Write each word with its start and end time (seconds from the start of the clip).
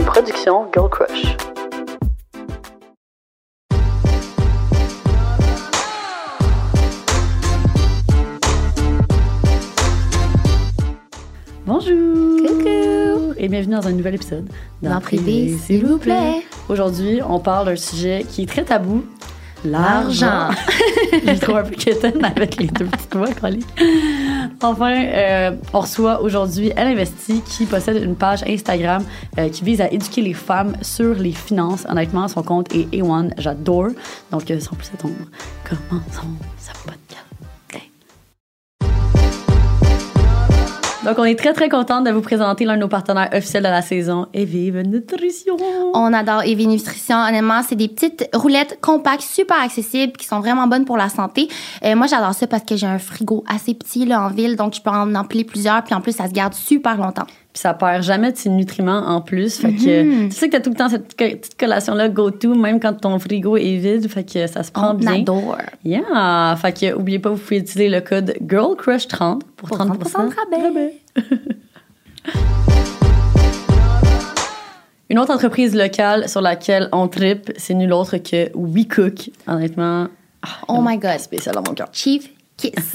une 0.00 0.06
production 0.06 0.66
Girl 0.72 0.88
Crush. 0.88 1.36
Bonjour! 11.66 12.46
Coucou! 12.46 13.34
Et 13.36 13.48
bienvenue 13.48 13.74
dans 13.74 13.86
un 13.86 13.92
nouvel 13.92 14.14
épisode 14.14 14.48
Dans 14.82 15.00
Privé, 15.00 15.56
s'il 15.58 15.84
vous 15.84 15.98
plaît. 15.98 16.44
Aujourd'hui, 16.70 17.20
on 17.26 17.38
parle 17.38 17.66
d'un 17.66 17.76
sujet 17.76 18.24
qui 18.26 18.42
est 18.44 18.46
très 18.46 18.64
tabou. 18.64 19.04
L'argent. 19.64 20.48
Je 21.12 21.30
le 21.30 21.38
trouve 21.38 21.56
un 21.58 21.64
peu 21.64 21.74
quétaine 21.74 22.24
avec 22.24 22.56
les 22.56 22.68
deux 22.68 22.86
petites 22.86 23.14
voix 23.14 23.32
collées. 23.34 23.60
Enfin, 24.62 25.04
euh, 25.06 25.52
on 25.72 25.80
reçoit 25.80 26.20
aujourd'hui 26.20 26.70
Elle 26.76 26.88
Investit 26.88 27.40
qui 27.42 27.64
possède 27.64 28.02
une 28.02 28.14
page 28.14 28.42
Instagram 28.46 29.02
euh, 29.38 29.48
qui 29.48 29.64
vise 29.64 29.80
à 29.80 29.90
éduquer 29.90 30.20
les 30.20 30.34
femmes 30.34 30.76
sur 30.82 31.14
les 31.14 31.32
finances. 31.32 31.86
Honnêtement, 31.88 32.28
son 32.28 32.42
compte 32.42 32.74
est 32.74 32.94
A1, 32.94 33.32
j'adore. 33.38 33.88
Donc, 34.30 34.50
euh, 34.50 34.60
sans 34.60 34.76
plus 34.76 34.90
attendre, 34.92 35.14
commençons 35.64 36.28
ce 36.58 36.72
podcast. 36.84 37.29
Donc, 41.10 41.18
on 41.18 41.24
est 41.24 41.34
très, 41.34 41.52
très 41.52 41.68
contente 41.68 42.04
de 42.04 42.12
vous 42.12 42.20
présenter 42.20 42.64
l'un 42.64 42.76
de 42.76 42.82
nos 42.82 42.86
partenaires 42.86 43.30
officiels 43.32 43.64
de 43.64 43.68
la 43.68 43.82
saison, 43.82 44.28
Evive 44.32 44.82
Nutrition. 44.82 45.56
On 45.92 46.12
adore 46.12 46.44
Evie 46.44 46.68
Nutrition. 46.68 47.16
Honnêtement, 47.16 47.62
c'est 47.68 47.74
des 47.74 47.88
petites 47.88 48.28
roulettes 48.32 48.78
compactes, 48.80 49.22
super 49.22 49.60
accessibles, 49.60 50.12
qui 50.12 50.24
sont 50.24 50.38
vraiment 50.38 50.68
bonnes 50.68 50.84
pour 50.84 50.96
la 50.96 51.08
santé. 51.08 51.48
Euh, 51.84 51.96
moi, 51.96 52.06
j'adore 52.06 52.32
ça 52.34 52.46
parce 52.46 52.62
que 52.62 52.76
j'ai 52.76 52.86
un 52.86 53.00
frigo 53.00 53.42
assez 53.52 53.74
petit 53.74 54.06
là, 54.06 54.22
en 54.22 54.28
ville, 54.28 54.54
donc 54.54 54.72
je 54.76 54.80
peux 54.80 54.90
en 54.90 55.12
empiler 55.16 55.42
plusieurs. 55.42 55.82
Puis 55.82 55.94
en 55.94 56.00
plus, 56.00 56.14
ça 56.14 56.28
se 56.28 56.32
garde 56.32 56.54
super 56.54 56.96
longtemps. 56.96 57.26
Puis 57.52 57.62
ça 57.62 57.74
perd 57.74 58.04
jamais 58.04 58.30
de 58.30 58.36
ses 58.36 58.48
nutriments 58.48 59.02
en 59.08 59.20
plus. 59.20 59.56
Fait 59.58 59.72
que 59.72 60.02
Mhm. 60.04 60.28
tu 60.28 60.36
sais 60.36 60.48
que 60.48 60.52
t'as 60.56 60.60
tout 60.62 60.70
le 60.70 60.76
temps 60.76 60.88
cette 60.88 61.16
petite 61.16 61.58
collation-là 61.58 62.08
go-to, 62.08 62.54
même 62.54 62.78
quand 62.78 62.92
ton 62.94 63.18
frigo 63.18 63.56
est 63.56 63.76
vide. 63.76 64.08
Fait 64.08 64.22
que 64.22 64.46
ça 64.46 64.62
se 64.62 64.70
prend 64.70 64.92
On 64.92 64.94
bien. 64.94 65.14
adore. 65.22 65.56
Yeah! 65.84 66.54
Fait 66.62 66.72
que, 66.72 66.94
oubliez 66.94 67.18
pas, 67.18 67.30
vous 67.30 67.38
pouvez 67.38 67.58
utiliser 67.58 67.88
le 67.88 68.00
code 68.02 68.34
GIRLCRUSH30 68.40 69.40
pour, 69.56 69.68
Pour 69.68 69.78
30%, 69.78 70.28
30% 70.28 70.28
de 70.28 70.34
rabais. 70.64 70.94
Une 75.08 75.18
autre 75.18 75.32
entreprise 75.34 75.74
locale 75.74 76.28
sur 76.28 76.40
laquelle 76.40 76.88
on 76.92 77.08
tripe, 77.08 77.50
c'est 77.56 77.74
nul 77.74 77.92
autre 77.92 78.18
que 78.18 78.48
WeCook. 78.54 79.30
Honnêtement, 79.48 80.06
Oh 80.68 80.80
my 80.80 80.98
God. 80.98 81.18
spécial 81.18 81.54
dans 81.56 81.62
mon 81.66 81.74
cœur. 81.74 81.88
Chief 81.92 82.30
Kiss. 82.60 82.92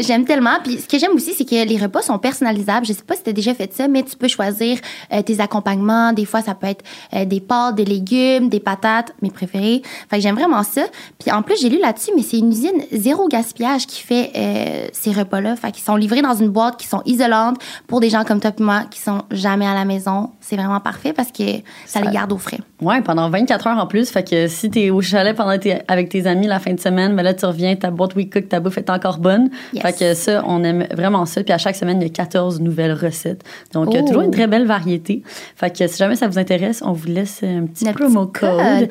j'aime 0.06 0.24
tellement. 0.24 0.58
Puis 0.62 0.78
ce 0.78 0.88
que 0.88 0.98
j'aime 0.98 1.12
aussi, 1.12 1.32
c'est 1.32 1.44
que 1.44 1.66
les 1.66 1.76
repas 1.78 2.02
sont 2.02 2.18
personnalisables. 2.18 2.86
Je 2.86 2.92
sais 2.92 3.02
pas 3.02 3.14
si 3.14 3.22
tu 3.22 3.30
as 3.30 3.32
déjà 3.32 3.54
fait 3.54 3.72
ça, 3.72 3.88
mais 3.88 4.02
tu 4.02 4.16
peux 4.16 4.28
choisir 4.28 4.78
euh, 5.12 5.22
tes 5.22 5.40
accompagnements. 5.40 6.12
Des 6.12 6.24
fois, 6.24 6.42
ça 6.42 6.54
peut 6.54 6.66
être 6.66 6.84
euh, 7.14 7.24
des 7.24 7.40
pâtes, 7.40 7.74
des 7.76 7.84
légumes, 7.84 8.48
des 8.48 8.60
patates, 8.60 9.12
mes 9.22 9.30
préférés. 9.30 9.82
Fait 10.10 10.16
que 10.16 10.22
j'aime 10.22 10.34
vraiment 10.36 10.62
ça. 10.62 10.82
Puis 11.18 11.30
en 11.32 11.42
plus, 11.42 11.60
j'ai 11.60 11.68
lu 11.68 11.78
là-dessus, 11.80 12.10
mais 12.16 12.22
c'est 12.22 12.38
une 12.38 12.50
usine 12.50 12.82
zéro 12.92 13.28
gaspillage 13.28 13.86
qui 13.86 14.02
fait 14.02 14.30
euh, 14.36 14.88
ces 14.92 15.12
repas-là. 15.12 15.56
Fait 15.56 15.72
qu'ils 15.72 15.84
sont 15.84 15.96
livrés 15.96 16.22
dans 16.22 16.34
une 16.34 16.48
boîte 16.48 16.76
qui 16.76 16.86
sont 16.86 17.02
isolantes 17.06 17.56
pour 17.86 18.00
des 18.00 18.10
gens 18.10 18.24
comme 18.24 18.40
toi 18.40 18.50
et 18.58 18.62
moi 18.62 18.82
qui 18.90 19.00
sont 19.00 19.22
jamais 19.30 19.66
à 19.66 19.74
la 19.74 19.84
maison. 19.84 20.30
C'est 20.40 20.56
vraiment 20.56 20.80
parfait 20.80 21.12
parce 21.12 21.30
que 21.32 21.44
ça, 21.86 22.00
Ça- 22.00 22.00
les 22.02 22.10
garde 22.10 22.32
au 22.32 22.38
frais. 22.38 22.58
Ouais, 22.82 23.00
pendant 23.00 23.30
24 23.30 23.66
heures 23.68 23.78
en 23.78 23.86
plus. 23.86 24.10
Fait 24.10 24.28
que 24.28 24.48
si 24.48 24.68
t'es 24.70 24.90
au 24.90 25.00
chalet 25.00 25.34
pendant 25.36 25.58
tes- 25.58 25.78
avec 25.88 26.08
tes 26.08 26.26
amis 26.26 26.46
la 26.46 26.58
fin 26.58 26.72
de 26.74 26.80
semaine, 26.80 27.14
ben 27.16 27.22
là, 27.22 27.32
tu 27.32 27.46
reviens, 27.46 27.74
ta 27.76 27.90
boîte 27.90 28.14
WeCook, 28.16 28.48
ta 28.48 28.60
bouffe 28.60 28.78
est 28.78 28.90
encore 28.90 29.05
bonne. 29.18 29.50
Yes. 29.72 29.82
Fait 29.82 29.92
que 29.98 30.14
ça, 30.14 30.42
on 30.46 30.62
aime 30.64 30.86
vraiment 30.94 31.24
ça. 31.26 31.42
Puis 31.42 31.52
à 31.52 31.58
chaque 31.58 31.76
semaine, 31.76 32.00
il 32.00 32.04
y 32.04 32.06
a 32.06 32.12
14 32.12 32.60
nouvelles 32.60 32.92
recettes. 32.92 33.42
Donc, 33.72 33.88
Oh. 33.90 34.02
toujours 34.06 34.22
une 34.22 34.30
très 34.30 34.46
belle 34.46 34.66
variété. 34.66 35.22
Fait 35.56 35.70
que 35.76 35.86
si 35.86 35.96
jamais 35.96 36.16
ça 36.16 36.28
vous 36.28 36.38
intéresse, 36.38 36.82
on 36.84 36.92
vous 36.92 37.06
laisse 37.08 37.42
un 37.42 37.66
petit 37.66 37.84
Notre 37.84 37.98
promo 37.98 38.26
petit 38.26 38.40
code. 38.40 38.88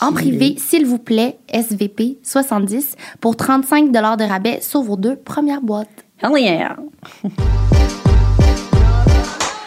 En 0.00 0.12
privé, 0.12 0.54
s'il 0.58 0.86
vous 0.86 0.98
plaît, 0.98 1.38
SVP 1.52 2.18
70 2.22 2.94
pour 3.20 3.36
35 3.36 3.90
de 3.90 4.28
rabais 4.28 4.58
sur 4.60 4.80
vos 4.82 4.96
deux 4.96 5.16
premières 5.16 5.60
boîtes. 5.60 5.88
Hell 6.22 6.30
yeah! 6.38 6.76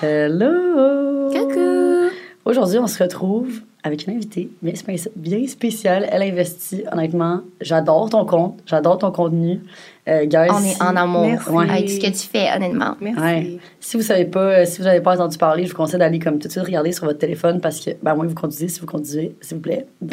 Hello! 0.02 1.30
Coucou! 1.31 2.09
Aujourd'hui, 2.46 2.80
on 2.80 2.88
se 2.88 3.02
retrouve 3.03 3.62
avec 3.84 4.06
une 4.08 4.16
invitée 4.16 4.50
bien, 4.62 4.74
spé- 4.74 5.09
bien 5.16 5.47
spéciale. 5.47 6.08
Elle 6.12 6.22
investit, 6.24 6.84
honnêtement. 6.92 7.42
J'adore 7.62 8.09
ton 8.09 8.25
compte, 8.25 8.59
j'adore 8.66 8.97
ton 9.00 9.12
contenu. 9.12 9.62
Euh, 10.08 10.25
guys, 10.25 10.47
On 10.52 10.64
est 10.64 10.81
en 10.81 10.96
amour 10.96 11.22
Merci. 11.28 11.50
avec 11.72 11.90
ce 11.90 12.00
que 12.00 12.08
tu 12.08 12.28
fais, 12.28 12.47
honnêtement. 12.56 12.96
Merci. 13.00 13.22
Ouais. 13.22 13.58
Si 13.80 13.97
vous 13.97 14.03
savez 14.03 14.25
pas, 14.25 14.40
euh, 14.40 14.66
si 14.66 14.80
vous 14.80 14.86
n'avez 14.86 15.00
pas 15.02 15.14
entendu 15.14 15.38
parler, 15.38 15.66
je 15.66 15.70
vous 15.72 15.78
conseille 15.78 16.00
d'aller 16.00 16.18
comme 16.18 16.40
tout 16.40 16.47
de 16.47 16.52
suite 16.52 16.64
regarder 16.66 16.91
sur 16.91 17.06
votre 17.06 17.20
téléphone 17.20 17.62
parce 17.62 17.80
que, 17.80 17.91
ben, 18.02 18.16
que 18.18 18.25
vous 18.25 18.34
conduisez, 18.34 18.68
si 18.68 18.80
vous 18.80 18.88
conduisez, 18.88 19.36
s'il 19.41 19.58
vous 19.58 19.62
plaît. 19.62 19.86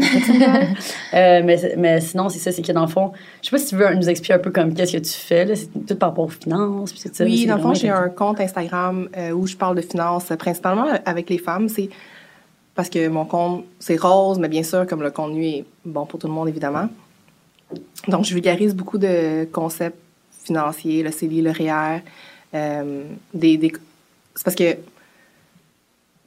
Euh, 1.15 1.41
mais, 1.45 1.75
mais 1.79 2.01
sinon, 2.01 2.29
c'est 2.29 2.39
ça, 2.39 2.53
c'est 2.53 2.63
que 2.63 2.73
dans 2.73 2.83
le 2.83 2.89
fond, 2.89 3.13
je 3.43 3.49
sais 3.49 3.57
pas 3.57 3.59
si 3.59 3.69
tu 3.69 3.77
veux 3.77 3.95
nous 3.95 4.09
expliquer 4.09 4.35
un 4.35 4.39
peu 4.39 4.51
comme 4.51 4.75
qu'est-ce 4.75 4.93
que 4.93 4.99
tu 5.03 5.13
fais, 5.13 5.45
là. 5.47 5.55
C'est 5.57 5.69
tout 5.87 5.97
par 5.97 6.11
rapport 6.11 6.27
aux 6.27 6.29
finances, 6.29 6.93
puis 6.93 7.01
tout 7.03 7.09
ça. 7.13 7.25
Oui, 7.25 7.47
dans 7.47 7.57
le 7.57 7.63
fond, 7.63 7.75
j'ai 7.75 7.89
un 7.89 8.09
compte 8.09 8.41
Instagram 8.41 9.09
euh, 9.17 9.31
où 9.33 9.47
je 9.47 9.57
parle 9.57 9.77
de 9.77 9.81
finances, 9.81 10.27
principalement 10.39 10.87
avec 11.07 11.31
les 11.31 11.39
femmes. 11.39 11.69
C'est 11.69 11.89
parce 12.79 12.89
que 12.91 13.09
mon 13.09 13.25
compte, 13.25 13.65
c'est 13.81 13.97
rose, 13.97 14.39
mais 14.39 14.47
bien 14.47 14.63
sûr, 14.63 14.87
comme 14.87 15.03
le 15.03 15.11
contenu 15.11 15.45
est 15.47 15.65
bon 15.85 16.07
pour 16.07 16.21
tout 16.21 16.29
le 16.29 16.33
monde, 16.33 16.49
évidemment. 16.49 16.89
Donc, 18.07 18.25
je 18.25 18.33
vulgarise 18.33 18.73
beaucoup 18.73 18.99
de 18.99 19.47
concepts 19.51 19.99
financiers, 20.45 21.03
le 21.03 21.11
CELI, 21.11 21.43
le 21.43 21.51
REER. 21.51 22.03
euh, 22.55 23.03
des, 23.35 23.57
des- 23.59 23.73
C'est 24.37 24.45
parce 24.45 24.55
que 24.55 24.77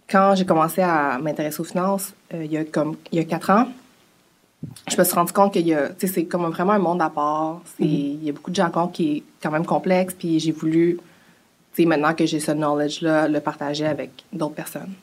quand 0.10 0.36
j'ai 0.36 0.46
commencé 0.46 0.82
à 0.82 1.18
m'intéresser 1.20 1.62
aux 1.62 1.70
finances, 1.74 2.14
euh, 2.34 2.44
il 2.44 2.52
y 2.52 2.58
a 2.58 2.66
comme 2.66 2.98
il 3.14 3.18
y 3.20 3.22
a 3.22 3.24
quatre 3.24 3.50
ans, 3.50 3.68
je 4.90 4.98
me 4.98 5.04
suis 5.06 5.16
rendu 5.16 5.32
compte 5.32 5.54
qu'il 5.54 5.66
y 5.66 5.74
a, 5.74 5.88
tu 5.88 6.06
sais, 6.06 6.14
c'est 6.16 6.26
comme 6.26 6.46
vraiment 6.52 6.74
un 6.74 6.80
monde 6.80 7.02
à 7.02 7.10
part. 7.10 7.62
C'est- 7.78 7.86
Il 7.86 8.24
y 8.26 8.30
a 8.30 8.34
beaucoup 8.34 8.52
de 8.52 8.56
jargon 8.58 8.90
qui 8.90 9.04
est 9.18 9.24
quand 9.42 9.52
même 9.52 9.66
complexe, 9.66 10.14
puis 10.20 10.38
j'ai 10.42 10.52
voulu, 10.52 11.00
maintenant 11.80 12.14
que 12.14 12.26
j'ai 12.26 12.42
ce 12.42 12.52
knowledge-là, 12.52 13.30
le 13.30 13.40
partager 13.40 13.86
avec 13.86 14.10
d'autres 14.34 14.56
personnes. 14.56 14.94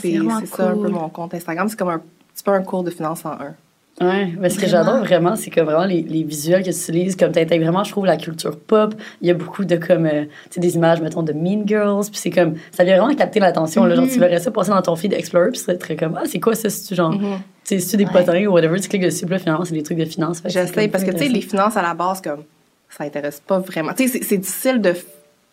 C'est 0.00 0.18
Ah, 0.28 0.40
ça 0.46 0.68
un 0.70 0.76
peu 0.76 0.88
mon 0.88 1.08
compte 1.08 1.34
Instagram. 1.34 1.68
C'est 1.68 1.78
comme 1.78 1.88
un 1.90 1.98
petit 1.98 2.42
peu 2.44 2.52
un 2.52 2.62
cours 2.62 2.82
de 2.84 2.90
finance 2.90 3.24
en 3.24 3.32
un. 3.32 3.54
Ouais, 4.00 4.32
mais 4.40 4.50
ce 4.50 4.58
que 4.58 4.66
j'adore 4.66 4.98
vraiment, 5.04 5.36
c'est 5.36 5.50
que 5.50 5.60
vraiment 5.60 5.84
les, 5.84 6.02
les 6.02 6.24
visuels 6.24 6.62
que 6.64 6.70
tu 6.70 6.76
utilises, 6.76 7.14
comme 7.14 7.30
tu 7.30 7.38
intègres 7.38 7.62
vraiment, 7.64 7.84
je 7.84 7.92
trouve, 7.92 8.06
la 8.06 8.16
culture 8.16 8.58
pop. 8.58 8.92
Il 9.22 9.28
y 9.28 9.30
a 9.30 9.34
beaucoup 9.34 9.64
de 9.64 9.76
comme, 9.76 10.06
euh, 10.06 10.24
tu 10.24 10.54
sais, 10.54 10.60
des 10.60 10.74
images, 10.74 11.00
mettons, 11.00 11.22
de 11.22 11.32
Mean 11.32 11.62
Girls, 11.64 12.06
puis 12.10 12.18
c'est 12.18 12.30
comme, 12.30 12.54
ça 12.72 12.82
vient 12.82 12.98
vraiment 13.00 13.14
capter 13.14 13.38
l'attention. 13.38 13.84
là 13.84 13.94
Genre, 13.94 14.08
tu 14.12 14.18
verrais 14.18 14.40
ça 14.40 14.50
passer 14.50 14.70
dans 14.70 14.82
ton 14.82 14.96
feed 14.96 15.12
Explorer, 15.12 15.52
puis 15.52 15.60
tu 15.64 15.78
très 15.78 15.94
comme, 15.94 16.18
ah, 16.20 16.24
c'est 16.26 16.40
quoi 16.40 16.56
ça, 16.56 16.70
c'est 16.70 16.92
genre, 16.96 17.12
tu 17.12 17.18
sais, 17.62 17.78
c'est 17.78 17.96
des 17.96 18.04
Ouais. 18.06 18.10
potins 18.10 18.44
ou 18.46 18.52
whatever, 18.54 18.80
tu 18.80 18.88
cliques 18.88 19.02
dessus, 19.02 19.26
puis 19.26 19.34
là, 19.34 19.38
finalement, 19.38 19.64
c'est 19.64 19.74
des 19.74 19.84
trucs 19.84 19.98
de 19.98 20.04
finance. 20.06 20.42
J'essaie 20.44 20.88
parce 20.88 21.04
que, 21.04 21.12
tu 21.12 21.18
sais, 21.18 21.28
les 21.28 21.40
finances 21.40 21.76
à 21.76 21.82
la 21.82 21.94
base, 21.94 22.20
comme, 22.20 22.42
ça 22.90 23.04
intéresse 23.04 23.40
pas 23.46 23.60
vraiment. 23.60 23.92
Tu 23.94 24.08
sais, 24.08 24.18
c'est- 24.18 24.24
c'est 24.24 24.38
difficile 24.38 24.80
de, 24.80 24.94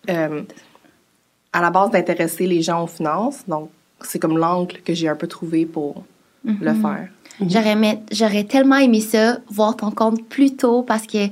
euh, 0.09 0.41
à 1.53 1.62
la 1.62 1.69
base, 1.69 1.91
d'intéresser 1.91 2.47
les 2.47 2.63
gens 2.63 2.84
aux 2.84 2.88
finances. 2.88 3.44
Donc, 3.47 3.69
c'est 4.04 4.20
comme 4.20 4.38
l'angle 4.38 4.78
que 4.86 4.94
j'ai 4.94 5.08
un 5.08 5.16
peu 5.16 5.28
trouvé 5.28 5.66
pour 5.66 6.04
le 6.46 6.74
faire. 6.74 7.08
J'aurais, 7.50 7.72
aimé- 7.72 8.00
j'aurais 8.12 8.44
tellement 8.44 8.76
aimé 8.78 9.00
ça, 9.02 9.38
voir 9.50 9.76
ton 9.76 9.90
compte 9.90 10.24
plus 10.28 10.56
tôt, 10.56 10.84
parce 10.84 11.08
que 11.08 11.28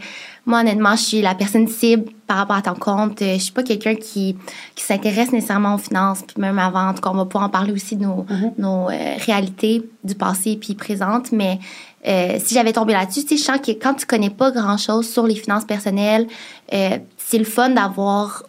moi, 0.45 0.61
honnêtement, 0.61 0.95
je 0.95 1.03
suis 1.03 1.21
la 1.21 1.35
personne 1.35 1.67
cible 1.67 2.05
par 2.25 2.37
rapport 2.37 2.55
à 2.55 2.61
ton 2.63 2.73
compte. 2.73 3.21
Euh, 3.21 3.33
Je 3.35 3.39
suis 3.43 3.51
pas 3.51 3.61
quelqu'un 3.61 3.93
qui, 3.95 4.35
qui 4.75 4.83
s'intéresse 4.83 5.31
nécessairement 5.31 5.75
aux 5.75 5.79
finances, 5.79 6.23
puis 6.25 6.41
même 6.41 6.57
avant, 6.57 6.87
en 6.89 6.93
tout 6.95 7.01
cas, 7.01 7.09
on 7.11 7.15
va 7.15 7.25
pouvoir 7.25 7.43
en 7.45 7.49
parler 7.49 7.71
aussi 7.73 7.95
de 7.95 8.03
nos, 8.05 8.25
nos 8.57 8.89
euh, 8.89 9.15
réalités 9.25 9.83
du 10.03 10.15
passé 10.15 10.57
puis 10.59 10.73
présentes, 10.73 11.31
mais 11.31 11.59
euh, 12.07 12.37
si 12.43 12.55
j'avais 12.55 12.73
tombé 12.73 12.93
là-dessus, 12.93 13.21
tu 13.23 13.29
sais, 13.29 13.37
je 13.37 13.43
sens 13.43 13.59
que 13.59 13.71
quand 13.71 13.93
tu 13.93 14.05
connais 14.07 14.29
pas 14.31 14.49
grand-chose 14.51 15.07
sur 15.07 15.27
les 15.27 15.35
finances 15.35 15.65
personnelles, 15.65 16.27
euh, 16.73 16.97
c'est 17.17 17.37
le 17.37 17.45
fun 17.45 17.69
d'avoir 17.69 18.43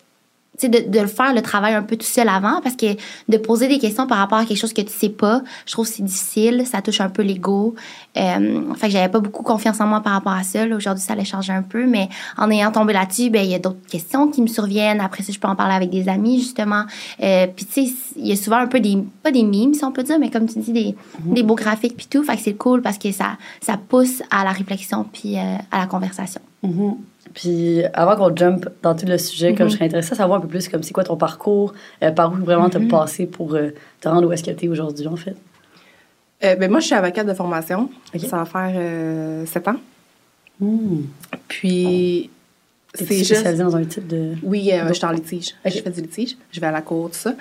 sais, 0.60 0.68
de, 0.68 0.90
de 0.90 1.00
le 1.00 1.06
faire 1.06 1.34
le 1.34 1.42
travail 1.42 1.74
un 1.74 1.82
peu 1.82 1.96
tout 1.96 2.06
seul 2.06 2.28
avant 2.28 2.60
parce 2.62 2.76
que 2.76 2.86
de 3.28 3.36
poser 3.36 3.68
des 3.68 3.78
questions 3.78 4.06
par 4.06 4.18
rapport 4.18 4.38
à 4.38 4.44
quelque 4.44 4.58
chose 4.58 4.72
que 4.72 4.82
tu 4.82 4.92
sais 4.92 5.08
pas, 5.08 5.42
je 5.66 5.72
trouve 5.72 5.86
que 5.86 5.94
c'est 5.94 6.04
difficile, 6.04 6.64
ça 6.66 6.82
touche 6.82 7.00
un 7.00 7.08
peu 7.08 7.22
l'ego. 7.22 7.74
Euh, 8.16 8.74
fait 8.74 8.88
que 8.88 8.92
j'avais 8.92 9.08
pas 9.08 9.20
beaucoup 9.20 9.42
confiance 9.42 9.80
en 9.80 9.86
moi 9.86 10.00
par 10.00 10.12
rapport 10.14 10.32
à 10.32 10.42
ça. 10.42 10.64
Aujourd'hui, 10.66 11.02
ça 11.02 11.12
allait 11.12 11.24
changer 11.24 11.52
un 11.52 11.62
peu, 11.62 11.86
mais 11.86 12.08
en 12.36 12.50
ayant 12.50 12.72
tombé 12.72 12.92
là-dessus, 12.92 13.30
ben 13.30 13.42
il 13.42 13.50
y 13.50 13.54
a 13.54 13.58
d'autres 13.58 13.86
questions 13.88 14.28
qui 14.28 14.42
me 14.42 14.46
surviennent. 14.46 15.00
Après 15.00 15.22
ça, 15.22 15.32
je 15.32 15.38
peux 15.38 15.48
en 15.48 15.56
parler 15.56 15.74
avec 15.74 15.90
des 15.90 16.08
amis 16.08 16.40
justement. 16.40 16.84
Euh, 17.22 17.46
puis 17.54 17.64
tu 17.66 17.86
sais, 17.86 17.94
il 18.16 18.26
y 18.26 18.32
a 18.32 18.36
souvent 18.36 18.58
un 18.58 18.66
peu 18.66 18.80
des 18.80 18.98
pas 19.22 19.30
des 19.30 19.42
mimes 19.42 19.74
si 19.74 19.84
on 19.84 19.92
peut 19.92 20.02
dire, 20.02 20.18
mais 20.18 20.30
comme 20.30 20.46
tu 20.46 20.58
dis 20.58 20.72
des, 20.72 20.94
des 21.24 21.42
beaux 21.42 21.54
graphiques 21.54 21.96
puis 21.96 22.06
tout. 22.06 22.22
Fait 22.24 22.36
que 22.36 22.42
c'est 22.42 22.54
cool 22.54 22.82
parce 22.82 22.98
que 22.98 23.12
ça 23.12 23.38
ça 23.60 23.76
pousse 23.76 24.22
à 24.30 24.44
la 24.44 24.50
réflexion 24.50 25.04
puis 25.10 25.38
euh, 25.38 25.56
à 25.70 25.78
la 25.78 25.86
conversation. 25.86 26.40
Mhm. 26.62 26.96
Puis 27.34 27.82
avant 27.94 28.16
qu'on 28.16 28.34
jump 28.34 28.68
dans 28.82 28.94
tout 28.94 29.06
le 29.06 29.16
sujet, 29.18 29.54
comme 29.54 29.68
je 29.68 29.74
serais 29.74 29.84
intéressée 29.86 30.12
à 30.12 30.16
savoir 30.16 30.38
un 30.38 30.42
peu 30.42 30.48
plus 30.48 30.68
comme 30.68 30.82
c'est 30.82 30.92
quoi 30.92 31.04
ton 31.04 31.16
parcours, 31.16 31.72
euh, 32.02 32.10
par 32.10 32.32
où 32.32 32.36
vraiment 32.36 32.68
t'as 32.68 32.80
passé 32.80 33.26
pour 33.26 33.54
euh, 33.54 33.70
te 34.00 34.08
rendre 34.08 34.26
où 34.28 34.32
est-ce 34.32 34.42
que 34.44 34.50
t'es 34.50 34.68
aujourd'hui 34.68 35.06
en 35.06 35.16
fait? 35.16 35.36
Euh, 36.42 36.56
ben, 36.56 36.70
moi, 36.70 36.80
je 36.80 36.86
suis 36.86 36.94
avocate 36.94 37.26
de 37.26 37.34
formation. 37.34 37.90
Ça 38.28 38.42
va 38.42 38.44
faire 38.46 39.46
sept 39.46 39.68
ans. 39.68 39.76
Hmm. 40.58 41.02
Puis, 41.48 42.30
T'es 42.94 43.04
c'est 43.04 43.14
juste... 43.18 43.34
spécialisée 43.34 43.62
dans 43.62 43.76
un 43.76 43.84
type 43.84 44.06
de. 44.08 44.34
Oui, 44.42 44.70
je 44.88 44.92
suis 44.94 45.04
en 45.04 45.10
litige. 45.12 45.54
Je 45.64 45.70
fais 45.80 45.90
du 45.90 46.00
litige. 46.00 46.36
Je 46.50 46.60
vais 46.60 46.66
à 46.66 46.72
la 46.72 46.82
cour, 46.82 47.10
tout 47.10 47.16
ça. 47.18 47.34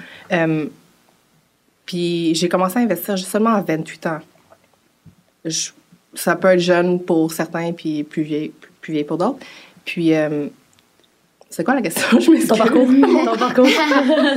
Puis 1.85 2.35
j'ai 2.35 2.49
commencé 2.49 2.77
à 2.77 2.81
investir 2.81 3.17
seulement 3.17 3.53
à 3.55 3.61
28 3.61 4.05
ans. 4.07 4.19
Je- 5.45 5.71
ça 6.13 6.35
peut 6.35 6.49
être 6.49 6.59
jeune 6.59 6.99
pour 7.01 7.31
certains, 7.31 7.71
puis 7.71 8.03
plus 8.03 8.23
vieille, 8.23 8.51
plus 8.59 8.69
vieille 8.91 9.03
pour 9.03 9.17
d'autres. 9.17 9.39
Puis, 9.85 10.13
euh, 10.15 10.47
c'est 11.49 11.63
quoi 11.63 11.73
la 11.75 11.81
question? 11.81 12.03
Je 12.19 12.29
m'excuse. 12.31 12.47
Ton 12.49 12.57
parcours. 12.57 12.87
Ton 13.25 13.37
parcours. 13.37 13.67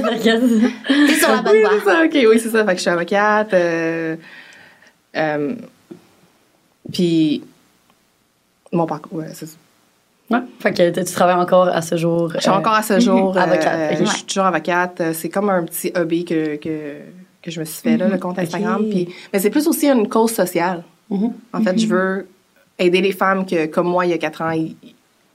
T'inquiète. 0.02 0.42
T'es 0.88 1.14
sur 1.14 1.28
la 1.28 1.42
bonne 1.42 1.52
Oui, 1.52 1.60
voie. 1.62 1.70
c'est 1.78 1.84
ça, 1.84 2.04
ok, 2.04 2.26
oui, 2.30 2.40
c'est 2.40 2.48
ça. 2.50 2.64
Fait 2.64 2.72
que 2.72 2.76
je 2.76 2.82
suis 2.82 2.90
avocate. 2.90 3.52
euh, 3.54 4.16
euh, 5.16 5.54
puis, 6.92 7.42
mon 8.72 8.86
parcours, 8.86 9.18
ouais, 9.18 9.26
c'est 9.34 9.46
ça. 9.46 9.56
Ouais. 10.30 10.38
Fait 10.60 10.72
que 10.72 10.90
tu 10.90 11.04
travailles 11.12 11.36
encore 11.36 11.68
à 11.68 11.82
ce 11.82 11.96
jour. 11.96 12.32
Je 12.34 12.40
suis 12.40 12.50
euh, 12.50 12.54
encore 12.54 12.72
à 12.74 12.82
ce 12.82 12.98
jour. 13.00 13.36
euh, 13.36 13.40
avocate. 13.40 13.98
Je 14.00 14.04
suis 14.06 14.24
toujours 14.24 14.44
avocate. 14.44 15.02
C'est 15.12 15.28
comme 15.28 15.50
un 15.50 15.64
petit 15.64 15.92
hobby 15.94 16.24
que, 16.24 16.56
que, 16.56 16.96
que 17.42 17.50
je 17.50 17.60
me 17.60 17.64
suis 17.66 17.82
fait, 17.82 17.96
là, 17.98 18.08
le 18.08 18.16
compte 18.18 18.38
Instagram. 18.38 18.88
Puis, 18.88 19.08
mais 19.32 19.38
c'est 19.40 19.50
plus 19.50 19.66
aussi 19.68 19.88
une 19.88 20.08
cause 20.08 20.32
sociale. 20.32 20.84
Mhm. 21.10 21.32
En 21.52 21.60
fait, 21.62 21.78
je 21.78 21.86
veux 21.86 22.26
aider 22.78 23.00
les 23.00 23.12
femmes 23.12 23.44
que, 23.46 23.66
comme 23.66 23.86
moi, 23.88 24.06
il 24.06 24.10
y 24.10 24.14
a 24.14 24.18
quatre 24.18 24.42
ans, 24.42 24.50
ils, 24.50 24.76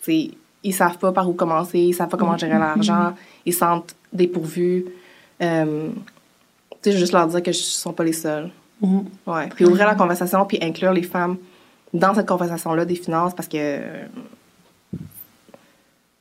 ils- 0.08 0.34
ils 0.64 0.74
savent 0.74 0.98
pas 0.98 1.12
par 1.12 1.30
où 1.30 1.34
commencer, 1.34 1.80
ils 1.80 1.94
savent 1.94 2.10
pas 2.10 2.18
comment 2.18 2.38
gérer 2.38 2.58
l'argent, 2.60 3.14
ils 3.46 3.54
se 3.54 3.60
sentent 3.60 3.96
dépourvus. 4.12 4.86
Euh, 5.42 5.90
tu 6.82 6.92
sais, 6.92 6.98
juste 6.98 7.14
leur 7.14 7.28
dire 7.28 7.42
que 7.44 7.52
je 7.52 7.58
ne 7.60 7.64
sont 7.64 7.94
pas 7.94 8.04
les 8.04 8.14
seuls. 8.14 8.50
Mhm. 8.82 9.06
Ouais. 9.26 9.48
Puis 9.56 9.66
ouvrir 9.66 9.86
la 9.88 9.96
conversation, 9.96 10.46
puis 10.46 10.58
inclure 10.62 10.94
les 10.94 11.04
femmes 11.04 11.38
dans 11.94 12.14
cette 12.14 12.28
conversation-là 12.28 12.86
des 12.86 12.96
finances, 12.96 13.34
parce 13.34 13.48
que 13.48 13.58
euh, 13.58 14.06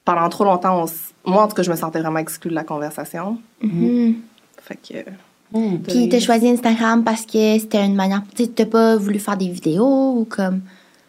pendant 0.04 0.28
trop 0.28 0.44
longtemps, 0.44 0.84
on 0.84 0.86
moi, 1.30 1.42
en 1.42 1.48
tout 1.48 1.54
cas, 1.56 1.62
je 1.64 1.70
me 1.70 1.76
sentais 1.76 2.00
vraiment 2.00 2.20
exclue 2.20 2.50
de 2.50 2.54
la 2.54 2.62
conversation. 2.62 3.38
Mhm. 3.60 4.14
Fait 4.62 4.76
que... 4.76 5.10
Mhm. 5.58 5.80
Puis 5.82 6.08
t'as 6.08 6.20
choisi 6.20 6.48
Instagram 6.48 7.02
parce 7.04 7.26
que 7.26 7.58
c'était 7.58 7.84
une 7.84 7.94
manière. 7.96 8.22
Tu 8.36 8.44
sais, 8.44 8.50
t'as 8.50 8.66
pas 8.66 8.96
voulu 8.96 9.18
faire 9.18 9.36
des 9.36 9.48
vidéos 9.48 10.12
ou 10.18 10.24
comme. 10.28 10.60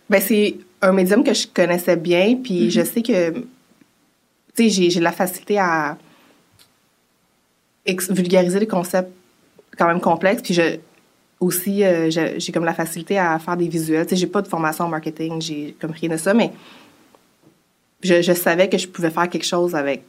Ben, 0.10 0.22
c'est 0.22 0.58
un 0.82 0.94
médium 0.94 1.24
que 1.24 1.34
je 1.34 1.48
connaissais 1.48 1.98
bien, 1.98 2.38
puis 2.42 2.70
je 2.72 2.82
sais 2.84 3.02
que, 3.02 3.32
tu 4.56 4.70
sais, 4.70 4.90
j'ai, 4.90 5.00
la 5.00 5.12
facilité 5.12 5.60
à 5.60 5.98
vulgariser 8.10 8.60
des 8.60 8.68
concepts 8.68 9.12
quand 9.78 9.88
même 9.88 10.02
complexes, 10.02 10.42
puis 10.42 10.54
je, 10.54 10.78
aussi, 11.40 11.84
euh, 11.84 12.10
j'ai, 12.10 12.52
comme 12.52 12.66
la 12.66 12.74
facilité 12.74 13.18
à 13.18 13.38
faire 13.40 13.58
des 13.58 13.68
visuels. 13.68 14.06
Tu 14.06 14.12
sais, 14.12 14.16
j'ai 14.16 14.28
pas 14.28 14.42
de 14.42 14.48
formation 14.48 14.86
en 14.86 14.90
marketing, 14.90 15.42
j'ai 15.42 15.76
comme 15.80 15.92
rien 15.92 16.10
de 16.10 16.18
ça, 16.18 16.34
mais 16.34 16.52
je, 18.02 18.22
je 18.22 18.34
savais 18.34 18.70
que 18.70 18.78
je 18.78 18.88
pouvais 18.88 19.10
faire 19.10 19.30
quelque 19.30 19.46
chose 19.46 19.76
avec 19.76 20.04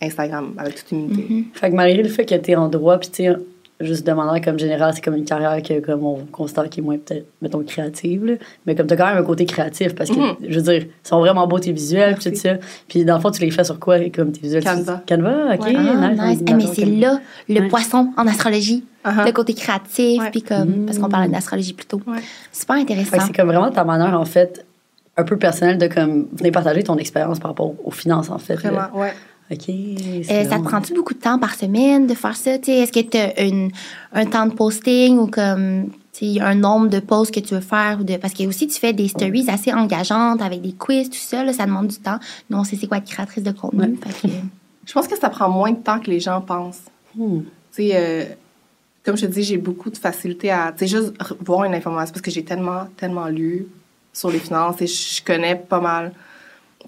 Instagram, 0.00 0.54
avec 0.58 0.76
toute 0.76 0.92
humilité. 0.92 1.44
Fait 1.54 1.70
que 1.70 1.76
malgré 1.76 2.02
le 2.02 2.08
fait 2.08 2.26
que 2.26 2.34
t'es 2.34 2.56
en 2.56 2.68
droit, 2.68 2.98
puis 2.98 3.10
tu 3.10 3.24
sais, 3.24 3.36
juste 3.82 4.06
de 4.06 4.12
manière 4.12 4.40
comme 4.44 4.58
générale, 4.58 4.92
c'est 4.94 5.00
comme 5.02 5.14
une 5.16 5.24
carrière 5.24 5.60
que 5.62 5.80
comme 5.80 6.04
on 6.04 6.16
considère 6.30 6.68
qui 6.70 6.80
est 6.80 6.82
moins 6.82 6.96
peut-être, 6.98 7.26
mettons, 7.40 7.62
créative, 7.62 8.24
là. 8.24 8.34
mais 8.66 8.74
comme 8.74 8.86
t'as 8.86 8.96
quand 8.96 9.06
même 9.06 9.18
un 9.18 9.22
côté 9.22 9.44
créatif, 9.46 9.94
parce 9.94 10.10
que, 10.10 10.16
Mhm. 10.18 10.36
je 10.48 10.58
veux 10.58 10.62
dire, 10.62 10.82
ils 10.82 11.08
sont 11.08 11.18
vraiment 11.20 11.46
beaux 11.46 11.58
tes 11.58 11.72
visuels, 11.72 12.16
tout 12.18 12.34
ça. 12.34 12.54
Puis 12.88 13.04
dans 13.04 13.16
le 13.16 13.20
fond, 13.20 13.30
tu 13.30 13.40
les 13.42 13.50
fais 13.50 13.64
sur 13.64 13.78
quoi, 13.78 13.98
comme 14.10 14.32
tes 14.32 14.40
visuels? 14.40 14.64
Canva. 14.64 15.02
Canva, 15.08 15.54
OK, 15.54 15.64
Ouais. 15.66 15.74
Ah, 15.76 16.08
nice. 16.10 16.20
nice. 16.20 16.42
Eh, 16.48 16.54
mais 16.54 16.66
c'est 16.74 16.84
là 16.84 17.20
le 17.48 17.60
Ouais. 17.60 17.68
poisson 17.68 18.12
en 18.16 18.26
astrologie. 18.26 18.84
Uh-huh. 19.04 19.26
Le 19.26 19.32
côté 19.32 19.54
créatif, 19.54 20.22
Ouais. 20.22 20.30
puis 20.30 20.42
comme. 20.42 20.82
Mm. 20.82 20.86
Parce 20.86 20.98
qu'on 20.98 21.08
parlait 21.08 21.28
d'astrologie 21.28 21.72
plus 21.72 21.86
tôt. 21.86 22.00
Ouais. 22.06 22.18
Super 22.52 22.76
intéressant. 22.76 23.16
c'est 23.26 23.34
comme 23.34 23.48
vraiment 23.48 23.70
ta 23.70 23.82
manière, 23.84 24.18
en 24.18 24.24
fait, 24.24 24.64
un 25.16 25.24
peu 25.24 25.36
personnelle 25.36 25.76
de 25.76 25.88
comme 25.88 26.28
venir 26.32 26.52
partager 26.52 26.82
ton 26.84 26.96
expérience 26.98 27.38
par 27.40 27.50
rapport 27.50 27.74
aux 27.84 27.90
finances, 27.90 28.30
en 28.30 28.38
fait. 28.38 28.62
là. 28.62 28.70
Vraiment, 28.70 29.00
ouais. 29.00 29.12
OK. 29.50 29.68
Euh, 29.68 30.22
ça 30.22 30.58
te 30.58 30.62
prend-tu 30.62 30.94
beaucoup 30.94 31.14
de 31.14 31.18
temps 31.18 31.38
par 31.38 31.54
semaine 31.54 32.06
de 32.06 32.14
faire 32.14 32.36
ça? 32.36 32.54
Est-ce 32.54 32.92
que 32.92 33.00
tu 33.00 33.16
as 33.18 33.42
une, 33.42 33.70
un 34.12 34.24
temps 34.24 34.46
de 34.46 34.54
posting 34.54 35.18
ou 35.18 35.26
comme 35.26 35.90
un 36.40 36.54
nombre 36.54 36.88
de 36.88 37.00
posts 37.00 37.34
que 37.34 37.40
tu 37.40 37.54
veux 37.54 37.60
faire? 37.60 37.98
Ou 38.00 38.04
de... 38.04 38.16
Parce 38.16 38.32
que 38.32 38.44
aussi, 38.44 38.66
tu 38.66 38.78
fais 38.78 38.92
des 38.92 39.08
stories 39.08 39.46
assez 39.48 39.72
engageantes 39.72 40.40
avec 40.40 40.62
des 40.62 40.72
quiz, 40.72 41.10
tout 41.10 41.16
ça. 41.16 41.44
là, 41.44 41.52
ça 41.52 41.66
demande 41.66 41.88
du 41.88 41.96
temps. 41.96 42.18
Nous, 42.48 42.58
on 42.58 42.64
sait 42.64 42.76
c'est 42.76 42.86
quoi 42.86 42.98
être 42.98 43.08
créatrice 43.08 43.42
de 43.42 43.52
contenu. 43.52 43.80
Ouais. 43.80 43.94
Fait 44.12 44.28
que- 44.28 44.34
Je 44.84 44.92
pense 44.92 45.06
que 45.06 45.16
ça 45.16 45.28
prend 45.30 45.48
moins 45.48 45.70
de 45.70 45.76
temps 45.76 46.00
que 46.00 46.10
les 46.10 46.18
gens 46.18 46.40
pensent. 46.40 46.82
Hmm. 47.14 47.40
Tu 47.40 47.48
sais, 47.70 47.90
euh, 47.94 48.24
comme 49.04 49.16
je 49.16 49.26
te 49.26 49.30
dis, 49.30 49.42
j'ai 49.42 49.56
beaucoup 49.56 49.90
de 49.90 49.96
facilité 49.96 50.50
à, 50.50 50.74
juste 50.80 51.12
voir 51.40 51.64
une 51.64 51.74
information 51.74 52.12
parce 52.12 52.22
que 52.22 52.30
j'ai 52.30 52.44
tellement, 52.44 52.86
tellement 52.96 53.26
lu 53.26 53.66
sur 54.12 54.30
les 54.30 54.38
finances 54.38 54.80
et 54.80 54.86
je 54.86 55.22
connais 55.24 55.56
pas 55.56 55.80
mal, 55.80 56.12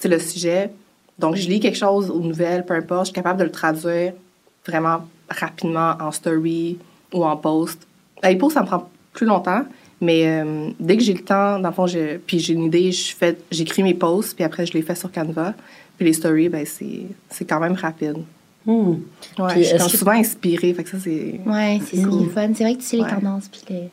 le 0.03 0.19
sujet. 0.19 0.71
Donc, 1.19 1.37
je 1.37 1.49
lis 1.49 1.61
quelque 1.61 1.77
chose 1.79 2.11
aux 2.11 2.21
nouvelles, 2.21 2.65
peu 2.67 2.75
importe, 2.75 3.03
je 3.07 3.13
suis 3.13 3.15
capable 3.15 3.39
de 3.39 3.45
le 3.45 3.51
traduire 3.51 4.13
vraiment 4.67 5.07
rapidement 5.29 5.95
en 6.01 6.11
story 6.11 6.79
ou 7.13 7.25
en 7.25 7.37
post. 7.37 7.87
Les 8.23 8.37
posts, 8.37 8.55
ça 8.55 8.63
me 8.63 8.67
prend 8.67 8.89
plus 9.13 9.27
longtemps, 9.27 9.65
mais 10.01 10.27
euh, 10.27 10.71
dès 10.81 10.97
que 10.97 11.03
j'ai 11.03 11.15
le 11.15 11.23
temps, 11.23 11.59
dans 11.61 11.69
le 11.69 11.75
fond, 11.75 11.87
je- 11.87 12.17
puis 12.19 12.39
j'ai 12.41 12.55
une 12.55 12.65
idée, 12.65 12.91
je 12.91 13.15
fais, 13.15 13.37
j'écris 13.51 13.83
mes 13.83 13.95
posts, 13.95 14.35
puis 14.35 14.45
après, 14.45 14.67
je 14.67 14.73
les 14.73 14.83
fais 14.83 14.95
sur 14.95 15.11
Canva. 15.13 15.55
Puis 15.97 16.07
les 16.07 16.13
stories, 16.13 16.49
ben, 16.49 16.67
c'est 16.67 17.03
c'est 17.31 17.45
quand 17.45 17.61
même 17.61 17.75
rapide. 17.75 18.17
Hmm. 18.67 18.95
Ouais, 19.39 19.49
Puis 19.51 19.65
je 19.65 19.77
suis 19.77 19.99
souvent 19.99 20.13
inspirée, 20.13 20.73
fait 20.75 20.83
que 20.83 20.91
ça, 20.91 20.97
c'est... 20.99 21.39
Ouais, 21.47 21.79
c'est 21.87 21.99
ça 21.99 22.09
qui 22.09 22.15
est 22.17 22.27
Mm. 22.27 22.31
fun. 22.31 22.49
C'est 22.55 22.65
vrai 22.65 22.75
que 22.75 22.81
tu 22.81 22.87
sais 22.87 22.97
les 22.97 23.03
Ouais. 23.03 23.11
tendances. 23.11 23.47
Puis 23.49 23.61
les... 23.71 23.91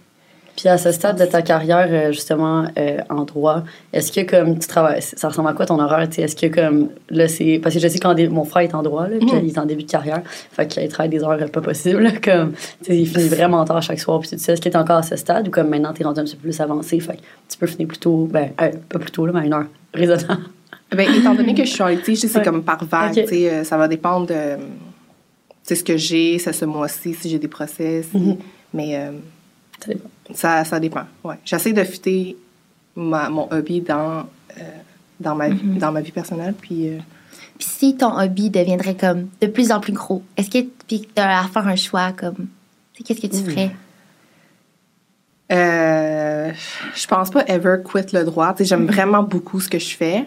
Puis 0.58 0.68
à 0.70 0.78
ce 0.78 0.92
stade 0.92 1.18
de 1.20 1.26
ta 1.26 1.42
carrière, 1.42 1.88
euh, 1.90 2.12
justement, 2.12 2.66
euh, 2.78 2.98
en 3.10 3.24
droit, 3.24 3.64
est-ce 3.94 4.12
que 4.12 4.22
comme 4.30 4.60
tu 4.60 4.68
travailles, 4.68 5.02
ça 5.02 5.30
ressemble 5.30 5.50
à 5.50 5.54
quoi 5.54 5.66
ton 5.66 5.80
horaire? 5.80 6.08
Est-ce 6.18 6.36
que 6.36 6.48
comme, 6.48 6.90
là, 7.10 7.28
c'est. 7.28 7.60
Parce 7.64 7.74
que 7.76 7.82
je 7.82 7.88
sais 7.88 8.00
que 8.00 8.28
mon 8.30 8.44
frère 8.44 8.64
est 8.64 8.76
en 8.76 8.84
droit, 8.84 9.08
là, 9.08 9.18
puis 9.20 9.32
Mhm. 9.32 9.42
il 9.44 9.50
est 9.50 9.58
en 9.58 9.66
début 9.66 9.84
de 9.84 9.90
carrière, 9.92 10.22
fait 10.52 10.68
qu'il 10.68 10.88
travaille 10.90 11.10
des 11.10 11.24
heures 11.24 11.38
pas 11.52 11.62
possibles, 11.62 12.02
là, 12.04 12.12
comme, 12.24 12.54
il 12.90 13.08
finit 13.08 13.30
vraiment 13.30 13.64
tard 13.66 13.82
chaque 13.82 14.00
soir, 14.00 14.20
puis 14.20 14.30
tout 14.30 14.38
ça. 14.38 14.54
Est-ce 14.54 14.62
que 14.62 14.70
t'es 14.70 14.76
encore 14.78 14.98
à 14.98 15.04
ce 15.04 15.16
stade 15.16 15.48
ou 15.48 15.52
comme 15.52 15.70
maintenant 15.70 15.94
t'es 15.94 16.04
rendu 16.04 16.20
un 16.20 16.24
petit 16.24 16.36
peu 16.36 16.44
plus 16.44 16.60
avancé, 16.62 17.00
fait 17.00 17.14
que 17.18 17.22
tu 17.50 17.58
peux 17.58 17.68
finir 17.68 17.88
plus 17.88 17.98
tôt, 18.00 18.28
ben, 18.32 18.50
euh, 18.62 18.72
pas 18.90 19.00
plus 19.00 19.12
tôt, 19.12 19.26
là, 19.26 19.32
mais 19.34 19.40
à 19.42 19.46
une 19.46 19.54
heure 19.54 19.66
raisonnable? 19.94 20.44
Ben, 20.94 21.08
étant 21.16 21.34
donné 21.34 21.54
que 21.54 21.64
je 21.64 21.70
suis 21.72 21.82
en 21.82 21.88
litige, 21.88 22.20
c'est 22.20 22.38
Ouais. 22.38 22.44
comme 22.44 22.64
par 22.64 22.84
vague. 22.84 23.14
Tu 23.14 23.26
sais, 23.26 23.50
euh, 23.50 23.64
ça 23.64 23.78
va 23.78 23.88
dépendre 23.88 24.28
de 24.28 24.58
tu 24.58 24.62
sais, 25.64 25.76
ce 25.76 25.84
que 25.86 25.96
j'ai, 25.96 26.38
c'est 26.40 26.52
ce 26.54 26.66
mois-ci, 26.66 27.14
si 27.14 27.30
j'ai 27.30 27.40
des 27.40 27.48
procès. 27.48 28.04
si- 28.04 28.18
Mhm. 28.18 28.38
Mais 28.74 28.98
euh, 28.98 29.12
Ça 29.80 29.88
dépend. 29.94 30.10
Ça, 30.34 30.64
ça 30.66 30.80
dépend. 30.80 31.04
Ouais. 31.24 31.36
J'essaie 31.46 31.74
de 31.74 31.84
fitter 31.84 32.38
ma, 32.96 33.30
mon 33.30 33.48
hobby 33.52 33.82
dans, 33.82 34.20
euh, 34.58 34.62
dans, 35.20 35.36
ma, 35.36 35.50
vie- 35.50 35.78
dans 35.80 35.92
ma 35.92 36.02
vie 36.02 36.12
personnelle. 36.12 36.54
Puis, 36.60 36.90
euh, 36.90 36.98
Puis 37.58 37.68
si 37.70 37.96
ton 37.98 38.18
hobby 38.20 38.50
deviendrait 38.50 38.96
comme 38.96 39.30
de 39.42 39.48
plus 39.48 39.72
en 39.72 39.80
plus 39.80 39.94
gros, 39.94 40.24
est-ce 40.38 40.50
que 40.50 40.66
tu 40.88 41.00
as 41.18 41.40
à 41.42 41.48
faire 41.48 41.68
un 41.68 41.76
choix 41.76 42.12
comme. 42.12 42.48
Qu'est-ce 43.06 43.22
que 43.22 43.28
tu 43.28 43.44
ferais? 43.44 43.72
euh, 45.52 46.52
je 46.96 47.08
pense 47.08 47.30
pas 47.30 47.44
ever 47.48 47.78
quit 47.84 48.14
le 48.14 48.24
droit. 48.24 48.56
J'aime 48.60 48.86
vraiment 48.88 49.24
beaucoup 49.24 49.60
ce 49.60 49.68
que 49.70 49.80
je 49.80 49.96
fais. 49.96 50.26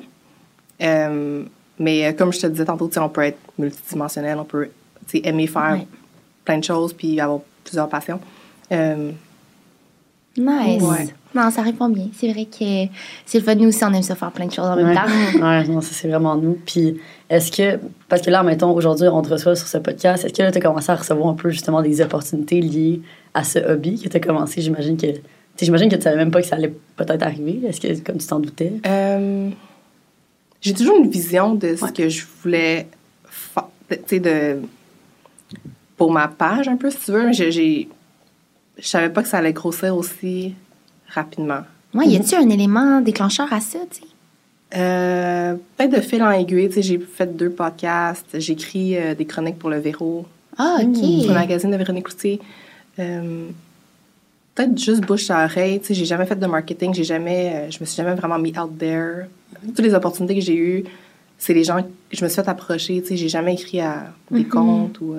Euh, 0.82 1.44
mais 1.78 2.14
comme 2.16 2.32
je 2.32 2.40
te 2.40 2.46
disais 2.46 2.64
tantôt, 2.64 2.90
on 2.98 3.08
peut 3.08 3.22
être 3.22 3.38
multidimensionnel, 3.58 4.38
on 4.38 4.44
peut 4.44 4.68
aimer 5.14 5.46
faire 5.46 5.72
Ouais. 5.78 5.86
plein 6.44 6.58
de 6.58 6.64
choses 6.64 6.92
puis 6.92 7.18
avoir 7.20 7.40
plusieurs 7.62 7.88
passions. 7.88 8.20
Nice. 10.36 10.82
Ouais. 10.82 11.08
Non, 11.34 11.50
ça 11.50 11.62
répond 11.62 11.88
bien. 11.88 12.08
C'est 12.16 12.32
vrai 12.32 12.44
que 12.46 12.90
c'est 13.26 13.38
le 13.38 13.44
fun. 13.44 13.54
Nous 13.56 13.68
aussi, 13.68 13.84
on 13.84 13.92
aime 13.92 14.02
ça 14.02 14.14
faire 14.14 14.30
plein 14.32 14.46
de 14.46 14.52
choses 14.52 14.66
en 14.66 14.76
même 14.76 14.88
Ouais. 14.88 14.94
temps. 14.94 15.02
ouais, 15.42 15.64
non, 15.68 15.80
ça 15.80 15.90
c'est 15.92 16.08
vraiment 16.08 16.36
nous. 16.36 16.58
Puis 16.66 16.96
est-ce 17.30 17.50
que, 17.52 17.78
parce 18.08 18.22
que 18.22 18.30
là, 18.30 18.42
mettons, 18.42 18.72
aujourd'hui, 18.72 19.08
on 19.08 19.22
te 19.22 19.30
reçoit 19.30 19.56
sur 19.56 19.66
ce 19.68 19.78
podcast, 19.78 20.24
est-ce 20.24 20.32
que 20.32 20.42
là, 20.42 20.52
tu 20.52 20.58
as 20.58 20.60
commencé 20.60 20.90
à 20.90 20.96
recevoir 20.96 21.28
un 21.28 21.34
peu 21.34 21.50
justement 21.50 21.82
des 21.82 22.00
opportunités 22.00 22.60
liées 22.60 23.00
à 23.32 23.42
ce 23.44 23.58
hobby 23.58 24.00
que 24.00 24.08
tu 24.08 24.16
as 24.16 24.20
commencé? 24.20 24.60
J'imagine 24.60 24.96
que, 24.96 25.06
j'imagine 25.60 25.88
que 25.88 25.96
tu 25.96 26.02
savais 26.02 26.16
même 26.16 26.30
pas 26.30 26.40
que 26.40 26.46
ça 26.48 26.56
allait 26.56 26.74
peut-être 26.96 27.22
arriver. 27.22 27.60
Est-ce 27.66 27.80
que, 27.80 28.00
comme 28.00 28.18
tu 28.18 28.26
t'en 28.26 28.38
doutais? 28.40 28.72
Euh, 28.86 29.50
j'ai 30.60 30.72
toujours 30.74 30.96
une 30.96 31.10
vision 31.10 31.54
de 31.54 31.74
ce 31.76 31.84
Ouais. 31.84 31.92
que 31.92 32.08
je 32.08 32.24
voulais 32.42 32.86
faire, 33.28 33.66
tu 33.88 33.96
sais, 34.06 34.20
de, 34.20 34.58
pour 35.96 36.12
ma 36.12 36.28
page 36.28 36.68
un 36.68 36.76
peu, 36.76 36.90
si 36.90 36.98
tu 37.04 37.12
veux. 37.12 37.32
j'ai- 37.32 37.88
Je 38.78 38.86
savais 38.88 39.10
pas 39.10 39.22
que 39.22 39.28
ça 39.28 39.38
allait 39.38 39.52
grossir 39.52 39.96
aussi 39.96 40.54
rapidement. 41.08 41.60
Ouais, 41.94 42.06
y 42.08 42.16
a-tu 42.16 42.34
un 42.34 42.48
élément 42.48 43.00
déclencheur 43.00 43.52
à 43.52 43.60
ça, 43.60 43.78
tu? 43.90 44.02
Euh, 44.76 45.54
Peut-être 45.76 45.92
de 45.92 46.00
fil 46.00 46.22
en 46.22 46.30
aiguille, 46.32 46.68
tu 46.68 46.74
sais, 46.76 46.82
j'ai 46.82 46.98
fait 46.98 47.36
deux 47.36 47.50
podcasts, 47.50 48.38
j'écris 48.40 48.96
euh, 48.96 49.14
des 49.14 49.24
chroniques 49.24 49.58
pour 49.58 49.70
le 49.70 49.78
Véro, 49.78 50.26
Ah, 50.58 50.78
OK. 50.80 50.92
pour 50.92 51.28
le 51.28 51.34
magazine 51.34 51.70
de 51.70 51.76
Véronique 51.76 52.04
Cloutier. 52.06 52.40
Euh, 52.98 53.46
Peut-être 54.56 54.78
juste 54.78 55.00
bouche 55.02 55.30
à 55.30 55.44
oreille, 55.44 55.80
tu 55.80 55.86
sais, 55.86 55.94
j'ai 55.94 56.04
jamais 56.04 56.26
fait 56.26 56.36
de 56.36 56.46
marketing, 56.46 56.94
j'ai 56.94 57.02
jamais, 57.04 57.52
euh, 57.54 57.70
je 57.72 57.78
me 57.80 57.84
suis 57.86 57.96
jamais 57.96 58.14
vraiment 58.14 58.38
mis 58.38 58.56
out 58.58 58.70
there. 58.78 59.26
Toutes 59.74 59.84
les 59.84 59.94
opportunités 59.94 60.34
que 60.36 60.40
j'ai 60.40 60.56
eues, 60.56 60.84
c'est 61.38 61.54
les 61.54 61.64
gens 61.64 61.82
que 61.82 61.88
je 62.16 62.24
me 62.24 62.28
suis 62.28 62.36
fait 62.42 62.48
approcher, 62.48 63.00
tu 63.02 63.08
sais, 63.08 63.16
j'ai 63.16 63.28
jamais 63.28 63.54
écrit 63.54 63.80
à 63.80 64.12
des 64.30 64.40
Mhm. 64.44 64.48
comptes 64.48 65.00
ou... 65.00 65.16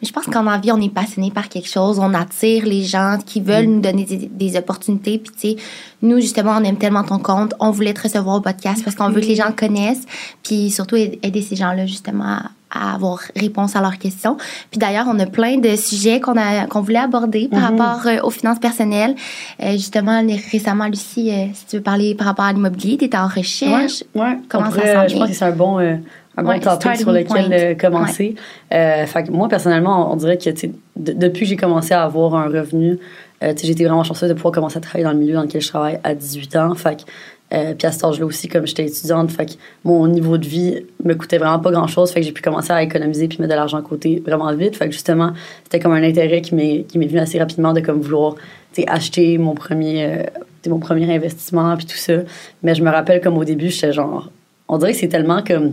Mais 0.00 0.08
je 0.08 0.12
pense 0.12 0.24
qu'en 0.26 0.46
envie, 0.46 0.72
on 0.72 0.80
est 0.80 0.92
passionné 0.92 1.30
par 1.30 1.48
quelque 1.48 1.68
chose, 1.68 1.98
on 1.98 2.14
attire 2.14 2.64
les 2.66 2.82
gens 2.84 3.18
qui 3.24 3.40
veulent 3.40 3.66
Mm. 3.68 3.72
nous 3.74 3.80
donner 3.80 4.04
des, 4.04 4.16
des 4.32 4.56
opportunités. 4.56 5.18
Puis, 5.18 5.32
tu 5.32 5.48
sais, 5.60 5.64
nous, 6.02 6.18
justement, 6.20 6.52
on 6.58 6.64
aime 6.64 6.78
tellement 6.78 7.04
ton 7.04 7.18
compte, 7.18 7.54
on 7.60 7.70
voulait 7.70 7.92
te 7.94 8.02
recevoir 8.02 8.36
au 8.36 8.40
podcast 8.40 8.82
parce 8.84 8.96
qu'on 8.96 9.10
veut 9.10 9.20
que 9.20 9.26
les 9.26 9.34
gens 9.36 9.52
connaissent, 9.54 10.04
puis 10.42 10.70
surtout 10.70 10.96
aider 10.96 11.42
ces 11.42 11.56
gens-là, 11.56 11.84
justement, 11.86 12.24
à, 12.24 12.50
à 12.72 12.94
avoir 12.94 13.18
réponse 13.36 13.74
à 13.76 13.80
leurs 13.80 13.98
questions. 13.98 14.36
Puis 14.70 14.78
d'ailleurs, 14.78 15.06
on 15.08 15.18
a 15.18 15.26
plein 15.26 15.58
de 15.58 15.74
sujets 15.76 16.20
qu'on 16.20 16.36
a 16.38 16.66
qu'on 16.66 16.80
voulait 16.82 16.98
aborder 17.00 17.48
par 17.48 17.70
Mhm. 17.72 17.80
rapport 17.80 18.06
euh, 18.06 18.18
aux 18.22 18.30
finances 18.30 18.60
personnelles. 18.60 19.16
Euh, 19.62 19.72
justement, 19.72 20.22
récemment, 20.52 20.86
Lucie, 20.86 21.30
euh, 21.32 21.46
si 21.52 21.66
tu 21.66 21.76
veux 21.76 21.82
parler 21.82 22.14
par 22.14 22.28
rapport 22.28 22.44
à 22.44 22.52
l'immobilier, 22.52 22.96
tu 22.96 23.06
étais 23.06 23.18
en 23.18 23.26
recherche. 23.26 24.04
Ouais, 24.14 24.38
Comment 24.48 24.68
on 24.68 24.70
ça 24.70 24.76
pourrait- 24.80 25.08
Je 25.08 25.16
pense 25.18 25.28
que 25.28 25.34
c'est 25.34 25.44
un 25.44 25.50
bon, 25.50 25.78
euh, 25.80 25.96
un 26.36 26.42
bon 26.42 26.48
Ouais, 26.50 26.60
topic 26.60 26.96
sur 26.96 27.12
lequel 27.12 27.52
euh, 27.52 27.74
commencer. 27.74 28.34
Euh, 28.72 29.04
fait 29.06 29.24
que 29.24 29.30
moi, 29.32 29.48
personnellement, 29.48 30.12
on 30.12 30.16
dirait 30.16 30.38
que 30.38 30.50
de- 30.50 31.12
depuis 31.12 31.40
que 31.40 31.46
j'ai 31.46 31.56
commencé 31.56 31.92
à 31.92 32.02
avoir 32.04 32.34
un 32.34 32.46
revenu, 32.46 32.98
euh, 33.42 33.52
j'ai 33.60 33.70
été 33.70 33.84
vraiment 33.84 34.04
chanceuse 34.04 34.28
de 34.28 34.34
pouvoir 34.34 34.52
commencer 34.52 34.78
à 34.78 34.80
travailler 34.80 35.04
dans 35.04 35.12
le 35.12 35.18
milieu 35.18 35.34
dans 35.34 35.42
lequel 35.42 35.60
je 35.60 35.68
travaille 35.68 35.98
à 36.04 36.14
18 36.14 36.56
ans. 36.56 36.74
Fait 36.74 36.96
que, 36.98 37.10
euh, 37.52 37.74
puis 37.74 37.86
à 37.86 37.90
cet 37.92 38.04
âge-là 38.04 38.24
aussi, 38.26 38.46
comme 38.48 38.66
j'étais 38.66 38.86
étudiante, 38.86 39.32
fait 39.32 39.46
que 39.46 39.52
mon 39.84 40.06
niveau 40.06 40.38
de 40.38 40.46
vie 40.46 40.84
me 41.04 41.14
coûtait 41.14 41.38
vraiment 41.38 41.58
pas 41.58 41.72
grand-chose. 41.72 42.12
Fait 42.12 42.20
que 42.20 42.26
j'ai 42.26 42.32
pu 42.32 42.42
commencer 42.42 42.72
à 42.72 42.82
économiser 42.82 43.26
puis 43.26 43.38
mettre 43.40 43.50
de 43.50 43.56
l'argent 43.56 43.78
à 43.78 43.82
côté 43.82 44.22
vraiment 44.24 44.54
vite. 44.54 44.76
Fait 44.76 44.86
que 44.86 44.92
justement, 44.92 45.32
c'était 45.64 45.80
comme 45.80 45.92
un 45.92 46.02
intérêt 46.02 46.42
qui 46.42 46.54
m'est 46.54 46.84
qui 46.86 46.98
m'est 46.98 47.06
venu 47.06 47.18
assez 47.18 47.38
rapidement 47.40 47.72
de 47.72 47.80
comme 47.80 48.00
vouloir 48.00 48.36
acheter 48.86 49.36
mon 49.36 49.54
premier, 49.54 50.04
euh, 50.04 50.22
mon 50.68 50.78
premier 50.78 51.12
investissement 51.12 51.76
puis 51.76 51.86
tout 51.86 51.96
ça. 51.96 52.12
Mais 52.62 52.74
je 52.76 52.82
me 52.84 52.90
rappelle 52.90 53.20
comme 53.20 53.36
au 53.36 53.44
début, 53.44 53.68
j'étais 53.68 53.92
genre, 53.92 54.30
on 54.68 54.78
dirait 54.78 54.92
que 54.92 54.98
c'est 54.98 55.08
tellement 55.08 55.42
comme, 55.42 55.72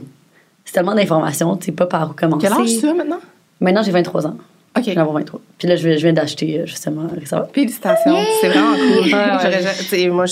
c'est 0.67 0.73
tellement 0.73 0.93
d'informations, 0.93 1.55
tu 1.55 1.67
sais 1.67 1.71
pas 1.71 1.85
par 1.85 2.09
où 2.09 2.13
commencer. 2.13 2.45
Quel 2.45 2.61
âge 2.61 2.77
tu 2.77 2.87
as 2.89 2.93
maintenant? 2.93 3.21
Maintenant, 3.61 3.83
j'ai 3.83 3.91
23 3.91 4.27
ans. 4.27 4.37
OK. 4.77 4.87
Avoir 4.89 5.13
23. 5.13 5.39
Puis 5.57 5.67
là, 5.67 5.77
je 5.77 5.87
viens, 5.87 5.97
je 5.97 6.03
viens 6.03 6.13
d'acheter 6.13 6.59
euh, 6.59 6.65
justement 6.65 7.07
récemment. 7.07 7.47
Félicitations. 7.53 8.17
C'est 8.41 8.49
vraiment 8.49 8.73
cool. 8.73 9.05
Ouais, 9.05 9.91
ouais. 9.93 10.09
Moi, 10.09 10.25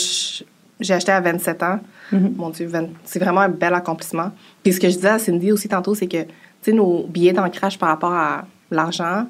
j'ai 0.81 0.93
acheté 0.93 1.13
à 1.13 1.21
27 1.21 1.63
ans. 1.63 1.79
Mhm. 2.11 2.33
Mon 2.35 2.49
Dieu, 2.49 2.67
20 2.67 2.87
c'est 3.05 3.19
vraiment 3.19 3.41
un 3.41 3.49
bel 3.49 3.73
accomplissement. 3.73 4.31
Puis 4.61 4.73
ce 4.73 4.79
que 4.81 4.89
je 4.89 4.95
disais 4.95 5.07
à 5.07 5.19
Cindy 5.19 5.53
aussi 5.53 5.69
tantôt, 5.69 5.95
c'est 5.95 6.07
que, 6.07 6.23
tu 6.23 6.27
sais, 6.63 6.73
nos 6.73 7.05
billets 7.07 7.31
d'ancrage 7.31 7.79
par 7.79 7.87
rapport 7.87 8.13
à 8.13 8.43
l'argent, 8.69 9.27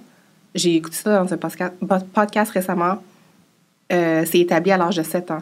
j'ai 0.55 0.75
écouté 0.75 0.95
ça 0.95 1.23
dans 1.23 1.31
un 1.31 1.37
podcast, 1.37 1.73
podcast 2.13 2.51
récemment. 2.51 2.97
Euh, 3.93 4.23
c'est 4.25 4.39
établi 4.39 4.71
à 4.71 4.77
l'âge 4.77 4.97
de 4.97 5.03
7 5.03 5.29
ans. 5.29 5.41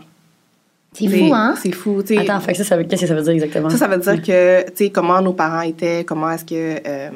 C'est 0.93 1.07
fou, 1.07 1.33
hein? 1.33 1.55
C'est 1.61 1.71
fou. 1.71 2.01
tu 2.03 2.15
sais. 2.15 2.19
Attends, 2.19 2.39
fait 2.39 2.53
ça, 2.53 2.63
ça 2.63 2.77
veut- 2.77 2.83
qu'est-ce 2.83 3.01
que 3.01 3.07
ça 3.07 3.15
veut 3.15 3.21
dire 3.23 3.33
exactement? 3.33 3.69
Ça, 3.69 3.77
ça 3.77 3.87
veut 3.87 3.97
dire 3.97 4.21
que, 4.21 4.65
tu 4.69 4.75
sais, 4.75 4.89
comment 4.89 5.21
nos 5.21 5.33
parents 5.33 5.61
étaient, 5.61 6.03
comment 6.03 6.29
est-ce 6.31 6.45
que, 6.45 6.53
euh, 6.87 7.09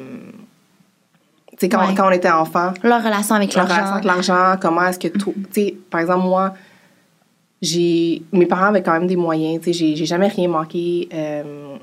tu 1.52 1.56
sais, 1.60 1.68
quand, 1.68 1.86
Ouais. 1.86 1.94
quand 1.96 2.08
on 2.08 2.10
était 2.12 2.30
enfant, 2.30 2.72
Leur 2.82 3.02
relation 3.04 3.34
avec 3.36 3.54
leur 3.54 3.64
relation 3.64 3.82
l'argent. 3.84 3.92
avec 3.94 4.04
l'argent, 4.04 4.56
comment 4.60 4.84
est-ce 4.86 4.98
que 4.98 5.08
tout. 5.08 5.34
Tu 5.52 5.60
sais, 5.62 5.74
par 5.90 6.00
exemple, 6.00 6.26
moi, 6.26 6.54
j'ai. 7.62 8.22
Mes 8.32 8.46
parents 8.46 8.66
avaient 8.66 8.82
quand 8.82 8.92
même 8.92 9.06
des 9.06 9.16
moyens, 9.16 9.62
tu 9.62 9.72
sais, 9.72 9.94
j'ai 9.94 10.06
jamais 10.06 10.28
rien 10.28 10.48
manqué. 10.48 11.08
euh, 11.12 11.76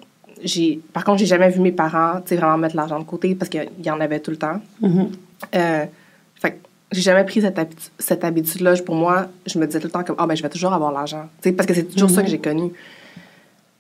j'ai, 0.43 0.79
par 0.93 1.03
contre, 1.05 1.19
j'ai 1.19 1.25
jamais 1.25 1.49
vu 1.49 1.59
mes 1.61 1.71
parents, 1.71 2.15
tu 2.21 2.29
sais, 2.29 2.35
vraiment 2.35 2.57
mettre 2.57 2.75
l'argent 2.75 2.99
de 2.99 3.05
côté 3.05 3.35
parce 3.35 3.49
qu'il 3.49 3.67
y 3.83 3.89
en 3.89 3.99
avait 4.01 4.19
tout 4.19 4.31
le 4.31 4.37
temps. 4.37 4.59
Euh, 4.83 5.85
fait 6.35 6.59
j'ai 6.95 7.01
jamais 7.01 7.23
pris 7.25 7.41
cette, 7.41 7.57
habitu- 7.57 7.89
cette 7.99 8.23
habitude-là. 8.23 8.73
Pour 8.85 8.95
moi, 8.95 9.27
je 9.45 9.59
me 9.59 9.65
disais 9.67 9.79
tout 9.79 9.87
le 9.87 9.91
temps 9.91 10.03
comme, 10.03 10.15
ah, 10.19 10.25
ben, 10.27 10.35
je 10.35 10.41
vais 10.43 10.49
toujours 10.49 10.73
avoir 10.73 10.91
l'argent. 10.91 11.25
Tu 11.41 11.49
sais, 11.49 11.55
parce 11.55 11.67
que 11.67 11.73
c'est 11.73 11.83
toujours 11.83 12.09
ça 12.09 12.23
que 12.23 12.29
j'ai 12.29 12.39
connu. 12.39 12.71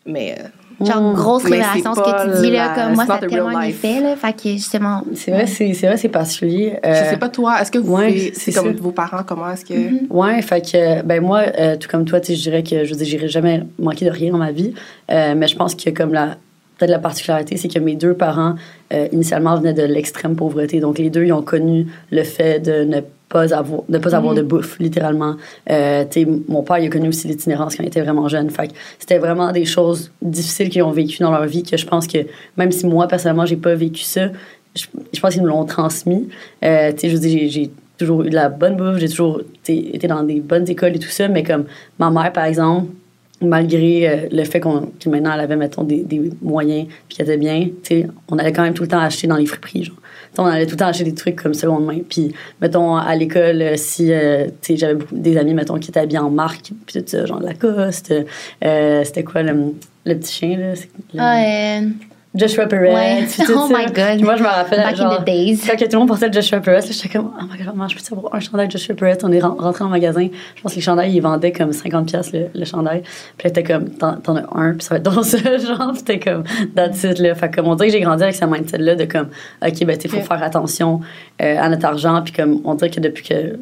Mais. 0.05 0.35
euh, 0.39 0.47
Genre, 0.85 1.13
grosse 1.13 1.45
Mais 1.45 1.51
révélation, 1.51 1.95
ce 1.95 1.99
que 2.01 2.35
tu 2.35 2.41
dis, 2.41 2.51
là, 2.51 2.75
comme 2.75 2.95
moi, 2.95 3.03
it's 3.05 3.07
ça 3.07 3.13
a 3.13 3.19
tellement 3.19 3.47
un 3.47 3.61
effet, 3.61 4.01
là. 4.01 4.17
Fait 4.17 4.33
que, 4.33 4.49
justement. 4.49 5.03
C'est 5.13 5.31
vrai, 5.31 5.47
c'est 5.47 5.73
c'est 5.73 5.87
vrai, 5.87 5.95
c'est 5.95 6.09
particulier. 6.09 6.77
Je 6.83 6.89
Euh, 6.89 7.09
sais 7.11 7.17
pas, 7.17 7.29
toi, 7.29 7.61
est-ce 7.61 7.71
que 7.71 7.77
vous 7.77 7.95
ouais, 7.95 8.33
c'est 8.35 8.51
comme 8.51 8.73
vos 8.75 8.91
parents, 8.91 9.23
comment 9.25 9.49
est-ce 9.51 9.63
que. 9.63 9.73
Mm-hmm. 9.73 10.07
Ouais, 10.09 10.41
fait 10.41 10.59
que, 10.69 11.01
ben 11.03 11.21
moi, 11.23 11.43
euh, 11.57 11.77
tout 11.77 11.87
comme 11.87 12.03
toi, 12.03 12.19
tu 12.19 12.27
sais, 12.27 12.35
je 12.35 12.41
dirais 12.41 12.61
que, 12.61 12.83
je 12.83 12.89
veux 12.89 12.97
dire, 12.97 13.05
j'irai 13.07 13.29
jamais 13.29 13.63
manquer 13.79 14.03
de 14.03 14.11
rien 14.11 14.33
dans 14.33 14.37
ma 14.37 14.51
vie. 14.51 14.73
Euh, 15.11 15.33
mais 15.37 15.47
je 15.47 15.55
pense 15.55 15.75
que, 15.75 15.89
comme 15.91 16.11
la, 16.11 16.35
peut-être 16.77 16.91
la 16.91 16.99
particularité, 16.99 17.57
c'est 17.57 17.67
que 17.67 17.79
mes 17.79 17.95
deux 17.95 18.13
parents, 18.13 18.55
euh, 18.93 19.07
initialement, 19.11 19.55
venaient 19.57 19.73
de 19.73 19.83
l'extrême 19.83 20.35
pauvreté. 20.35 20.79
Donc, 20.79 20.97
les 20.97 21.09
deux, 21.09 21.25
ils 21.25 21.33
ont 21.33 21.41
connu 21.41 21.87
le 22.11 22.23
fait 22.23 22.59
de 22.59 22.83
ne 22.83 23.01
pas 23.29 23.53
avoir, 23.53 23.81
de 23.89 23.97
pas 23.97 24.15
avoir 24.15 24.33
de 24.35 24.41
bouffe, 24.41 24.77
littéralement. 24.79 25.35
Euh, 25.71 26.05
mon 26.47 26.61
père, 26.63 26.77
il 26.79 26.85
a 26.85 26.89
connu 26.89 27.07
aussi 27.09 27.27
l'itinérance 27.27 27.75
quand 27.75 27.83
il 27.83 27.87
était 27.87 28.01
vraiment 28.01 28.27
jeune. 28.27 28.49
Fait 28.49 28.69
c'était 28.99 29.17
vraiment 29.17 29.51
des 29.51 29.65
choses 29.65 30.11
difficiles 30.21 30.69
qu'ils 30.69 30.83
ont 30.83 30.91
vécues 30.91 31.19
dans 31.19 31.31
leur 31.31 31.45
vie 31.45 31.63
que 31.63 31.75
je 31.77 31.85
pense 31.85 32.07
que, 32.07 32.19
même 32.57 32.71
si 32.71 32.85
moi, 32.85 33.07
personnellement, 33.07 33.45
j'ai 33.45 33.57
pas 33.57 33.73
vécu 33.75 34.03
ça, 34.03 34.29
je, 34.75 34.85
je 35.13 35.19
pense 35.19 35.33
qu'ils 35.33 35.41
nous 35.41 35.49
l'ont 35.49 35.65
transmis. 35.65 36.27
Euh, 36.63 36.91
tu 36.91 36.99
sais, 36.99 37.09
je 37.09 37.17
dire, 37.17 37.49
j'ai- 37.49 37.71
toujours 37.97 38.23
eu 38.23 38.29
de 38.29 38.35
la 38.35 38.49
bonne 38.49 38.75
bouffe, 38.75 38.97
j'ai 38.97 39.07
toujours 39.07 39.39
été 39.65 40.05
dans 40.09 40.21
des 40.21 40.41
bonnes 40.41 40.69
écoles 40.69 40.97
et 40.97 40.99
tout 40.99 41.07
ça, 41.07 41.29
mais 41.29 41.43
comme 41.43 41.63
ma 41.97 42.11
mère, 42.11 42.33
par 42.33 42.43
exemple, 42.43 42.87
malgré 43.47 44.07
euh, 44.07 44.27
le 44.31 44.43
fait 44.43 44.59
qu'on 44.59 44.91
que 44.99 45.09
maintenant 45.09 45.33
elle 45.33 45.41
avait 45.41 45.55
mettons 45.55 45.83
des, 45.83 46.05
moyens 46.41 46.87
puis 47.07 47.17
qu'elle 47.17 47.27
était 47.27 47.37
bien 47.37 47.69
on 48.29 48.37
allait 48.37 48.51
quand 48.51 48.63
même 48.63 48.73
tout 48.73 48.83
le 48.83 48.89
temps 48.89 48.99
acheter 48.99 49.27
dans 49.27 49.37
les 49.37 49.45
friperies 49.45 49.85
genre. 49.85 49.97
On 50.37 50.45
allait 50.45 50.65
tout 50.65 50.71
le 50.71 50.77
temps 50.77 50.87
acheter 50.87 51.05
des 51.05 51.13
trucs 51.13 51.41
comme 51.41 51.53
seconde 51.53 51.85
main 51.85 51.99
puis 52.07 52.33
mettons 52.61 52.95
à 52.95 53.15
l'école 53.15 53.61
euh, 53.61 53.73
si 53.77 54.11
euh, 54.11 54.47
j'avais 54.69 54.97
des 55.11 55.37
amis 55.37 55.53
mettons 55.53 55.77
qui 55.77 55.89
étaient 55.89 55.99
habillés 55.99 56.19
en 56.19 56.29
marque 56.29 56.71
puis 56.85 57.01
tout 57.01 57.07
ça 57.07 57.25
genre 57.25 57.39
Lacoste 57.39 58.13
euh, 58.63 59.03
c'était 59.03 59.23
quoi 59.23 59.43
le, 59.43 59.73
le 60.05 60.15
petit 60.15 60.33
chien 60.33 60.57
là 60.57 60.73
Ah, 61.17 61.79
euh, 61.79 61.81
Joshua 62.35 62.65
Perez 62.67 62.93
Ouais. 62.93 63.25
tout 63.25 63.41
Oh 63.55 63.67
ça. 63.67 63.77
my 63.77 63.85
God. 63.85 64.21
Moi 64.23 64.35
je 64.35 64.43
me 64.43 64.47
rappelle 64.47 64.79
Back 64.81 64.93
in 64.93 64.95
genre, 64.95 65.21
the 65.21 65.25
days. 65.25 65.59
quand 65.65 65.77
tout 65.77 65.85
le 65.93 65.97
monde 65.99 66.07
portait 66.07 66.27
le 66.27 66.33
Joshua 66.33 66.59
Perez, 66.59 66.81
j'étais 66.91 67.09
comme, 67.09 67.31
oh 67.39 67.43
my 67.51 67.57
god, 67.57 67.67
maman, 67.75 67.87
je 67.87 67.95
peux 67.95 68.15
avoir 68.15 68.35
un 68.35 68.39
chandail 68.39 68.69
Joshua 68.69 68.95
Perez? 68.95 69.17
On 69.23 69.31
est 69.31 69.39
ren- 69.39 69.55
rentré 69.57 69.83
en 69.83 69.89
magasin. 69.89 70.27
Je 70.55 70.61
pense 70.61 70.71
que 70.73 70.75
les 70.77 70.81
chandails, 70.81 71.13
ils 71.15 71.21
vendaient 71.21 71.51
comme 71.51 71.71
50$ 71.71 72.05
piastres 72.05 72.35
le, 72.35 72.47
le 72.53 72.65
chandail. 72.65 73.03
Puis 73.37 73.47
là, 73.47 73.51
t'es 73.51 73.63
comme, 73.63 73.89
t'en 73.89 74.17
t'en 74.17 74.35
as 74.35 74.45
un, 74.55 74.73
puis 74.73 74.81
ça 74.83 74.95
va 74.95 74.97
être 74.99 75.11
ton 75.15 75.23
seul, 75.23 75.59
genre. 75.61 75.91
Puis 75.93 76.03
t'es 76.03 76.19
comme, 76.19 76.43
that's 76.75 77.03
it, 77.03 77.19
là. 77.19 77.35
Fait 77.35 77.49
comme, 77.53 77.67
on 77.67 77.75
dirait 77.75 77.87
que 77.89 77.93
j'ai 77.93 78.01
grandi 78.01 78.23
avec 78.23 78.35
ce 78.35 78.45
mindset-là 78.45 78.95
de 78.95 79.05
comme, 79.05 79.27
OK, 79.65 79.85
ben, 79.85 79.97
tu 79.97 80.07
faut 80.09 80.21
faire 80.21 80.43
attention 80.43 81.01
euh, 81.41 81.57
à 81.59 81.69
notre 81.69 81.85
argent. 81.85 82.21
Puis 82.23 82.33
comme, 82.33 82.61
on 82.65 82.75
dirait 82.75 82.89
que 82.89 82.99
depuis 82.99 83.23
que, 83.27 83.57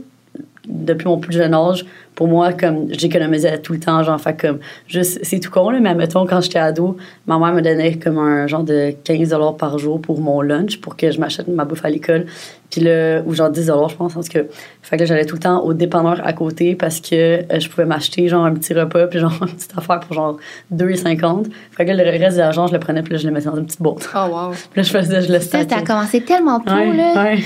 depuis 0.67 1.07
mon 1.07 1.17
plus 1.17 1.33
jeune 1.35 1.53
âge, 1.53 1.85
pour 2.15 2.27
moi, 2.27 2.53
comme, 2.53 2.87
j'économisais 2.91 3.57
tout 3.59 3.73
le 3.73 3.79
temps, 3.79 4.03
genre, 4.03 4.19
fait 4.19 4.39
comme, 4.39 4.59
juste, 4.87 5.19
c'est 5.23 5.39
tout 5.39 5.49
con, 5.51 5.69
là, 5.69 5.79
mais 5.79 5.95
mettons, 5.95 6.25
quand 6.25 6.41
j'étais 6.41 6.59
ado, 6.59 6.97
ma 7.27 7.39
mère 7.39 7.53
me 7.53 7.61
donnait 7.61 7.97
comme 7.97 8.17
un 8.17 8.47
genre 8.47 8.63
de 8.63 8.93
15 9.03 9.35
par 9.57 9.77
jour 9.79 9.99
pour 10.01 10.19
mon 10.19 10.41
lunch, 10.41 10.79
pour 10.79 10.95
que 10.95 11.11
je 11.11 11.19
m'achète 11.19 11.47
ma 11.47 11.65
bouffe 11.65 11.83
à 11.85 11.89
l'école. 11.89 12.25
Puis 12.69 12.81
là, 12.81 13.21
ou 13.25 13.35
genre 13.35 13.51
10 13.51 13.65
je 13.89 13.95
pense, 13.95 14.13
parce 14.15 14.29
que, 14.29 14.47
fait 14.81 14.95
que 14.97 15.01
là, 15.01 15.05
j'allais 15.05 15.25
tout 15.25 15.35
le 15.35 15.41
temps 15.41 15.61
au 15.63 15.73
dépanneur 15.73 16.21
à 16.25 16.33
côté 16.33 16.73
parce 16.75 17.01
que 17.01 17.15
euh, 17.15 17.59
je 17.59 17.69
pouvais 17.69 17.85
m'acheter, 17.85 18.27
genre, 18.27 18.45
un 18.45 18.53
petit 18.53 18.73
repas, 18.73 19.05
puis 19.07 19.19
genre, 19.19 19.31
une 19.41 19.47
petite 19.49 19.77
affaire 19.77 19.99
pour 19.99 20.13
genre 20.13 20.37
2,50. 20.73 21.45
Fait 21.71 21.85
que 21.85 21.91
là, 21.91 22.03
le 22.03 22.17
reste 22.17 22.35
de 22.37 22.41
l'argent, 22.41 22.65
je 22.67 22.73
le 22.73 22.79
prenais, 22.79 23.03
puis 23.03 23.13
là, 23.13 23.19
je 23.19 23.27
le 23.27 23.33
mettais 23.33 23.45
dans 23.45 23.57
une 23.57 23.65
petite 23.65 23.81
boîte. 23.81 24.09
Oh, 24.15 24.27
wow. 24.29 24.51
Puis 24.71 24.81
là, 24.81 24.83
je 24.83 24.89
faisais, 24.91 25.21
je 25.21 25.31
le 25.31 25.39
Ça, 25.39 25.45
stackais. 25.63 25.69
ça 25.69 25.77
a 25.77 25.81
commencé 25.83 26.21
tellement 26.21 26.59
tôt, 26.59 26.73
Ouais, 26.73 26.95
là. 26.95 27.23
ouais. 27.23 27.39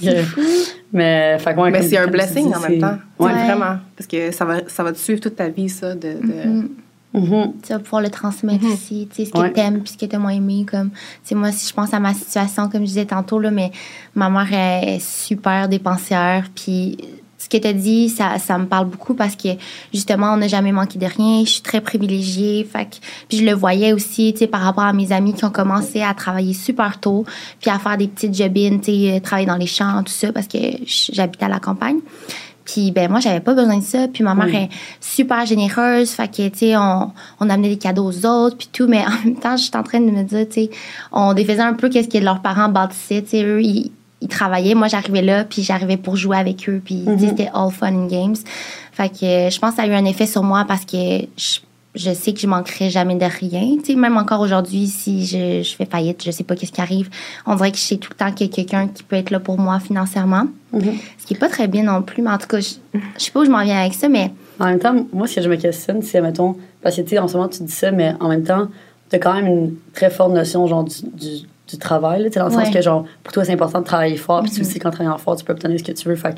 C'est 0.00 0.22
fou. 0.22 0.40
Mais, 0.92 1.36
fait 1.38 1.54
que, 1.54 1.60
ouais, 1.60 1.70
Mais 1.70 1.82
c'est 1.82 1.98
un 1.98 2.06
blessing 2.06 2.48
dis, 2.48 2.54
en 2.54 2.60
même 2.60 2.78
temps. 2.78 2.96
Ouais. 3.18 3.32
Ouais. 3.32 3.44
Vraiment. 3.46 3.78
Parce 3.96 4.06
que 4.06 4.30
ça 4.30 4.44
va, 4.44 4.68
ça 4.68 4.82
va 4.84 4.92
te 4.92 4.98
suivre 4.98 5.20
toute 5.20 5.36
ta 5.36 5.48
vie, 5.48 5.68
ça. 5.68 5.94
De, 5.94 6.00
de- 6.08 6.48
Mm. 6.48 6.68
Mhm. 7.14 7.52
tu 7.62 7.72
vas 7.72 7.78
pouvoir 7.78 8.02
le 8.02 8.10
transmettre 8.10 8.62
Mhm. 8.64 8.72
aussi, 8.72 9.08
tu 9.10 9.16
sais, 9.16 9.24
ce 9.24 9.30
que 9.32 9.38
Ouais. 9.38 9.52
t'aimes 9.52 9.80
puis 9.80 9.92
ce 9.94 9.96
que 9.96 10.04
t'as 10.04 10.18
moins 10.18 10.32
aimé, 10.32 10.66
comme, 10.70 10.90
tu 10.90 10.96
sais, 11.24 11.34
moi, 11.34 11.50
si 11.50 11.66
je 11.66 11.72
pense 11.72 11.94
à 11.94 11.98
ma 12.00 12.12
situation, 12.12 12.68
comme 12.68 12.82
je 12.82 12.88
disais 12.88 13.06
tantôt, 13.06 13.38
là, 13.38 13.50
mais 13.50 13.70
ma 14.14 14.28
mère 14.28 14.52
est 14.52 14.98
super 15.00 15.66
dépensière, 15.66 16.44
puis 16.54 16.98
ce 17.38 17.48
que 17.48 17.56
t'as 17.56 17.72
dit, 17.72 18.10
ça, 18.10 18.38
ça 18.38 18.58
me 18.58 18.66
parle 18.66 18.88
beaucoup 18.88 19.14
parce 19.14 19.34
que, 19.36 19.48
justement, 19.94 20.32
on 20.34 20.36
n'a 20.36 20.48
jamais 20.48 20.72
manqué 20.72 20.98
de 20.98 21.06
rien, 21.06 21.42
je 21.44 21.50
suis 21.52 21.62
très 21.62 21.80
privilégiée, 21.80 22.64
fait 22.70 22.84
que, 22.84 22.96
puis 23.28 23.38
je 23.38 23.44
le 23.46 23.52
voyais 23.52 23.94
aussi, 23.94 24.32
tu 24.34 24.40
sais, 24.40 24.46
par 24.46 24.60
rapport 24.60 24.84
à 24.84 24.92
mes 24.92 25.10
amis 25.12 25.32
qui 25.32 25.44
ont 25.46 25.50
commencé 25.50 26.02
à 26.02 26.12
travailler 26.12 26.52
super 26.52 27.00
tôt, 27.00 27.24
puis 27.62 27.70
à 27.70 27.78
faire 27.78 27.96
des 27.96 28.08
petites 28.08 28.36
jobines, 28.36 28.80
tu 28.80 28.92
sais, 28.92 29.20
travailler 29.20 29.46
dans 29.46 29.56
les 29.56 29.66
champs, 29.66 30.02
tout 30.02 30.12
ça, 30.12 30.32
parce 30.32 30.48
que 30.48 30.58
j'habitais 30.86 31.46
à 31.46 31.48
la 31.48 31.60
campagne. 31.60 32.00
Puis 32.66 32.90
ben 32.90 33.08
moi 33.10 33.20
j'avais 33.20 33.40
pas 33.40 33.54
besoin 33.54 33.78
de 33.78 33.82
ça. 33.84 34.08
Puis 34.08 34.22
ma 34.24 34.34
mère 34.34 34.46
Oui. 34.46 34.56
est 34.56 34.68
super 35.00 35.46
généreuse, 35.46 36.10
fait 36.10 36.28
que 36.28 36.48
tu 36.48 36.58
sais 36.58 36.76
on, 36.76 37.12
on 37.40 37.48
amenait 37.48 37.68
des 37.70 37.78
cadeaux 37.78 38.04
aux 38.10 38.26
autres 38.26 38.56
puis 38.58 38.68
tout, 38.72 38.86
mais 38.88 39.04
en 39.06 39.24
même 39.24 39.36
temps 39.36 39.56
j'étais 39.56 39.76
en 39.78 39.82
train 39.84 40.00
de 40.00 40.10
me 40.10 40.22
dire 40.24 40.46
tu 40.48 40.54
sais 40.64 40.70
on 41.12 41.32
défaisait 41.32 41.62
un 41.62 41.74
peu 41.74 41.88
qu'est-ce 41.88 42.08
que 42.08 42.18
leurs 42.18 42.42
parents 42.42 42.68
bâtissaient, 42.68 43.22
tu 43.22 43.28
sais 43.30 43.42
eux 43.44 43.62
ils, 43.62 43.90
ils 44.20 44.28
travaillaient, 44.28 44.74
moi 44.74 44.88
j'arrivais 44.88 45.22
là 45.22 45.44
puis 45.44 45.62
j'arrivais 45.62 45.96
pour 45.96 46.16
jouer 46.16 46.36
avec 46.38 46.68
eux 46.68 46.82
puis 46.84 47.04
sais, 47.04 47.10
Mhm. 47.10 47.18
c'était 47.20 47.50
all 47.54 47.70
fun 47.70 47.94
and 47.94 48.06
games. 48.08 48.36
Fait 48.92 49.08
que 49.10 49.50
je 49.50 49.58
pense 49.58 49.70
que 49.72 49.76
ça 49.76 49.82
a 49.82 49.86
eu 49.86 49.92
un 49.94 50.04
effet 50.04 50.26
sur 50.26 50.42
moi 50.42 50.64
parce 50.66 50.84
que 50.84 50.96
je, 51.36 51.58
je 51.96 52.12
sais 52.12 52.32
que 52.34 52.40
je 52.40 52.46
manquerai 52.46 52.90
jamais 52.90 53.14
de 53.16 53.24
rien. 53.24 53.76
Tu 53.82 53.92
sais, 53.92 53.94
même 53.98 54.16
encore 54.16 54.40
aujourd'hui, 54.40 54.86
si 54.86 55.26
je, 55.26 55.62
je 55.62 55.74
fais 55.74 55.86
faillite, 55.86 56.22
je 56.24 56.30
sais 56.30 56.44
pas 56.44 56.54
qu'est-ce 56.54 56.70
qui 56.72 56.80
arrive. 56.80 57.08
On 57.46 57.54
dirait 57.56 57.72
que 57.72 57.78
je 57.78 57.82
sais 57.82 57.96
tout 57.96 58.10
le 58.12 58.16
temps 58.16 58.30
qu'il 58.32 58.46
y 58.46 58.50
a 58.50 58.52
quelqu'un 58.52 58.86
qui 58.88 59.02
peut 59.02 59.16
être 59.16 59.30
là 59.30 59.40
pour 59.40 59.58
moi 59.58 59.80
financièrement. 59.80 60.44
Mhm. 60.72 60.92
Ce 61.18 61.26
qui 61.26 61.34
est 61.34 61.38
pas 61.38 61.48
très 61.48 61.66
bien 61.68 61.82
non 61.84 62.02
plus, 62.02 62.22
mais 62.22 62.30
en 62.30 62.38
tout 62.38 62.46
cas, 62.46 62.60
je, 62.60 62.74
je 62.94 63.00
sais 63.24 63.30
pas 63.32 63.40
où 63.40 63.44
je 63.44 63.50
m'en 63.50 63.62
viens 63.64 63.78
avec 63.80 63.94
ça, 63.94 64.08
mais 64.08 64.30
En 64.60 64.66
même 64.66 64.78
temps, 64.78 64.94
moi, 65.12 65.26
ce 65.26 65.36
que 65.36 65.42
je 65.42 65.48
me 65.48 65.56
questionne, 65.56 66.02
c'est, 66.02 66.20
mettons, 66.20 66.56
parce 66.82 66.96
que, 66.96 67.02
tu 67.02 67.08
sais, 67.08 67.18
en 67.18 67.26
ce 67.28 67.36
moment, 67.36 67.48
tu 67.48 67.62
dis 67.62 67.72
ça, 67.72 67.90
mais 67.90 68.14
en 68.20 68.28
même 68.28 68.44
temps, 68.44 68.68
tu 69.10 69.16
as 69.16 69.18
quand 69.18 69.34
même 69.34 69.46
une 69.46 69.74
très 69.94 70.10
forte 70.10 70.32
notion, 70.32 70.66
genre, 70.66 70.84
du, 70.84 70.94
du, 71.14 71.46
du 71.68 71.78
travail, 71.78 72.22
là, 72.22 72.28
dans 72.30 72.46
le 72.46 72.52
sens 72.52 72.70
que, 72.70 72.80
genre, 72.82 73.04
pour 73.24 73.32
toi, 73.32 73.44
c'est 73.44 73.52
important 73.52 73.80
de 73.80 73.84
travailler 73.84 74.16
fort, 74.16 74.42
puis 74.42 74.50
tu 74.52 74.60
Mhm. 74.60 74.66
sais 74.66 74.78
qu'en 74.78 74.90
travaillant 74.90 75.18
fort, 75.18 75.36
tu 75.36 75.44
peux 75.44 75.52
obtenir 75.52 75.78
ce 75.78 75.84
que 75.84 75.92
tu 75.92 76.08
veux. 76.08 76.16
Fait 76.16 76.34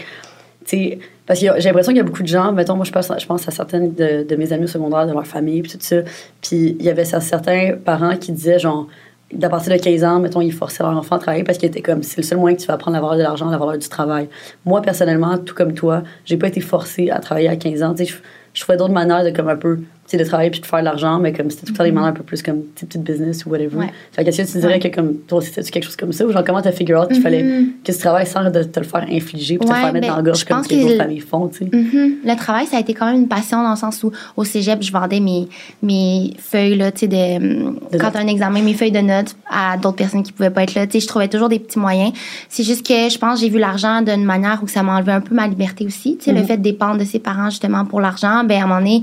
parce 1.26 1.40
que 1.40 1.46
j'ai 1.58 1.68
l'impression 1.68 1.92
qu'il 1.92 1.98
y 1.98 2.00
a 2.00 2.04
beaucoup 2.04 2.22
de 2.22 2.28
gens, 2.28 2.52
mettons, 2.52 2.74
moi, 2.76 2.84
je 2.84 2.92
pense, 2.92 3.10
je 3.18 3.26
pense 3.26 3.46
à 3.48 3.50
certaines 3.50 3.94
de, 3.94 4.36
mes 4.36 4.52
amis 4.52 4.64
au 4.64 4.68
secondaire, 4.68 5.06
de 5.06 5.12
leur 5.12 5.26
famille, 5.26 5.62
puis 5.62 5.72
tout 5.72 5.78
ça. 5.80 5.96
Puis 6.42 6.76
il 6.78 6.82
y 6.84 6.90
avait 6.90 7.04
cer- 7.04 7.20
certains 7.20 7.74
parents 7.82 8.16
qui 8.16 8.32
disaient, 8.32 8.58
genre, 8.58 8.86
d'à 9.32 9.48
partir 9.48 9.72
de 9.72 9.78
15 9.78 10.04
ans, 10.04 10.20
mettons, 10.20 10.40
ils 10.40 10.52
forçaient 10.52 10.82
leur 10.82 10.96
enfant 10.96 11.16
à 11.16 11.18
travailler 11.18 11.44
parce 11.44 11.58
qu'ils 11.58 11.68
étaient 11.68 11.82
comme, 11.82 12.02
c'est 12.02 12.16
le 12.16 12.22
seul 12.22 12.38
moyen 12.38 12.56
que 12.56 12.62
tu 12.62 12.66
vas 12.66 12.74
apprendre 12.74 12.96
à 12.96 12.98
avoir 12.98 13.16
de 13.16 13.22
l'argent, 13.22 13.50
d'avoir 13.50 13.76
du 13.76 13.88
travail. 13.88 14.28
Moi, 14.64 14.80
personnellement, 14.80 15.36
tout 15.38 15.54
comme 15.54 15.74
toi, 15.74 16.02
j'ai 16.24 16.36
pas 16.36 16.48
été 16.48 16.60
forcée 16.60 17.10
à 17.10 17.18
travailler 17.18 17.48
à 17.48 17.56
15 17.56 17.82
ans. 17.82 17.94
Tu 17.94 18.06
sais, 18.06 18.12
je, 18.54 18.64
je 18.66 18.76
d'autres 18.76 18.92
manières 18.92 19.24
de, 19.24 19.30
comme 19.30 19.48
un 19.48 19.56
peu, 19.56 19.80
de 20.16 20.24
travailler 20.24 20.50
puis 20.50 20.60
de 20.60 20.66
faire 20.66 20.78
de 20.80 20.84
l'argent, 20.84 21.18
mais 21.18 21.32
comme 21.32 21.50
c'était 21.50 21.66
tout 21.66 21.72
le 21.72 21.78
temps 21.78 21.84
des 21.84 21.92
manières 21.92 22.10
un 22.10 22.14
peu 22.14 22.22
plus 22.22 22.42
comme, 22.42 22.62
petite 22.74 23.02
business 23.02 23.44
ou 23.44 23.50
whatever. 23.50 23.76
Ouais. 23.76 23.90
Fait 24.12 24.24
que, 24.24 24.28
est-ce 24.30 24.42
que 24.42 24.52
tu 24.52 24.58
dirais 24.58 24.78
que, 24.80 24.88
comme, 24.88 25.16
toi, 25.26 25.40
c'était 25.42 25.62
quelque 25.62 25.84
chose 25.84 25.96
comme 25.96 26.12
ça 26.12 26.24
ou 26.26 26.32
genre, 26.32 26.44
comment 26.44 26.62
t'as 26.62 26.72
figure 26.72 27.00
out 27.00 27.08
qu'il 27.08 27.20
fallait 27.20 27.42
Mhm. 27.42 27.72
que 27.84 27.92
tu 27.92 27.98
travailles 27.98 28.26
sans 28.26 28.50
de 28.50 28.62
te 28.62 28.80
le 28.80 28.86
faire 28.86 29.06
infliger 29.10 29.58
puis 29.58 29.68
te 29.68 29.72
le 29.72 29.78
faire 29.78 29.92
mettre 29.92 30.06
ben, 30.06 30.12
dans 30.12 30.16
la 30.16 30.22
gorge 30.22 30.44
comme 30.44 30.62
que 30.66 30.74
les 30.74 30.84
autres 30.84 30.96
familles 30.96 31.20
font, 31.20 31.48
tu 31.48 31.58
sais? 31.58 31.64
Mhm. 31.70 32.16
Le 32.24 32.36
travail, 32.36 32.66
ça 32.66 32.78
a 32.78 32.80
été 32.80 32.94
quand 32.94 33.06
même 33.06 33.20
une 33.22 33.28
passion 33.28 33.62
dans 33.62 33.70
le 33.70 33.76
sens 33.76 34.02
où 34.02 34.10
au 34.36 34.44
cégep, 34.44 34.82
je 34.82 34.92
vendais 34.92 35.20
mes, 35.20 35.48
mes 35.82 36.32
feuilles, 36.38 36.76
là, 36.76 36.90
tu 36.92 37.00
sais, 37.00 37.08
de, 37.08 37.70
De 37.92 37.98
quand 37.98 38.14
un 38.16 38.26
examen, 38.26 38.62
mes 38.62 38.74
feuilles 38.74 38.92
de 38.92 39.00
notes 39.00 39.36
à 39.50 39.76
d'autres 39.76 39.96
personnes 39.96 40.22
qui 40.22 40.32
pouvaient 40.32 40.50
pas 40.50 40.62
être 40.62 40.74
là. 40.74 40.86
Tu 40.86 40.92
sais, 40.92 41.00
je 41.00 41.06
trouvais 41.08 41.28
toujours 41.28 41.48
des 41.48 41.58
petits 41.58 41.78
moyens. 41.78 42.12
C'est 42.48 42.64
juste 42.64 42.86
que 42.86 43.08
je 43.08 43.18
pense 43.18 43.40
que 43.40 43.46
j'ai 43.46 43.50
vu 43.50 43.58
l'argent 43.58 44.02
d'une 44.02 44.24
manière 44.24 44.60
où 44.62 44.68
ça 44.68 44.82
m'a 44.82 44.96
enlevé 44.96 45.12
un 45.12 45.20
peu 45.20 45.34
ma 45.34 45.46
liberté 45.46 45.84
aussi. 45.86 46.16
Tu 46.18 46.24
sais, 46.26 46.32
le 46.32 46.42
fait 46.44 46.56
de 46.56 46.62
dépendre 46.62 46.98
de 46.98 47.04
ses 47.04 47.18
parents 47.18 47.50
justement 47.50 47.84
pour 47.84 48.00
l'argent, 48.00 48.44
ben 48.44 48.60
à 48.60 48.64
un 48.64 48.66
moment 48.66 48.78
donné, 48.80 49.02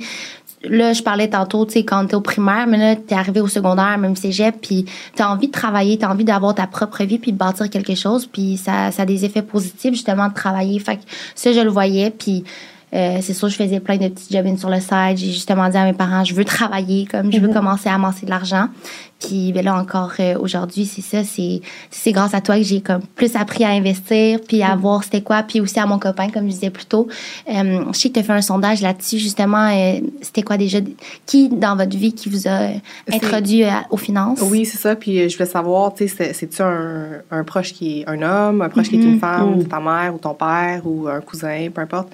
là, 0.70 0.94
je 0.94 1.04
parlais 1.04 1.30
tantôt, 1.30 1.66
tu 1.66 1.74
sais, 1.74 1.84
quand 1.84 2.06
t'es 2.06 2.16
au 2.16 2.22
primaire, 2.22 2.68
mais 2.68 2.78
là, 2.78 2.96
t'es 2.96 3.16
arrivé 3.16 3.42
au 3.42 3.48
secondaire, 3.48 3.98
même 3.98 4.16
cégep, 4.16 4.56
puis 4.62 4.86
t'as 5.16 5.30
envie 5.30 5.48
de 5.48 5.52
travailler, 5.52 5.98
t'as 5.98 6.10
envie 6.10 6.26
d'avoir 6.26 6.56
ta 6.56 6.68
propre 6.68 7.04
vie, 7.04 7.20
puis 7.20 7.32
de 7.32 7.38
bâtir 7.38 7.70
quelque 7.70 7.96
chose, 7.96 8.26
puis 8.26 8.58
ça, 8.58 8.92
ça 8.92 9.04
a 9.04 9.06
des 9.06 9.26
effets 9.26 9.42
positifs, 9.42 9.94
justement, 9.94 10.30
de 10.30 10.34
travailler. 10.34 10.80
Fait 10.80 10.98
que 10.98 11.02
ça, 11.36 11.54
je 11.54 11.60
le 11.60 11.70
voyais, 11.70 12.10
puis 12.10 12.44
euh, 12.96 13.18
c'est 13.22 13.34
sûr, 13.34 13.50
je 13.50 13.56
faisais 13.58 13.80
plein 13.82 13.98
de 13.98 14.08
petits 14.08 14.34
jobs 14.34 14.58
sur 14.58 14.70
le 14.70 14.80
side. 14.80 15.18
J'ai 15.18 15.32
justement 15.34 15.68
dit 15.70 15.78
à 15.78 15.84
mes 15.86 15.94
parents, 15.94 16.24
je 16.24 16.34
veux 16.34 16.46
travailler, 16.46 17.06
comme 17.06 17.32
je 17.32 17.40
veux 17.40 17.50
commencer 17.52 17.90
à 17.90 17.96
amasser 17.96 18.26
de 18.26 18.32
l'argent. 18.32 18.68
Puis 19.20 19.54
ben 19.54 19.64
là 19.64 19.76
encore 19.76 20.12
euh, 20.20 20.38
aujourd'hui, 20.40 20.86
c'est 20.86 21.02
ça, 21.02 21.24
c'est 21.24 22.12
grâce 22.12 22.34
à 22.34 22.42
toi 22.42 22.58
que 22.58 22.64
j'ai 22.64 22.82
comme 22.82 23.02
plus 23.16 23.36
appris 23.36 23.64
à 23.64 23.70
investir, 23.70 24.40
puis 24.46 24.62
à 24.62 24.76
voir 24.76 25.04
c'était 25.04 25.22
quoi, 25.22 25.42
puis 25.44 25.62
aussi 25.62 25.80
à 25.80 25.86
mon 25.86 26.00
copain 26.00 26.30
comme 26.30 26.44
je 26.46 26.52
disais 26.52 26.70
plus 26.70 26.86
tôt. 26.86 27.08
Euh, 27.50 27.86
je 27.94 27.98
sais 27.98 28.10
que 28.10 28.14
tu 28.16 28.20
as 28.20 28.24
fait 28.24 28.34
un 28.34 28.42
sondage 28.42 28.82
là-dessus 28.82 29.18
justement, 29.20 29.70
c'était 30.22 30.44
quoi 30.44 30.58
déjà 30.58 30.80
qui 31.26 31.48
dans 31.50 31.76
votre 31.78 31.96
vie 31.98 32.14
qui 32.14 32.30
vous 32.30 32.48
a 32.48 32.70
introduit 33.12 33.64
aux 33.90 33.98
finances? 33.98 34.42
Oui, 34.42 34.66
c'est 34.66 34.78
ça. 34.78 34.96
Puis 34.96 35.30
je 35.30 35.38
voulais 35.38 35.50
savoir, 35.50 35.94
tu 35.94 36.08
sais, 36.08 36.16
c'est- 36.16 36.34
c'est-tu 36.34 36.62
un, 36.62 37.22
un 37.32 37.44
proche 37.44 37.74
qui 37.74 38.02
est 38.02 38.10
un 38.10 38.22
homme, 38.22 38.62
un 38.62 38.70
proche 38.70 38.90
qui 38.90 38.96
est 38.96 39.00
Mhm. 39.00 39.14
une 39.14 39.20
femme, 39.20 39.56
Mhm. 39.60 39.68
ta 39.68 39.80
mère 39.80 40.14
ou 40.14 40.18
ton 40.18 40.34
père 40.34 40.82
ou 40.86 41.08
un 41.08 41.22
cousin, 41.22 41.68
peu 41.74 41.82
importe? 41.82 42.10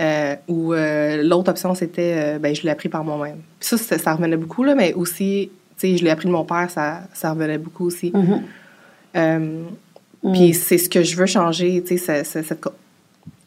Euh, 0.00 0.36
ou 0.48 0.74
euh, 0.74 1.22
l'autre 1.22 1.50
option, 1.50 1.74
c'était, 1.74 2.14
euh, 2.16 2.38
ben, 2.38 2.54
je 2.54 2.62
l'ai 2.62 2.70
appris 2.70 2.90
par 2.90 3.02
moi-même. 3.02 3.38
Puis 3.58 3.68
ça, 3.68 3.78
ça, 3.78 3.98
ça 3.98 4.14
revenait 4.14 4.36
beaucoup, 4.36 4.62
là, 4.62 4.74
mais 4.74 4.92
aussi, 4.92 5.50
tu 5.78 5.88
sais, 5.88 5.96
je 5.96 6.04
l'ai 6.04 6.10
appris 6.10 6.26
de 6.26 6.32
mon 6.32 6.44
père, 6.44 6.70
ça, 6.70 7.00
ça 7.14 7.32
revenait 7.32 7.56
beaucoup 7.56 7.86
aussi. 7.86 8.12
Mhm. 8.14 8.42
Euh, 9.16 9.62
Mm. 10.26 10.32
Puis 10.32 10.54
c'est 10.54 10.78
ce 10.78 10.88
que 10.88 11.02
je 11.02 11.16
veux 11.16 11.26
changer, 11.26 11.82
tu 11.86 11.98
sais, 11.98 12.24
cette 12.24 12.68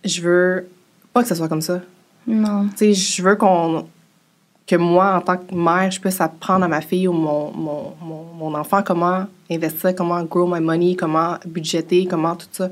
je 0.06 0.22
veux 0.22 0.70
pas 1.14 1.22
que 1.22 1.28
ce 1.28 1.36
soit 1.36 1.50
comme 1.50 1.62
ça. 1.62 1.82
Non. 2.26 2.68
Tu 2.70 2.78
sais, 2.78 2.94
je 2.94 3.22
veux 3.22 3.36
qu'on 3.36 3.86
que 4.66 4.76
moi, 4.76 5.16
en 5.16 5.22
tant 5.22 5.38
que 5.38 5.54
mère, 5.54 5.90
je 5.90 6.00
puisse 6.00 6.22
apprendre 6.22 6.64
à 6.64 6.68
ma 6.68 6.82
fille 6.82 7.08
ou 7.08 7.12
mon, 7.14 7.52
mon, 7.52 7.94
mon, 8.02 8.24
mon 8.38 8.54
enfant 8.54 8.84
comment 8.84 9.26
investir, 9.50 9.96
comment 9.96 10.24
grow 10.24 10.46
my 10.46 10.60
money, 10.60 10.96
comment 10.96 11.38
budgéter, 11.46 12.06
comment 12.06 12.36
tout 12.36 12.48
ça. 12.52 12.70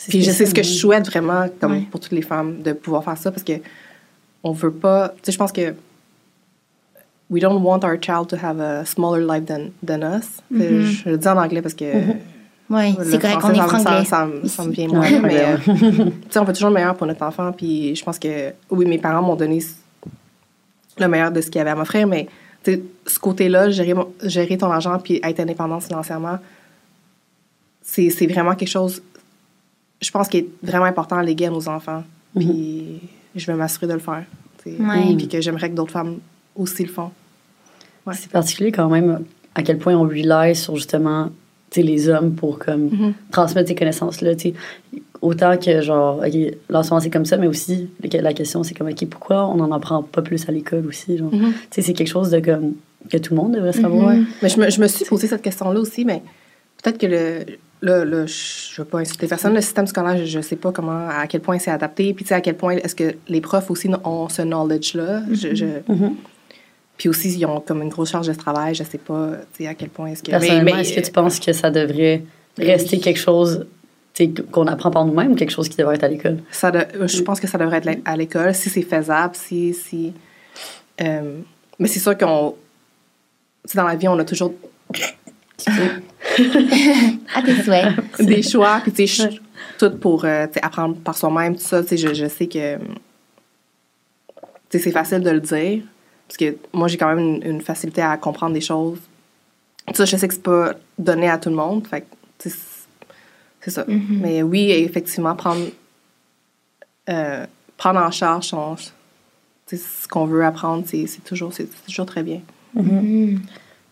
C'est 0.00 0.10
Puis 0.12 0.22
je 0.22 0.30
sais 0.30 0.46
ce 0.46 0.54
que 0.54 0.62
je 0.62 0.68
souhaite 0.70 1.06
vraiment, 1.08 1.46
comme 1.60 1.72
Ouais. 1.72 1.86
pour 1.90 1.98
toutes 1.98 2.12
les 2.12 2.22
femmes, 2.22 2.62
de 2.62 2.72
pouvoir 2.72 3.02
faire 3.02 3.18
ça 3.18 3.32
parce 3.32 3.42
que 3.42 3.54
on 4.44 4.52
veut 4.52 4.70
pas. 4.70 5.08
Tu 5.08 5.16
sais, 5.24 5.32
je 5.32 5.38
pense 5.38 5.50
que 5.50 5.74
we 7.28 7.40
don't 7.42 7.60
want 7.62 7.80
our 7.84 7.96
child 8.00 8.28
to 8.28 8.36
have 8.40 8.60
a 8.60 8.84
smaller 8.84 9.20
life 9.26 9.44
than, 9.46 9.70
than 9.84 10.02
us. 10.18 10.40
Mhm. 10.52 10.82
Je 10.84 11.10
le 11.10 11.18
dis 11.18 11.26
en 11.28 11.36
anglais 11.36 11.62
parce 11.62 11.74
que. 11.74 11.84
Oui, 12.70 12.94
le 12.98 13.04
c'est 13.10 13.18
correct, 13.18 13.38
on 13.38 13.54
français, 13.54 13.58
est 13.58 13.66
franglais. 13.66 14.04
Ça, 14.04 14.04
ça, 14.04 14.26
me- 14.26 14.46
ça 14.46 14.64
me 14.64 14.70
vient 14.72 14.88
moins, 14.88 15.00
Ouais, 15.10 15.20
mais 15.20 15.40
euh, 15.42 15.56
tu 15.66 16.12
sais, 16.30 16.38
on 16.38 16.44
veut 16.44 16.52
toujours 16.52 16.68
le 16.68 16.74
meilleur 16.76 16.94
pour 16.94 17.06
notre 17.06 17.22
enfant. 17.24 17.50
Puis 17.50 17.96
je 17.96 18.04
pense 18.04 18.18
que, 18.18 18.52
oui, 18.70 18.84
mes 18.86 18.98
parents 18.98 19.22
m'ont 19.22 19.36
donné 19.36 19.58
le 20.98 21.08
meilleur 21.08 21.32
de 21.32 21.40
ce 21.40 21.50
qu'ils 21.50 21.60
avaient 21.62 21.70
à 21.70 21.74
m'offrir, 21.74 22.06
mais 22.06 22.28
tu 22.62 22.72
sais, 22.74 22.82
ce 23.06 23.18
côté-là, 23.18 23.70
gérer, 23.70 23.94
gérer 24.22 24.58
ton 24.58 24.70
argent 24.70 24.98
puis 24.98 25.18
être 25.22 25.40
indépendante 25.40 25.82
financièrement, 25.84 26.38
c'est 27.82 28.10
c'est 28.10 28.26
vraiment 28.26 28.54
quelque 28.54 28.68
chose, 28.68 29.02
je 30.00 30.10
pense, 30.10 30.28
qui 30.28 30.38
est 30.38 30.48
vraiment 30.62 30.84
important 30.86 31.16
à 31.16 31.22
léguer 31.22 31.46
à 31.46 31.50
nos 31.50 31.68
enfants. 31.68 32.04
Puis 32.36 33.00
je 33.34 33.46
vais 33.46 33.54
m'assurer 33.54 33.86
de 33.86 33.94
le 33.94 33.98
faire. 33.98 34.24
Ouais. 34.66 35.14
Puis 35.16 35.28
que 35.28 35.40
j'aimerais 35.40 35.70
que 35.70 35.74
d'autres 35.74 35.92
femmes 35.92 36.18
aussi 36.54 36.82
le 36.82 36.88
font. 36.90 37.10
Ouais. 38.06 38.14
C'est 38.16 38.30
particulier 38.30 38.70
quand 38.72 38.88
même 38.88 39.24
à 39.54 39.62
quel 39.62 39.78
point 39.78 39.94
on 39.94 40.02
rely 40.02 40.54
sur 40.54 40.76
justement 40.76 41.30
tu 41.70 41.80
sais, 41.80 41.86
les 41.86 42.08
hommes 42.08 42.34
pour 42.34 42.58
comme 42.58 42.84
Mhm. 42.88 43.12
transmettre 43.30 43.68
ces 43.68 43.74
connaissances-là. 43.74 44.32
Autant 45.20 45.56
que 45.58 45.82
genre, 45.82 46.22
moment 46.90 47.00
c'est 47.00 47.10
comme 47.10 47.26
ça, 47.26 47.36
mais 47.36 47.46
aussi 47.46 47.88
la 48.02 48.32
question 48.32 48.62
c'est 48.62 48.72
comme, 48.74 48.88
OK, 48.88 49.04
pourquoi 49.06 49.46
on 49.48 49.56
n'en 49.56 49.70
apprend 49.72 50.02
pas 50.02 50.22
plus 50.22 50.48
à 50.48 50.52
l'école 50.52 50.86
aussi? 50.86 51.18
genre? 51.18 51.32
Mhm. 51.34 51.52
Tu 51.52 51.58
sais, 51.72 51.82
c'est 51.82 51.92
quelque 51.92 52.08
chose 52.08 52.30
de 52.30 52.40
comme 52.40 52.74
que 53.10 53.16
tout 53.18 53.34
le 53.34 53.40
monde 53.40 53.52
devrait 53.54 53.72
savoir. 53.72 54.14
Mhm. 54.14 54.26
Mais 54.42 54.48
je 54.48 54.60
me, 54.60 54.70
je 54.70 54.80
me 54.80 54.86
suis 54.86 55.04
posé 55.04 55.26
cette 55.26 55.42
question-là 55.42 55.78
aussi, 55.80 56.04
mais 56.04 56.22
peut-être 56.82 56.98
que 56.98 57.06
le. 57.06 57.44
Là, 57.80 58.04
là, 58.04 58.26
je 58.26 58.72
ne 58.72 58.76
veux 58.78 58.84
pas 58.84 58.98
insulter 58.98 59.28
personne. 59.28 59.54
Le 59.54 59.60
système 59.60 59.86
scolaire, 59.86 60.24
je 60.26 60.36
ne 60.38 60.42
sais 60.42 60.56
pas 60.56 60.72
comment, 60.72 61.08
à 61.08 61.26
quel 61.28 61.40
point 61.40 61.58
c'est 61.60 61.70
adapté. 61.70 62.12
Puis, 62.12 62.24
tu 62.24 62.28
sais, 62.30 62.34
à 62.34 62.40
quel 62.40 62.56
point 62.56 62.76
est-ce 62.76 62.94
que 62.96 63.14
les 63.28 63.40
profs 63.40 63.70
aussi 63.70 63.88
ont 64.04 64.28
ce 64.28 64.42
knowledge-là. 64.42 65.22
Je- 65.30 65.54
je- 65.54 65.64
Mhm. 65.92 66.16
Puis 66.96 67.08
aussi, 67.08 67.30
ils 67.32 67.46
ont 67.46 67.60
comme 67.60 67.82
une 67.82 67.88
grosse 67.90 68.10
charge 68.10 68.26
de 68.26 68.32
travail. 68.34 68.74
Je 68.74 68.82
ne 68.82 68.88
sais 68.88 68.98
pas, 68.98 69.30
tu 69.56 69.62
sais, 69.62 69.68
à 69.68 69.74
quel 69.74 69.90
point 69.90 70.08
est-ce 70.08 70.24
que. 70.24 70.30
Personnellement, 70.32 70.76
est-ce 70.78 70.94
que 70.96 71.00
tu 71.00 71.12
penses 71.12 71.38
que 71.38 71.52
ça 71.52 71.70
devrait 71.70 72.24
rester 72.58 72.96
Oui. 72.96 73.02
quelque 73.02 73.20
chose 73.20 73.66
tu 74.14 74.24
sais, 74.24 74.32
qu'on 74.50 74.66
apprend 74.66 74.90
par 74.90 75.04
nous-mêmes 75.04 75.30
ou 75.32 75.34
quelque 75.36 75.52
chose 75.52 75.68
qui 75.68 75.76
devrait 75.76 75.94
être 75.94 76.02
à 76.02 76.08
l'école? 76.08 76.38
Ça 76.50 76.72
de- 76.72 77.06
je 77.06 77.22
pense 77.22 77.38
que 77.38 77.46
ça 77.46 77.56
devrait 77.58 77.76
être 77.78 78.00
à 78.04 78.16
l'école, 78.16 78.52
si 78.56 78.68
c'est 78.68 78.82
faisable, 78.82 79.36
si. 79.36 79.72
si 79.74 80.12
euh, 81.00 81.38
mais 81.78 81.86
c'est 81.86 82.00
sûr 82.00 82.18
qu'on. 82.18 82.56
Tu 83.64 83.70
sais, 83.72 83.78
dans 83.78 83.86
la 83.86 83.94
vie, 83.94 84.08
on 84.08 84.18
a 84.18 84.24
toujours 84.24 84.52
À 87.34 87.42
tes 87.42 87.62
souhaits. 87.62 87.94
des 88.20 88.42
choix, 88.42 88.80
puis 88.82 88.92
tu 88.92 89.06
sais, 89.06 89.30
tout 89.78 89.90
pour 89.98 90.24
euh, 90.24 90.46
apprendre 90.62 90.96
par 90.96 91.16
soi-même, 91.16 91.56
tout 91.56 91.62
ça, 91.62 91.82
tu 91.82 91.90
sais, 91.90 91.96
je, 91.96 92.14
je 92.14 92.26
sais 92.28 92.46
que 92.46 92.76
tu 92.78 92.82
sais, 94.70 94.78
c'est 94.78 94.90
facile 94.92 95.20
de 95.20 95.30
le 95.30 95.40
dire, 95.40 95.82
parce 96.26 96.36
que 96.36 96.56
moi, 96.72 96.88
j'ai 96.88 96.96
quand 96.98 97.08
même 97.14 97.18
une, 97.18 97.42
une 97.42 97.60
facilité 97.62 98.02
à 98.02 98.16
comprendre 98.18 98.52
des 98.52 98.60
choses. 98.60 98.98
Ça, 99.94 100.04
je 100.04 100.16
sais 100.16 100.28
que 100.28 100.34
c'est 100.34 100.42
pas 100.42 100.74
donné 100.98 101.30
à 101.30 101.38
tout 101.38 101.48
le 101.48 101.56
monde, 101.56 101.86
fait 101.86 102.02
que, 102.02 102.06
c'est- 102.38 103.70
ça. 103.70 103.84
Mhm. 103.86 104.20
Mais 104.22 104.42
oui, 104.42 104.70
effectivement, 104.70 105.34
prendre, 105.36 105.66
euh, 107.10 107.46
prendre 107.76 108.00
en 108.00 108.10
charge 108.10 108.46
son, 108.46 108.76
ce 109.66 110.08
qu'on 110.08 110.24
veut 110.24 110.42
apprendre, 110.44 110.84
c'est 110.86 111.06
c'est 111.06 111.22
toujours, 111.22 111.52
toujours 111.86 112.06
très 112.06 112.22
bien. 112.22 112.40
Mhm. 112.74 113.40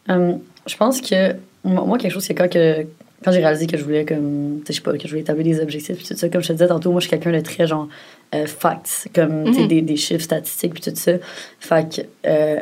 Euh, 0.09 0.35
je 0.67 0.77
pense 0.77 1.01
que 1.03 1.35
moi, 1.67 1.99
quelque 1.99 2.13
chose, 2.13 2.25
c'est 2.25 2.35
quand 2.35 2.51
que 2.51 2.87
quand 3.25 3.33
j'ai 3.33 3.39
réalisé 3.41 3.67
que 3.67 3.77
je 3.79 3.83
voulais 3.83 4.05
comme 4.05 4.61
je 4.69 4.73
sais 4.73 4.81
pas 4.83 4.93
que 4.93 5.03
je 5.03 5.09
voulais 5.09 5.23
établir 5.23 5.45
des 5.57 5.61
objectifs 5.61 5.97
puis 5.97 6.07
tout 6.07 6.15
ça 6.15 6.29
comme 6.29 6.43
je 6.43 6.49
te 6.49 6.53
disais 6.53 6.69
tantôt 6.69 6.91
moi 6.93 7.01
je 7.01 7.09
suis 7.09 7.11
quelqu'un 7.19 7.33
de 7.33 7.43
très 7.43 7.67
genre 7.67 7.89
euh, 8.35 8.45
facts 8.47 9.09
comme 9.15 9.45
Mhm. 9.45 9.67
des, 9.69 9.81
des 9.83 9.97
chiffres 9.97 10.23
statistiques 10.23 10.75
puis 10.75 10.83
tout 10.83 10.93
ça. 10.95 11.13
Fait 11.59 11.89
que 11.89 12.03
euh, 12.29 12.59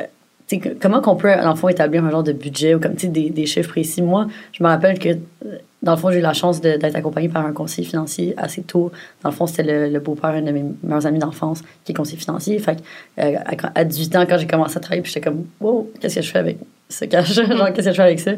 comment 0.81 1.01
qu'on 1.01 1.17
peut 1.17 1.29
dans 1.35 1.49
le 1.49 1.55
fond 1.55 1.67
établir 1.67 2.03
un 2.05 2.09
genre 2.09 2.23
de 2.23 2.31
budget 2.31 2.73
ou 2.73 2.79
comme 2.79 2.93
des, 2.93 3.29
des 3.29 3.45
chiffres 3.45 3.69
précis? 3.69 4.01
Moi 4.01 4.27
je 4.53 4.63
me 4.63 4.69
rappelle 4.69 4.97
que 4.97 5.09
dans 5.83 5.91
le 5.91 5.97
fond 5.97 6.09
j'ai 6.09 6.19
eu 6.19 6.21
la 6.21 6.33
chance 6.33 6.61
d'être 6.61 6.95
accompagnée 6.95 7.29
par 7.29 7.45
un 7.45 7.51
conseiller 7.51 7.85
financier 7.87 8.33
assez 8.37 8.61
tôt. 8.61 8.91
Dans 9.23 9.29
le 9.31 9.35
fond 9.35 9.47
c'était 9.47 9.63
le, 9.63 9.89
le 9.89 9.99
beau-père 9.99 10.31
d'un 10.31 10.41
de 10.41 10.51
mes 10.51 10.63
meilleurs 10.83 11.05
amis 11.05 11.19
d'enfance 11.19 11.63
qui 11.83 11.91
est 11.91 11.95
conseiller 11.95 12.17
financier. 12.17 12.57
Fait 12.59 12.77
que, 12.77 12.81
euh, 13.21 13.35
à, 13.45 13.79
à 13.79 13.83
18 13.83 14.15
ans 14.15 14.25
quand 14.27 14.37
j'ai 14.37 14.47
commencé 14.47 14.77
à 14.77 14.79
travailler 14.79 15.01
puis 15.01 15.11
j'étais 15.11 15.27
comme 15.29 15.45
wow 15.59 15.91
qu'est-ce 15.99 16.15
que 16.15 16.21
je 16.21 16.31
fais 16.31 16.39
avec 16.39 16.57
ce 16.89 17.05
cash 17.05 17.33
genre 17.33 17.73
qu'est-ce 17.73 17.87
que 17.87 17.91
je 17.91 17.95
fais 17.95 18.01
avec 18.01 18.19
ça? 18.19 18.31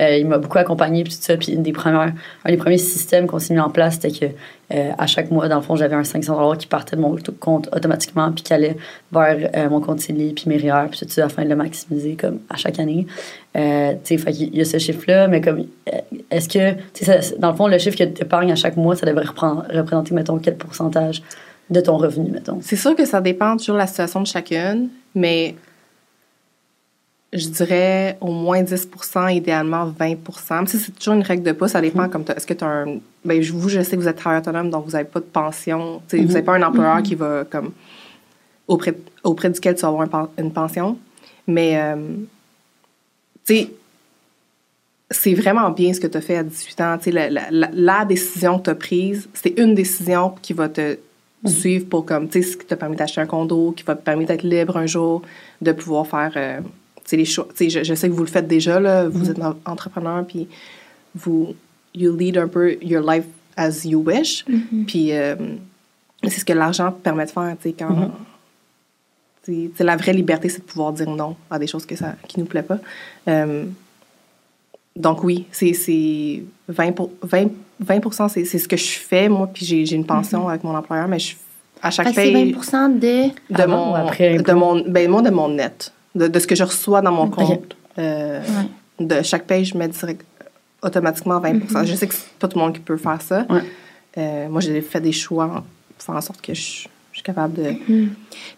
Euh, 0.00 0.16
il 0.16 0.26
m'a 0.26 0.38
beaucoup 0.38 0.58
accompagné 0.58 1.04
puis 1.04 1.12
tout 1.12 1.20
ça 1.20 1.36
puis 1.36 1.56
des 1.56 1.72
premières 1.72 2.12
un 2.44 2.50
des 2.50 2.56
premiers 2.56 2.78
systèmes 2.78 3.26
qu'on 3.26 3.38
s'est 3.38 3.52
mis 3.52 3.60
en 3.60 3.68
place 3.68 3.98
c'était 4.00 4.10
que 4.10 4.32
euh, 4.72 4.92
à 4.96 5.06
chaque 5.06 5.30
mois 5.30 5.48
dans 5.48 5.56
le 5.56 5.62
fond 5.62 5.76
j'avais 5.76 5.96
un 5.96 6.04
500 6.04 6.34
dollars 6.34 6.56
qui 6.56 6.66
partait 6.66 6.96
de 6.96 7.02
mon 7.02 7.16
compte 7.38 7.68
automatiquement 7.74 8.32
puis 8.32 8.42
qui 8.42 8.54
allait 8.54 8.76
vers 9.12 9.50
euh, 9.54 9.68
mon 9.68 9.80
compte 9.80 10.00
CELI 10.00 10.32
puis 10.32 10.44
mes 10.46 10.56
REER 10.56 10.88
puis 10.90 11.00
tout 11.00 11.06
ça 11.08 11.26
afin 11.26 11.44
de 11.44 11.50
le 11.50 11.56
maximiser 11.56 12.16
comme 12.16 12.38
à 12.48 12.56
chaque 12.56 12.78
année. 12.78 13.06
Tu 13.54 13.60
sais 14.04 14.32
qu'il 14.32 14.56
y 14.56 14.60
a 14.60 14.64
ce 14.64 14.78
chiffre 14.78 15.04
là 15.06 15.28
mais 15.28 15.42
comme 15.42 15.66
est-ce 16.30 16.48
que 16.48 16.72
tu 16.94 17.04
sais 17.04 17.20
dans 17.38 17.50
le 17.50 17.56
fond 17.56 17.66
le 17.66 17.78
chiffre 17.78 17.98
que 17.98 18.04
tu 18.04 18.22
épargnes 18.22 18.52
à 18.52 18.56
chaque 18.56 18.76
mois 18.76 18.96
ça 18.96 19.04
devrait 19.04 19.26
représenter 19.26 20.14
mettons 20.14 20.38
quel 20.38 20.56
pourcentage 20.56 21.22
de 21.68 21.80
ton 21.80 21.98
revenu 21.98 22.30
mettons? 22.30 22.60
C'est 22.62 22.76
sûr 22.76 22.96
que 22.96 23.04
ça 23.04 23.20
dépend 23.20 23.56
toujours 23.56 23.74
de 23.74 23.80
la 23.80 23.86
situation 23.86 24.22
de 24.22 24.26
chacune, 24.26 24.88
mais 25.14 25.54
je 27.32 27.48
dirais 27.48 28.18
au 28.20 28.32
moins 28.32 28.62
10% 28.62 29.32
idéalement 29.34 29.92
20% 29.98 30.66
c'est 30.66 30.90
toujours 30.98 31.14
une 31.14 31.22
règle 31.22 31.44
de 31.44 31.52
pas, 31.52 31.68
ça 31.68 31.80
dépend. 31.80 32.08
Comme 32.08 32.24
Est-ce 32.34 32.46
que 32.46 32.54
tu 32.54 32.64
as 32.64 32.68
un. 32.68 32.98
Ben, 33.24 33.40
vous, 33.40 33.68
je 33.68 33.82
sais 33.82 33.96
que 33.96 34.02
vous 34.02 34.08
êtes 34.08 34.16
travailleur 34.16 34.42
autonome, 34.42 34.70
donc 34.70 34.84
vous 34.86 34.92
n'avez 34.92 35.08
pas 35.08 35.20
de 35.20 35.26
pension. 35.26 36.02
Vous 36.10 36.18
n'avez 36.18 36.42
pas 36.42 36.56
un 36.56 36.62
employeur 36.62 36.98
mm-hmm. 36.98 37.02
qui 37.02 37.14
va, 37.14 37.44
comme, 37.44 37.72
auprès, 38.66 38.96
auprès 39.22 39.50
duquel 39.50 39.74
tu 39.74 39.82
vas 39.82 39.88
avoir 39.88 40.28
une 40.38 40.52
pension. 40.52 40.98
Mais, 41.46 41.80
euh, 41.80 41.96
tu 43.44 43.54
sais, 43.54 43.72
c'est 45.10 45.34
vraiment 45.34 45.70
bien 45.70 45.92
ce 45.92 46.00
que 46.00 46.06
tu 46.06 46.16
as 46.16 46.20
fait 46.20 46.36
à 46.36 46.42
18 46.42 46.80
ans. 46.80 46.98
La, 47.06 47.30
la, 47.30 47.70
la, 47.72 48.04
décision 48.04 48.58
que 48.58 48.64
tu 48.64 48.70
as 48.70 48.74
prise, 48.74 49.28
c'est 49.34 49.58
une 49.58 49.74
décision 49.74 50.34
qui 50.42 50.52
va 50.52 50.68
te 50.68 50.98
suivre 51.44 51.86
pour 51.88 52.04
comme, 52.04 52.28
tu 52.28 52.42
sais, 52.42 52.52
ce 52.52 52.56
qui 52.56 52.66
t'a 52.66 52.76
permis 52.76 52.96
d'acheter 52.96 53.20
un 53.20 53.26
condo, 53.26 53.72
qui 53.72 53.84
va 53.84 53.94
te 53.94 54.02
permettre 54.02 54.28
d'être 54.28 54.42
libre 54.42 54.76
un 54.76 54.86
jour, 54.86 55.22
de 55.60 55.72
pouvoir 55.72 56.06
faire 56.06 56.32
euh, 56.36 56.60
les 57.12 57.24
choix. 57.24 57.48
Je, 57.58 57.82
je, 57.84 57.94
sais 57.94 58.08
que 58.08 58.14
vous 58.14 58.24
le 58.24 58.28
faites 58.28 58.46
déjà, 58.46 58.80
là, 58.80 59.08
vous 59.08 59.26
mm-hmm. 59.26 59.30
êtes 59.30 59.56
entrepreneur, 59.66 60.24
puis 60.26 60.48
vous, 61.14 61.54
you 61.94 62.16
lead 62.16 62.38
un 62.38 62.48
peu 62.48 62.76
your 62.82 63.02
life 63.02 63.24
as 63.56 63.84
you 63.84 64.00
wish. 64.00 64.44
Mm-hmm. 64.46 64.84
Puis 64.86 65.12
euh, 65.12 65.34
c'est 66.24 66.40
ce 66.40 66.44
que 66.44 66.52
l'argent 66.52 66.92
permet 66.92 67.26
de 67.26 67.30
faire, 67.30 67.56
tu 67.60 67.70
sais, 67.70 67.74
quand 67.78 68.10
c'est 69.44 69.84
la 69.84 69.96
vraie 69.96 70.12
liberté, 70.12 70.48
c'est 70.48 70.60
de 70.60 70.64
pouvoir 70.64 70.92
dire 70.92 71.10
non 71.10 71.36
à 71.50 71.58
des 71.58 71.66
choses 71.66 71.86
que 71.86 71.96
ça, 71.96 72.14
qui 72.28 72.38
nous 72.38 72.46
plaît 72.46 72.62
pas. 72.62 72.78
Euh, 73.28 73.64
donc 74.96 75.24
oui, 75.24 75.46
c'est 75.50 76.42
20, 76.68 76.94
20, 77.22 77.50
20 77.80 78.28
c'est 78.28 78.44
ce 78.44 78.68
que 78.68 78.76
je 78.76 78.98
fais, 78.98 79.28
moi, 79.28 79.48
puis 79.52 79.64
j'ai 79.64 79.94
une 79.94 80.04
pension 80.04 80.48
avec 80.48 80.62
mon 80.62 80.74
employeur, 80.74 81.08
mais 81.08 81.18
je, 81.18 81.36
à 81.82 81.90
chaque 81.90 82.14
paye... 82.14 82.54
c'est 82.60 82.70
20 82.70 82.88
de... 82.90 83.28
De, 83.50 83.66
mon, 83.66 83.92
de, 83.92 84.52
mon, 84.52 84.80
ben, 84.86 85.10
moi, 85.10 85.22
de 85.22 85.30
mon 85.30 85.48
net, 85.48 85.92
de, 86.14 86.26
de, 86.26 86.38
ce 86.38 86.46
que 86.46 86.54
je 86.54 86.64
reçois 86.64 87.00
dans 87.00 87.12
mon 87.12 87.28
compte. 87.28 87.76
Euh, 87.98 88.42
de 88.98 89.22
chaque 89.22 89.46
paye, 89.46 89.64
je 89.64 89.76
mets 89.76 89.88
direct, 89.88 90.24
automatiquement 90.82 91.40
20 91.40 91.52
mm-hmm. 91.52 91.86
Je 91.86 91.94
sais 91.94 92.06
que 92.06 92.14
c'est 92.14 92.30
pas 92.38 92.48
tout 92.48 92.58
le 92.58 92.64
monde 92.64 92.74
qui 92.74 92.80
peut 92.80 92.96
faire 92.96 93.20
ça. 93.20 93.46
Euh, 94.18 94.48
moi, 94.48 94.60
j'ai 94.60 94.80
fait 94.80 95.00
des 95.00 95.12
choix 95.12 95.64
pour 95.96 96.04
faire 96.04 96.16
en 96.16 96.20
sorte 96.20 96.40
que 96.40 96.54
je 96.54 96.60
suis 96.60 97.22
capable 97.22 97.54
de. 97.54 97.62
Mm-hmm. 97.62 98.08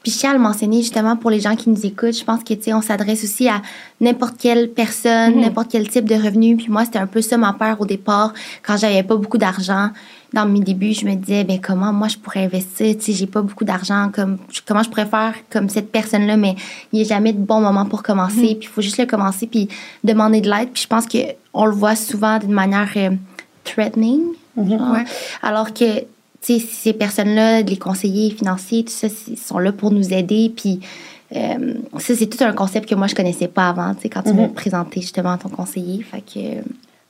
Puis 0.03 0.21
le 0.25 0.39
mentionner 0.39 0.79
justement 0.79 1.17
pour 1.17 1.31
les 1.31 1.41
gens 1.41 1.57
qui 1.57 1.71
nous 1.71 1.87
écoutent. 1.87 2.17
Je 2.17 2.25
pense 2.25 2.43
que 2.43 2.55
tu 2.55 2.63
sais, 2.63 2.75
on 2.75 2.83
s'adresse 2.83 3.25
aussi 3.25 3.49
à 3.49 3.63
n'importe 4.01 4.37
quelle 4.39 4.71
personne, 4.71 5.35
mm-hmm. 5.35 5.41
n'importe 5.41 5.71
quel 5.71 5.89
type 5.89 6.05
de 6.05 6.15
revenu. 6.15 6.57
Puis 6.57 6.69
moi, 6.69 6.85
c'était 6.85 6.99
un 6.99 7.07
peu 7.07 7.21
ça 7.21 7.37
ma 7.37 7.53
peur 7.53 7.81
au 7.81 7.87
départ 7.87 8.33
quand 8.63 8.77
j'avais 8.77 9.03
pas 9.03 9.17
beaucoup 9.17 9.39
d'argent. 9.39 9.91
Dans 10.33 10.47
mes 10.47 10.61
débuts, 10.61 10.95
je 10.95 11.05
me 11.05 11.15
disais 11.15 11.45
ben 11.45 11.61
comment 11.61 11.93
moi 11.93 12.09
je 12.09 12.17
pourrais 12.17 12.45
investir? 12.45 12.97
Tu 12.97 13.03
sais, 13.03 13.13
j'ai 13.13 13.27
pas 13.27 13.43
beaucoup 13.43 13.65
d'argent. 13.65 14.11
Comme 14.13 14.39
comment 14.67 14.83
je 14.83 14.89
pourrais 14.89 15.07
faire 15.07 15.35
comme 15.51 15.69
cette 15.69 15.93
personne-là. 15.93 16.37
Mais 16.37 16.57
il 16.93 17.01
n'y 17.01 17.05
a 17.05 17.09
jamais 17.09 17.33
de 17.33 17.39
bon 17.39 17.61
moment 17.61 17.85
pour 17.87 18.03
commencer. 18.03 18.37
Mm-hmm. 18.37 18.59
Puis 18.59 18.63
il 18.63 18.69
faut 18.69 18.83
juste 18.83 18.99
le 18.99 19.07
commencer 19.07 19.47
puis 19.47 19.69
demander 20.05 20.41
de 20.41 20.51
l'aide. 20.51 20.71
Puis 20.73 20.85
je 20.85 20.89
pense 20.89 21.07
que 21.07 21.19
on 21.53 21.67
le 21.67 21.73
voit 21.73 21.97
souvent 21.97 22.39
d'une 22.39 22.53
manière 22.53 22.91
euh, 22.97 23.11
threatening. 23.65 24.23
Alors 25.43 25.73
que 25.73 26.05
ces 26.41 26.93
personnes-là, 26.93 27.63
les 27.63 27.77
conseillers 27.77 28.31
financiers, 28.31 28.85
tout 28.85 28.93
ça, 28.93 29.09
ils 29.29 29.39
sont 29.39 29.59
là 29.59 29.73
pour 29.73 29.93
nous 29.93 30.13
aider. 30.13 30.53
Puis 30.55 30.81
euh, 31.37 31.75
ça, 31.99 32.15
c'est 32.15 32.27
tout 32.27 32.43
un 32.43 32.53
concept 32.53 32.89
que 32.89 32.95
moi, 32.95 33.07
je 33.07 33.15
connaissais 33.15 33.49
pas 33.49 33.69
avant, 33.69 33.95
tu 33.95 34.03
sais, 34.03 34.09
quand 34.09 34.23
tu 34.23 34.33
m'as 34.33 34.49
mhm. 34.49 34.53
présenté 34.53 35.01
justement 35.01 35.37
ton 35.39 35.49
conseiller. 35.49 36.03
Fait 36.03 36.21
que... 36.21 36.63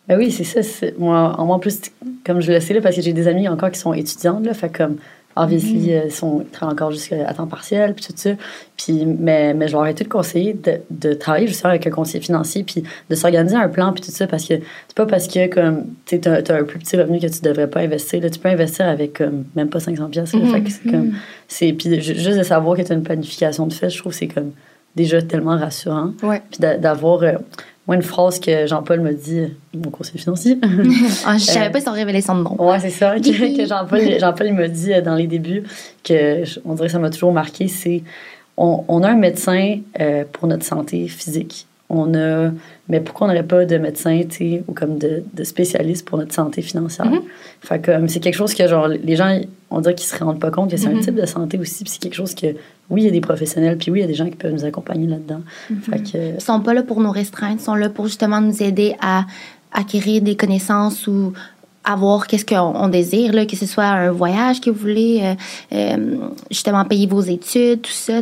Ben 0.08 0.18
oui, 0.18 0.30
c'est 0.30 0.44
ça. 0.44 0.86
Moi, 0.98 1.34
en 1.38 1.58
plus, 1.58 1.80
comme 2.24 2.40
je 2.40 2.52
le 2.52 2.60
sais, 2.60 2.74
là, 2.74 2.80
parce 2.80 2.96
que 2.96 3.02
j'ai 3.02 3.12
des 3.12 3.28
amis 3.28 3.48
encore 3.48 3.70
qui 3.70 3.78
sont 3.78 3.94
étudiantes, 3.94 4.44
là, 4.44 4.54
fait 4.54 4.70
comme 4.70 4.96
Obviously, 5.34 5.74
mm 5.74 5.86
-hmm. 5.86 6.06
ils, 6.06 6.12
sont, 6.12 6.44
travaillent 6.52 6.74
encore 6.74 6.90
jusqu'à 6.90 7.32
temps 7.32 7.46
partiel, 7.46 7.94
puis 7.94 8.04
tout 8.04 8.12
ça. 8.16 8.30
Puis, 8.76 9.06
mais, 9.06 9.54
mais 9.54 9.66
je 9.68 9.72
leur 9.72 9.86
ai 9.86 9.94
tout 9.94 10.08
conseillé 10.08 10.52
de, 10.52 10.80
de 10.90 11.14
travailler 11.14 11.46
justement 11.46 11.70
avec 11.70 11.86
un 11.86 11.90
conseiller 11.90 12.22
financier, 12.22 12.62
puis 12.64 12.84
de 13.08 13.14
s'organiser 13.14 13.56
un 13.56 13.68
plan, 13.68 13.92
puis 13.92 14.02
tout 14.04 14.10
ça, 14.10 14.26
parce 14.26 14.44
que 14.44 14.54
c'est 14.88 14.96
pas 14.96 15.06
parce 15.06 15.28
que 15.28 15.46
comme 15.46 15.86
tu 16.04 16.20
as, 16.26 16.42
as, 16.50 16.54
un 16.54 16.64
plus 16.64 16.78
petit 16.78 16.96
revenu 16.96 17.18
que 17.18 17.28
tu 17.28 17.40
devrais 17.40 17.68
pas 17.68 17.80
investir. 17.80 18.20
Là, 18.20 18.28
tu 18.28 18.38
peux 18.38 18.50
investir 18.50 18.86
avec 18.86 19.18
comme, 19.18 19.44
même 19.56 19.70
pas 19.70 19.80
500 19.80 20.08
pièces. 20.10 20.34
Mm 20.34 20.40
-hmm. 20.40 20.68
c'est 20.68 20.90
comme, 20.90 21.06
mhm. 21.06 21.14
c'est 21.48 21.72
Puis 21.72 22.00
juste 22.02 22.38
de 22.38 22.46
savoir 22.54 22.76
que 22.76 22.82
tu 22.82 22.92
as 22.92 22.96
une 23.00 23.06
planification 23.10 23.66
de 23.66 23.72
fait, 23.72 23.90
je 23.94 23.98
trouve 23.98 24.12
que 24.12 24.18
c'est 24.18 24.32
comme 24.36 24.52
déjà 25.00 25.22
tellement 25.22 25.56
rassurant. 25.66 26.10
Ouais. 26.22 26.42
Puis 26.50 26.60
d'avoir... 26.84 27.22
Euh, 27.22 27.38
moi, 27.86 27.96
une 27.96 28.02
phrase 28.02 28.38
que 28.38 28.66
Jean-Paul 28.66 29.00
me 29.00 29.12
dit, 29.12 29.48
mon 29.74 29.90
conseiller 29.90 30.20
financier. 30.20 30.58
ah, 31.26 31.36
je 31.36 31.44
savais 31.44 31.66
euh, 31.66 31.70
pas 31.70 31.80
son 31.80 31.92
révélation 31.92 32.36
de 32.36 32.44
nom. 32.44 32.54
Ouais, 32.62 32.78
c'est 32.78 32.90
ça. 32.90 33.16
que, 33.20 33.66
Jean-Paul, 33.66 34.20
Jean-Paul 34.20 34.52
me 34.52 34.68
dit 34.68 34.92
euh, 34.92 35.00
dans 35.00 35.16
les 35.16 35.26
débuts, 35.26 35.64
que 36.04 36.44
on 36.64 36.74
dirait 36.74 36.86
que 36.86 36.92
ça 36.92 37.00
m'a 37.00 37.10
toujours 37.10 37.32
marqué, 37.32 37.66
c'est 37.66 38.04
on, 38.56 38.84
on, 38.86 39.02
a 39.02 39.08
un 39.08 39.16
médecin 39.16 39.80
euh, 40.00 40.24
pour 40.30 40.46
notre 40.46 40.64
santé 40.64 41.08
physique. 41.08 41.66
On 41.94 42.14
a, 42.14 42.50
mais 42.88 43.00
pourquoi 43.00 43.26
on 43.26 43.30
n'aurait 43.30 43.46
pas 43.46 43.66
de 43.66 43.76
médecin, 43.76 44.22
ou 44.66 44.72
comme 44.72 44.96
de, 44.96 45.22
de 45.34 45.44
spécialiste 45.44 46.08
pour 46.08 46.16
notre 46.16 46.32
santé 46.32 46.62
financière? 46.62 47.06
Mm-hmm. 47.06 47.22
Fait 47.60 47.84
comme, 47.84 48.08
c'est 48.08 48.18
quelque 48.18 48.34
chose 48.34 48.54
que, 48.54 48.66
genre, 48.66 48.88
les 48.88 49.14
gens, 49.14 49.38
on 49.70 49.80
dirait 49.80 49.94
qu'ils 49.94 50.08
se 50.08 50.16
rendent 50.24 50.40
pas 50.40 50.50
compte 50.50 50.70
que 50.70 50.78
c'est 50.78 50.86
un 50.86 50.94
mm-hmm. 50.94 51.04
type 51.04 51.16
de 51.16 51.26
santé 51.26 51.58
aussi, 51.58 51.84
puis 51.84 51.92
c'est 51.92 52.00
quelque 52.00 52.14
chose 52.14 52.34
que, 52.34 52.46
oui, 52.88 53.02
il 53.02 53.04
y 53.04 53.08
a 53.08 53.10
des 53.10 53.20
professionnels, 53.20 53.76
puis 53.76 53.90
oui, 53.90 53.98
il 53.98 54.02
y 54.02 54.04
a 54.04 54.08
des 54.08 54.14
gens 54.14 54.24
qui 54.24 54.36
peuvent 54.36 54.54
nous 54.54 54.64
accompagner 54.64 55.06
là-dedans. 55.06 55.42
Mm-hmm. 55.70 56.34
Ils 56.36 56.40
sont 56.40 56.60
pas 56.60 56.72
là 56.72 56.82
pour 56.82 57.00
nous 57.00 57.10
restreindre, 57.10 57.58
ils 57.60 57.64
sont 57.64 57.74
là 57.74 57.90
pour 57.90 58.06
justement 58.06 58.40
nous 58.40 58.62
aider 58.62 58.96
à 59.02 59.26
acquérir 59.70 60.22
des 60.22 60.34
connaissances 60.34 61.06
ou 61.06 61.34
avoir 61.84 62.26
qu'est-ce 62.26 62.44
qu'on 62.44 62.88
désire, 62.88 63.32
là, 63.32 63.46
que 63.46 63.56
ce 63.56 63.66
soit 63.66 63.84
un 63.84 64.10
voyage 64.12 64.60
que 64.60 64.70
vous 64.70 64.78
voulez, 64.78 65.20
euh, 65.22 65.34
euh, 65.74 66.16
justement 66.50 66.84
payer 66.84 67.06
vos 67.06 67.20
études, 67.20 67.82
tout 67.82 67.90
ça. 67.90 68.20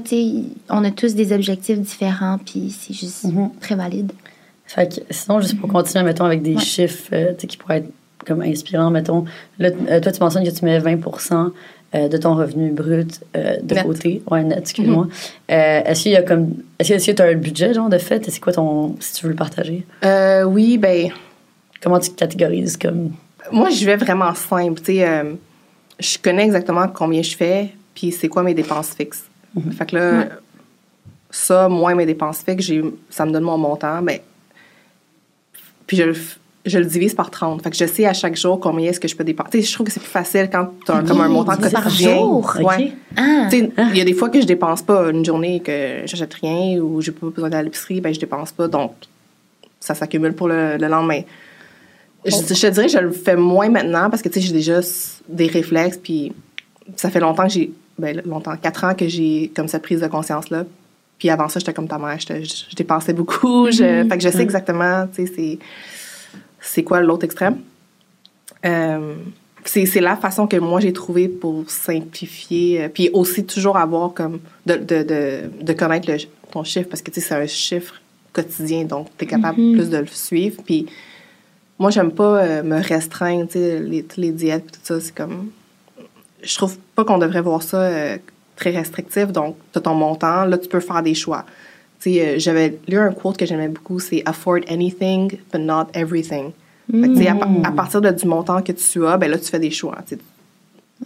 On 0.71 0.85
a 0.85 0.91
tous 0.91 1.15
des 1.15 1.33
objectifs 1.33 1.79
différents, 1.79 2.39
puis 2.39 2.75
c'est 2.77 2.95
juste 2.95 3.25
mhm. 3.25 3.51
très 3.61 3.75
valide. 3.75 4.13
Fait 4.67 4.89
que, 4.89 5.01
sinon, 5.11 5.41
juste 5.41 5.59
pour 5.61 5.69
continuer, 5.69 6.05
mettons, 6.05 6.25
avec 6.25 6.43
des 6.43 6.59
chiffres 6.59 7.11
euh, 7.13 7.35
qui 7.35 7.57
pourraient 7.57 7.79
être 7.79 7.91
comme 8.27 8.43
inspirants, 8.43 8.91
mettons, 8.91 9.25
là, 9.59 9.71
toi, 9.71 10.13
tu 10.13 10.21
mentionnes 10.21 10.45
que 10.45 10.51
tu 10.51 10.65
mets 10.65 10.79
20% 10.79 11.51
de 11.93 12.17
ton 12.19 12.37
revenu 12.37 12.71
brut 12.71 13.21
de 13.35 13.83
côté. 13.83 14.23
Ouais, 14.31 14.45
net, 14.45 14.59
excuse-moi. 14.59 15.05
Mhm. 15.05 15.11
est-ce 15.49 16.03
qu'il 16.03 16.13
y 16.13 16.17
a 16.17 16.23
comme. 16.23 16.55
Est-ce 16.79 17.07
que 17.07 17.13
tu 17.13 17.23
as 17.23 17.25
un 17.25 17.35
budget, 17.35 17.75
genre, 17.75 17.89
de 17.89 17.99
fait? 17.99 18.31
C'est 18.31 18.41
quoi 18.41 18.53
ton. 18.53 18.95
Si 19.01 19.15
tu 19.15 19.25
veux 19.25 19.31
le 19.31 19.37
partager? 19.37 19.85
oui, 20.47 20.79
ben. 20.79 21.11
Comment 21.83 21.99
tu 21.99 22.11
catégorises 22.11 22.77
comme 22.77 23.13
moi, 23.53 23.71
je 23.71 23.85
vais 23.85 23.97
vraiment 23.97 24.35
simple. 24.35 24.81
Tu 24.81 24.97
sais, 24.97 25.09
euh, 25.09 25.35
je 25.99 26.19
connais 26.19 26.45
exactement 26.45 26.89
combien 26.89 27.23
je 27.23 27.37
fais, 27.37 27.71
puis 27.95 28.13
c'est 28.13 28.29
quoi 28.29 28.43
mes 28.43 28.55
dépenses 28.55 28.91
fixes. 28.91 29.25
Mhm. 29.55 29.73
Fait 29.73 29.87
que 29.87 29.97
là, 29.97 30.29
ça, 31.31 31.69
moins 31.69 31.95
mes 31.95 32.07
dépenses 32.07 32.43
fixes, 32.43 32.71
ça 33.09 33.27
me 33.27 33.33
donne 33.33 33.45
mon 33.45 33.59
montant, 33.59 34.01
mais 34.03 34.23
puis 35.87 35.97
je, 35.97 36.13
je, 36.67 36.79
le 36.79 36.85
divise 36.85 37.15
par 37.15 37.31
30. 37.31 37.63
Fait 37.63 37.71
que 37.71 37.77
je 37.77 37.85
sais 37.85 38.07
à 38.07 38.13
chaque 38.13 38.37
jour 38.37 38.61
combien 38.61 38.91
est-ce 38.91 39.01
que 39.01 39.09
je 39.09 39.17
peux 39.17 39.25
dépenser. 39.25 39.61
je 39.61 39.73
trouve 39.73 39.87
que 39.87 39.93
c'est 39.93 39.99
plus 39.99 40.09
facile 40.09 40.49
quand 40.53 40.73
tu 40.87 40.93
as 40.93 41.03
comme 41.03 41.21
un 41.21 41.29
montant 41.29 41.57
quotidien. 41.57 41.81
Par 41.81 41.91
jour? 41.91 42.57
Ouais. 42.61 42.93
Ah. 43.17 43.49
Il 43.53 43.97
y 43.97 44.01
a 44.01 44.05
des 44.05 44.15
fois 44.15 44.29
que 44.29 44.41
je 44.41 44.47
dépense 44.47 44.83
pas 44.83 45.11
une 45.11 45.25
journée 45.25 45.59
que 45.61 46.03
j'achète 46.05 46.35
rien 46.35 46.79
ou 46.79 47.01
j'ai 47.01 47.11
pas 47.11 47.27
besoin 47.27 47.49
d'aller 47.49 47.61
à 47.61 47.63
l'épicerie, 47.65 48.01
ben 48.01 48.15
je 48.15 48.21
dépense 48.21 48.53
pas. 48.53 48.69
Donc, 48.69 48.93
ça 49.81 49.97
s'accumule 49.97 50.35
pour 50.35 50.47
le, 50.47 50.77
le 50.77 50.87
lendemain. 50.87 51.23
Je, 52.25 52.37
te 52.37 52.71
dirais 52.71 52.87
que 52.87 52.93
je 52.93 52.99
le 52.99 53.13
fais 53.13 53.37
moins 53.37 53.71
maintenant 53.71 54.11
parce 54.11 54.23
que, 54.23 54.29
tu 54.29 54.41
sais, 54.41 54.47
j'ai 54.47 54.53
déjà 54.53 54.81
des 55.29 55.47
réflexes, 55.47 55.99
puis 55.99 56.33
ça 56.97 57.11
fait 57.11 57.21
longtemps 57.21 57.45
que 57.45 57.53
j'ai, 57.53 57.73
ben, 57.99 58.21
longtemps, 58.27 58.57
quatre 58.57 58.85
ans 58.85 58.95
que 58.95 59.09
j'ai 59.09 59.51
comme 59.55 59.69
cette 59.69 59.83
prise 59.83 60.01
de 60.01 60.07
conscience-là. 60.07 60.65
Puis 61.19 61.31
avant 61.31 61.49
ça, 61.49 61.61
j'étais 61.61 61.73
comme 61.73 61.89
ta 61.89 61.99
mère, 61.99 62.19
je, 62.19 62.45
je, 62.45 62.77
dépensais 62.77 63.13
beaucoup. 63.13 63.71
Je, 63.71 63.83
mm-hmm. 63.83 64.09
Fait 64.09 64.19
que 64.19 64.25
je 64.25 64.29
sais 64.31 64.43
exactement, 64.43 65.07
tu 65.15 65.27
sais, 65.27 65.33
c'est, 65.35 65.59
c'est 66.61 66.83
quoi 66.83 67.01
l'autre 67.01 67.25
extrême. 67.25 67.59
Euh, 68.65 69.15
c'est, 69.65 69.87
c'est 69.87 70.01
la 70.01 70.17
façon 70.17 70.47
que 70.47 70.57
moi 70.57 70.81
j'ai 70.81 70.93
trouvé 70.93 71.29
pour 71.29 71.71
simplifier, 71.71 72.85
euh, 72.85 72.89
puis 72.89 73.11
aussi 73.13 73.45
toujours 73.45 73.77
avoir 73.77 74.13
comme, 74.13 74.41
de, 74.67 74.75
de, 74.77 75.03
de, 75.03 75.51
de 75.63 75.73
connaître 75.73 76.11
le, 76.11 76.19
ton 76.51 76.65
chiffre, 76.65 76.89
parce 76.89 77.03
que, 77.03 77.11
tu 77.11 77.21
sais, 77.21 77.29
c'est 77.29 77.35
un 77.35 77.47
chiffre 77.47 77.95
quotidien, 78.33 78.85
donc 78.85 79.09
tu 79.19 79.25
es 79.25 79.27
capable 79.27 79.59
mm-hmm. 79.59 79.73
plus 79.73 79.91
de 79.91 79.99
le 79.99 80.07
suivre. 80.07 80.63
Puis 80.65 80.87
moi, 81.81 81.91
j'aime 81.91 82.13
pas 82.13 82.43
euh, 82.43 82.63
me 82.63 82.81
restreindre, 82.81 83.47
tu 83.47 83.55
sais, 83.55 83.81
les, 83.81 84.07
les 84.19 84.33
diètes 84.33 84.67
et 84.69 84.73
tout 84.73 84.81
ça. 84.85 85.01
C'est 85.01 85.15
comme. 85.15 85.49
Je 86.43 86.55
trouve 86.55 86.77
pas 86.95 87.05
qu'on 87.05 87.19
devrait 87.19 87.41
voir 87.41 87.63
ça 87.63 87.81
euh, 87.81 88.19
très 88.55 88.71
restrictif. 88.71 89.29
Donc, 89.29 89.57
tu 89.73 89.79
as 89.79 89.81
ton 89.81 89.95
montant, 89.95 90.45
là, 90.45 90.59
tu 90.59 90.69
peux 90.69 90.81
faire 90.81 91.03
des 91.03 91.15
choix. 91.15 91.47
Tu 92.01 92.13
sais, 92.13 92.21
euh, 92.21 92.35
j'avais 92.39 92.79
lu 92.87 92.99
un 92.99 93.13
quote 93.13 93.39
que 93.39 93.47
j'aimais 93.47 93.69
beaucoup 93.69 93.99
c'est 93.99 94.23
Afford 94.27 94.61
anything, 94.69 95.39
but 95.53 95.59
not 95.59 95.87
everything. 95.95 96.53
Fait 96.91 97.29
à, 97.29 97.37
à, 97.65 97.71
partir 97.71 98.01
de, 98.01 98.11
du 98.11 98.27
montant 98.27 98.63
que 98.63 98.73
tu 98.73 99.07
as, 99.07 99.17
ben 99.17 99.31
là, 99.31 99.39
tu 99.39 99.47
fais 99.47 99.61
des 99.61 99.71
choix. 99.71 99.99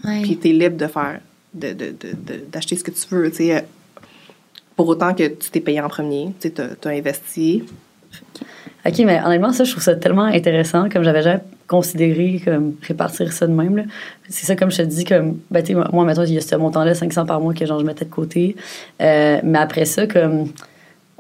Ouais. 0.05 0.23
Puis 0.23 0.39
tu 0.39 0.49
es 0.49 0.53
libre 0.53 0.77
de 0.77 0.87
faire, 0.87 1.21
d'acheter 1.53 1.75
de, 1.75 1.91
de, 1.93 2.47
de, 2.51 2.77
ce 2.79 2.83
que 2.83 2.91
tu 2.91 3.07
veux. 3.11 3.31
Tu 3.31 3.37
sais, 3.37 3.65
pour 4.75 4.89
autant 4.89 5.15
que 5.15 5.29
tu 5.29 5.51
t'es 5.51 5.61
payé 5.61 5.81
en 5.81 5.89
premier, 5.89 6.33
tu 6.41 6.51
as, 6.59 6.89
investi. 6.89 7.65
OK, 8.87 8.99
mais 9.07 9.21
honnêtement, 9.25 9.53
ça, 9.53 9.65
je 9.65 9.71
trouve 9.71 9.83
ça 9.83 9.95
tellement 9.95 10.25
intéressant, 10.25 10.89
comme 10.91 11.03
j'avais 11.05 11.23
jamais 11.23 11.41
considéré 11.67 12.41
comme 12.45 12.75
répartir 12.87 13.33
ça 13.33 13.47
de 13.47 13.53
même. 13.53 13.87
C'est 14.29 14.45
ça, 14.47 14.55
comme 14.57 14.71
je 14.71 14.77
te 14.79 14.83
dis, 14.83 15.05
comme, 15.05 15.39
ben, 15.51 15.63
tu 15.63 15.75
moi, 15.75 16.05
maintenant, 16.05 16.25
il 16.25 16.35
y 16.35 16.39
a 16.39 16.43
ce 16.43 16.55
montant-là, 16.57 16.95
500 16.95 17.25
par 17.25 17.41
mois, 17.41 17.55
que 17.55 17.65
genre, 17.65 17.81
je 17.81 17.85
mettais 17.87 18.05
de 18.05 18.11
côté. 18.11 18.57
Euh, 19.01 19.41
mais 19.43 19.59
après 19.59 19.87
ça, 19.87 20.07
comme, 20.07 20.49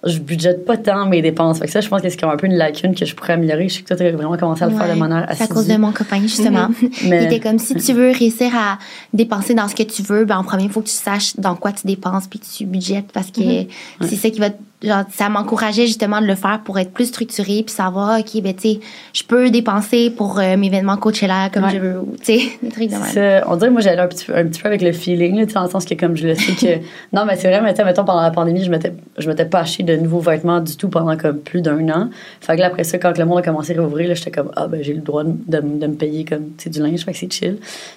je 0.06 0.18
budgète 0.18 0.66
pas 0.66 0.76
tant 0.76 1.06
mes 1.06 1.22
dépenses. 1.22 1.58
Fait 1.60 1.64
que 1.64 1.72
ça, 1.72 1.80
je 1.80 1.88
pense 1.88 2.02
que 2.02 2.10
c'est 2.10 2.20
comme 2.20 2.28
un 2.28 2.36
peu 2.36 2.46
une 2.46 2.56
lacune 2.56 2.94
que 2.94 3.06
je 3.06 3.14
pourrais 3.14 3.32
améliorer. 3.32 3.70
Je 3.70 3.76
sais 3.76 3.80
que 3.82 3.86
toi, 3.88 3.96
tu 3.96 4.02
as 4.04 4.12
vraiment 4.12 4.36
commencé 4.36 4.62
à 4.62 4.66
le 4.66 4.76
faire 4.76 4.94
de 4.94 4.98
manière 5.00 5.26
C'est 5.34 5.44
à 5.44 5.46
cause 5.46 5.60
assidue. 5.60 5.72
de 5.76 5.78
mon 5.80 5.92
copain, 5.92 6.20
justement. 6.20 6.68
Mais- 7.08 7.22
Il 7.24 7.26
était 7.32 7.40
comme 7.40 7.58
si 7.58 7.74
tu 7.76 7.94
veux 7.94 8.10
réussir 8.10 8.50
à 8.54 8.78
dépenser 9.14 9.54
dans 9.54 9.66
ce 9.68 9.74
que 9.74 9.82
tu 9.84 10.02
veux, 10.02 10.26
ben 10.26 10.36
en 10.36 10.44
premier, 10.44 10.64
il 10.64 10.70
faut 10.70 10.82
que 10.82 10.88
tu 10.88 10.92
saches 10.92 11.36
dans 11.38 11.54
quoi 11.54 11.72
tu 11.72 11.86
dépenses 11.86 12.26
puis 12.26 12.38
tu 12.38 12.66
budgètes 12.66 13.10
parce 13.14 13.30
que 13.30 13.40
Mm-hmm. 13.40 13.66
c'est 14.02 14.16
ça 14.16 14.28
qui 14.28 14.40
va. 14.40 14.50
te- 14.50 14.56
Genre, 14.82 15.04
ça 15.10 15.30
m'encourageait 15.30 15.86
justement 15.86 16.20
de 16.20 16.26
le 16.26 16.34
faire 16.34 16.60
pour 16.62 16.78
être 16.78 16.92
plus 16.92 17.06
structuré 17.06 17.62
puis 17.64 17.74
savoir, 17.74 18.18
OK, 18.18 18.42
ben, 18.42 18.54
tu 18.54 18.74
sais, 18.74 18.80
je 19.14 19.22
peux 19.22 19.48
dépenser 19.48 20.10
pour 20.10 20.38
euh, 20.38 20.58
mes 20.58 20.66
événements 20.66 20.98
Coachella 20.98 21.48
comme 21.48 21.64
Ouais. 21.64 21.70
je 21.72 21.78
veux, 21.78 22.00
tu 22.22 22.38
sais, 22.38 22.46
des 22.62 22.68
trucs 22.68 22.88
de 22.90 22.94
même. 22.96 23.02
Ça, 23.04 23.50
on 23.50 23.56
dirait 23.56 23.68
que 23.68 23.72
moi 23.72 23.80
j'allais 23.80 24.02
un 24.02 24.08
petit, 24.08 24.26
peu, 24.26 24.36
un 24.36 24.44
petit 24.44 24.60
peu 24.60 24.68
avec 24.68 24.82
le 24.82 24.92
feeling 24.92 25.36
tu 25.38 25.48
sais, 25.48 25.54
dans 25.54 25.62
le 25.64 25.70
sens 25.70 25.86
que 25.86 25.94
comme 25.94 26.16
je 26.16 26.26
le 26.28 26.34
sais 26.34 26.52
que 26.52 26.84
non 27.16 27.24
mais 27.24 27.36
c'est 27.36 27.48
vrai 27.48 27.62
mais 27.62 27.72
tu 27.72 27.78
sais, 27.78 27.84
mettons 27.84 28.04
pendant 28.04 28.20
la 28.20 28.30
pandémie 28.30 28.62
je 28.62 28.70
m'étais 28.70 28.92
je 29.16 29.26
m'étais 29.28 29.46
pas 29.46 29.60
acheté 29.60 29.84
de 29.84 29.96
nouveaux 29.96 30.20
vêtements 30.20 30.60
du 30.60 30.76
tout 30.76 30.88
pendant 30.88 31.16
comme 31.16 31.38
plus 31.38 31.62
d'un 31.62 31.88
an 31.88 32.10
fait 32.40 32.56
que 32.56 32.60
là 32.60 32.66
après 32.66 32.84
ça 32.84 32.98
quand 32.98 33.16
le 33.16 33.24
monde 33.24 33.38
a 33.38 33.42
commencé 33.42 33.76
à 33.78 33.80
rouvrir 33.80 34.08
là 34.08 34.14
j'étais 34.14 34.32
comme 34.32 34.50
ah 34.56 34.66
ben 34.66 34.82
j'ai 34.82 34.92
le 34.92 35.00
droit 35.00 35.24
de, 35.24 35.32
de, 35.46 35.60
de 35.60 35.86
me 35.86 35.94
payer 35.94 36.24
comme 36.24 36.48
tu 36.58 36.64
sais 36.64 36.70
du 36.70 36.80
linge 36.80 37.04
fait 37.04 37.12
que 37.12 37.18
c'est 37.18 37.32
chill 37.32 37.56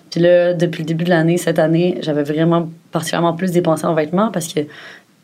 puis 0.10 0.22
là 0.22 0.54
depuis 0.54 0.84
le 0.84 0.88
début 0.88 1.04
de 1.04 1.10
l'année 1.10 1.38
cette 1.38 1.60
année 1.60 1.98
j'avais 2.02 2.24
vraiment 2.24 2.70
particulièrement 2.92 3.34
plus 3.34 3.52
dépensé 3.52 3.86
en 3.86 3.94
vêtements 3.94 4.32
parce 4.32 4.48
que 4.54 4.62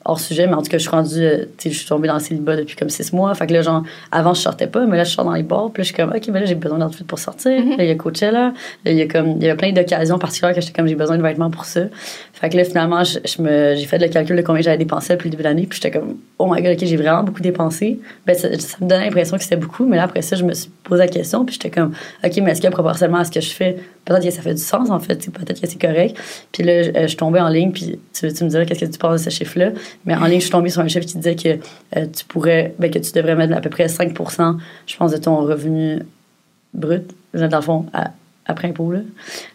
hors 0.05 0.19
sujet, 0.19 0.47
mais 0.47 0.53
en 0.53 0.61
tout 0.61 0.69
cas, 0.69 0.77
je 0.77 0.83
suis 0.83 0.89
rendue, 0.89 1.23
euh, 1.23 1.45
tu 1.57 1.63
sais, 1.63 1.71
je 1.71 1.79
suis 1.79 1.87
tombée 1.87 2.07
dans 2.07 2.15
le 2.15 2.19
célibat 2.19 2.55
depuis 2.55 2.75
comme 2.75 2.89
six 2.89 3.13
mois. 3.13 3.33
Fait 3.35 3.47
que 3.47 3.53
là, 3.53 3.61
genre, 3.61 3.83
avant, 4.11 4.33
je 4.33 4.41
sortais 4.41 4.67
pas, 4.67 4.85
mais 4.85 4.97
là, 4.97 5.03
je 5.03 5.11
sors 5.11 5.25
dans 5.25 5.33
les 5.33 5.43
bars, 5.43 5.71
puis 5.71 5.81
là, 5.81 5.83
je 5.83 5.93
suis 5.93 5.95
comme, 5.95 6.11
OK, 6.11 6.29
ben 6.29 6.39
là, 6.39 6.45
j'ai 6.45 6.55
besoin 6.55 6.79
d'outfit 6.79 7.03
pour 7.03 7.19
sortir. 7.19 7.51
Là, 7.51 7.83
il 7.83 7.87
y 7.87 7.91
a 7.91 7.95
Coachella. 7.95 8.53
Là, 8.85 8.91
il 8.91 8.97
y 8.97 9.01
a 9.01 9.07
comme, 9.07 9.37
il 9.37 9.43
y 9.43 9.49
a 9.49 9.55
plein 9.55 9.71
d'occasions 9.71 10.19
particulières 10.19 10.55
que 10.55 10.61
j'étais 10.61 10.73
comme, 10.73 10.87
j'ai 10.87 10.95
besoin 10.95 11.17
de 11.17 11.23
vêtements 11.23 11.49
pour 11.49 11.65
ça. 11.65 11.81
Fait 12.43 12.49
que 12.49 12.57
là, 12.57 12.65
finalement, 12.65 13.05
j'ai 13.05 13.85
fait 13.85 13.97
le 13.99 14.09
calcul 14.09 14.35
de 14.35 14.41
combien 14.41 14.61
j'avais 14.61 14.77
dépensé 14.77 15.13
depuis 15.13 15.27
le 15.27 15.31
début 15.31 15.43
de 15.43 15.47
l'année, 15.47 15.65
puis 15.65 15.79
j'étais 15.81 15.97
comme, 15.97 16.17
oh 16.37 16.53
my 16.53 16.61
god, 16.61 16.73
OK, 16.73 16.85
j'ai 16.85 16.97
vraiment 16.97 17.23
beaucoup 17.23 17.39
dépensé. 17.39 18.01
Ben, 18.25 18.35
ça, 18.35 18.49
me 18.49 18.85
donnait 18.85 19.05
l'impression 19.05 19.37
que 19.37 19.43
c'était 19.43 19.55
beaucoup, 19.55 19.85
mais 19.85 19.95
là, 19.95 20.03
après 20.03 20.21
ça, 20.21 20.35
je 20.35 20.43
me 20.43 20.53
suis 20.53 20.69
posé 20.83 21.03
la 21.03 21.07
question, 21.07 21.45
puis 21.45 21.53
j'étais 21.53 21.69
comme, 21.69 21.93
OK, 22.21 22.37
mais 22.41 22.51
est-ce 22.51 22.59
que 22.59 22.67
proportionnellement 22.67 23.19
à 23.19 23.23
ce 23.23 23.31
que 23.31 23.39
je 23.39 23.49
fais, 23.49 23.77
peut-être 24.03 24.25
que 24.25 24.29
ça 24.29 24.41
fait 24.41 24.55
du 24.55 24.61
sens, 24.61 24.89
en 24.89 24.99
fait, 24.99 25.25
peut-être 25.31 25.61
que 25.61 25.67
c'est 25.69 25.79
correct. 25.79 26.17
Puis 26.51 26.63
là, 26.63 26.83
je, 26.83 26.91
je 26.93 27.07
suis 27.07 27.15
tombée 27.15 27.39
en 27.39 27.47
ligne, 27.47 27.71
puis 27.71 27.97
tu, 28.11 28.25
me 28.25 28.49
dirais 28.49 28.65
qu'est-ce 28.65 28.81
que 28.83 28.91
tu 28.91 28.99
penses 28.99 29.23
de 29.23 29.29
ce 29.29 29.33
chiffre-là. 29.33 29.71
Mais 30.03 30.13
en 30.13 30.25
ligne, 30.25 30.39
je 30.39 30.43
suis 30.43 30.51
tombée 30.51 30.69
sur 30.69 30.81
un 30.81 30.89
chiffre 30.89 31.05
qui 31.05 31.15
disait 31.15 31.37
que 31.37 31.59
euh, 31.95 32.07
tu 32.13 32.25
pourrais, 32.25 32.75
ben, 32.77 32.91
que 32.91 32.99
tu 32.99 33.13
devrais 33.13 33.35
mettre 33.35 33.55
à 33.55 33.61
peu 33.61 33.69
près 33.69 33.85
5% 33.85 34.57
je 34.85 34.97
pense, 34.97 35.13
de 35.13 35.17
ton 35.17 35.37
revenu 35.37 35.99
brut, 36.73 37.09
dans 37.33 37.47
le 37.55 37.61
fond, 37.61 37.85
à- 37.93 38.11
après 38.45 38.67
impôt, 38.69 38.91
là. 38.91 38.99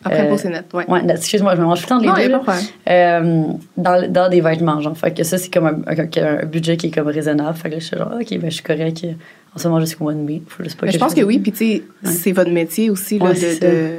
Après, 0.04 0.20
Euh, 0.20 0.24
impôt, 0.24 0.38
c'est 0.38 0.48
net, 0.48 0.64
ouais. 0.72 0.88
Ouais, 0.88 1.00
excuse-moi, 1.10 1.54
je 1.56 1.60
me 1.60 1.66
mange 1.66 1.80
tout 1.80 1.84
le 1.84 1.88
temps 1.88 2.16
les 2.16 2.28
Non, 2.28 2.38
deux. 2.38 2.52
Euh, 2.88 3.44
dans, 3.76 4.10
dans 4.12 4.28
des 4.30 4.40
vêtements, 4.40 4.80
genre. 4.80 4.96
Fait 4.96 5.12
que 5.12 5.22
ça, 5.24 5.36
c'est 5.38 5.52
comme 5.52 5.66
un, 5.66 5.82
un- 5.86 6.42
un 6.42 6.46
budget 6.46 6.76
qui 6.76 6.86
est 6.86 6.90
comme 6.90 7.08
raisonnable. 7.08 7.56
Fait 7.56 7.68
que 7.68 7.74
là, 7.74 7.80
je 7.80 7.84
suis 7.86 7.96
genre, 7.96 8.12
OK, 8.18 8.30
ben, 8.38 8.50
je 8.50 8.54
suis 8.54 8.62
correct 8.62 9.02
euh, 9.04 9.12
en 9.54 9.58
ce 9.58 9.68
moment 9.68 9.80
jusqu'au 9.80 10.04
mois 10.04 10.14
de 10.14 10.20
mai. 10.20 10.42
Faut 10.48 10.62
juste 10.64 10.78
pas 10.78 10.86
Mais 10.86 10.92
je 10.92 10.98
pense 10.98 11.14
que 11.14 11.22
oui, 11.22 11.38
puis 11.38 11.52
tu 11.52 11.58
sais, 11.58 11.82
c'est 12.04 12.32
votre 12.32 12.50
métier 12.50 12.88
aussi, 12.90 13.18
là, 13.18 13.26
Ouais, 13.26 13.34
de, 13.34 13.60
de 13.60 13.90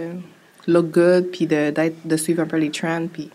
look 0.67 0.91
good, 0.91 1.25
puis 1.31 1.45
de, 1.45 1.69
d'être, 1.71 1.95
de 2.05 2.17
suivre 2.17 2.41
un 2.41 2.47
peu 2.47 2.57
les 2.57 2.71
trends, 2.71 3.05
puis 3.11 3.29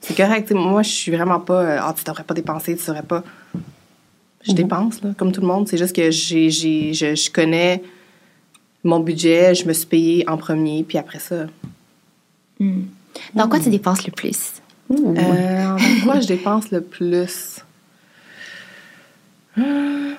c'est 0.00 0.16
correct. 0.16 0.48
tu 0.48 0.54
sais, 0.54 0.60
moi, 0.60 0.82
je 0.82 0.90
suis 0.90 1.12
vraiment 1.12 1.40
pas, 1.40 1.60
euh, 1.62 1.78
ah, 1.80 1.94
tu 1.96 2.04
devrais 2.04 2.22
pas 2.24 2.34
dépenser, 2.34 2.76
tu 2.76 2.86
devrais 2.86 3.02
pas. 3.02 3.22
Je 4.42 4.52
Mhm. 4.52 4.56
dépense, 4.56 5.02
là, 5.02 5.10
comme 5.18 5.32
tout 5.32 5.40
le 5.42 5.46
monde. 5.48 5.68
C'est 5.68 5.76
juste 5.76 5.94
que 5.94 6.10
j'ai, 6.10 6.48
j'ai, 6.50 6.94
je, 6.94 7.14
je 7.14 7.30
connais 7.30 7.82
mon 8.84 9.00
budget, 9.00 9.54
je 9.54 9.66
me 9.66 9.72
suis 9.72 9.86
payée 9.86 10.28
en 10.28 10.36
premier, 10.36 10.82
puis 10.84 10.98
après 10.98 11.18
ça. 11.18 11.46
Hmm. 12.58 12.82
Dans 13.34 13.48
quoi 13.48 13.58
tu 13.60 13.70
dépenses 13.70 14.06
le 14.06 14.12
plus? 14.12 14.54
Euh, 14.90 15.66
en 15.76 15.76
quoi 16.04 16.20
je 16.20 16.26
dépense 16.26 16.70
le 16.70 16.80
plus? 16.80 17.60
Euh, 19.58 20.12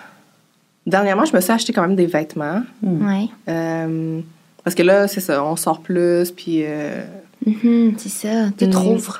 Dernièrement, 0.88 1.26
je 1.26 1.36
me 1.36 1.42
suis 1.42 1.52
acheté 1.52 1.74
quand 1.74 1.84
même 1.84 1.96
des 1.96 2.08
vêtements. 2.08 2.64
Hmm. 2.82 3.06
Ouais. 3.06 3.28
Euh, 3.48 4.20
parce 4.64 4.76
que 4.76 4.82
là, 4.84 5.08
c'est 5.08 5.20
ça, 5.22 5.44
on 5.44 5.56
sort 5.56 5.82
plus, 5.82 6.32
puis 6.32 6.64
euh, 6.64 7.04
Mhm, 7.46 7.94
c'est 7.98 8.10
ça. 8.10 8.50
Tu 8.58 8.66
Mhm. 8.66 8.72
trouves. 8.72 9.20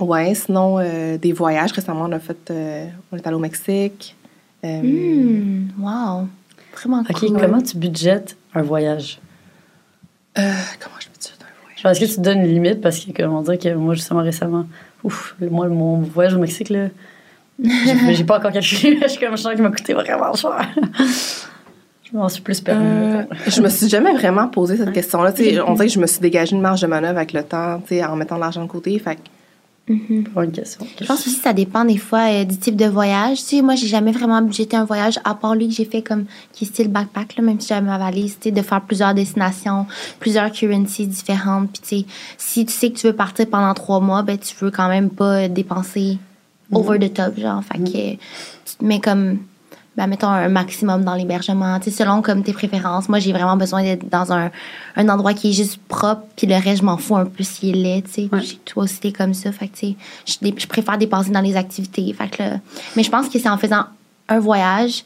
ouais, 0.00 0.34
sinon 0.34 0.78
euh, 0.78 1.16
des 1.18 1.32
voyages. 1.32 1.72
Récemment, 1.72 2.04
on 2.08 2.12
a 2.12 2.18
fait, 2.18 2.50
euh, 2.50 2.86
on 3.12 3.16
est 3.16 3.26
allé 3.26 3.36
au 3.36 3.40
Mexique. 3.40 4.16
Euh, 4.64 4.80
Hmm, 4.82 5.68
wow. 5.78 6.26
Vraiment 6.74 7.00
OK, 7.08 7.18
cool. 7.20 7.40
comment 7.40 7.62
tu 7.62 7.76
budgètes 7.76 8.36
un 8.54 8.62
voyage? 8.62 9.18
euh, 10.38 10.50
comment 10.80 10.96
je 10.98 11.06
dire 11.20 11.32
un 11.40 11.62
voyage? 11.62 11.82
Genre, 11.82 11.92
est-ce 11.92 12.00
que 12.00 12.14
tu 12.16 12.20
donnes 12.20 12.40
une 12.40 12.52
limite? 12.52 12.80
Parce 12.80 12.98
que, 12.98 13.12
comme 13.12 13.32
on 13.34 13.42
dirait 13.42 13.58
que 13.58 13.72
moi, 13.74 13.94
justement, 13.94 14.22
récemment, 14.22 14.66
ouf, 15.02 15.36
moi, 15.40 15.68
mon 15.68 15.98
voyage 15.98 16.34
au 16.34 16.38
Mexique, 16.38 16.70
là, 16.70 16.88
j'ai 18.10 18.24
pas 18.26 18.38
encore 18.38 18.52
calculé. 18.52 18.98
je 19.02 19.08
suis 19.08 19.20
comme, 19.20 19.36
je 19.36 19.42
sens 19.42 19.54
qu'il 19.54 19.62
m'a 19.62 19.70
coûté 19.70 19.94
vraiment 19.94 20.34
cher. 20.34 20.68
je 22.02 22.16
m'en 22.16 22.28
suis 22.28 22.42
plus 22.42 22.60
permis. 22.60 22.84
Euh, 22.84 23.22
je 23.46 23.60
me 23.60 23.68
suis 23.68 23.88
jamais 23.88 24.12
vraiment 24.12 24.48
posé 24.48 24.76
cette 24.76 24.92
question-là. 24.92 25.32
On 25.66 25.74
dirait 25.74 25.86
que 25.86 25.92
je 25.92 26.00
me 26.00 26.06
suis 26.06 26.20
dégagé 26.20 26.56
une 26.56 26.62
marge 26.62 26.80
de 26.80 26.86
manœuvre 26.88 27.18
avec 27.18 27.32
le 27.32 27.44
temps, 27.44 27.80
en 28.08 28.16
mettant 28.16 28.36
de 28.36 28.40
l'argent 28.40 28.62
de 28.64 28.68
côté. 28.68 28.98
Fait 28.98 29.18
Mhm. 29.86 30.24
Une 30.34 30.52
question. 30.52 30.86
Je 30.98 31.04
pense 31.04 31.26
aussi 31.26 31.36
que 31.36 31.42
ça 31.42 31.52
dépend 31.52 31.84
des 31.84 31.98
fois 31.98 32.30
euh, 32.30 32.44
du 32.44 32.56
type 32.56 32.76
de 32.76 32.86
voyage. 32.86 33.38
Tu 33.38 33.56
sais, 33.56 33.62
moi, 33.62 33.74
j'ai 33.74 33.86
jamais 33.86 34.12
vraiment 34.12 34.40
budgété 34.40 34.76
un 34.76 34.84
voyage, 34.84 35.20
à 35.24 35.34
part 35.34 35.54
lui 35.54 35.68
que 35.68 35.74
j'ai 35.74 35.84
fait 35.84 36.00
comme 36.00 36.24
qui 36.52 36.64
est 36.64 36.66
style 36.68 36.88
backpack, 36.88 37.36
là, 37.36 37.42
même 37.42 37.60
si 37.60 37.68
j'avais 37.68 37.86
ma 37.86 37.98
valise, 37.98 38.38
tu 38.40 38.44
sais, 38.44 38.50
de 38.50 38.62
faire 38.62 38.80
plusieurs 38.80 39.12
destinations, 39.12 39.86
plusieurs 40.20 40.50
currencies 40.52 41.06
différentes. 41.06 41.70
Puis, 41.70 41.82
tu 41.82 41.88
sais, 41.88 42.06
si 42.38 42.64
tu 42.64 42.72
sais 42.72 42.90
que 42.90 42.98
tu 42.98 43.06
veux 43.06 43.12
partir 43.12 43.46
pendant 43.46 43.74
trois 43.74 44.00
mois, 44.00 44.22
ben, 44.22 44.38
tu 44.38 44.54
veux 44.58 44.70
quand 44.70 44.88
même 44.88 45.10
pas 45.10 45.48
dépenser 45.48 46.18
over 46.72 46.98
the 46.98 47.12
top, 47.12 47.38
genre. 47.38 47.62
Fait 47.62 47.78
que 47.78 48.12
tu 48.64 48.76
te 48.78 48.84
mets 48.84 49.00
comme, 49.00 49.38
ben, 49.96 50.06
mettons, 50.08 50.28
un 50.28 50.48
maximum 50.48 51.04
dans 51.04 51.14
l'hébergement, 51.14 51.78
tu 51.78 51.90
sais, 51.90 51.96
selon 52.02 52.20
comme 52.20 52.42
tes 52.42 52.52
préférences. 52.52 53.08
Moi, 53.08 53.20
j'ai 53.20 53.32
vraiment 53.32 53.56
besoin 53.56 53.82
d'être 53.82 54.08
dans 54.08 54.32
un, 54.32 54.50
un 54.96 55.08
endroit 55.08 55.34
qui 55.34 55.50
est 55.50 55.52
juste 55.52 55.78
propre, 55.88 56.22
puis 56.36 56.46
le 56.46 56.54
reste, 56.54 56.78
je 56.78 56.84
m'en 56.84 56.96
fous 56.96 57.16
un 57.16 57.26
peu 57.26 57.44
s'il 57.44 57.76
est 57.76 57.80
laid, 57.80 58.02
tu 58.02 58.10
sais. 58.10 58.28
Ouais. 58.32 58.42
Toi 58.64 58.84
aussi, 58.84 58.98
t'es 58.98 59.12
comme 59.12 59.34
ça. 59.34 59.52
Fait 59.52 59.68
que, 59.68 59.76
tu 59.76 59.96
sais, 60.26 60.48
je, 60.58 60.66
préfère 60.66 60.98
dépenser 60.98 61.30
dans 61.30 61.40
les 61.40 61.56
activités. 61.56 62.12
Fait 62.12 62.28
que 62.28 62.42
là- 62.42 62.60
mais 62.96 63.02
je 63.02 63.10
pense 63.10 63.28
que 63.28 63.38
c'est 63.38 63.48
en 63.48 63.58
faisant 63.58 63.84
un 64.28 64.40
voyage 64.40 65.04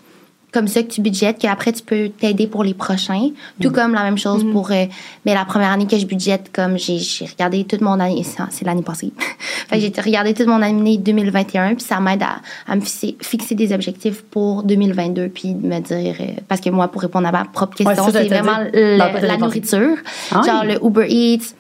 comme 0.53 0.67
ça 0.67 0.83
que 0.83 0.89
tu 0.89 1.01
budgètes 1.03 1.39
qu'après 1.39 1.73
tu 1.73 1.83
peux 1.83 2.09
t'aider 2.09 2.47
pour 2.47 2.65
les 2.65 2.73
prochains. 2.75 3.31
Tout 3.61 3.71
comme 3.71 3.93
la 3.93 4.03
même 4.03 4.17
chose 4.19 4.45
pour 4.51 4.71
euh, 4.71 4.87
mais 5.27 5.35
la 5.35 5.45
première 5.45 5.71
année 5.73 5.87
que 5.87 5.99
je 5.99 6.07
budgète 6.07 6.51
comme 6.53 6.79
j'ai 6.79 6.99
regardé 7.31 7.65
toute 7.65 7.81
mon 7.83 8.01
année 8.01 8.25
c'est 8.51 8.65
l'année 8.65 8.83
passée. 8.83 9.13
fait 9.69 9.79
j'ai 9.81 9.93
regardé 10.01 10.33
toute 10.35 10.47
mon 10.47 10.63
année 10.63 10.97
2021 10.97 11.75
puis 11.75 11.85
ça 11.85 12.01
m'aide 12.01 12.23
à, 12.23 12.37
à 12.67 12.77
me 12.77 12.81
fixer, 12.81 13.17
fixer 13.21 13.55
des 13.55 13.73
objectifs 13.73 14.23
pour 14.23 14.63
2022 14.63 15.29
puis 15.29 15.53
de 15.55 15.67
me 15.67 15.81
dire 15.81 16.15
euh, 16.21 16.25
parce 16.49 16.61
que 16.63 16.71
moi 16.71 16.89
pour 16.89 17.03
répondre 17.03 17.29
à 17.29 17.33
ma 17.33 17.45
propre 17.45 17.77
question 17.77 18.07
c'est 18.11 18.29
vraiment 18.29 18.59
le- 18.73 18.97
t'as 18.99 19.21
la 19.21 19.37
nourriture. 19.37 19.97
Ah 20.33 20.43
Genre 20.47 20.63
oui. 20.65 20.73
le 20.75 20.85
Uber 20.87 21.07
Eats 21.11 21.55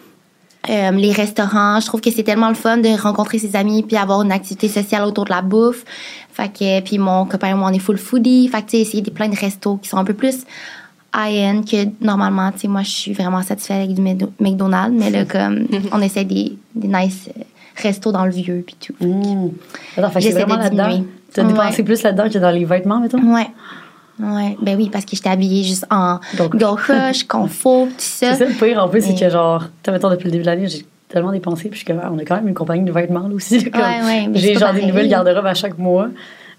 euh, 0.68 0.90
les 0.92 1.12
restaurants. 1.12 1.80
Je 1.80 1.86
trouve 1.86 2.00
que 2.00 2.10
c'est 2.10 2.22
tellement 2.22 2.48
le 2.48 2.54
fun 2.54 2.78
de 2.78 3.00
rencontrer 3.00 3.38
ses 3.38 3.56
amis 3.56 3.82
puis 3.82 3.96
avoir 3.96 4.22
une 4.22 4.32
activité 4.32 4.68
sociale 4.68 5.02
autour 5.04 5.24
de 5.24 5.30
la 5.30 5.42
bouffe. 5.42 5.84
Fait 6.32 6.48
que, 6.52 6.80
puis 6.80 6.98
mon 6.98 7.24
copain 7.26 7.48
et 7.50 7.54
moi, 7.54 7.68
on 7.70 7.72
est 7.74 7.78
full 7.78 7.98
foodie. 7.98 8.48
Fait 8.48 8.62
que, 8.62 8.66
tu 8.70 8.76
sais, 8.76 8.80
essayer 8.82 9.02
des 9.02 9.10
plein 9.10 9.28
de 9.28 9.36
restos 9.36 9.76
qui 9.76 9.88
sont 9.88 9.96
un 9.98 10.04
peu 10.04 10.14
plus 10.14 10.44
high-end 11.14 11.62
que 11.62 11.88
normalement, 12.04 12.52
tu 12.52 12.60
sais, 12.60 12.68
moi, 12.68 12.82
je 12.82 12.90
suis 12.90 13.12
vraiment 13.12 13.42
satisfaite 13.42 13.78
avec 13.84 13.94
du 13.94 14.02
Mc- 14.02 14.28
McDonald's, 14.40 14.94
mais 14.98 15.10
là, 15.10 15.24
comme, 15.24 15.66
on 15.92 16.00
essaie 16.02 16.24
des, 16.24 16.56
des 16.74 16.86
nice 16.88 17.28
euh, 17.36 17.42
restos 17.76 18.12
dans 18.12 18.24
le 18.26 18.30
vieux 18.30 18.62
puis 18.66 18.76
tout. 18.78 18.94
Mmh. 19.04 19.48
Attends, 19.96 20.10
fait 20.10 20.18
que 20.20 20.24
c'est 20.26 20.32
vraiment 20.32 20.56
de 20.56 20.62
là-dedans. 20.64 20.88
diminuer. 20.88 21.08
Tu 21.32 21.40
as 21.40 21.44
Ouais. 21.44 21.52
dépensé 21.52 21.82
plus 21.82 22.02
là-dedans 22.02 22.28
que 22.30 22.38
dans 22.38 22.50
les 22.50 22.64
vêtements, 22.64 23.00
mettons? 23.00 23.18
Ouais. 23.34 23.48
Ouais. 24.20 24.56
Ben 24.60 24.76
oui, 24.76 24.88
parce 24.90 25.04
que 25.04 25.14
j'étais 25.16 25.28
habillée 25.28 25.62
juste 25.64 25.86
en 25.90 26.18
Donc- 26.36 26.56
Gold 26.56 26.78
Rush, 26.88 27.24
Confo, 27.24 27.86
tout 27.86 27.92
ça. 27.98 28.34
C'est 28.34 28.44
ça 28.44 28.44
le 28.46 28.54
pire 28.54 28.82
en 28.82 28.88
plus, 28.88 29.02
c'est 29.02 29.14
que 29.14 29.30
genre, 29.30 29.64
tu 29.82 29.90
mettons 29.90 30.10
depuis 30.10 30.26
le 30.26 30.32
début 30.32 30.42
de 30.42 30.46
l'année, 30.48 30.66
j'ai 30.68 30.84
tellement 31.08 31.32
dépensé, 31.32 31.68
puis 31.68 31.78
je 31.80 31.84
suis 31.84 31.86
comme, 31.86 32.00
ah, 32.02 32.10
on 32.12 32.18
a 32.18 32.24
quand 32.24 32.36
même 32.36 32.48
une 32.48 32.54
compagnie 32.54 32.84
de 32.84 32.92
vêtements 32.92 33.28
là 33.28 33.34
aussi. 33.34 33.64
comme- 33.70 33.80
Ouais, 33.80 34.02
ouais, 34.04 34.28
j'ai 34.34 34.54
genre 34.54 34.72
des 34.72 34.80
pareil. 34.80 34.86
nouvelles 34.86 35.08
garde-robes 35.08 35.46
à 35.46 35.54
chaque 35.54 35.78
mois, 35.78 36.08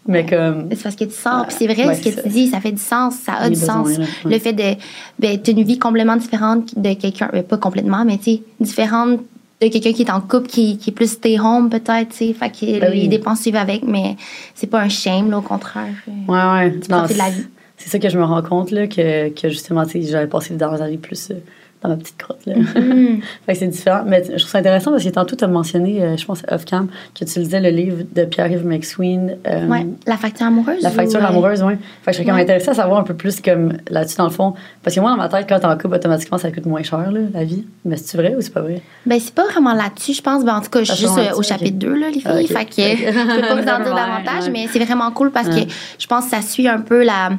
mais 0.07 0.25
comme. 0.25 0.69
C'est 0.71 0.83
parce 0.83 0.95
que 0.95 1.03
tu 1.03 1.11
sors. 1.11 1.45
Puis 1.47 1.55
c'est 1.59 1.67
vrai, 1.67 1.85
Ouais, 1.85 1.95
ce 1.95 2.01
que 2.09 2.21
tu 2.21 2.29
dis, 2.29 2.47
ça 2.47 2.59
fait 2.61 2.71
du 2.71 2.81
sens. 2.81 3.15
Ça 3.15 3.33
a 3.33 3.49
Les 3.49 3.55
du 3.55 3.59
besoins, 3.59 3.85
sens. 3.85 3.97
là, 3.99 4.05
ouais. 4.25 4.31
Le 4.33 4.39
fait 4.39 4.53
de. 4.53 4.75
Ben, 5.19 5.37
t'as 5.39 5.51
une 5.51 5.63
vie 5.63 5.77
complètement 5.77 6.15
différente 6.15 6.73
de 6.79 6.93
quelqu'un. 6.93 7.29
ben, 7.31 7.43
pas 7.43 7.57
complètement, 7.57 8.05
mais 8.05 8.17
tu 8.17 8.23
sais, 8.35 8.41
différente 8.59 9.19
de 9.61 9.67
quelqu'un 9.67 9.91
qui 9.91 10.03
est 10.03 10.11
en 10.11 10.21
couple, 10.21 10.47
qui, 10.47 10.77
qui 10.77 10.89
est 10.89 10.93
plus 10.93 11.11
stay 11.11 11.39
home, 11.39 11.69
peut-être, 11.69 12.09
tu 12.09 12.15
sais. 12.27 12.33
Fait 12.33 12.49
que 12.49 12.79
Ben 12.79 12.91
oui. 12.91 13.01
les 13.01 13.07
dépenses 13.07 13.41
suivent 13.41 13.57
avec, 13.57 13.83
mais 13.83 14.15
c'est 14.55 14.67
pas 14.67 14.79
un 14.79 14.89
shame, 14.89 15.29
là, 15.29 15.39
au 15.39 15.41
contraire. 15.41 15.93
Ouais, 16.27 16.37
ouais. 16.37 16.79
Tu 16.79 16.87
profites 16.87 17.13
de 17.13 17.17
la 17.21 17.29
vie. 17.29 17.45
C'est 17.75 17.89
ça 17.89 17.99
que 17.99 18.09
je 18.09 18.17
me 18.17 18.23
rends 18.23 18.41
compte, 18.41 18.71
là, 18.71 18.87
que, 18.87 19.29
que 19.29 19.49
justement, 19.49 19.85
tu 19.85 20.01
sais, 20.01 20.09
j'avais 20.11 20.27
passé 20.27 20.51
les 20.51 20.57
dernières 20.57 20.81
années 20.81 20.97
plus, 20.97 21.31
euh, 21.31 21.35
dans 21.81 21.89
ma 21.89 21.95
petite 21.95 22.17
crotte. 22.17 22.45
Là. 22.45 22.55
Mhm. 22.57 23.21
fait 23.45 23.53
que 23.53 23.59
c'est 23.59 23.67
différent. 23.67 24.01
Mais 24.05 24.21
je 24.25 24.31
trouve 24.37 24.49
ça 24.49 24.57
intéressant 24.57 24.91
parce 24.91 25.03
que 25.03 25.09
tantôt, 25.09 25.35
tu 25.35 25.43
as 25.43 25.47
mentionné, 25.47 26.01
euh, 26.03 26.17
je 26.17 26.25
pense, 26.25 26.43
off-cam, 26.51 26.87
que 27.17 27.23
tu 27.25 27.39
lisais 27.39 27.61
le 27.61 27.69
livre 27.69 28.03
de 28.13 28.25
Pierre-Yves 28.25 28.65
McSween. 28.65 29.37
euh, 29.47 29.67
Ouais. 29.67 29.85
La 30.05 30.17
facture 30.17 30.45
amoureuse. 30.47 30.81
La 30.81 30.89
facture 30.89 31.19
ou, 31.19 31.23
euh, 31.23 31.27
amoureuse, 31.27 31.63
oui. 31.63 31.73
Fait 32.03 32.11
que 32.11 32.11
je 32.11 32.17
serais 32.17 32.25
comme 32.25 32.35
Ouais. 32.35 32.41
intéressée 32.41 32.69
à 32.69 32.73
savoir 32.73 32.99
un 32.99 33.03
peu 33.03 33.13
plus 33.13 33.39
comme 33.39 33.73
là-dessus, 33.89 34.17
dans 34.17 34.25
le 34.25 34.29
fond. 34.31 34.53
Parce 34.83 34.95
que 34.95 34.99
moi, 35.01 35.11
dans 35.11 35.17
ma 35.17 35.29
tête, 35.29 35.45
quand 35.47 35.59
t'es 35.59 35.65
en 35.67 35.77
couple, 35.77 35.95
automatiquement, 35.95 36.37
ça 36.37 36.51
coûte 36.51 36.65
moins 36.65 36.83
cher, 36.83 37.11
là, 37.11 37.19
la 37.33 37.43
vie. 37.45 37.65
Mais 37.85 37.95
c'est 37.97 38.17
vrai 38.17 38.35
ou 38.37 38.41
c'est 38.41 38.53
pas 38.53 38.61
vrai? 38.61 38.81
Ben, 39.05 39.19
c'est 39.19 39.33
pas 39.33 39.45
vraiment 39.45 39.73
là-dessus, 39.73 40.13
je 40.13 40.21
pense. 40.21 40.43
Ben, 40.43 40.55
en 40.57 40.61
tout 40.61 40.69
cas, 40.69 40.79
je 40.83 40.91
suis 40.91 41.05
juste 41.05 41.17
euh, 41.17 41.35
au 41.37 41.43
chapitre 41.43 41.77
2, 41.77 41.93
là, 41.93 42.07
les 42.07 42.19
filles. 42.19 42.23
Ah, 42.25 42.39
ok. 42.41 42.47
Fait 42.47 42.65
que 42.65 42.71
je 42.81 43.35
peux 43.35 43.47
pas 43.47 43.55
vous 43.55 43.61
en 43.61 43.83
dire 43.83 43.95
davantage, 43.95 44.43
ouais. 44.45 44.49
mais 44.51 44.67
c'est 44.71 44.79
vraiment 44.83 45.11
cool 45.11 45.31
parce 45.31 45.47
Ouais. 45.47 45.65
que 45.65 45.71
je 45.97 46.07
pense 46.07 46.25
que 46.25 46.31
ça 46.31 46.41
suit 46.41 46.67
un 46.67 46.79
peu 46.81 47.03
la, 47.03 47.29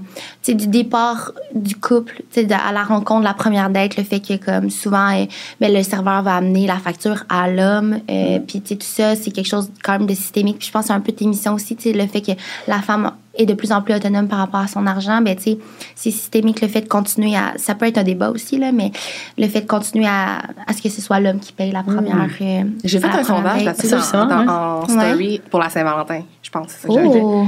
du 0.49 0.67
départ 0.67 1.33
du 1.55 1.77
couple, 1.77 2.23
à 2.51 2.73
la 2.73 2.83
rencontre, 2.85 3.23
la 3.25 3.35
première 3.35 3.71
date, 3.71 3.97
le 3.97 4.03
fait 4.05 4.21
que, 4.21 4.30
comme 4.39 4.71
souvent, 4.71 5.11
euh, 5.17 5.25
ben, 5.61 5.73
le 5.73 5.83
serveur 5.83 6.23
va 6.23 6.37
amener 6.37 6.67
la 6.67 6.77
facture 6.77 7.25
à 7.29 7.49
l'homme. 7.51 7.99
euh, 8.11 8.39
Mm. 8.39 8.43
Puis, 8.47 8.61
tu 8.61 8.69
sais, 8.69 8.77
tout 8.77 8.87
ça, 8.87 9.17
c'est 9.17 9.31
quelque 9.31 9.49
chose 9.49 9.71
quand 9.83 9.93
même 9.93 10.07
de 10.07 10.15
systémique. 10.15 10.59
Puis, 10.59 10.69
je 10.69 10.73
pense 10.73 10.83
que 10.83 10.87
c'est 10.89 10.93
un 10.95 11.01
peu 11.01 11.13
tes 11.13 11.27
missions 11.27 11.55
aussi, 11.55 11.75
tu 11.77 11.91
sais, 11.91 11.93
le 11.97 12.07
fait 12.07 12.21
que 12.21 12.33
la 12.69 12.81
femme 12.81 13.13
est 13.37 13.47
de 13.47 13.55
plus 13.55 13.71
en 13.73 13.81
plus 13.83 13.95
autonome 13.95 14.29
par 14.29 14.39
rapport 14.39 14.61
à 14.61 14.67
son 14.67 14.87
argent, 14.87 15.21
ben, 15.21 15.35
tu 15.37 15.43
sais, 15.43 15.59
c'est 15.95 16.11
systémique 16.11 16.61
le 16.61 16.69
fait 16.69 16.81
de 16.83 16.89
continuer 16.89 17.35
à. 17.37 17.55
Ça 17.57 17.75
peut 17.75 17.87
être 17.87 17.99
un 17.99 18.03
débat 18.03 18.31
aussi, 18.31 18.59
là, 18.59 18.73
mais 18.73 18.91
le 19.39 19.47
fait 19.49 19.63
de 19.63 19.67
continuer 19.67 20.07
à, 20.07 20.43
à 20.67 20.73
ce 20.73 20.83
que 20.83 20.89
ce 20.89 21.01
soit 21.01 21.21
l'homme 21.21 21.39
qui 21.41 21.53
paye 21.53 21.71
la 21.73 21.83
première. 21.83 22.29
euh, 22.41 22.63
J'ai 22.85 22.99
fait 23.01 23.07
un 23.07 23.23
sondage 23.25 23.65
là-dessus 23.65 23.95
en, 23.95 24.29
ouais. 24.29 24.49
en 24.49 24.87
story 24.89 25.41
pour 25.51 25.61
la 25.61 25.69
Saint-Valentin, 25.71 26.23
je 26.43 26.51
pense. 26.51 26.69
c'est 26.69 26.89
que. 26.89 26.93
Oh! 26.93 27.47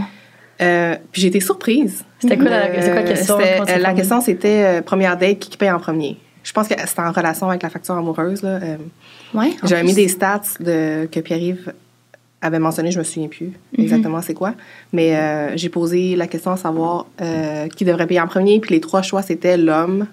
Euh, 0.60 0.94
puis 1.10 1.22
j'ai 1.22 1.28
été 1.28 1.40
surprise. 1.40 2.04
C'était 2.20 2.36
quoi, 2.38 2.48
la, 2.50 2.56
Euh, 2.66 2.72
c'est 2.80 2.86
quoi 2.92 3.00
la 3.00 3.02
question? 3.02 3.38
euh, 3.40 3.64
la 3.66 3.74
réponds? 3.88 3.94
question, 3.96 4.20
c'était 4.20 4.64
euh, 4.78 4.82
première 4.82 5.16
date, 5.16 5.40
qui 5.40 5.56
paye 5.56 5.70
en 5.72 5.80
premier? 5.80 6.18
Je 6.42 6.52
pense 6.52 6.68
que 6.68 6.74
c'était 6.87 7.00
en 7.00 7.12
relation 7.12 7.48
avec 7.48 7.62
la 7.62 7.70
facture 7.70 7.94
amoureuse. 7.94 8.42
là. 8.42 8.61
Euh, 8.62 8.76
Ouais, 9.35 9.52
J'avais 9.64 9.83
mis 9.85 9.94
des 9.94 10.09
stats 10.09 10.42
de, 10.61 11.07
que 11.11 11.20
Pierre-Yves 11.20 11.72
avait 12.42 12.59
mentionné, 12.59 12.90
je 12.90 12.98
me 12.98 13.05
souviens 13.05 13.28
plus 13.28 13.52
exactement 13.78 14.20
c'est 14.20 14.35
quoi. 14.35 14.55
Mais 14.92 15.16
euh, 15.16 15.57
j'ai 15.57 15.68
posé 15.68 16.16
la 16.16 16.26
question 16.26 16.50
à 16.50 16.57
savoir 16.57 17.07
euh, 17.20 17.68
qui 17.68 17.85
devrait 17.85 18.07
payer 18.07 18.20
en 18.20 18.26
premier. 18.26 18.61
Puis 18.61 18.74
les 18.74 18.81
trois 18.81 19.00
choix, 19.00 19.22
c'était 19.22 19.57
l'homme, 19.57 20.07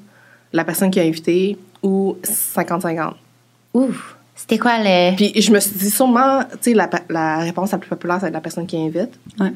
la 0.53 0.63
personne 0.63 0.91
qui 0.91 0.99
a 0.99 1.03
invité 1.03 1.57
ou 1.83 2.17
50-50. 2.23 3.13
Ouf! 3.73 4.15
C'était 4.35 4.57
quoi 4.57 4.77
le. 4.79 5.15
Puis 5.17 5.33
je 5.41 5.51
me 5.51 5.59
suis 5.59 5.75
dit 5.77 5.89
sûrement, 5.89 6.43
tu 6.61 6.71
sais, 6.71 6.73
la, 6.73 6.89
la 7.09 7.39
réponse 7.39 7.71
la 7.71 7.77
plus 7.77 7.89
populaire, 7.89 8.19
c'est 8.21 8.31
la 8.31 8.39
personne 8.41 8.67
qui 8.67 8.77
invite. 8.77 9.19
Ouais. 9.39 9.51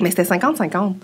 Mais 0.00 0.10
c'était 0.10 0.24
50-50. 0.24 0.94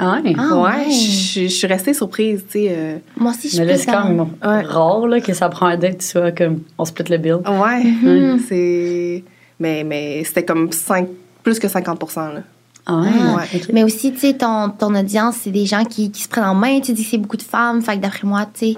Ah 0.00 0.20
ouais? 0.24 0.34
Ah, 0.38 0.56
ouais, 0.56 0.62
ouais. 0.86 0.90
Je, 0.90 1.42
je 1.42 1.46
suis 1.48 1.66
restée 1.66 1.92
surprise, 1.94 2.42
tu 2.50 2.52
sais. 2.60 2.68
euh, 2.70 2.96
Moi 3.16 3.32
aussi, 3.32 3.42
je 3.48 3.54
suis 3.54 3.58
Mais 3.60 3.66
là, 3.66 3.76
c'est 3.76 3.86
quand 3.86 4.04
même 4.08 4.20
Ouais. 4.20 4.62
rare 4.62 5.06
là, 5.06 5.20
que 5.20 5.32
ça 5.34 5.48
prend 5.48 5.66
un 5.66 5.76
date, 5.76 5.98
tu 5.98 6.06
sois 6.06 6.32
comme 6.32 6.60
on 6.78 6.84
split 6.84 7.04
le 7.10 7.18
bill. 7.18 7.36
ouais, 7.46 7.84
Mhm. 7.84 8.40
c'est. 8.48 9.24
Mais, 9.58 9.84
mais 9.84 10.24
c'était 10.24 10.44
comme 10.44 10.72
5, 10.72 11.06
plus 11.42 11.58
que 11.58 11.68
50 11.68 12.00
là. 12.16 12.42
Ah 12.86 13.00
ouais? 13.02 13.08
Ah. 13.54 13.58
Mais 13.72 13.84
aussi, 13.84 14.10
tu 14.12 14.18
sais, 14.20 14.32
ton, 14.34 14.70
ton 14.70 14.94
audience, 14.94 15.36
c'est 15.42 15.50
des 15.50 15.66
gens 15.66 15.84
qui, 15.84 16.10
qui 16.10 16.22
se 16.22 16.28
prennent 16.28 16.44
en 16.44 16.54
main. 16.54 16.80
Tu 16.80 16.92
dis 16.94 17.04
que 17.04 17.10
c'est 17.10 17.18
beaucoup 17.18 17.36
de 17.36 17.42
femmes. 17.42 17.82
Fait 17.82 17.96
que 17.96 18.00
d'après 18.00 18.26
moi, 18.26 18.46
tu 18.52 18.72
sais, 18.72 18.76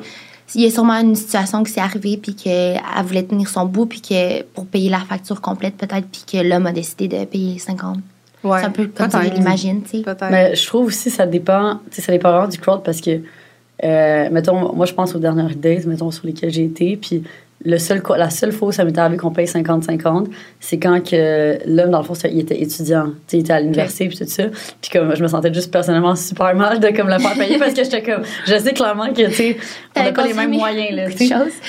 il 0.57 0.63
y 0.63 0.67
a 0.67 0.71
sûrement 0.71 1.01
une 1.01 1.15
situation 1.15 1.63
qui 1.63 1.73
s'est 1.73 1.81
arrivée, 1.81 2.19
puis 2.21 2.35
qu'elle 2.35 2.81
voulait 3.07 3.23
tenir 3.23 3.49
son 3.49 3.65
bout, 3.65 3.87
puis 3.87 4.01
que 4.03 4.43
pour 4.43 4.67
payer 4.67 4.91
la 4.91 4.99
facture 4.99 5.41
complète, 5.41 5.77
peut-être, 5.77 6.07
puis 6.09 6.25
que 6.31 6.47
l'homme 6.47 6.67
a 6.67 6.73
décidé 6.73 7.07
de 7.09 7.25
payer 7.25 7.59
50. 7.59 7.99
Ouais. 8.45 8.59
c'est 8.61 8.67
un 8.67 8.71
peu 8.71 8.87
comme 8.89 9.11
ça, 9.11 9.23
l'imagine, 9.23 9.83
tu 9.83 10.03
sais. 10.03 10.05
Mais 10.31 10.55
je 10.55 10.67
trouve 10.67 10.87
aussi 10.87 11.11
ça 11.11 11.27
dépend, 11.27 11.81
tu 11.91 11.97
sais, 11.97 12.03
ça 12.03 12.13
dépend 12.13 12.31
vraiment 12.31 12.49
du 12.49 12.59
crowd 12.59 12.83
parce 12.83 13.01
que, 13.01 13.21
euh, 13.85 14.29
mettons, 14.31 14.75
moi 14.75 14.87
je 14.87 14.95
pense 14.95 15.15
aux 15.15 15.19
dernières 15.19 15.55
dates, 15.55 15.87
mettons, 15.87 16.11
sur 16.11 16.27
lesquelles 16.27 16.51
j'ai 16.51 16.65
été, 16.65 16.97
puis 16.97 17.23
le 17.65 17.79
seul, 17.79 18.03
la 18.17 18.31
seule 18.31 18.53
fois 18.53 18.69
où 18.69 18.73
ça 18.73 18.85
m'est 18.85 18.97
arrivé 18.99 19.17
qu'on 19.17 19.31
paye 19.31 19.47
50-50, 19.47 20.27
c'est 20.61 20.79
quand 20.79 21.01
que 21.09 21.59
l'homme, 21.67 21.91
dans 21.91 21.99
le 21.99 22.05
fond, 22.05 22.15
il 22.31 22.41
était 22.41 22.61
étudiant, 22.61 23.07
tu 23.07 23.13
sais, 23.29 23.37
il 23.39 23.41
était 23.41 23.53
à 23.53 23.61
l'université, 23.61 24.09
puis 24.09 24.19
tout 24.19 24.25
ça. 24.27 24.45
Puis 24.81 24.91
comme 24.93 25.15
je 25.15 25.23
me 25.23 25.29
sentais 25.29 25.53
juste 25.53 25.71
personnellement 25.73 26.17
super 26.17 26.55
mal 26.55 26.81
de 26.81 26.89
comme 26.89 27.09
le 27.09 27.19
faire 27.19 27.35
payer 27.35 27.59
parce 27.59 27.75
que 27.75 27.85
j'étais 27.85 28.03
comme, 28.03 28.23
je 28.47 28.57
sais 28.59 28.73
clairement 28.73 29.09
que, 29.13 29.27
tu 29.27 29.33
sais, 29.33 29.57
on 29.97 30.03
n'a 30.03 30.13
pas 30.13 30.27
les 30.27 30.35
mêmes 30.35 30.51
moyens, 30.53 30.91
là. 30.97 31.05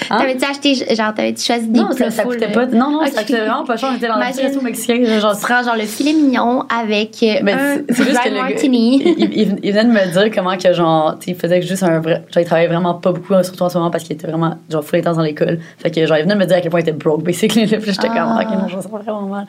Hein? 0.10 0.18
T'avais-tu 0.18 0.46
acheté, 0.46 0.96
genre, 0.96 1.14
t'avais-tu 1.14 1.44
choisi 1.44 1.68
des 1.68 1.80
Non, 1.80 1.92
ça, 1.92 2.10
ça 2.12 2.24
coûtait 2.24 2.52
pas. 2.52 2.66
Non, 2.68 2.90
non, 2.92 3.00
Ok. 3.02 3.10
ça 3.10 3.22
coûtait 3.24 3.40
vraiment 3.42 3.66
pas 3.66 3.78
cher. 3.78 3.90
On 3.94 3.98
était 3.98 4.08
dans 4.08 4.16
Imagine. 4.16 4.42
resto 4.42 4.62
mexicain. 4.62 5.20
Genre, 5.20 5.36
Tu 5.38 5.42
prends, 5.42 5.64
genre, 5.64 5.76
le 5.76 5.84
filet 5.84 6.14
mignon 6.14 6.64
avec 6.76 7.22
euh, 7.24 7.36
Mais 7.44 7.54
un 7.54 7.76
c'est- 7.90 8.04
juste 8.04 8.24
que 8.24 8.30
le 8.30 8.36
martini. 8.36 9.02
il, 9.06 9.16
il- 9.20 9.34
il- 9.42 9.60
il 9.64 9.72
venait 9.72 9.86
de 9.86 9.90
me 9.92 10.12
dire 10.12 10.32
comment 10.34 10.58
que 10.58 10.74
genre, 10.74 11.18
tu 11.20 11.26
sais, 11.26 11.32
il 11.32 11.36
faisait 11.38 11.62
juste 11.62 11.84
un 11.84 12.00
vrai. 12.00 12.24
Genre, 12.34 12.42
il 12.42 12.46
travaillait 12.46 12.68
vraiment 12.70 12.94
pas 12.96 13.12
beaucoup, 13.12 13.34
surtout 13.44 13.64
en 13.64 13.70
ce 13.70 13.78
moment 13.78 13.92
parce 13.92 14.04
qu'il 14.04 14.14
était 14.16 14.28
vraiment, 14.28 14.56
genre, 14.70 14.84
full 14.84 15.00
intense 15.00 15.18
dans 15.18 15.24
l'école. 15.24 15.60
Fait 15.84 15.92
que, 15.92 16.06
genre, 16.06 16.18
il 16.18 16.24
venait 16.24 16.36
me 16.36 16.46
dire 16.46 16.56
à 16.58 16.62
quel 16.62 16.72
point 16.72 16.80
il 16.80 16.84
était 16.84 16.94
broke, 16.94 17.24
basically. 17.24 17.68
Puis 17.68 17.92
j'étais 17.92 18.08
comme, 18.08 18.18
Ah. 18.18 18.40
ok, 18.42 18.58
non, 18.58 18.68
je 18.70 18.78
me 18.78 18.82
sens 18.82 18.90
vraiment 18.92 19.22
mal. 19.24 19.46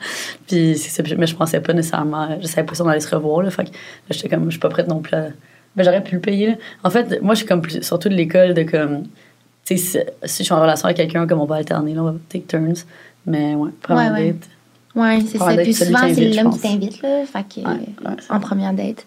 Puis 0.47 0.77
c'est 0.77 0.89
ça, 0.89 1.01
puis- 1.01 1.15
mais 1.17 1.25
je 1.27 1.35
pensais 1.35 1.59
pas 1.61 1.71
nécessairement, 1.73 2.27
je 2.41 2.45
savais 2.47 2.65
pas 2.67 2.75
si 2.75 2.81
on 2.81 2.87
allait 2.89 2.99
se 2.99 3.15
revoir, 3.15 3.41
là. 3.41 3.49
Fait 3.49 3.63
que 3.63 3.69
là, 3.69 3.75
j'étais 4.11 4.27
comme, 4.29 4.43
je 4.45 4.51
suis 4.51 4.59
pas 4.59 4.69
prête 4.69 4.87
non 4.87 4.99
plus 4.99 5.15
à. 5.15 5.27
Ben, 5.75 5.83
j'aurais 5.83 6.03
pu 6.03 6.15
le 6.15 6.21
payer, 6.21 6.47
là. 6.47 6.53
En 6.83 6.89
fait, 6.89 7.21
moi, 7.21 7.33
je 7.33 7.39
suis 7.39 7.47
comme, 7.47 7.61
plus- 7.61 7.81
surtout 7.81 8.09
de 8.09 8.13
l'école 8.13 8.53
de 8.53 8.63
comme, 8.63 9.03
tu 9.65 9.77
sais, 9.77 10.05
si, 10.25 10.39
je 10.39 10.43
suis 10.43 10.53
en 10.53 10.61
relation 10.61 10.85
avec 10.85 10.97
quelqu'un, 10.97 11.25
comme 11.25 11.39
on 11.41 11.45
va 11.45 11.55
alterner, 11.55 11.93
là, 11.93 12.01
on 12.01 12.11
va 12.11 12.15
take 12.29 12.45
turns. 12.47 12.83
Mais 13.25 13.55
ouais, 13.55 13.71
première 13.81 14.11
Ouais, 14.13 14.19
ouais. 14.19 14.31
date. 14.33 14.49
Ouais, 14.95 15.19
c'est 15.27 15.37
ça. 15.37 15.53
Puis 15.57 15.73
souvent, 15.73 15.99
c'est 16.13 16.29
l'homme 16.33 16.53
qui 16.53 16.59
t'invite, 16.59 17.01
là. 17.01 17.23
Fait 17.25 17.43
que, 17.43 17.67
Ouais, 17.67 17.75
ouais, 18.05 18.15
en 18.29 18.39
première 18.39 18.73
date. 18.73 19.05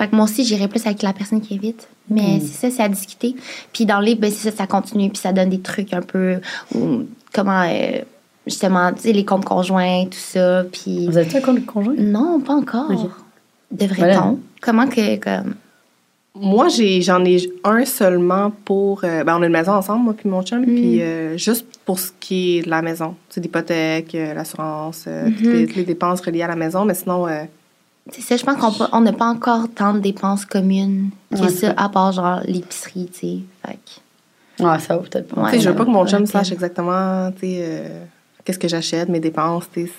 Fait 0.00 0.08
que 0.08 0.16
moi 0.16 0.24
aussi, 0.24 0.44
j'irais 0.44 0.66
plus 0.66 0.86
avec 0.86 1.02
la 1.02 1.12
personne 1.12 1.42
qui 1.42 1.54
invite. 1.56 1.86
Mais 2.08 2.38
Mm. 2.38 2.40
c'est 2.40 2.70
ça, 2.70 2.76
c'est 2.76 2.82
à 2.82 2.88
discuter. 2.88 3.36
Puis 3.72 3.84
dans 3.84 3.98
le 4.00 4.06
livre, 4.06 4.20
ben, 4.20 4.30
c'est 4.30 4.50
ça, 4.50 4.56
ça 4.56 4.66
continue. 4.66 5.10
Puis 5.10 5.18
ça 5.18 5.32
donne 5.32 5.50
des 5.50 5.60
trucs 5.60 5.92
un 5.92 6.00
peu. 6.00 6.36
ou 6.74 7.02
comment, 7.34 7.62
euh, 7.68 8.00
justement, 8.46 8.92
tu 8.94 9.02
sais, 9.02 9.12
les 9.12 9.24
comptes 9.26 9.44
conjoints, 9.44 10.04
tout 10.06 10.16
ça. 10.18 10.64
Puis. 10.72 11.06
Vous 11.06 11.18
avez-tu 11.18 11.36
un 11.36 11.40
compte 11.42 11.66
conjoint? 11.66 11.94
Non, 11.98 12.40
pas 12.40 12.54
encore. 12.54 12.90
Ok. 12.90 13.10
Devrait-on? 13.72 14.04
Voilà. 14.04 14.34
Comment 14.62 14.86
que. 14.88 15.16
Comme... 15.16 15.54
Moi, 16.34 16.68
j'ai, 16.68 17.02
j'en 17.02 17.22
ai 17.24 17.50
un 17.64 17.84
seulement 17.84 18.52
pour. 18.64 19.02
euh, 19.04 19.22
ben, 19.24 19.36
on 19.38 19.42
a 19.42 19.46
une 19.46 19.52
maison 19.52 19.72
ensemble, 19.72 20.04
moi 20.04 20.14
puis 20.16 20.28
mon 20.30 20.42
chum, 20.42 20.60
Mm. 20.62 20.64
puis 20.64 21.02
euh, 21.02 21.36
juste 21.36 21.66
pour 21.84 21.98
ce 21.98 22.10
qui 22.20 22.58
est 22.58 22.62
de 22.62 22.70
la 22.70 22.80
maison. 22.82 23.16
C'est 23.28 23.40
l'hypothèque, 23.42 24.14
euh, 24.14 24.32
l'assurance, 24.32 25.04
euh, 25.06 25.26
toutes, 25.26 25.46
Mhm. 25.46 25.52
les, 25.52 25.66
toutes 25.66 25.76
les 25.76 25.84
dépenses 25.84 26.20
reliées 26.22 26.42
à 26.42 26.48
la 26.48 26.56
maison, 26.56 26.84
mais 26.86 26.94
sinon. 26.94 27.26
C'est 28.12 28.22
ça, 28.22 28.36
je 28.36 28.44
pense 28.44 28.76
qu'on 28.76 28.86
on 28.92 29.00
n'a 29.00 29.12
pas 29.12 29.26
encore 29.26 29.68
tant 29.74 29.94
de 29.94 30.00
dépenses 30.00 30.44
communes 30.44 31.10
que 31.32 31.40
Ouais, 31.40 31.48
ça, 31.48 31.74
à 31.76 31.88
part 31.88 32.12
genre 32.12 32.40
l'épicerie, 32.46 33.08
tu 33.12 33.18
sais. 33.18 33.38
Fait 33.66 33.78
que- 34.58 34.64
Ouais, 34.64 34.78
ça 34.78 34.96
vaut 34.96 35.02
peut-être 35.02 35.28
pas. 35.28 35.40
Ouais, 35.42 35.50
tu 35.52 35.56
sais, 35.56 35.62
je 35.64 35.68
veux 35.70 35.76
pas 35.76 35.84
que 35.84 35.90
mon 35.90 36.06
chum 36.06 36.26
sache 36.26 36.52
exactement, 36.52 37.30
tu 37.32 37.40
sais, 37.40 37.58
euh, 37.62 38.04
qu'est-ce 38.44 38.58
que 38.58 38.68
j'achète, 38.68 39.08
mes 39.08 39.20
dépenses, 39.20 39.64
tu 39.72 39.86
sais. 39.86 39.92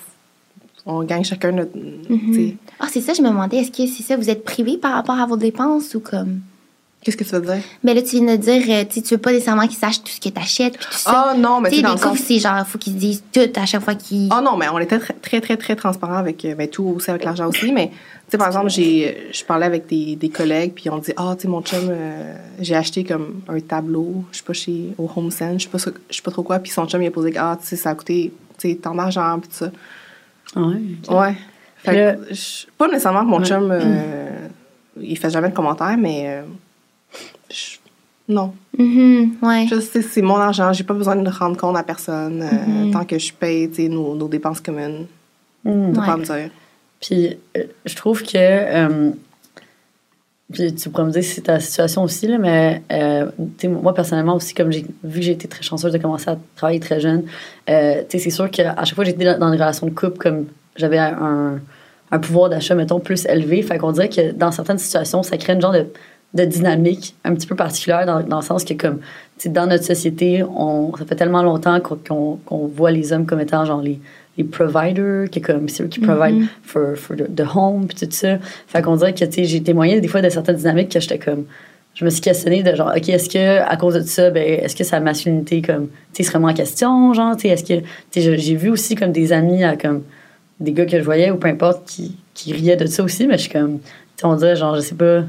On 0.84 1.02
gagne 1.04 1.22
chacun 1.24 1.52
notre. 1.52 1.72
tu 1.72 2.34
sais. 2.34 2.56
Ah, 2.80 2.86
c'est 2.90 3.00
ça, 3.00 3.12
je 3.14 3.22
me 3.22 3.28
demandais, 3.28 3.58
est-ce 3.58 3.70
que 3.70 3.86
c'est 3.86 4.02
ça, 4.02 4.16
vous 4.16 4.28
êtes 4.30 4.44
privé 4.44 4.76
par 4.78 4.92
rapport 4.94 5.18
à 5.18 5.26
vos 5.26 5.36
dépenses 5.36 5.94
ou 5.94 6.00
comme. 6.00 6.40
Qu'est-ce 7.04 7.16
que 7.16 7.24
tu 7.24 7.30
veux 7.30 7.40
dire? 7.40 7.62
Mais 7.82 7.94
là, 7.94 8.02
tu 8.02 8.10
viens 8.22 8.36
de 8.36 8.40
dire, 8.40 8.62
euh, 8.68 8.84
tu 8.88 9.00
veux 9.10 9.18
pas 9.18 9.32
nécessairement 9.32 9.66
qu'ils 9.66 9.76
sachent 9.78 10.04
tout 10.04 10.12
ce 10.12 10.20
que 10.20 10.28
t'achètes 10.28 10.78
puis 10.78 10.86
tout 10.88 10.96
ça. 10.98 11.32
Ah 11.32 11.34
non, 11.36 11.60
mais 11.60 11.68
tu 11.70 11.74
tu 11.76 11.80
sais, 11.80 11.86
dans 11.88 11.92
le 11.94 11.98
sens. 11.98 12.18
c'est 12.18 12.38
genre, 12.38 12.64
faut 12.64 12.78
qu'ils 12.78 12.92
se 12.92 12.98
disent 12.98 13.24
tout 13.32 13.40
à 13.56 13.66
chaque 13.66 13.82
fois 13.82 13.96
qu'ils. 13.96 14.28
Ah 14.30 14.40
non, 14.40 14.56
mais 14.56 14.66
on 14.72 14.78
était 14.78 15.00
très, 15.00 15.14
très, 15.14 15.40
très, 15.40 15.56
très 15.56 15.74
transparent 15.74 16.14
avec 16.16 16.44
euh, 16.44 16.54
ben, 16.54 16.68
tout 16.68 16.84
aussi 16.96 17.10
avec 17.10 17.24
l'argent 17.24 17.48
aussi. 17.48 17.72
Mais, 17.72 17.88
tu 17.88 17.94
sais, 18.28 18.38
par 18.38 18.46
exemple, 18.46 18.70
j'ai, 18.70 19.30
je 19.32 19.44
parlais 19.44 19.66
avec 19.66 19.86
des, 19.88 20.14
des 20.14 20.28
collègues, 20.28 20.74
puis 20.76 20.88
on 20.90 20.98
dit 20.98 21.12
Ah, 21.16 21.34
tu 21.36 21.42
sais, 21.42 21.48
mon 21.48 21.60
chum, 21.62 21.88
euh, 21.90 22.36
j'ai 22.60 22.76
acheté 22.76 23.02
comme 23.02 23.40
un 23.48 23.58
tableau, 23.58 24.24
je 24.30 24.38
sais 24.38 24.44
pas, 24.44 24.52
chez, 24.52 24.94
au 24.96 25.10
Home 25.16 25.32
Sense, 25.32 25.54
je 25.58 25.62
sais 25.64 25.70
pas, 25.70 25.78
ça- 25.78 25.90
je 26.08 26.14
sais 26.16 26.22
pas 26.22 26.30
trop 26.30 26.44
quoi. 26.44 26.60
Puis 26.60 26.70
son 26.70 26.86
chum, 26.86 27.02
il 27.02 27.08
a 27.08 27.10
posé 27.10 27.32
Ah, 27.36 27.58
tu 27.60 27.66
sais, 27.66 27.74
ça 27.74 27.90
a 27.90 27.94
coûté, 27.96 28.32
tu 28.58 28.68
sais, 28.70 28.76
tant 28.76 28.94
d'argent, 28.94 29.40
puis 29.40 29.48
tout 29.50 29.56
ça. 29.56 29.72
Ouais. 30.54 30.76
Ouais. 31.08 31.34
Fait 31.78 31.94
que, 32.28 32.68
pas 32.78 32.86
nécessairement 32.86 33.22
que 33.22 33.26
mon 33.26 33.38
Ouais. 33.40 33.44
chum, 33.44 33.68
euh, 33.72 34.28
il 35.00 35.18
fait 35.18 35.30
jamais 35.30 35.48
de 35.48 35.54
commentaires, 35.54 35.96
mais. 35.98 36.26
euh, 36.28 36.42
non. 38.32 38.52
Ouais. 38.78 39.66
Je 39.70 39.78
sais, 39.80 40.02
c'est 40.02 40.22
mon 40.22 40.36
argent, 40.36 40.72
j'ai 40.72 40.84
pas 40.84 40.94
besoin 40.94 41.16
de 41.16 41.28
rendre 41.30 41.56
compte 41.56 41.76
à 41.76 41.82
personne. 41.82 42.42
euh, 42.42 42.84
Mhm. 42.86 42.90
Tant 42.92 43.04
que 43.04 43.18
je 43.18 43.32
paye, 43.32 43.68
tu 43.68 43.76
sais, 43.82 43.88
nos, 43.88 44.14
nos 44.14 44.28
dépenses 44.28 44.60
communes. 44.60 45.06
Hmm. 45.64 45.90
Ouais. 45.96 46.06
pas 46.06 46.16
me 46.16 46.24
dire. 46.24 46.50
Puis 47.00 47.36
euh, 47.56 47.64
je 47.84 47.94
trouve 47.94 48.22
que. 48.22 48.30
euh, 48.36 49.10
puis 50.52 50.74
tu 50.74 50.90
pourrais 50.90 51.04
me 51.06 51.10
dire 51.12 51.24
si 51.24 51.30
c'est 51.36 51.42
ta 51.42 51.60
situation 51.60 52.02
aussi, 52.02 52.26
là, 52.26 52.36
mais 52.36 52.82
euh, 52.92 53.26
moi, 53.68 53.94
personnellement 53.94 54.34
aussi, 54.36 54.52
comme 54.52 54.70
j'ai 54.70 54.84
vu 55.02 55.20
que 55.20 55.24
j'ai 55.24 55.32
été 55.32 55.48
très 55.48 55.62
chanceuse 55.62 55.92
de 55.92 55.98
commencer 55.98 56.28
à 56.28 56.36
travailler 56.56 56.80
très 56.80 57.00
jeune, 57.00 57.24
euh, 57.70 58.02
c'est 58.10 58.18
sûr 58.30 58.50
qu'à 58.50 58.74
chaque 58.84 58.94
fois 58.94 59.04
que 59.04 59.10
j'étais 59.10 59.24
dans, 59.24 59.38
dans 59.38 59.46
une 59.52 59.54
relation 59.60 59.86
de 59.86 59.92
couple, 59.92 60.18
comme 60.18 60.44
j'avais 60.76 60.98
un, 60.98 61.58
un 62.10 62.18
pouvoir 62.18 62.50
d'achat, 62.50 62.74
mettons, 62.74 63.00
plus 63.00 63.24
élevé, 63.26 63.62
fait 63.62 63.78
qu'on 63.78 63.92
dirait 63.92 64.10
que 64.10 64.32
dans 64.32 64.52
certaines 64.52 64.76
situations, 64.78 65.22
ça 65.22 65.38
crée 65.38 65.54
une 65.54 65.62
genre 65.62 65.72
de, 65.72 65.86
de 66.34 66.44
dynamique 66.44 67.14
un 67.24 67.34
petit 67.34 67.46
peu 67.46 67.54
particulière 67.54 68.06
dans, 68.06 68.22
dans 68.22 68.36
le 68.40 68.42
sens 68.44 68.64
que, 68.64 68.74
comme, 68.74 68.98
tu 68.98 69.04
sais, 69.38 69.48
dans 69.50 69.66
notre 69.66 69.84
société, 69.84 70.42
on, 70.42 70.92
ça 70.96 71.04
fait 71.04 71.14
tellement 71.16 71.42
longtemps 71.42 71.78
qu'on 71.80 72.38
voit 72.74 72.90
les 72.90 73.12
hommes 73.12 73.26
comme 73.26 73.40
étant 73.40 73.64
genre 73.64 73.82
les 73.82 73.98
les 74.38 74.44
providers, 74.44 75.28
qui 75.30 75.40
est 75.40 75.42
comme 75.42 75.68
c'est 75.68 75.82
eux 75.82 75.88
qui 75.88 76.00
provide 76.00 76.36
Mhm. 76.36 76.48
for, 76.62 76.96
for 76.96 77.14
the, 77.14 77.24
the 77.36 77.44
home, 77.54 77.86
puis 77.86 77.98
tout 78.06 78.10
ça. 78.10 78.38
Fait 78.66 78.80
qu'on 78.80 78.96
dirait 78.96 79.12
que, 79.12 79.26
tu 79.26 79.30
sais, 79.30 79.44
j'ai 79.44 79.62
témoigné 79.62 80.00
des 80.00 80.08
fois 80.08 80.22
de 80.22 80.30
certaines 80.30 80.56
dynamiques 80.56 80.88
que 80.88 81.00
j'étais 81.00 81.18
comme, 81.18 81.44
je 81.94 82.02
me 82.06 82.08
suis 82.08 82.22
questionnée 82.22 82.62
de 82.62 82.74
genre, 82.74 82.94
OK, 82.96 83.10
est-ce 83.10 83.28
que 83.28 83.58
à 83.60 83.76
cause 83.76 83.92
de 83.92 84.00
ça, 84.00 84.30
ben, 84.30 84.42
est-ce 84.42 84.74
que 84.74 84.84
sa 84.84 85.00
masculinité, 85.00 85.60
comme, 85.60 85.88
tu 86.14 86.22
sais, 86.24 86.30
serait 86.30 86.42
en 86.42 86.54
question, 86.54 87.12
genre, 87.12 87.36
tu 87.36 87.42
sais, 87.42 87.48
est-ce 87.48 87.62
que, 87.64 87.80
tu 88.10 88.22
sais, 88.22 88.38
j'ai 88.38 88.54
vu 88.56 88.70
aussi 88.70 88.94
comme 88.94 89.12
des 89.12 89.34
amis, 89.34 89.64
à, 89.64 89.76
comme, 89.76 90.02
des 90.60 90.72
gars 90.72 90.86
que 90.86 90.98
je 90.98 91.04
voyais 91.04 91.30
ou 91.30 91.36
peu 91.36 91.48
importe, 91.48 91.84
qui, 91.86 92.16
qui 92.32 92.54
riaient 92.54 92.76
de 92.78 92.86
ça 92.86 93.02
aussi, 93.02 93.26
mais 93.26 93.34
je 93.36 93.42
suis 93.42 93.52
comme, 93.52 93.80
tu 93.80 93.86
sais, 94.16 94.24
on 94.24 94.34
dirait, 94.34 94.56
genre, 94.56 94.76
je 94.76 94.80
sais 94.80 94.94
pas. 94.94 95.24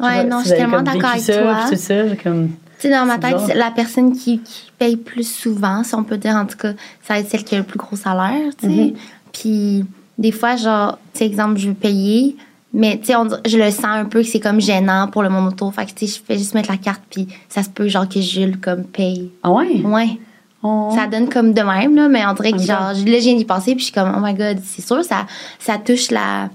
Ouais, 0.00 0.24
non, 0.24 0.40
je 0.40 0.48
suis 0.48 0.56
tellement 0.56 0.82
d'accord 0.82 1.10
avec 1.10 1.22
ça, 1.22 1.42
toi. 1.42 1.56
puis 1.66 1.76
tout 1.76 1.82
ça, 1.82 2.08
j'ai 2.08 2.16
comme. 2.16 2.48
Tu 2.78 2.82
sais, 2.86 2.90
dans 2.90 3.06
ma 3.06 3.18
tête, 3.18 3.36
bizarre. 3.36 3.56
la 3.56 3.70
personne 3.72 4.12
qui, 4.12 4.38
qui 4.38 4.70
paye 4.78 4.96
plus 4.96 5.28
souvent, 5.28 5.82
si 5.82 5.94
on 5.96 6.04
peut 6.04 6.16
dire, 6.16 6.36
en 6.36 6.46
tout 6.46 6.56
cas, 6.56 6.72
ça 7.02 7.14
va 7.14 7.20
être 7.20 7.28
celle 7.28 7.42
qui 7.42 7.56
a 7.56 7.58
le 7.58 7.64
plus 7.64 7.78
gros 7.78 7.96
salaire, 7.96 8.54
tu 8.56 8.68
sais. 8.68 8.72
Mhm. 8.72 8.92
Puis, 9.32 9.84
des 10.16 10.30
fois, 10.30 10.54
genre, 10.54 10.98
tu 11.12 11.18
sais, 11.18 11.26
exemple, 11.26 11.58
je 11.58 11.68
veux 11.68 11.74
payer, 11.74 12.36
mais 12.72 12.98
tu 12.98 13.06
sais, 13.06 13.14
je 13.46 13.58
le 13.58 13.70
sens 13.72 13.84
un 13.86 14.04
peu 14.04 14.20
que 14.20 14.28
c'est 14.28 14.38
comme 14.38 14.60
gênant 14.60 15.08
pour 15.08 15.24
le 15.24 15.28
monde 15.28 15.48
autour. 15.48 15.74
Fait 15.74 15.86
que, 15.86 15.90
tu 15.90 16.06
sais, 16.06 16.18
je 16.18 16.24
fais 16.24 16.38
juste 16.38 16.54
mettre 16.54 16.70
la 16.70 16.76
carte, 16.76 17.02
puis 17.10 17.26
ça 17.48 17.64
se 17.64 17.68
peut, 17.68 17.88
genre, 17.88 18.08
que 18.08 18.20
Jules, 18.20 18.60
comme, 18.60 18.84
paye. 18.84 19.32
Ah 19.42 19.50
ouais? 19.50 19.80
Ouais. 19.82 20.18
Oh. 20.62 20.92
Ça 20.94 21.06
donne 21.06 21.28
comme 21.28 21.52
de 21.52 21.62
même, 21.62 21.96
là, 21.96 22.08
mais 22.08 22.24
on 22.26 22.34
dirait 22.34 22.52
que, 22.52 22.58
genre, 22.58 22.92
là, 22.92 22.94
je 22.94 23.02
viens 23.02 23.36
d'y 23.36 23.44
penser, 23.44 23.72
puis 23.72 23.80
je 23.80 23.84
suis 23.86 23.92
comme, 23.92 24.12
oh 24.16 24.20
my 24.20 24.34
god, 24.34 24.60
c'est 24.64 24.86
sûr, 24.86 25.04
ça, 25.04 25.26
ça 25.58 25.78
touche 25.78 26.12
la, 26.12 26.48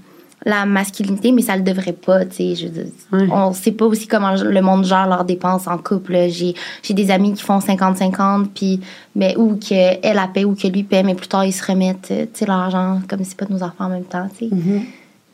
la 0.46 0.66
masculinité, 0.66 1.32
mais 1.32 1.42
ça 1.42 1.56
le 1.56 1.62
devrait 1.64 1.94
pas, 1.94 2.26
tu 2.26 2.36
sais. 2.36 2.56
Je 2.56 2.66
veux 2.68 2.72
dire, 2.84 2.92
Ouais. 3.12 3.28
on 3.32 3.54
sait 3.54 3.72
pas 3.72 3.86
aussi 3.86 4.08
comment 4.08 4.36
le 4.36 4.62
monde 4.62 4.84
gère 4.86 5.08
leurs 5.08 5.24
dépenses 5.26 5.68
en 5.68 5.78
couple. 5.78 6.12
là. 6.14 6.28
J'ai, 6.30 6.54
j'ai 6.82 6.94
des 6.94 7.12
amis 7.12 7.34
qui 7.34 7.42
font 7.44 7.60
50-50, 7.60 8.48
puis, 8.54 8.80
mais, 9.16 9.36
ou 9.38 9.56
qu'elle, 9.56 10.00
elle 10.04 10.20
paie 10.34 10.44
ou 10.46 10.54
que 10.56 10.68
lui 10.68 10.84
paie, 10.84 11.04
mais 11.04 11.16
plus 11.16 11.28
tard, 11.28 11.46
ils 11.46 11.54
se 11.54 11.66
remettent, 11.66 12.10
euh, 12.12 12.24
tu 12.26 12.40
sais, 12.40 12.46
l'argent, 12.46 13.00
comme 13.08 13.20
si 13.24 13.30
c'est 13.32 13.38
pas 13.38 13.46
de 13.46 13.54
nos 13.54 13.64
enfants 13.64 13.86
en 13.86 13.90
même 13.90 14.04
temps, 14.04 14.28
tu 14.38 14.50
sais. 14.50 14.56
Mhm. 14.56 14.82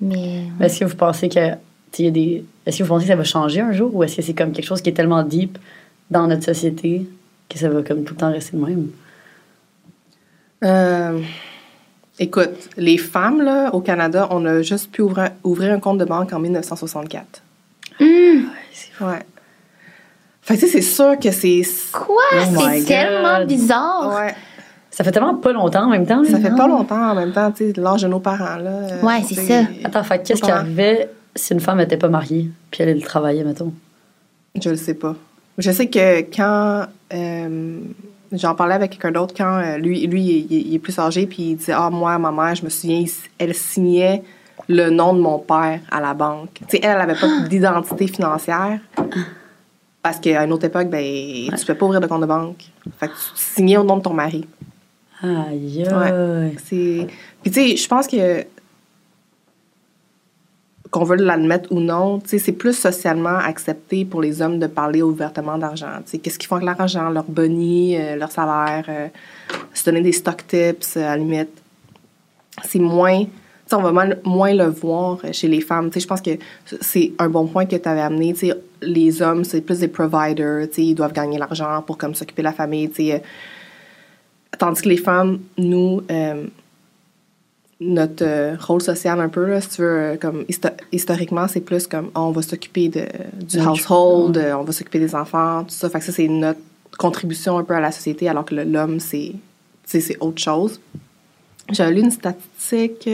Mais, 0.01 0.43
Est-ce 0.61 0.79
que 0.79 0.85
vous 0.85 0.95
pensez 0.95 1.27
que, 1.27 1.39
y 1.97 2.07
a 2.07 2.11
des. 2.11 2.45
Est-ce 2.65 2.77
que 2.77 2.83
vous 2.83 2.89
pensez 2.89 3.05
que 3.05 3.09
ça 3.11 3.15
va 3.15 3.23
changer 3.23 3.61
un 3.61 3.71
jour 3.71 3.93
ou 3.95 4.03
est-ce 4.03 4.17
que 4.17 4.21
c'est 4.21 4.33
comme 4.35 4.51
quelque 4.51 4.65
chose 4.65 4.81
qui 4.81 4.89
est 4.89 4.93
tellement 4.93 5.23
deep 5.23 5.57
dans 6.11 6.27
notre 6.27 6.43
société 6.43 7.07
que 7.49 7.57
ça 7.57 7.67
va 7.67 7.81
comme 7.81 8.03
tout 8.03 8.13
le 8.13 8.19
temps 8.19 8.31
rester 8.31 8.55
le 8.55 8.63
même? 8.65 8.87
Euh, 10.63 11.19
écoute, 12.19 12.69
les 12.77 12.97
femmes, 12.97 13.41
là, 13.41 13.73
au 13.73 13.81
Canada, 13.81 14.27
on 14.31 14.45
a 14.45 14.61
juste 14.61 14.91
pu 14.91 15.01
ouvrir, 15.01 15.31
ouvrir 15.43 15.73
un 15.73 15.79
compte 15.79 15.97
de 15.97 16.05
banque 16.05 16.31
en 16.33 16.39
1964. 16.39 17.41
Hum, 18.01 18.45
Ouais. 19.01 19.19
Fait 20.41 20.55
que, 20.55 20.59
tu 20.61 20.65
sais, 20.67 20.71
c'est 20.73 20.81
sûr 20.81 21.17
que 21.19 21.31
c'est. 21.31 21.61
quoi? 21.91 22.15
Oh 22.33 22.59
c'est 22.73 22.83
tellement 22.85 23.45
bizarre. 23.45 24.15
Ouais. 24.15 24.33
Ça 24.89 25.03
fait 25.03 25.11
tellement 25.11 25.35
pas 25.35 25.53
longtemps 25.53 25.83
en 25.85 25.89
même 25.89 26.05
temps. 26.07 26.21
là. 26.21 26.29
Ça 26.29 26.39
fait 26.39 26.55
pas 26.55 26.67
longtemps 26.67 27.11
en 27.11 27.15
même 27.15 27.31
temps, 27.31 27.51
tu 27.51 27.71
sais, 27.71 27.79
l'âge 27.79 28.01
de 28.01 28.07
nos 28.07 28.19
parents, 28.19 28.57
là. 28.57 28.69
euh, 28.71 29.01
Ouais, 29.01 29.21
c'est 29.27 29.35
ça. 29.35 29.61
Attends, 29.83 30.03
fait 30.03 30.19
que 30.19 30.27
qu'est-ce 30.27 30.41
qui 30.41 30.49
arrivait 30.51 31.09
si 31.35 31.53
une 31.53 31.59
femme 31.59 31.77
n'était 31.77 31.97
pas 31.97 32.07
mariée 32.09 32.49
puis 32.71 32.81
elle, 32.83 32.89
elle 32.89 33.03
travaillait, 33.03 33.43
mettons? 33.43 33.71
Je 34.59 34.69
le 34.71 34.75
sais 34.75 34.95
pas. 34.95 35.15
Je 35.59 35.71
sais 35.71 35.87
que 35.87 36.21
quand. 36.35 36.85
euh, 37.13 37.79
J'en 38.31 38.55
parlais 38.55 38.75
avec 38.75 38.91
quelqu'un 38.91 39.11
d'autre 39.11 39.33
quand 39.35 39.57
euh, 39.57 39.77
lui, 39.77 40.05
lui 40.05 40.47
il, 40.49 40.75
est 40.75 40.79
plus 40.79 40.97
âgé, 40.99 41.25
puis 41.25 41.51
il 41.51 41.55
disait 41.55 41.73
Ah, 41.75 41.89
moi, 41.89 42.17
ma 42.19 42.31
mère, 42.31 42.55
je 42.55 42.63
me 42.63 42.69
souviens, 42.69 43.03
elle 43.37 43.55
signait 43.55 44.23
le 44.67 44.89
nom 44.89 45.13
de 45.13 45.19
mon 45.19 45.39
père 45.39 45.79
à 45.89 45.99
la 45.99 46.13
banque. 46.13 46.53
Tu 46.53 46.77
sais, 46.77 46.79
elle, 46.83 46.91
elle 46.91 47.01
avait 47.01 47.19
pas 47.19 47.47
d'identité 47.47 48.07
financière. 48.07 48.79
Parce 50.01 50.19
qu'à 50.19 50.43
une 50.43 50.53
autre 50.53 50.65
époque, 50.65 50.89
ben, 50.89 51.01
tu 51.01 51.51
ne 51.51 51.65
peux 51.65 51.75
pas 51.75 51.85
ouvrir 51.85 51.99
de 51.99 52.07
compte 52.07 52.21
de 52.21 52.25
banque. 52.25 52.63
Fait 52.99 53.07
que 53.07 53.13
tu 53.13 53.19
signais 53.35 53.77
au 53.77 53.83
nom 53.83 53.97
de 53.97 54.03
ton 54.03 54.13
mari. 54.13 54.47
Aïe, 55.21 55.85
aïe. 55.85 56.55
C'est. 56.63 57.07
Puis, 57.41 57.51
tu 57.51 57.53
sais, 57.53 57.75
je 57.75 57.87
pense 57.87 58.07
que. 58.07 58.45
Qu'on 60.91 61.03
veut 61.03 61.17
l'admettre 61.17 61.71
ou 61.71 61.79
non, 61.79 62.19
c'est 62.25 62.51
plus 62.51 62.73
socialement 62.73 63.37
accepté 63.37 64.05
pour 64.05 64.21
les 64.21 64.41
hommes 64.41 64.57
de 64.57 64.65
parler 64.65 65.03
ouvertement 65.03 65.57
d'argent. 65.57 65.99
Qu'est-ce 66.11 66.39
qu'ils 66.39 66.47
font 66.47 66.55
avec 66.55 66.65
l'argent, 66.65 67.09
leur 67.09 67.25
boni, 67.25 67.95
euh, 67.95 68.15
leur 68.15 68.31
salaire, 68.31 68.85
euh, 68.89 69.07
se 69.71 69.85
donner 69.85 70.01
des 70.01 70.13
stock 70.13 70.47
tips, 70.47 70.97
euh, 70.97 71.01
à 71.01 71.09
la 71.11 71.17
limite. 71.17 71.49
C'est 72.63 72.79
moins. 72.79 73.23
On 73.71 73.81
va 73.83 73.91
moins 74.23 74.53
le 74.55 74.65
voir 74.65 75.19
euh, 75.23 75.31
chez 75.31 75.47
les 75.47 75.61
femmes. 75.61 75.91
Je 75.95 76.07
pense 76.07 76.21
que 76.21 76.31
c'est 76.81 77.11
un 77.19 77.29
bon 77.29 77.45
point 77.45 77.67
que 77.67 77.75
tu 77.75 77.87
avais 77.87 78.01
amené. 78.01 78.33
Les 78.81 79.21
hommes, 79.21 79.43
c'est 79.43 79.61
plus 79.61 79.79
des 79.81 79.89
providers. 79.89 80.67
Ils 80.75 80.95
doivent 80.95 81.13
gagner 81.13 81.37
l'argent 81.37 81.83
pour 81.83 81.99
comme 81.99 82.15
s'occuper 82.15 82.41
de 82.41 82.47
la 82.47 82.53
famille. 82.53 82.89
Tandis 84.57 84.81
que 84.81 84.89
les 84.89 84.97
femmes, 84.97 85.39
nous, 85.59 86.01
notre 87.81 88.25
euh, 88.25 88.55
rôle 88.59 88.81
social 88.81 89.19
un 89.21 89.29
peu, 89.29 89.45
là, 89.45 89.61
si 89.61 89.69
tu 89.69 89.81
veux, 89.81 89.87
euh, 89.99 90.15
comme 90.17 90.43
histo- 90.49 90.73
historiquement, 90.91 91.47
c'est 91.47 91.61
plus 91.61 91.87
comme 91.87 92.07
oh, 92.15 92.19
on 92.19 92.31
va 92.31 92.41
s'occuper 92.41 92.89
de, 92.89 93.05
du 93.41 93.59
Oui, 93.59 93.65
household, 93.67 94.37
euh, 94.37 94.57
on 94.57 94.63
va 94.63 94.71
s'occuper 94.73 94.99
des 94.99 95.15
enfants, 95.15 95.63
tout 95.63 95.73
ça. 95.73 95.89
Fait 95.89 95.99
que 95.99 96.05
ça, 96.05 96.11
c'est 96.11 96.27
notre 96.27 96.59
contribution 96.97 97.57
un 97.57 97.63
peu 97.63 97.73
à 97.75 97.79
la 97.79 97.91
société, 97.91 98.27
alors 98.27 98.43
que 98.45 98.55
l'homme, 98.55 98.99
c'est 98.99 99.33
autre 100.19 100.41
chose. 100.41 100.79
J'avais 101.71 101.93
lu 101.93 102.01
une 102.01 102.11
statistique 102.11 103.09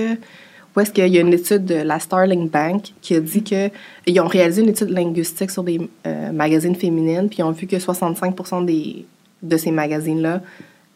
où 0.76 0.80
est-ce 0.80 0.92
qu'il 0.92 1.08
y 1.08 1.18
a 1.18 1.22
une 1.22 1.34
étude 1.34 1.66
de 1.66 1.76
la 1.76 2.00
Starling 2.00 2.50
Bank 2.50 2.94
qui 3.02 3.16
a 3.16 3.20
dit 3.22 3.44
que 3.44 3.70
ils 4.08 4.20
ont 4.20 4.28
réalisé 4.28 4.62
une 4.62 4.70
étude 4.70 4.90
linguistique 4.90 5.52
sur 5.52 5.64
des 5.64 5.80
euh, 6.06 6.32
magazines 6.32 6.76
féminines, 6.76 7.30
puis 7.30 7.40
ils 7.40 7.44
ont 7.44 7.52
vu 7.52 7.66
que 7.68 7.80
65 7.80 8.66
des, 8.66 9.06
de 9.42 9.58
ces 9.58 9.72
magazines-là, 9.72 10.42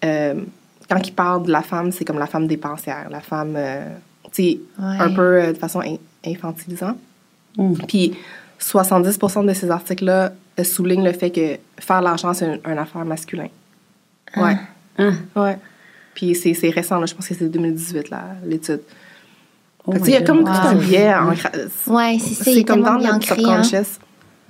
euh, 0.04 0.36
quand 0.90 1.08
ils 1.08 1.14
parlent 1.14 1.44
de 1.44 1.52
la 1.52 1.62
femme, 1.62 1.92
c'est 1.92 2.06
comme 2.06 2.20
la 2.20 2.28
femme 2.28 2.48
dépensière, 2.48 3.08
la 3.10 3.20
femme, 3.22 3.54
euh, 3.56 3.86
tu 4.32 4.44
sais, 4.44 4.60
Ouais. 4.80 4.98
un 5.00 5.10
peu 5.14 5.22
euh, 5.42 5.54
de 5.54 5.58
façon 5.58 5.82
in- 5.82 5.98
infantilisante. 6.26 6.98
Mm. 7.58 7.74
Puis 7.88 8.14
70 8.58 9.18
de 9.46 9.54
ces 9.54 9.70
articles-là 9.72 10.32
euh, 10.60 10.64
soulignent 10.64 11.04
le 11.06 11.14
fait 11.14 11.30
que 11.32 11.58
faire 11.82 12.02
l'argent, 12.02 12.34
c'est 12.34 12.46
une, 12.46 12.60
une 12.72 12.78
affaire 12.78 13.06
masculin. 13.06 13.48
Ouais. 14.36 14.58
Hein? 14.98 15.14
Ouais. 15.36 15.58
Puis 16.14 16.36
c'est 16.36 16.70
récent, 16.70 17.00
là, 17.00 17.06
je 17.06 17.14
pense 17.16 17.28
que 17.28 17.34
c'est 17.36 17.48
2018, 17.50 18.10
là, 18.10 18.24
l'étude. 18.46 18.82
Oh 19.86 19.94
il 20.06 20.10
y 20.12 20.16
a 20.16 20.22
comme 20.22 20.44
God. 20.44 20.48
tout 20.54 20.68
un 20.68 20.76
Wow. 20.76 20.82
biais. 20.82 21.14
en 21.16 21.30
Ouais, 21.30 22.18
c'est 22.20 22.34
ça. 22.34 22.52
il 22.52 22.54
C'est 22.54 22.60
est 22.60 22.64
comme 22.64 22.84
tellement 22.84 23.00
dans 23.00 23.14
notre 23.14 23.32
hein. 23.32 23.36
subconscious. 23.36 24.00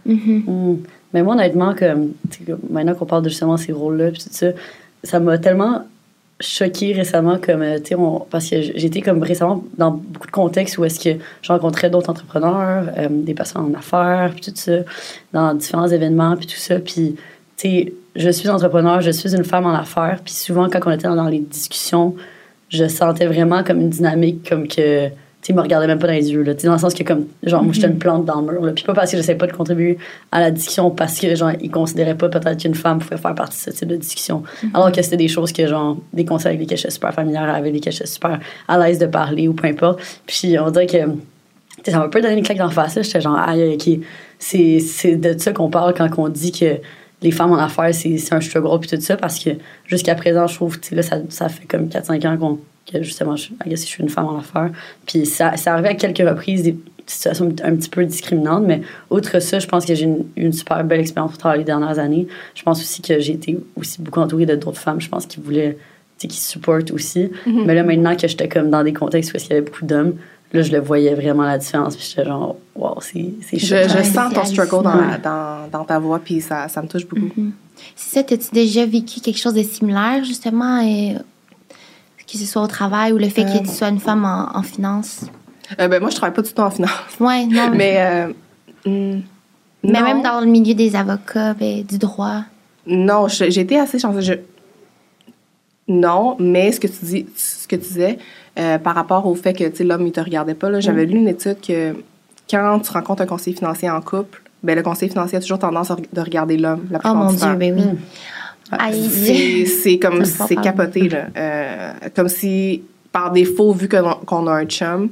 Mhm. 0.06 0.44
Mm. 0.48 0.78
Mais 1.14 1.24
moi, 1.24 1.36
honnêtement, 1.36 1.76
comme, 1.76 2.14
comme, 2.46 2.60
maintenant 2.70 2.96
qu'on 2.96 3.06
parle 3.06 3.24
de 3.24 3.30
justement 3.30 3.58
ces 3.58 3.72
rôles-là, 3.72 4.12
puis 4.12 4.24
tout 4.24 4.30
ça, 4.32 4.48
ça 5.04 5.20
m'a 5.20 5.38
tellement 5.38 5.86
choquée 6.40 6.94
récemment, 6.94 7.38
comme, 7.38 7.62
euh, 7.62 7.80
tu 7.80 7.96
sais, 7.96 8.02
parce 8.30 8.50
que 8.50 8.62
j'étais 8.62 9.02
comme 9.02 9.22
récemment 9.22 9.64
dans 9.78 9.92
beaucoup 9.92 10.28
de 10.28 10.32
contextes 10.32 10.78
où 10.78 10.86
est-ce 10.86 11.00
que 11.00 11.22
je 11.42 11.52
rencontrais 11.52 11.90
d'autres 11.90 12.10
entrepreneurs, 12.10 12.86
euh, 12.98 13.08
des 13.10 13.34
personnes 13.34 13.64
en 13.64 13.78
affaires, 13.78 14.32
puis 14.34 14.42
tout 14.42 14.52
ça, 14.56 14.80
dans 15.34 15.54
différents 15.54 15.88
événements, 15.88 16.36
puis 16.38 16.48
tout 16.48 16.56
ça, 16.56 16.80
puis, 16.80 17.16
tu 17.58 17.70
sais, 17.70 17.94
je 18.16 18.30
suis 18.30 18.50
entrepreneur, 18.50 19.02
je 19.02 19.12
suis 19.12 19.36
une 19.36 19.44
femme 19.44 19.66
en 19.66 19.74
affaires, 19.74 20.20
puis 20.24 20.34
souvent, 20.34 20.70
quand 20.70 20.80
on 20.86 20.92
était 20.92 21.08
dans 21.08 21.28
les 21.28 21.40
discussions, 21.40 22.16
je 22.70 22.88
sentais 22.88 23.26
vraiment 23.26 23.64
comme 23.64 23.82
une 23.82 23.90
dynamique, 23.90 24.48
comme 24.48 24.68
que, 24.68 25.10
tu 25.42 25.54
me 25.54 25.62
regardaient 25.62 25.88
même 25.88 26.00
pas 26.00 26.08
dans 26.08 26.14
les 26.14 26.32
yeux, 26.32 26.44
là, 26.44 26.54
dans 26.54 26.74
le 26.74 26.78
sens 26.78 26.94
que, 26.94 27.04
comme, 27.04 27.26
genre, 27.44 27.64
moi, 27.64 27.72
j'étais 27.72 27.88
une 27.88 27.98
plante 27.98 28.26
dans 28.26 28.42
le 28.42 28.52
mur, 28.52 28.62
là, 28.62 28.74
puis 28.74 28.84
pas 28.84 28.94
parce 28.94 29.12
que 29.12 29.18
j'essayais 29.18 29.38
pas 29.38 29.48
de 29.48 29.54
contribuer 29.54 29.98
à 30.32 30.42
la 30.42 30.52
discussion, 30.52 30.92
parce 30.92 31.18
que, 31.18 31.34
genre, 31.34 31.52
ils 31.62 31.72
considéraient 31.72 32.16
pas 32.16 32.28
peut-être 32.28 32.60
qu'une 32.60 32.76
femme 32.76 33.00
pouvait 33.00 33.18
faire 33.18 33.36
partie 33.36 33.58
de 33.66 33.72
ce 33.72 33.78
type 33.78 33.88
de 33.88 33.96
discussion, 33.96 34.44
alors 34.74 34.92
que 34.92 35.02
c'était 35.02 35.18
des 35.18 35.30
choses 35.30 35.54
que, 35.54 35.66
genre, 35.66 35.98
des 36.12 36.26
conseils 36.26 36.50
avec 36.50 36.60
lesquels 36.60 36.78
j'étais 36.78 36.92
super 36.92 37.14
familière, 37.14 37.50
avec 37.56 37.74
lesquels 37.74 37.94
j'étais 37.94 38.08
super 38.08 38.40
à 38.68 38.78
l'aise 38.78 39.00
de 39.00 39.06
parler, 39.06 39.48
ou 39.48 39.54
peu 39.54 39.68
importe, 39.68 40.02
puis 40.28 40.60
on 40.60 40.72
dirait 40.72 40.88
que, 40.88 41.06
tu 41.06 41.86
sais, 41.86 41.92
ça 41.92 42.00
m'a 42.00 42.06
un 42.06 42.10
peu 42.10 42.22
donné 42.22 42.38
une 42.38 42.44
claque 42.44 42.58
d'en 42.58 42.70
face, 42.70 42.96
là. 42.96 43.02
j'étais 43.02 43.22
genre, 43.22 43.40
aïe, 43.40 43.76
ok, 43.76 44.00
c'est 44.40 44.80
c'est 44.80 45.16
de 45.16 45.38
ça 45.40 45.54
qu'on 45.54 45.70
parle 45.70 45.94
quand 45.94 46.10
on 46.18 46.28
dit 46.28 46.52
que 46.52 46.80
les 47.22 47.32
femmes 47.32 47.52
en 47.52 47.58
affaires, 47.58 47.94
c'est 47.94 48.18
c'est 48.18 48.34
un 48.34 48.42
struggle, 48.42 48.78
puis 48.80 48.90
tout 48.90 49.02
ça, 49.02 49.16
parce 49.16 49.40
que 49.40 49.52
jusqu'à 49.86 50.16
présent, 50.16 50.48
je 50.48 50.56
trouve, 50.56 50.80
tu 50.82 50.90
sais, 50.90 50.96
là, 50.96 51.02
ça, 51.02 51.18
ça 51.30 51.48
fait 51.48 51.66
comme 51.66 51.88
4-5 51.88 52.28
ans 52.28 52.38
qu'on, 52.38 52.60
que 52.92 53.04
justement, 53.04 53.36
je, 53.36 53.50
I 53.66 53.70
guess, 53.70 53.82
je 53.82 53.88
suis 53.88 54.04
une 54.04 54.10
femme 54.10 54.26
en 54.26 54.38
affaires. 54.38 54.70
Puis 55.06 55.26
ça, 55.26 55.58
ça 55.58 55.74
arrivait 55.74 55.90
à 55.90 55.96
quelques 55.96 56.28
reprises, 56.28 56.64
des 56.64 56.78
situations 57.06 57.50
un 57.64 57.76
petit 57.76 57.90
peu 57.90 58.06
discriminantes, 58.06 58.66
mais 58.66 58.82
outre 59.10 59.40
ça, 59.40 59.60
je 59.60 59.68
pense 59.68 59.86
que 59.86 59.96
j'ai 59.96 60.06
une, 60.06 60.26
une 60.36 60.54
super 60.54 60.84
belle 60.84 61.00
expérience 61.00 61.34
au 61.34 61.38
travers 61.38 61.58
les 61.58 61.64
dernières 61.64 61.98
années. 62.00 62.28
Je 62.54 62.64
pense 62.64 62.80
aussi 62.80 63.02
que 63.02 63.20
j'ai 63.20 63.34
été 63.34 63.58
aussi 63.76 64.02
beaucoup 64.02 64.20
entourée 64.20 64.46
de 64.46 64.56
d'autres 64.56 64.80
femmes, 64.80 65.02
je 65.02 65.10
pense, 65.10 65.26
qui 65.26 65.40
voulaient, 65.40 65.78
tu 66.20 66.24
sais, 66.24 66.28
qui 66.28 66.38
supportent 66.40 66.92
aussi. 66.92 67.32
Mais 67.48 67.74
là, 67.74 67.84
maintenant 67.84 68.16
que 68.16 68.28
j'étais 68.28 68.48
comme 68.48 68.70
dans 68.70 68.84
des 68.84 68.94
contextes 68.94 69.34
où 69.34 69.38
il 69.38 69.50
y 69.50 69.52
avait 69.54 69.62
beaucoup 69.62 69.86
d'hommes, 69.86 70.16
là, 70.54 70.62
je 70.62 70.72
le 70.72 70.80
voyais 70.80 71.14
vraiment 71.14 71.44
la 71.44 71.58
différence, 71.58 71.96
puis 71.96 72.06
j'étais 72.08 72.26
genre, 72.28 72.56
wow, 72.76 72.98
c'est 73.02 73.34
c'est 73.42 73.58
Je, 73.58 73.66
chouette. 73.66 73.90
je 73.90 73.98
Ouais, 73.98 74.04
sens 74.04 74.34
ton 74.34 74.46
struggle 74.46 74.84
dans, 74.84 75.22
dans, 75.24 75.68
dans 75.72 75.84
ta 75.86 76.00
voix, 76.00 76.20
puis 76.20 76.42
ça, 76.42 76.68
ça 76.68 76.82
me 76.82 76.88
touche 76.88 77.08
beaucoup. 77.08 77.30
Mhm. 77.36 77.52
C'est 77.96 78.20
ça, 78.20 78.34
as-tu 78.34 78.50
déjà 78.52 78.86
vécu 78.86 79.20
quelque 79.20 79.38
chose 79.38 79.54
de 79.54 79.64
similaire, 79.64 80.24
justement, 80.24 80.80
et, 80.82 81.16
que 82.32 82.38
ce 82.38 82.46
soit 82.46 82.62
au 82.62 82.68
travail 82.68 83.12
ou 83.14 83.18
le 83.18 83.30
fait 83.30 83.44
Euh. 83.46 83.54
que 83.60 83.64
tu 83.64 83.70
sois 83.74 83.90
une 83.90 84.00
femme 84.00 84.26
en, 84.26 84.56
en 84.58 84.62
finance? 84.64 85.26
Euh, 85.80 85.88
ben, 85.88 86.00
moi, 86.02 86.10
je 86.10 86.16
travaille 86.16 86.36
pas 86.36 86.42
du 86.42 86.52
tout 86.54 86.62
en 86.62 86.70
finance. 86.72 86.92
Ouais, 87.20 87.46
non. 87.46 87.72
Mais, 87.76 87.96
euh, 87.98 88.28
hmm, 88.86 89.22
mais 89.84 90.00
non. 90.00 90.04
même 90.06 90.22
dans 90.24 90.40
le 90.40 90.48
milieu 90.48 90.74
des 90.74 90.96
avocats, 90.96 91.54
ben, 91.54 91.84
du 91.84 91.98
droit. 91.98 92.42
Non, 92.88 93.28
été 93.62 93.78
assez 93.80 94.00
chanceuse. 94.00 94.26
Je- 94.26 94.34
Non, 95.88 96.36
mais 96.40 96.72
ce 96.72 96.80
que 96.80 96.88
tu 96.88 97.04
dis, 97.06 97.26
ce 97.36 97.68
que 97.68 97.76
tu 97.76 97.82
disais 97.84 98.20
euh, 98.60 98.78
par 98.78 98.94
rapport 98.96 99.26
au 99.26 99.34
fait 99.36 99.54
que 99.54 99.84
l'homme 99.84 100.06
il 100.06 100.12
te 100.12 100.20
regardait 100.20 100.54
pas, 100.54 100.70
là, 100.70 100.80
j'avais 100.80 101.06
lu 101.06 101.18
une 101.18 101.28
étude 101.28 101.58
que 101.66 101.96
quand 102.50 102.80
tu 102.80 102.92
rencontres 102.92 103.22
un 103.24 103.26
conseiller 103.26 103.56
financier 103.56 103.90
en 103.90 104.02
couple, 104.02 104.42
ben, 104.64 104.76
le 104.76 104.84
conseiller 104.84 105.12
financier 105.12 105.38
a 105.38 105.42
toujours 105.42 105.60
tendance 105.60 105.90
à 105.92 105.96
re- 105.96 106.06
de 106.14 106.22
regarder 106.22 106.58
l'homme 106.58 106.86
la 106.92 107.00
Oh 107.06 107.14
mon. 107.16 107.32
Dieu, 107.32 107.54
ben 107.56 107.74
oui. 107.76 107.86
Mm. 107.86 107.98
Aïe. 108.72 109.66
C'est 109.66 109.98
comme, 110.00 110.26
c'est 110.26 110.56
capoté, 110.56 111.10
là. 111.10 111.28
Euh, 111.36 111.94
comme 112.16 112.30
si, 112.30 112.84
par 113.12 113.32
défaut, 113.32 113.74
vu 113.74 113.90
qu'on 113.90 114.48
a 114.48 114.52
un 114.52 114.66
chum, 114.66 115.10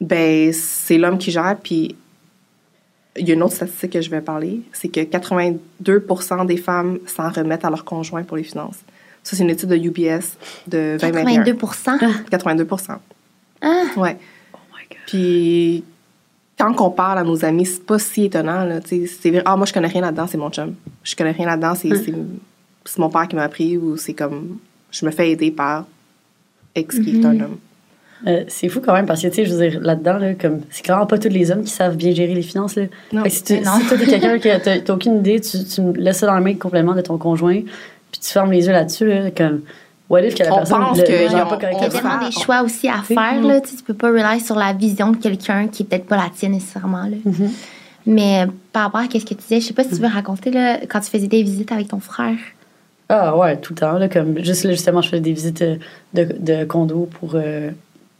ben, 0.00 0.52
c'est 0.52 0.98
l'homme 0.98 1.18
qui 1.18 1.30
gère, 1.30 1.56
puis 1.62 1.96
il 3.16 3.28
y 3.28 3.30
a 3.30 3.34
une 3.34 3.42
autre 3.42 3.54
statistique 3.54 3.92
que 3.92 4.00
je 4.00 4.10
vais 4.10 4.20
parler, 4.20 4.60
c'est 4.72 4.88
que 4.88 5.00
82% 5.00 6.46
des 6.46 6.56
femmes 6.56 6.98
s'en 7.06 7.30
remettent 7.30 7.64
à 7.64 7.70
leur 7.70 7.84
conjoint 7.84 8.22
pour 8.22 8.36
les 8.36 8.42
finances. 8.42 8.78
Ça, 9.22 9.36
c'est 9.36 9.42
une 9.42 9.50
étude 9.50 9.68
de 9.68 9.76
UBS 9.76 10.36
de 10.66 10.96
2021. 11.00 11.42
82% 11.44 12.28
82 12.30 12.66
Ah. 13.60 13.84
Ouais. 13.96 14.16
Oh 14.52 14.58
my 14.72 14.88
God. 14.88 14.98
Puis, 15.06 15.84
quand 16.62 16.86
on 16.86 16.90
parle 16.90 17.18
à 17.18 17.24
nos 17.24 17.44
amis, 17.44 17.66
c'est 17.66 17.84
pas 17.84 17.98
si 17.98 18.24
étonnant. 18.24 18.64
Là, 18.64 18.80
tu 18.80 19.06
sais, 19.06 19.18
c'est 19.20 19.30
vrai, 19.30 19.42
ah, 19.44 19.56
moi, 19.56 19.66
je 19.66 19.72
connais 19.72 19.88
rien 19.88 20.00
là-dedans, 20.00 20.26
c'est 20.26 20.38
mon 20.38 20.50
chum. 20.50 20.74
Je 21.02 21.16
connais 21.16 21.32
rien 21.32 21.46
là-dedans, 21.46 21.74
c'est, 21.74 21.94
c'est, 21.96 22.14
c'est 22.84 22.98
mon 22.98 23.10
père 23.10 23.26
qui 23.26 23.36
m'a 23.36 23.42
appris, 23.42 23.76
ou 23.76 23.96
c'est 23.96 24.14
comme, 24.14 24.58
je 24.90 25.04
me 25.04 25.10
fais 25.10 25.30
aider 25.30 25.50
par 25.50 25.86
X 26.76 27.00
qui 27.00 27.20
est 27.20 27.24
un 27.24 27.40
homme. 27.40 27.58
Euh, 28.28 28.44
c'est 28.46 28.68
fou 28.68 28.80
quand 28.80 28.92
même 28.92 29.06
parce 29.06 29.20
que, 29.20 29.26
tu 29.26 29.34
sais, 29.34 29.46
je 29.46 29.52
veux 29.52 29.68
dire, 29.68 29.80
là-dedans, 29.80 30.18
là, 30.18 30.34
comme, 30.34 30.60
c'est 30.70 30.82
clairement 30.82 31.06
pas 31.06 31.18
tous 31.18 31.28
les 31.28 31.50
hommes 31.50 31.64
qui 31.64 31.72
savent 31.72 31.96
bien 31.96 32.12
gérer 32.12 32.34
les 32.34 32.42
finances. 32.42 32.76
Là. 32.76 32.84
Non. 33.12 33.24
Fait 33.24 33.30
que 33.30 33.34
si, 33.34 33.42
tu, 33.42 33.60
non. 33.60 33.72
si 33.80 33.86
toi, 33.88 33.98
t'es 33.98 34.06
quelqu'un 34.20 34.38
qui 34.38 34.48
t'as 34.62 34.94
aucune 34.94 35.18
idée, 35.18 35.40
tu, 35.40 35.64
tu 35.64 35.92
laisses 35.94 36.18
ça 36.18 36.26
dans 36.26 36.34
la 36.34 36.40
main 36.40 36.54
complètement 36.54 36.94
de 36.94 37.00
ton 37.00 37.18
conjoint, 37.18 37.60
puis 38.12 38.20
tu 38.20 38.28
fermes 38.28 38.52
les 38.52 38.66
yeux 38.66 38.72
là-dessus, 38.72 39.08
là, 39.08 39.30
comme, 39.32 39.62
what 40.12 40.20
if 40.20 40.34
que 40.34 40.42
la 40.44 40.52
On 40.52 40.56
personne 40.56 40.78
pense 40.80 40.98
ont- 40.98 41.02
pas 41.02 41.08
on 41.08 41.74
Il 41.74 41.80
y 41.80 41.84
a 41.84 41.88
tellement 41.88 42.18
des 42.26 42.32
choix 42.32 42.62
aussi 42.62 42.88
à 42.88 43.02
faire. 43.02 43.40
Là. 43.42 43.60
Tu, 43.60 43.82
peux 43.82 43.94
pas 43.94 44.08
rely 44.08 44.40
sur 44.40 44.56
la 44.56 44.74
vision 44.74 45.10
de 45.10 45.16
quelqu'un 45.16 45.68
qui 45.68 45.82
est 45.82 45.86
peut-être 45.86 46.06
pas 46.06 46.18
la 46.18 46.28
tienne 46.28 46.52
nécessairement. 46.52 47.04
Là. 47.04 47.16
Mhm. 47.24 47.50
Mais 48.04 48.46
par 48.72 48.82
rapport 48.84 49.00
à 49.00 49.04
ce 49.04 49.08
que 49.10 49.18
tu 49.28 49.34
disais, 49.34 49.60
je 49.60 49.66
sais 49.68 49.74
pas 49.74 49.84
si 49.84 49.90
tu 49.90 49.96
veux 49.96 50.08
raconter 50.08 50.50
là, 50.50 50.78
quand 50.88 51.00
tu 51.00 51.08
faisais 51.10 51.28
des 51.28 51.42
visites 51.42 51.72
avec 51.72 51.88
ton 51.88 52.00
frère. 52.00 52.36
Ah 53.08 53.36
ouais, 53.36 53.56
tout 53.56 53.72
le 53.72 53.78
temps. 53.78 53.92
Là, 53.98 54.08
comme, 54.08 54.42
juste 54.44 54.64
là, 54.64 54.72
justement, 54.72 55.02
je 55.02 55.08
faisais 55.08 55.20
des 55.20 55.32
visites 55.32 55.62
euh, 55.62 55.76
de, 56.14 56.28
de 56.38 56.64
condos 56.64 57.08
pour 57.18 57.32
euh, 57.34 57.70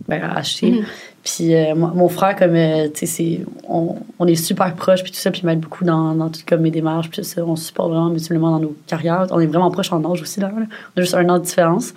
ben, 0.08 0.22
acheter. 0.34 0.70
Mhm. 0.70 0.84
Puis 1.24 1.54
euh, 1.54 1.76
mon 1.76 2.08
frère, 2.08 2.34
comme, 2.34 2.56
euh, 2.56 2.88
tu 2.92 3.06
sais, 3.06 3.42
on, 3.68 3.94
on 4.18 4.26
est 4.26 4.34
super 4.34 4.74
proches, 4.74 5.04
puis 5.04 5.12
tout 5.12 5.18
ça, 5.18 5.30
puis 5.30 5.42
il 5.44 5.46
m'aide 5.46 5.60
beaucoup 5.60 5.84
dans, 5.84 6.14
dans 6.16 6.28
tout 6.28 6.40
comme 6.46 6.62
mes 6.62 6.72
démarches, 6.72 7.10
puis 7.10 7.24
ça. 7.24 7.44
On 7.44 7.54
se 7.54 7.66
supporte 7.66 7.90
vraiment 7.90 8.10
mutuellement 8.10 8.50
dans 8.50 8.58
nos 8.58 8.76
carrières. 8.88 9.26
On 9.30 9.38
est 9.38 9.46
vraiment 9.46 9.70
proches 9.70 9.92
en 9.92 10.04
âge 10.10 10.20
aussi, 10.20 10.40
là. 10.40 10.48
là. 10.48 10.66
On 10.96 11.00
a 11.00 11.02
juste 11.02 11.14
un 11.14 11.28
an 11.28 11.38
de 11.38 11.44
différence. 11.44 11.94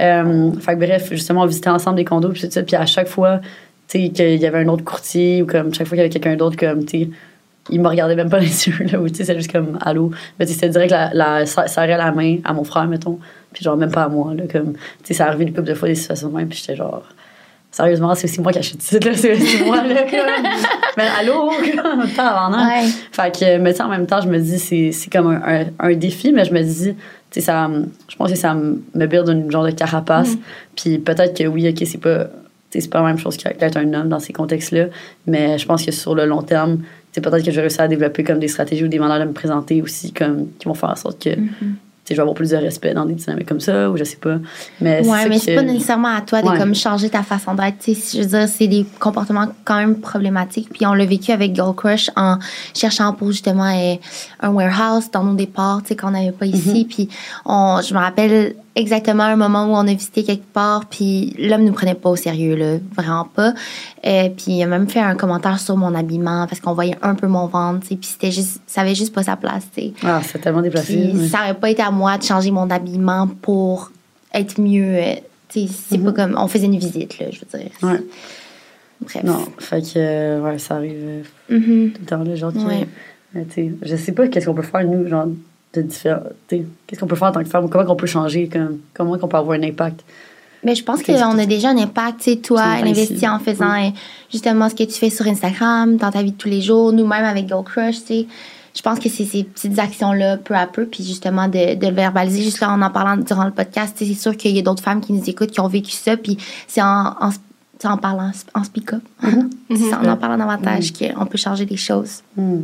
Euh, 0.00 0.52
fait 0.52 0.74
que 0.74 0.78
bref, 0.78 1.08
justement, 1.10 1.42
on 1.42 1.46
visitait 1.46 1.70
ensemble 1.70 1.96
des 1.96 2.04
condos, 2.04 2.30
puis 2.30 2.42
tout 2.42 2.50
ça. 2.50 2.62
Puis 2.62 2.76
à 2.76 2.86
chaque 2.86 3.08
fois, 3.08 3.40
tu 3.88 3.98
sais, 4.06 4.08
qu'il 4.10 4.40
y 4.40 4.46
avait 4.46 4.58
un 4.58 4.68
autre 4.68 4.84
courtier, 4.84 5.42
ou 5.42 5.46
comme 5.46 5.74
chaque 5.74 5.88
fois 5.88 5.96
qu'il 5.96 5.98
y 5.98 6.00
avait 6.02 6.10
quelqu'un 6.10 6.36
d'autre, 6.36 6.56
comme, 6.56 6.84
tu 6.84 7.00
sais, 7.00 7.10
il 7.70 7.80
me 7.80 7.88
regardait 7.88 8.14
même 8.14 8.30
pas 8.30 8.38
les 8.40 8.68
yeux, 8.68 8.84
là, 8.84 9.00
ou 9.00 9.08
tu 9.08 9.16
sais, 9.16 9.24
c'est 9.24 9.36
juste 9.36 9.50
comme 9.50 9.78
allô. 9.80 10.12
Mais 10.38 10.46
tu 10.46 10.52
sais, 10.52 10.60
c'était 10.60 10.68
direct 10.68 10.92
la, 10.92 11.12
la, 11.12 11.44
serrait 11.46 11.96
la 11.96 12.12
main 12.12 12.36
à 12.44 12.52
mon 12.52 12.62
frère, 12.62 12.86
mettons, 12.86 13.18
puis 13.52 13.64
genre 13.64 13.76
même 13.76 13.90
pas 13.90 14.04
à 14.04 14.08
moi, 14.08 14.32
là, 14.32 14.44
comme, 14.50 14.74
tu 14.74 14.78
sais, 15.02 15.14
ça 15.14 15.26
arrivé 15.26 15.44
une 15.44 15.54
couple 15.54 15.68
de 15.68 15.74
fois 15.74 15.88
des 15.88 15.96
situations 15.96 16.28
de 16.28 16.36
même, 16.36 16.48
puis 16.48 16.58
j'étais 16.58 16.76
genre, 16.76 17.02
sérieusement, 17.70 18.14
c'est 18.14 18.28
aussi 18.28 18.40
moi 18.40 18.52
qui 18.52 18.58
achète 18.58 18.82
ça, 18.82 18.98
là, 18.98 19.14
c'est 19.14 19.38
c'est 19.38 19.64
moi, 19.64 19.82
là, 19.82 20.02
comme, 20.02 20.20
mais 20.96 21.04
allô, 21.18 21.50
comme, 21.50 22.10
temps 22.10 22.26
avant, 22.26 22.56
non? 22.56 22.64
Ouais. 22.64 22.86
Fait 23.12 23.34
que, 23.34 23.58
mais 23.58 23.74
tu 23.74 23.82
en 23.82 23.88
même 23.88 24.06
temps, 24.06 24.20
je 24.20 24.28
me 24.28 24.38
dis, 24.38 24.58
c'est, 24.58 25.10
comme 25.10 25.28
un, 25.28 25.42
un, 25.44 25.66
un 25.78 25.94
défi, 25.94 26.32
mais 26.32 26.44
je 26.44 26.52
me 26.52 26.62
dis, 26.62 26.94
tu 26.94 26.94
sais, 27.30 27.40
ça, 27.40 27.70
je 28.08 28.16
pense 28.16 28.30
que 28.30 28.36
ça 28.36 28.54
me 28.54 29.06
build 29.06 29.28
une 29.28 29.50
genre 29.50 29.64
de 29.64 29.70
carapace. 29.70 30.36
Puis 30.76 30.98
peut-être 30.98 31.36
que 31.36 31.46
oui, 31.46 31.68
OK, 31.68 31.86
c'est 31.86 32.00
pas, 32.00 32.26
c'est 32.70 32.90
pas 32.90 33.00
la 33.00 33.06
même 33.06 33.18
chose 33.18 33.36
qu'être 33.36 33.76
un 33.76 33.94
homme 33.94 34.08
dans 34.08 34.20
ces 34.20 34.32
contextes-là, 34.32 34.86
mais 35.26 35.58
je 35.58 35.66
pense 35.66 35.84
que 35.84 35.92
sur 35.92 36.14
le 36.14 36.26
long 36.26 36.42
terme, 36.42 36.78
peut-être 37.14 37.44
que 37.44 37.50
je 37.50 37.56
vais 37.56 37.62
réussir 37.62 37.82
à 37.82 37.88
développer 37.88 38.24
comme 38.24 38.38
des 38.38 38.48
stratégies 38.48 38.84
ou 38.84 38.88
des 38.88 38.98
manières 38.98 39.20
de 39.20 39.24
me 39.24 39.32
présenter 39.32 39.80
aussi, 39.82 40.12
comme, 40.12 40.48
qui 40.58 40.66
vont 40.66 40.74
faire 40.74 40.90
en 40.90 40.96
sorte 40.96 41.22
que, 41.22 41.30
sais, 41.30 41.38
je 42.10 42.16
vais 42.16 42.20
avoir 42.22 42.34
plus 42.34 42.50
de 42.50 42.56
respect 42.56 42.92
dans 42.94 43.04
des 43.04 43.14
dynamiques 43.14 43.48
comme 43.48 43.60
ça, 43.60 43.90
ou 43.90 43.96
je 43.96 44.04
sais 44.04 44.16
pas. 44.16 44.36
Mais 44.80 45.06
Ouais, 45.06 45.28
mais 45.28 45.38
c'est 45.38 45.54
pas 45.54 45.62
nécessairement 45.62 46.14
à 46.16 46.20
toi 46.20 46.42
de 46.42 46.48
Ouais. 46.48 46.58
comme 46.58 46.74
changer 46.74 47.08
ta 47.10 47.22
façon 47.22 47.54
d'être. 47.54 47.76
Je 47.86 48.20
veux 48.20 48.26
dire, 48.26 48.48
c'est 48.48 48.66
des 48.66 48.84
comportements 48.98 49.46
quand 49.64 49.76
même 49.76 49.96
problématiques. 49.96 50.68
Puis 50.72 50.86
on 50.86 50.92
l'a 50.94 51.04
vécu 51.06 51.32
avec 51.32 51.54
Girl 51.54 51.74
Crush 51.74 52.10
en 52.16 52.38
cherchant 52.74 53.12
pour 53.12 53.30
justement 53.32 53.66
euh, 53.66 53.94
un 54.40 54.50
warehouse 54.50 55.10
dans 55.12 55.24
nos 55.24 55.34
départs, 55.34 55.82
tu 55.82 55.88
sais, 55.88 55.96
qu'on 55.96 56.10
n'avait 56.10 56.32
pas 56.32 56.46
ici. 56.46 56.86
Puis 56.88 57.08
on, 57.44 57.80
je 57.86 57.94
me 57.94 57.98
rappelle 57.98 58.54
exactement 58.76 59.24
un 59.24 59.36
moment 59.36 59.66
où 59.66 59.70
on 59.70 59.86
a 59.88 59.92
visité 59.94 60.22
quelque 60.24 60.46
part, 60.52 60.86
puis 60.86 61.34
l'homme 61.38 61.64
nous 61.64 61.72
prenait 61.72 61.94
pas 61.94 62.10
au 62.10 62.16
sérieux, 62.16 62.54
là, 62.56 62.76
vraiment 62.96 63.24
pas. 63.24 63.52
Euh, 64.06 64.28
puis 64.28 64.52
il 64.52 64.62
a 64.62 64.66
même 64.66 64.88
fait 64.88 65.00
un 65.00 65.16
commentaire 65.16 65.58
sur 65.58 65.76
mon 65.76 65.94
habillement 65.94 66.46
parce 66.46 66.60
qu'on 66.60 66.72
voyait 66.74 66.96
un 67.02 67.14
peu 67.14 67.26
mon 67.26 67.46
ventre, 67.46 67.86
puis 67.86 67.98
c'était 68.02 68.30
juste, 68.30 68.60
ça 68.66 68.82
avait 68.82 68.94
juste 68.94 69.12
pas 69.14 69.22
sa 69.22 69.36
place, 69.36 69.64
tu. 69.76 69.90
Ah, 70.02 70.20
c'est 70.24 70.38
tellement 70.40 70.62
déplacé. 70.62 71.10
Puis 71.14 71.28
ça 71.28 71.38
aurait 71.40 71.54
pas 71.54 71.70
été 71.70 71.82
à 71.82 71.90
moi 71.90 72.16
de 72.18 72.22
changer 72.22 72.50
mon 72.50 72.68
habillement 72.70 73.26
pour 73.42 73.90
être 74.32 74.60
mieux. 74.60 74.94
euh, 74.96 75.14
tu 75.48 75.66
sais, 75.66 75.74
c'est 75.90 75.98
pas 75.98 76.12
comme. 76.12 76.36
On 76.38 76.46
faisait 76.46 76.66
une 76.66 76.78
visite, 76.78 77.18
là, 77.18 77.26
je 77.30 77.40
veux 77.40 77.58
dire. 77.58 77.70
Ouais. 77.82 78.00
Bref. 79.00 79.24
Non, 79.24 79.46
fait 79.58 79.80
que, 79.80 79.88
euh, 79.96 80.40
ouais, 80.42 80.58
ça 80.58 80.76
arrive 80.76 80.92
euh, 81.02 81.22
Mhm. 81.48 81.90
tout 81.92 82.00
le 82.02 82.06
temps, 82.06 82.22
là, 82.22 82.34
genre, 82.36 82.52
Ouais. 82.54 82.86
je 83.82 83.96
sais 83.96 84.12
pas 84.12 84.28
qu'est-ce 84.28 84.46
qu'on 84.46 84.54
peut 84.54 84.62
faire, 84.62 84.84
nous, 84.84 85.08
genre, 85.08 85.26
de 85.74 85.82
différent. 85.82 86.22
tu 86.48 86.56
sais, 86.56 86.66
Qu'est-ce 86.86 87.00
qu'on 87.00 87.06
peut 87.06 87.16
faire 87.16 87.28
en 87.28 87.32
tant 87.32 87.42
que 87.42 87.48
femme? 87.48 87.68
Comment 87.68 87.84
qu'on 87.84 87.96
peut 87.96 88.06
changer? 88.06 88.48
Comme, 88.48 88.78
comment 88.94 89.16
qu'on 89.18 89.28
peut 89.28 89.36
avoir 89.36 89.58
un 89.58 89.62
impact? 89.62 90.04
Mais 90.62 90.74
je 90.74 90.84
pense 90.84 91.02
qu'on 91.02 91.38
a 91.38 91.46
déjà 91.46 91.70
un 91.70 91.78
impact. 91.78 92.18
Tu 92.20 92.30
sais, 92.32 92.36
toi, 92.36 92.62
C'est 92.76 92.82
un 92.82 92.86
investi 92.86 93.14
ici. 93.14 93.28
en 93.28 93.38
faisant 93.38 93.72
euh, 93.72 93.90
justement 94.30 94.68
ce 94.68 94.74
que 94.74 94.82
tu 94.84 94.92
fais 94.92 95.10
sur 95.10 95.26
Instagram, 95.26 95.96
dans 95.96 96.10
ta 96.10 96.22
vie 96.22 96.32
de 96.32 96.36
tous 96.36 96.48
les 96.48 96.60
jours, 96.60 96.92
nous-mêmes 96.92 97.24
avec 97.24 97.48
Go 97.48 97.62
Crush, 97.62 98.00
tu 98.00 98.06
sais. 98.06 98.26
Je 98.72 98.82
pense 98.82 99.00
que 99.00 99.08
c'est 99.08 99.24
ces 99.24 99.42
petites 99.42 99.78
actions-là, 99.80 100.36
peu 100.36 100.54
à 100.54 100.66
peu, 100.66 100.86
puis 100.86 101.02
justement 101.02 101.48
de, 101.48 101.74
de 101.74 101.86
le 101.88 101.92
verbaliser, 101.92 102.42
juste 102.42 102.60
là, 102.60 102.70
en 102.70 102.80
en 102.80 102.90
parlant 102.90 103.16
durant 103.16 103.44
le 103.44 103.50
podcast, 103.50 103.96
tu 103.98 104.04
sais, 104.06 104.14
c'est 104.14 104.20
sûr 104.20 104.36
qu'il 104.36 104.54
y 104.54 104.60
a 104.60 104.62
d'autres 104.62 104.82
femmes 104.82 105.00
qui 105.00 105.12
nous 105.12 105.28
écoutent, 105.28 105.50
qui 105.50 105.60
ont 105.60 105.66
vécu 105.66 105.90
ça, 105.90 106.16
puis 106.16 106.36
c'est 106.68 106.80
en, 106.80 107.16
en, 107.20 107.30
en 107.84 107.96
parlant, 107.96 108.30
en 108.54 108.62
speak-up, 108.62 109.02
C'est 109.74 109.92
en 109.94 110.06
en 110.08 110.16
parlant 110.16 110.38
davantage 110.38 110.92
qu'on 110.92 111.26
peut 111.26 111.38
changer 111.38 111.66
des 111.66 111.76
choses. 111.76 112.20
Hmm. 112.36 112.60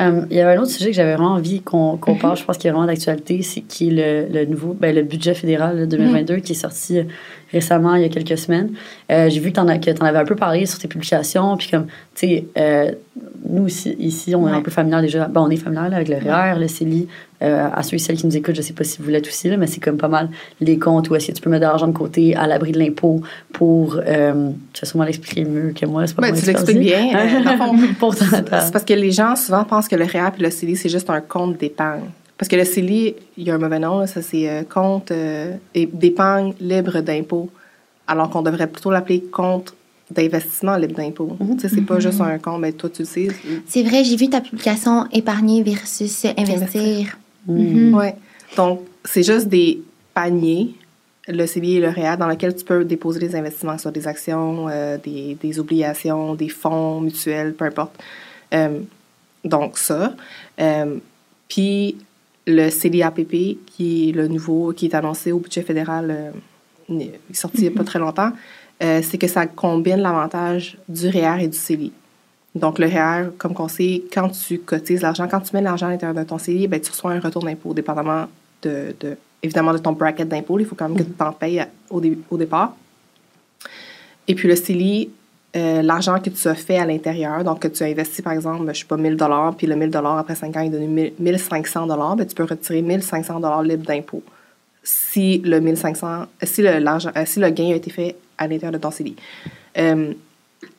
Euh, 0.00 0.22
Il 0.30 0.36
y 0.36 0.40
avait 0.40 0.56
un 0.56 0.60
autre 0.60 0.72
sujet 0.72 0.90
que 0.90 0.96
j'avais 0.96 1.14
vraiment 1.14 1.34
envie 1.34 1.60
qu'on 1.62 1.96
qu'on 1.96 2.16
parle, 2.16 2.36
je 2.36 2.44
pense 2.44 2.58
qu'il 2.58 2.68
est 2.68 2.72
vraiment 2.72 2.86
d'actualité, 2.86 3.42
c'est 3.42 3.60
qui 3.60 3.88
est 3.88 4.26
le, 4.28 4.40
le 4.40 4.44
nouveau, 4.46 4.74
ben, 4.74 4.92
le 4.94 5.02
budget 5.02 5.34
fédéral 5.34 5.78
là, 5.78 5.86
2022 5.86 6.36
qui 6.38 6.52
est 6.52 6.56
sorti 6.56 6.98
euh, 6.98 7.04
récemment, 7.54 7.94
il 7.94 8.02
y 8.02 8.04
a 8.04 8.08
quelques 8.08 8.36
semaines. 8.36 8.70
Euh, 9.10 9.30
J'ai 9.30 9.40
vu 9.40 9.50
que 9.50 9.54
tu 9.54 9.60
en, 9.60 9.68
avais 9.68 10.18
un 10.18 10.24
peu 10.24 10.36
parlé 10.36 10.66
sur 10.66 10.78
tes 10.78 10.88
publications, 10.88 11.56
puis 11.56 11.68
comme, 11.70 11.86
tu 12.14 12.26
sais, 12.26 12.46
euh, 12.58 12.92
nous 13.48 13.66
ici, 13.66 13.94
ici, 13.98 14.34
on 14.34 14.48
est 14.48 14.52
un 14.52 14.62
peu 14.62 14.70
familial 14.70 15.02
déjà, 15.02 15.26
bon, 15.28 15.42
on 15.42 15.50
est 15.50 15.56
familial 15.56 15.90
là, 15.90 15.96
avec 15.96 16.08
le 16.08 16.16
REER, 16.16 16.58
le 16.58 16.68
CELI, 16.68 17.08
euh, 17.42 17.68
à 17.72 17.82
ceux 17.82 17.96
et 17.96 17.98
celles 17.98 18.16
qui 18.16 18.26
nous 18.26 18.36
écoutent, 18.36 18.54
je 18.54 18.62
sais 18.62 18.72
pas 18.72 18.84
si 18.84 19.00
vous 19.00 19.08
l'êtes 19.10 19.26
aussi, 19.26 19.48
là, 19.48 19.56
mais 19.56 19.66
c'est 19.66 19.80
comme 19.80 19.98
pas 19.98 20.08
mal 20.08 20.28
les 20.60 20.78
comptes 20.78 21.10
où 21.10 21.14
est-ce 21.14 21.28
que 21.28 21.32
tu 21.32 21.42
peux 21.42 21.50
mettre 21.50 21.62
de 21.62 21.66
l'argent 21.66 21.86
de 21.86 21.92
côté 21.92 22.34
à 22.34 22.46
l'abri 22.46 22.72
de 22.72 22.78
l'impôt 22.78 23.20
pour, 23.52 24.00
euh, 24.06 24.50
tu 24.72 24.80
vas 24.80 24.88
sûrement 24.88 25.04
l'expliquer 25.04 25.44
mieux 25.44 25.72
que 25.72 25.86
moi, 25.86 26.06
c'est 26.06 26.16
pas 26.16 26.22
Ben, 26.22 26.34
tu 26.34 26.46
l'expliques 26.46 26.78
bien. 26.78 27.10
Euh, 27.14 27.28
C'est 28.14 28.72
parce 28.72 28.84
que 28.84 28.94
les 28.94 29.10
gens 29.10 29.36
souvent 29.36 29.64
pensent 29.64 29.88
que 29.88 29.96
le 29.96 30.04
REER 30.04 30.30
et 30.38 30.42
le 30.42 30.50
CELI, 30.50 30.76
c'est 30.76 30.88
juste 30.88 31.10
un 31.10 31.20
compte 31.20 31.58
d'épargne. 31.58 32.02
Parce 32.38 32.48
que 32.48 32.56
le 32.56 32.64
CELI, 32.64 33.14
il 33.36 33.44
y 33.44 33.50
a 33.50 33.54
un 33.54 33.58
mauvais 33.58 33.78
nom, 33.78 34.00
là, 34.00 34.06
ça 34.06 34.20
c'est 34.22 34.48
euh, 34.48 34.62
compte 34.64 35.10
euh, 35.12 35.54
et- 35.74 35.86
d'épargne 35.86 36.52
libre 36.60 37.00
d'impôt, 37.00 37.48
alors 38.06 38.28
qu'on 38.30 38.42
devrait 38.42 38.66
plutôt 38.66 38.90
l'appeler 38.90 39.22
compte 39.22 39.74
d'investissement 40.10 40.76
libre 40.76 40.96
d'impôt. 40.96 41.36
Tu 41.40 41.60
sais, 41.60 41.68
c'est 41.68 41.80
pas 41.80 41.98
juste 42.00 42.20
un 42.20 42.38
compte, 42.38 42.60
mais 42.60 42.72
toi 42.72 42.90
tu 42.90 43.02
le 43.02 43.06
sais. 43.06 43.28
C'est 43.66 43.82
vrai, 43.82 44.04
j'ai 44.04 44.16
vu 44.16 44.28
ta 44.28 44.40
publication 44.40 45.06
épargner 45.12 45.62
versus 45.62 46.24
investir. 46.36 47.16
Mhm. 47.46 47.94
Ouais. 47.94 48.14
Donc, 48.56 48.80
c'est 49.04 49.22
juste 49.22 49.48
des 49.48 49.80
paniers, 50.12 50.74
le 51.28 51.46
CELI 51.46 51.76
et 51.76 51.80
le 51.80 51.88
REER, 51.88 52.16
dans 52.18 52.26
lesquels 52.28 52.54
tu 52.54 52.64
peux 52.64 52.84
déposer 52.84 53.18
des 53.20 53.34
investissements, 53.36 53.78
soit 53.78 53.90
des 53.92 54.06
actions, 54.06 54.66
euh, 54.68 54.98
des, 54.98 55.36
des 55.40 55.58
obligations, 55.58 56.34
des 56.34 56.48
fonds 56.48 57.00
mutuels, 57.00 57.54
peu 57.54 57.64
importe. 57.64 57.92
Euh, 58.52 58.80
donc, 59.44 59.78
ça. 59.78 60.14
Euh, 60.60 60.96
Puis, 61.48 61.96
le 62.46 62.68
CELI-APP, 62.70 63.58
qui 63.66 64.08
est 64.08 64.12
le 64.12 64.28
nouveau, 64.28 64.72
qui 64.72 64.86
est 64.86 64.94
annoncé 64.94 65.32
au 65.32 65.38
budget 65.38 65.62
fédéral, 65.62 66.32
euh, 66.90 67.04
sorti 67.32 67.58
il 67.58 67.62
n'y 67.62 67.68
a 67.68 67.70
pas 67.78 67.84
très 67.84 67.98
longtemps, 67.98 68.30
euh, 68.82 69.00
c'est 69.02 69.18
que 69.18 69.26
ça 69.28 69.46
combine 69.46 69.96
l'avantage 69.96 70.76
du 70.88 71.08
REER 71.08 71.42
et 71.42 71.48
du 71.48 71.56
CELI. 71.56 71.92
Donc, 72.54 72.78
le 72.78 72.86
REER, 72.86 73.30
comme 73.38 73.54
qu'on 73.54 73.68
sait, 73.68 74.04
quand 74.12 74.28
tu 74.28 74.58
cotises 74.58 75.02
l'argent, 75.02 75.26
quand 75.28 75.40
tu 75.40 75.54
mets 75.56 75.62
l'argent 75.62 75.86
à 75.86 75.90
l'intérieur 75.90 76.14
de 76.16 76.28
ton 76.28 76.38
CELI, 76.38 76.68
ben, 76.68 76.80
tu 76.80 76.90
reçois 76.90 77.12
un 77.12 77.20
retour 77.20 77.42
d'impôt, 77.42 77.72
dépendamment 77.74 78.26
de, 78.62 78.94
de- 79.00 79.16
évidemment 79.42 79.72
de 79.72 79.78
ton 79.78 79.92
bracket 79.92 80.28
d'impôt. 80.28 80.58
Il 80.58 80.66
faut 80.66 80.74
quand 80.74 80.88
même 80.88 80.96
que 80.98 81.02
tu 81.02 81.10
t'en 81.10 81.32
payes 81.32 81.60
à- 81.60 81.68
au, 81.90 82.00
dé- 82.00 82.18
au 82.30 82.36
départ. 82.36 82.76
Et 84.28 84.34
puis, 84.34 84.48
le 84.48 84.54
CELI, 84.56 85.10
euh, 85.56 85.82
l'argent 85.82 86.18
que 86.18 86.30
tu 86.30 86.48
as 86.48 86.54
fait 86.54 86.78
à 86.78 86.84
l'intérieur, 86.84 87.44
donc 87.44 87.60
que 87.60 87.68
tu 87.68 87.84
as 87.84 87.86
investi, 87.86 88.22
par 88.22 88.32
exemple, 88.32 88.68
je 88.74 88.80
sais 88.80 88.86
pas, 88.86 88.96
1000 88.96 89.16
puis 89.56 89.66
le 89.68 89.76
1000 89.76 89.90
après 89.94 90.34
5 90.34 90.56
ans, 90.56 90.60
est 90.60 90.68
1000 90.68 91.12
1500 91.18 91.86
ben, 92.16 92.26
tu 92.26 92.34
peux 92.34 92.42
retirer 92.42 92.82
1500 92.82 93.62
libres 93.62 93.86
d'impôt 93.86 94.22
si 94.82 95.38
le 95.38 95.60
1500, 95.60 96.26
si 96.42 96.60
le, 96.60 96.78
l'argent, 96.78 97.10
euh, 97.16 97.22
si 97.24 97.38
le 97.38 97.50
gain 97.50 97.70
a 97.70 97.76
été 97.76 97.90
fait 97.90 98.16
à 98.36 98.48
l'intérieur 98.48 98.72
de 98.72 98.78
ton 98.78 98.90
CELI. 98.90 99.14
Euh, 99.78 100.12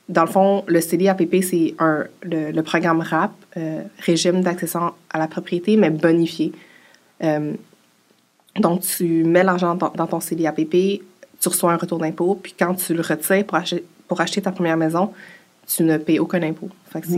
dans 0.10 0.26
le 0.26 0.30
fond, 0.30 0.64
le 0.68 0.82
CDAPP, 0.82 1.42
c'est 1.42 1.74
un, 1.80 2.04
le, 2.22 2.62
programme 2.62 3.02
RAP, 3.02 3.32
régime 4.00 4.42
d'accession 4.42 4.92
à 5.10 5.18
la 5.18 5.28
propriété, 5.28 5.78
mais 5.78 5.90
bonifié. 5.90 6.52
Donc, 8.60 8.82
tu 8.82 9.24
mets 9.24 9.44
l'argent 9.44 9.74
dans, 9.74 9.90
dans 9.90 10.06
ton 10.06 10.20
CDAPP, 10.20 11.02
tu 11.40 11.50
reçois 11.50 11.74
un 11.74 11.78
retour 11.78 11.98
d'impôt, 11.98 12.40
puis 12.42 12.54
quand 12.58 12.76
tu 12.76 12.94
le 12.94 13.02
retires 13.02 13.46
pour 13.46 13.58
acheter, 13.58 13.84
pour 14.08 14.22
acheter 14.22 14.42
ta 14.42 14.52
première 14.52 14.78
maison, 14.78 15.12
tu 15.68 15.84
ne 15.84 15.98
payes 15.98 16.20
aucun 16.20 16.42
impôt. 16.44 16.70
Fait 16.92 17.02
que 17.02 17.08
c'est... 17.08 17.18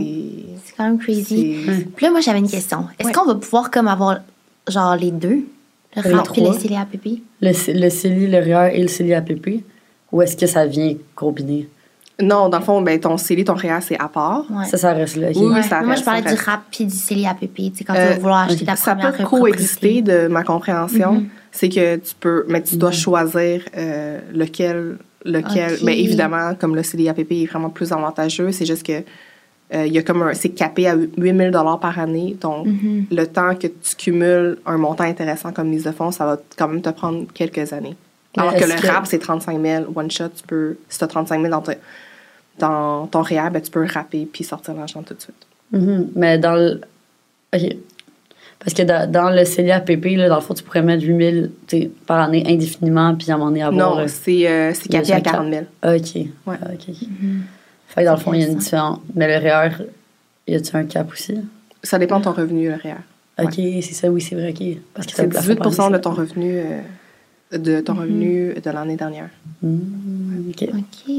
C'est 0.64 0.74
quand 0.76 0.84
même 0.84 0.98
crazy. 0.98 1.24
c'est- 1.66 1.84
Puis 1.94 2.06
là, 2.06 2.10
moi, 2.12 2.20
j'avais 2.20 2.38
une 2.38 2.48
question. 2.50 2.86
Est-ce 2.98 3.08
Ouais. 3.08 3.12
qu'on 3.14 3.26
va 3.26 3.34
pouvoir 3.34 3.70
comme 3.70 3.88
avoir 3.88 4.18
genre 4.68 4.96
les 4.96 5.10
deux? 5.10 5.40
Le 5.96 6.14
RAP 6.14 6.36
et 6.38 6.40
le. 6.42 6.52
CDAPP? 6.52 7.06
Le, 7.40 7.80
le 7.80 7.88
CELI, 7.90 8.26
le 8.28 8.38
REER 8.38 8.74
et 8.76 8.82
le 8.82 8.88
CELI 8.88 9.14
APP? 9.14 9.62
Ou 10.12 10.22
est-ce 10.22 10.36
que 10.36 10.46
ça 10.46 10.66
vient 10.66 10.94
combiné? 11.14 11.68
Non, 12.20 12.48
dans 12.48 12.58
le 12.58 12.64
fond, 12.64 12.82
ben, 12.82 12.98
ton 12.98 13.16
CELI, 13.16 13.44
ton 13.44 13.54
REER, 13.54 13.78
c'est 13.80 13.98
à 13.98 14.08
part. 14.08 14.44
Ouais. 14.50 14.64
Ça, 14.66 14.76
ça 14.76 14.92
reste 14.92 15.16
là. 15.16 15.28
ok. 15.30 15.36
Oui, 15.36 15.46
Ouais. 15.46 15.62
ça 15.62 15.82
Moi, 15.82 15.94
je 15.94 16.02
parlais 16.02 16.22
ça 16.22 16.34
du. 16.34 16.40
RAP 16.40 16.60
puis 16.70 16.84
du. 16.84 16.92
Tu 16.92 16.96
sais, 16.98 17.84
quand 17.84 17.94
tu 17.94 18.00
Euh, 18.00 18.08
vas 18.10 18.14
vouloir 18.18 18.38
acheter 18.48 18.64
ta 18.64 18.76
Ça 18.76 18.94
première 18.94 19.12
peut 19.16 19.24
propriété. 19.24 19.58
coexister 19.58 20.02
de 20.02 20.26
ma 20.28 20.42
compréhension. 20.44 21.12
Mhm. 21.14 21.28
C'est 21.52 21.68
que 21.68 21.96
tu 21.96 22.14
peux, 22.18 22.44
mais 22.48 22.62
tu 22.62 22.76
dois 22.76 22.90
Mhm. 22.90 22.94
choisir 22.96 23.62
euh, 23.76 24.20
lequel, 24.34 24.98
lequel. 25.24 25.74
Ok. 25.74 25.84
Ben, 25.84 25.92
évidemment, 25.98 26.54
comme 26.54 26.74
le 26.76 26.82
CDAPP 26.82 27.32
est 27.32 27.46
vraiment 27.46 27.70
plus 27.70 27.92
avantageux, 27.92 28.52
c'est 28.52 28.66
juste 28.66 28.84
que 28.86 29.02
euh, 29.74 29.86
il 29.86 29.92
y 29.92 29.98
a 29.98 30.02
comme 30.02 30.22
un, 30.22 30.32
c'est 30.34 30.48
capé 30.50 30.86
à 30.88 30.94
8000 30.96 31.50
dollars 31.50 31.78
par 31.80 31.98
année. 31.98 32.36
Donc, 32.40 32.66
Mhm. 32.66 33.04
le 33.10 33.26
temps 33.26 33.54
que 33.54 33.66
tu 33.66 33.96
cumules 33.98 34.56
un 34.64 34.78
montant 34.78 35.04
intéressant 35.04 35.52
comme 35.52 35.68
mise 35.68 35.84
de 35.84 35.92
fonds, 35.92 36.10
ça 36.10 36.24
va 36.24 36.38
quand 36.56 36.68
même 36.68 36.80
te 36.80 36.88
prendre 36.90 37.26
quelques 37.34 37.72
années. 37.72 37.94
Alors 38.36 38.54
que 38.54 38.64
le 38.64 38.80
que- 38.80 38.86
RAP, 38.86 39.06
c'est 39.06 39.18
35 39.18 39.60
000 39.60 39.84
one 39.94 40.10
shot. 40.10 40.28
Tu 40.36 40.42
peux, 40.46 40.76
si 40.88 40.98
tu 40.98 41.04
as 41.04 41.08
35 41.08 41.40
000 41.42 41.50
dans, 41.50 41.62
dans 42.58 43.06
ton 43.08 43.22
REER, 43.22 43.50
ben, 43.52 43.60
tu 43.60 43.70
peux 43.70 43.84
rapper 43.84 44.26
puis 44.32 44.44
sortir 44.44 44.74
l'argent 44.74 45.02
tout 45.02 45.14
de 45.14 45.20
suite. 45.20 45.46
Mhm. 45.72 46.08
Mais 46.14 46.38
dans 46.38 46.54
le. 46.54 46.80
OK. 47.54 47.76
Parce 48.58 48.74
que 48.74 48.82
dans, 48.82 49.10
dans 49.10 49.30
le 49.30 49.44
CELI 49.44 49.70
APP, 49.70 50.16
là, 50.16 50.28
dans 50.28 50.36
le 50.36 50.40
fond, 50.40 50.54
tu 50.54 50.64
pourrais 50.64 50.82
mettre 50.82 51.04
8000 51.04 51.52
tu 51.66 51.78
sais, 51.78 51.90
par 52.06 52.18
année 52.20 52.44
indéfiniment, 52.46 53.14
puis 53.14 53.30
à 53.30 53.34
un 53.34 53.38
moment 53.38 53.50
donné 53.50 53.62
avoir. 53.62 53.96
non, 53.96 54.02
euh, 54.02 54.06
c'est 54.08 54.48
euh, 54.48 54.72
capé 54.90 55.12
à 55.12 55.16
un 55.16 55.20
cap. 55.20 55.34
40 55.34 55.52
000. 55.52 55.64
OK. 55.84 56.14
Ouais. 56.46 56.56
Ah, 56.60 56.68
OK. 56.72 56.94
Fait 57.88 58.00
que 58.02 58.06
dans 58.06 58.14
le 58.14 58.18
fond, 58.20 58.34
il 58.34 58.40
y 58.40 58.44
a 58.44 58.48
une 58.48 58.58
différence. 58.58 58.98
Mais 59.14 59.28
le 59.28 59.42
REER, 59.42 59.86
y 60.46 60.54
a-tu 60.54 60.76
un 60.76 60.84
cap 60.84 61.10
aussi? 61.12 61.36
Ça 61.82 61.98
dépend 61.98 62.18
de 62.18 62.24
ton 62.24 62.32
revenu, 62.32 62.68
le 62.68 62.74
REER. 62.74 62.96
OK, 63.40 63.54
c'est 63.54 63.94
ça, 63.94 64.10
oui, 64.10 64.20
c'est 64.20 64.34
vrai. 64.34 64.50
OK. 64.50 64.76
Parce 64.92 65.06
que 65.06 65.14
C'est 65.14 65.22
le 65.22 65.28
plafond 65.28 65.46
18 65.46 65.58
par 65.58 65.80
année, 65.80 65.96
de 65.96 66.02
ton 66.02 66.10
revenu, 66.10 66.58
euh, 66.58 67.58
de 67.58 67.80
ton 67.80 67.94
revenu 67.94 68.54
de 68.54 68.70
l'année 68.70 68.96
dernière. 68.96 69.30
Mhm. 69.62 70.50
OK. 70.50 70.68
OK. 70.74 71.14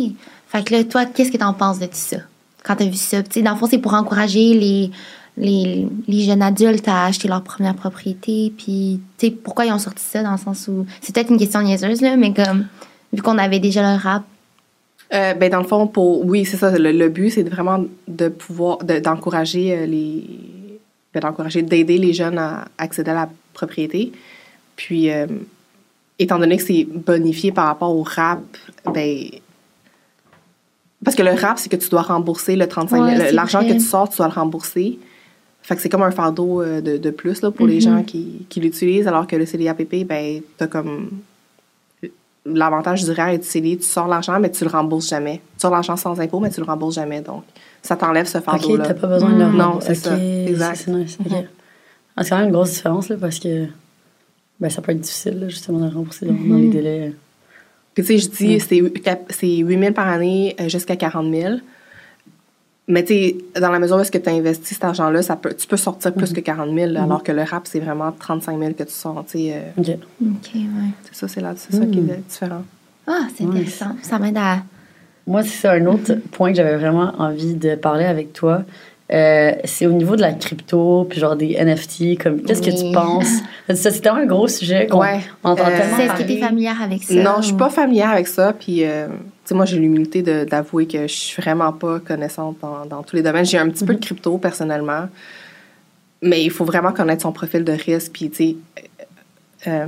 Fait 0.48 0.64
que 0.66 0.74
là, 0.74 0.84
toi, 0.84 1.06
qu'est-ce 1.06 1.32
que 1.32 1.38
t'en 1.38 1.54
penses 1.54 1.80
de 1.80 1.86
tout 1.86 1.94
ça? 1.94 2.18
Quand 2.64 2.76
t'as 2.76 2.86
vu 2.86 2.96
ça? 2.96 3.24
Tu 3.24 3.32
sais, 3.32 3.42
dans 3.42 3.54
le 3.54 3.58
fond, 3.58 3.68
c'est 3.68 3.78
pour 3.78 3.94
encourager 3.94 4.54
les, 4.54 4.92
les, 5.40 5.88
les 6.08 6.24
jeunes 6.24 6.42
adultes 6.44 6.88
à 6.88 7.06
acheter 7.06 7.28
leur 7.28 7.42
première 7.42 7.74
propriété. 7.76 8.54
Puis, 8.58 9.00
tu 9.18 9.28
sais, 9.28 9.32
pourquoi 9.32 9.66
ils 9.66 9.72
ont 9.72 9.80
sorti 9.80 10.04
ça? 10.04 10.22
Dans 10.22 10.34
le 10.34 10.38
sens 10.38 10.68
où... 10.68 10.86
C'est 11.02 11.16
peut-être 11.16 11.32
une 11.32 11.38
question 11.40 11.62
niaiseuse, 11.62 12.02
là, 12.02 12.16
mais 12.18 12.34
comme... 12.34 12.66
Vu 13.12 13.24
qu'on 13.24 13.40
avait 13.40 13.58
déjà 13.60 13.82
le 13.96 14.00
rap. 14.00 14.22
Euh, 15.12 15.34
ben, 15.34 15.50
dans 15.50 15.62
le 15.62 15.68
fond, 15.68 15.88
pour, 15.88 16.24
oui, 16.24 16.46
c'est 16.46 16.58
ça. 16.58 16.78
Le, 16.78 16.92
le 16.92 17.10
but, 17.10 17.32
c'est 17.32 17.42
vraiment 17.42 17.84
de 18.08 18.28
pouvoir, 18.30 18.78
de- 18.84 19.00
d'encourager 19.00 19.76
euh, 19.76 19.86
les, 19.88 20.24
ben, 21.12 21.22
d'encourager, 21.22 21.64
d'aider 21.64 21.98
les 21.98 22.14
jeunes 22.14 22.38
à 22.38 22.66
accéder 22.78 23.10
à 23.10 23.16
la 23.16 23.30
propriété. 23.56 24.12
Puis, 24.76 25.10
euh, 25.10 25.26
étant 26.20 26.38
donné 26.38 26.58
que 26.58 26.64
c'est 26.64 26.84
bonifié 26.84 27.52
par 27.52 27.66
rapport 27.66 27.96
au 27.96 28.04
RAP, 28.04 28.42
ben, 28.94 29.24
parce 31.04 31.16
que 31.16 31.24
le 31.24 31.32
RAP, 31.32 31.58
c'est 31.58 31.70
que 31.70 31.78
tu 31.78 31.90
dois 31.90 32.04
rembourser 32.04 32.56
le 32.56 32.68
35 32.68 32.96
000. 32.96 33.06
Ouais, 33.18 33.32
L'argent 33.32 33.62
que 33.62 33.74
tu 33.74 33.80
sors, 33.80 34.08
tu 34.10 34.18
dois 34.18 34.28
le 34.28 34.34
rembourser. 34.34 35.00
Fait 35.62 35.76
que 35.76 35.82
c'est 35.82 35.90
comme 35.90 36.02
un 36.02 36.12
fardeau 36.12 36.62
euh, 36.62 36.82
de, 36.82 36.98
de 36.98 37.10
plus 37.12 37.42
là, 37.42 37.52
pour 37.52 37.68
les 37.68 37.76
Mhm. 37.76 37.82
gens 37.82 38.04
qui, 38.04 38.46
qui 38.50 38.60
l'utilisent, 38.60 39.08
alors 39.08 39.28
que 39.28 39.36
le 39.36 39.46
CDAPP, 39.46 40.04
ben, 40.08 40.42
t'as 40.58 40.68
comme 40.68 41.10
l'avantage 42.46 43.04
du 43.04 43.12
REER 43.12 43.36
et 43.36 43.38
du 43.38 43.46
CELI, 43.46 43.78
tu 43.78 43.84
sors 43.86 44.08
l'argent, 44.08 44.40
mais 44.40 44.50
tu 44.50 44.64
le 44.64 44.70
rembourses 44.70 45.10
jamais. 45.10 45.42
Tu 45.56 45.62
sors 45.62 45.72
l'argent 45.72 45.96
sans 45.98 46.20
impôt, 46.20 46.40
mais 46.40 46.50
tu 46.50 46.60
le 46.62 46.66
rembourses 46.66 46.96
jamais. 46.96 47.22
Donc, 47.22 47.44
ça 47.82 47.96
t'enlève 47.96 48.26
ce 48.28 48.38
OK, 48.40 48.44
fardeau-là. 48.46 48.88
t'as 48.88 48.94
pas 48.94 49.08
besoin 49.08 49.34
de 49.34 49.40
le 49.40 49.50
Mm. 49.50 49.56
Non, 49.58 49.64
rembourser. 49.66 49.96
c'est 49.96 50.10
OK, 50.10 50.18
ça. 50.18 50.24
Exact. 50.48 50.76
C'est 50.78 50.92
nice. 50.92 51.18
OK. 51.24 51.32
Mhm. 51.32 51.44
Ah, 52.16 52.24
quand 52.28 52.38
même 52.38 52.48
une 52.48 52.52
grosse 52.52 52.72
différence, 52.72 53.10
là, 53.10 53.18
parce 53.20 53.40
que 53.40 53.66
ben, 54.60 54.70
ça 54.70 54.82
peut 54.82 54.92
être 54.92 55.00
difficile, 55.02 55.40
là, 55.40 55.50
justement, 55.50 55.80
de 55.88 55.94
rembourser 55.94 56.26
dans, 56.26 56.34
dans 56.34 56.40
Mhm. 56.40 56.62
les 56.62 56.68
délais. 56.70 57.14
Puis, 57.94 58.04
tu 58.04 58.08
sais, 58.08 58.18
je 58.18 58.30
dis, 58.30 58.60
c'est 58.60 59.56
8 59.58 59.80
000 59.80 59.94
par 59.94 60.08
année 60.08 60.56
euh, 60.60 60.68
jusqu'à 60.70 60.96
40 60.96 61.32
000. 61.34 61.56
Mais, 62.90 63.04
tu 63.06 63.14
sais, 63.14 63.36
dans 63.62 63.72
la 63.72 63.80
mesure 63.80 63.96
où 63.98 64.00
est-ce 64.00 64.12
que 64.12 64.18
tu 64.18 64.30
investis 64.30 64.74
cet 64.76 64.84
argent-là, 64.84 65.22
ça 65.22 65.36
peut, 65.36 65.54
tu 65.58 65.68
peux 65.68 65.78
sortir 65.78 66.12
plus 66.14 66.34
que 66.34 66.42
40 66.42 66.74
000, 66.74 66.92
là, 66.92 67.02
Mhm. 67.02 67.06
alors 67.06 67.24
que 67.24 67.32
le 67.32 67.44
RAP, 67.44 67.68
c'est 67.68 67.80
vraiment 67.80 68.12
35 68.12 68.60
000 68.60 68.74
que 68.74 68.84
tu 68.84 68.92
sors. 68.92 69.24
tu 69.30 69.38
sais, 69.38 69.54
euh, 69.56 69.80
OK. 69.82 69.90
OK, 70.22 70.50
ouais. 70.56 70.62
c'est 71.04 71.16
ça, 71.16 71.28
c'est 71.28 71.40
là, 71.42 71.54
c'est 71.56 71.74
ça 71.78 71.86
qui 71.86 72.00
est 72.00 72.22
différent. 72.28 72.64
Ah, 73.08 73.28
c'est 73.36 73.44
Ouais. 73.46 73.52
intéressant. 73.52 73.96
Ça 74.02 74.18
m'aide 74.20 74.38
à... 74.38 74.58
Moi, 75.28 75.44
c'est 75.44 75.50
ça, 75.68 75.72
un 75.74 75.86
autre 75.86 76.14
point 76.32 76.50
que 76.52 76.58
j'avais 76.58 76.78
vraiment 76.78 77.14
envie 77.20 77.54
de 77.54 77.76
parler 77.76 78.06
avec 78.06 78.34
toi. 78.34 78.64
Euh, 79.12 79.52
c'est 79.64 79.86
au 79.88 79.92
niveau 79.92 80.16
de 80.16 80.22
la 80.22 80.34
crypto, 80.34 81.06
puis 81.10 81.20
genre 81.20 81.36
des 81.36 81.54
NFT, 81.60 82.16
comme 82.22 82.42
qu'est-ce 82.42 82.62
que 82.62 82.70
tu 82.70 82.92
penses? 82.94 83.28
Ça, 83.74 83.90
c'est 83.92 84.02
tellement 84.02 84.20
un 84.20 84.26
gros 84.28 84.48
sujet 84.48 84.86
qu'on 84.88 85.00
Ouais. 85.02 85.20
entend 85.44 85.64
Euh, 85.64 85.78
tellement 85.78 85.98
Est-ce 85.98 86.02
que 86.14 86.18
parler. 86.20 86.26
t'es 86.28 86.38
familière 86.40 86.82
avec 86.82 87.04
ça? 87.04 87.14
Non, 87.16 87.36
je 87.38 87.46
suis 87.46 87.54
ou- 87.54 87.58
pas 87.58 87.70
familière 87.70 88.10
avec 88.10 88.28
ça. 88.28 88.54
Puis, 88.54 88.84
euh, 88.84 89.08
tu 89.08 89.14
sais, 89.50 89.56
moi, 89.56 89.66
j'ai 89.66 89.78
l'humilité 89.78 90.22
d'avouer 90.46 90.88
que 90.88 91.04
je 91.04 91.14
suis 91.14 91.42
vraiment 91.42 91.72
pas 91.74 92.00
connaissante 92.00 92.58
dans, 92.62 92.86
dans 92.86 93.04
tous 93.04 93.16
les 93.16 93.22
domaines. 93.22 93.46
J'ai 93.46 93.58
un 93.58 93.70
petit 93.70 93.86
peu 93.86 93.94
de 93.96 94.00
crypto, 94.00 94.38
personnellement. 94.38 95.08
Mais 96.22 96.44
il 96.44 96.52
faut 96.52 96.66
vraiment 96.66 96.92
connaître 96.92 97.22
son 97.24 97.32
profil 97.32 97.64
de 97.64 97.72
risque. 97.72 98.12
Puis, 98.14 98.30
tu 98.30 98.36
sais, 98.36 98.56
euh, 99.68 99.88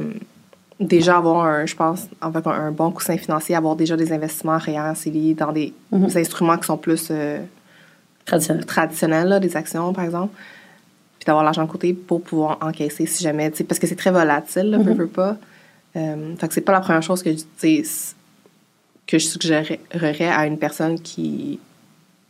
déjà 0.80 1.18
avoir, 1.18 1.46
un, 1.46 1.66
je 1.66 1.76
pense, 1.76 2.08
avec 2.22 2.46
un, 2.48 2.52
un 2.52 2.72
bon 2.72 2.92
coussin 2.92 3.18
financier, 3.18 3.56
avoir 3.56 3.76
déjà 3.76 3.96
des 3.98 4.12
investissements 4.14 4.58
REER, 4.58 4.94
CELI, 4.96 5.34
dans 5.36 5.52
des, 5.52 5.74
Mhm. 5.92 6.10
instruments 6.16 6.58
qui 6.58 6.66
sont 6.66 6.78
plus 6.78 7.08
euh, 7.12 7.40
Traditionnel. 8.26 8.66
traditionnels, 8.66 9.28
là, 9.28 9.40
des 9.40 9.56
actions, 9.58 9.92
par 9.94 10.04
exemple. 10.06 10.34
Puis 11.20 11.26
d'avoir 11.26 11.44
l'argent 11.44 11.66
de 11.66 11.70
côté 11.70 11.94
pour 11.94 12.22
pouvoir 12.24 12.58
encaisser 12.62 13.06
si 13.06 13.24
jamais, 13.24 13.52
tu 13.52 13.58
sais, 13.58 13.64
parce 13.64 13.78
que 13.80 13.86
c'est 13.88 13.96
très 13.96 14.12
volatile, 14.12 14.72
là, 14.72 14.78
veux, 14.78 14.92
Mhm. 14.92 14.98
veux 14.98 15.08
pas. 15.08 15.38
Euh, 15.98 16.36
fait 16.38 16.48
que 16.48 16.54
c'est 16.54 16.62
pas 16.62 16.72
la 16.72 16.80
première 16.80 17.04
chose 17.04 17.22
que 17.22 17.30
tu 17.30 17.44
sais, 17.58 17.84
que 19.08 19.18
je 19.20 19.26
suggérerais 19.26 19.80
à 20.30 20.46
une 20.48 20.58
personne 20.58 21.00
qui 21.00 21.60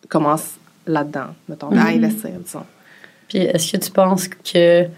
commence 0.09 0.55
là-dedans, 0.87 1.27
mettons, 1.47 1.69
à 1.71 1.75
Mhm. 1.91 2.03
investir, 2.03 2.31
disons. 2.43 2.63
Puis 3.27 3.39
est-ce 3.39 3.71
que 3.71 3.77
tu 3.77 3.91
penses 3.91 4.27
que. 4.27 4.83
Tu 4.83 4.89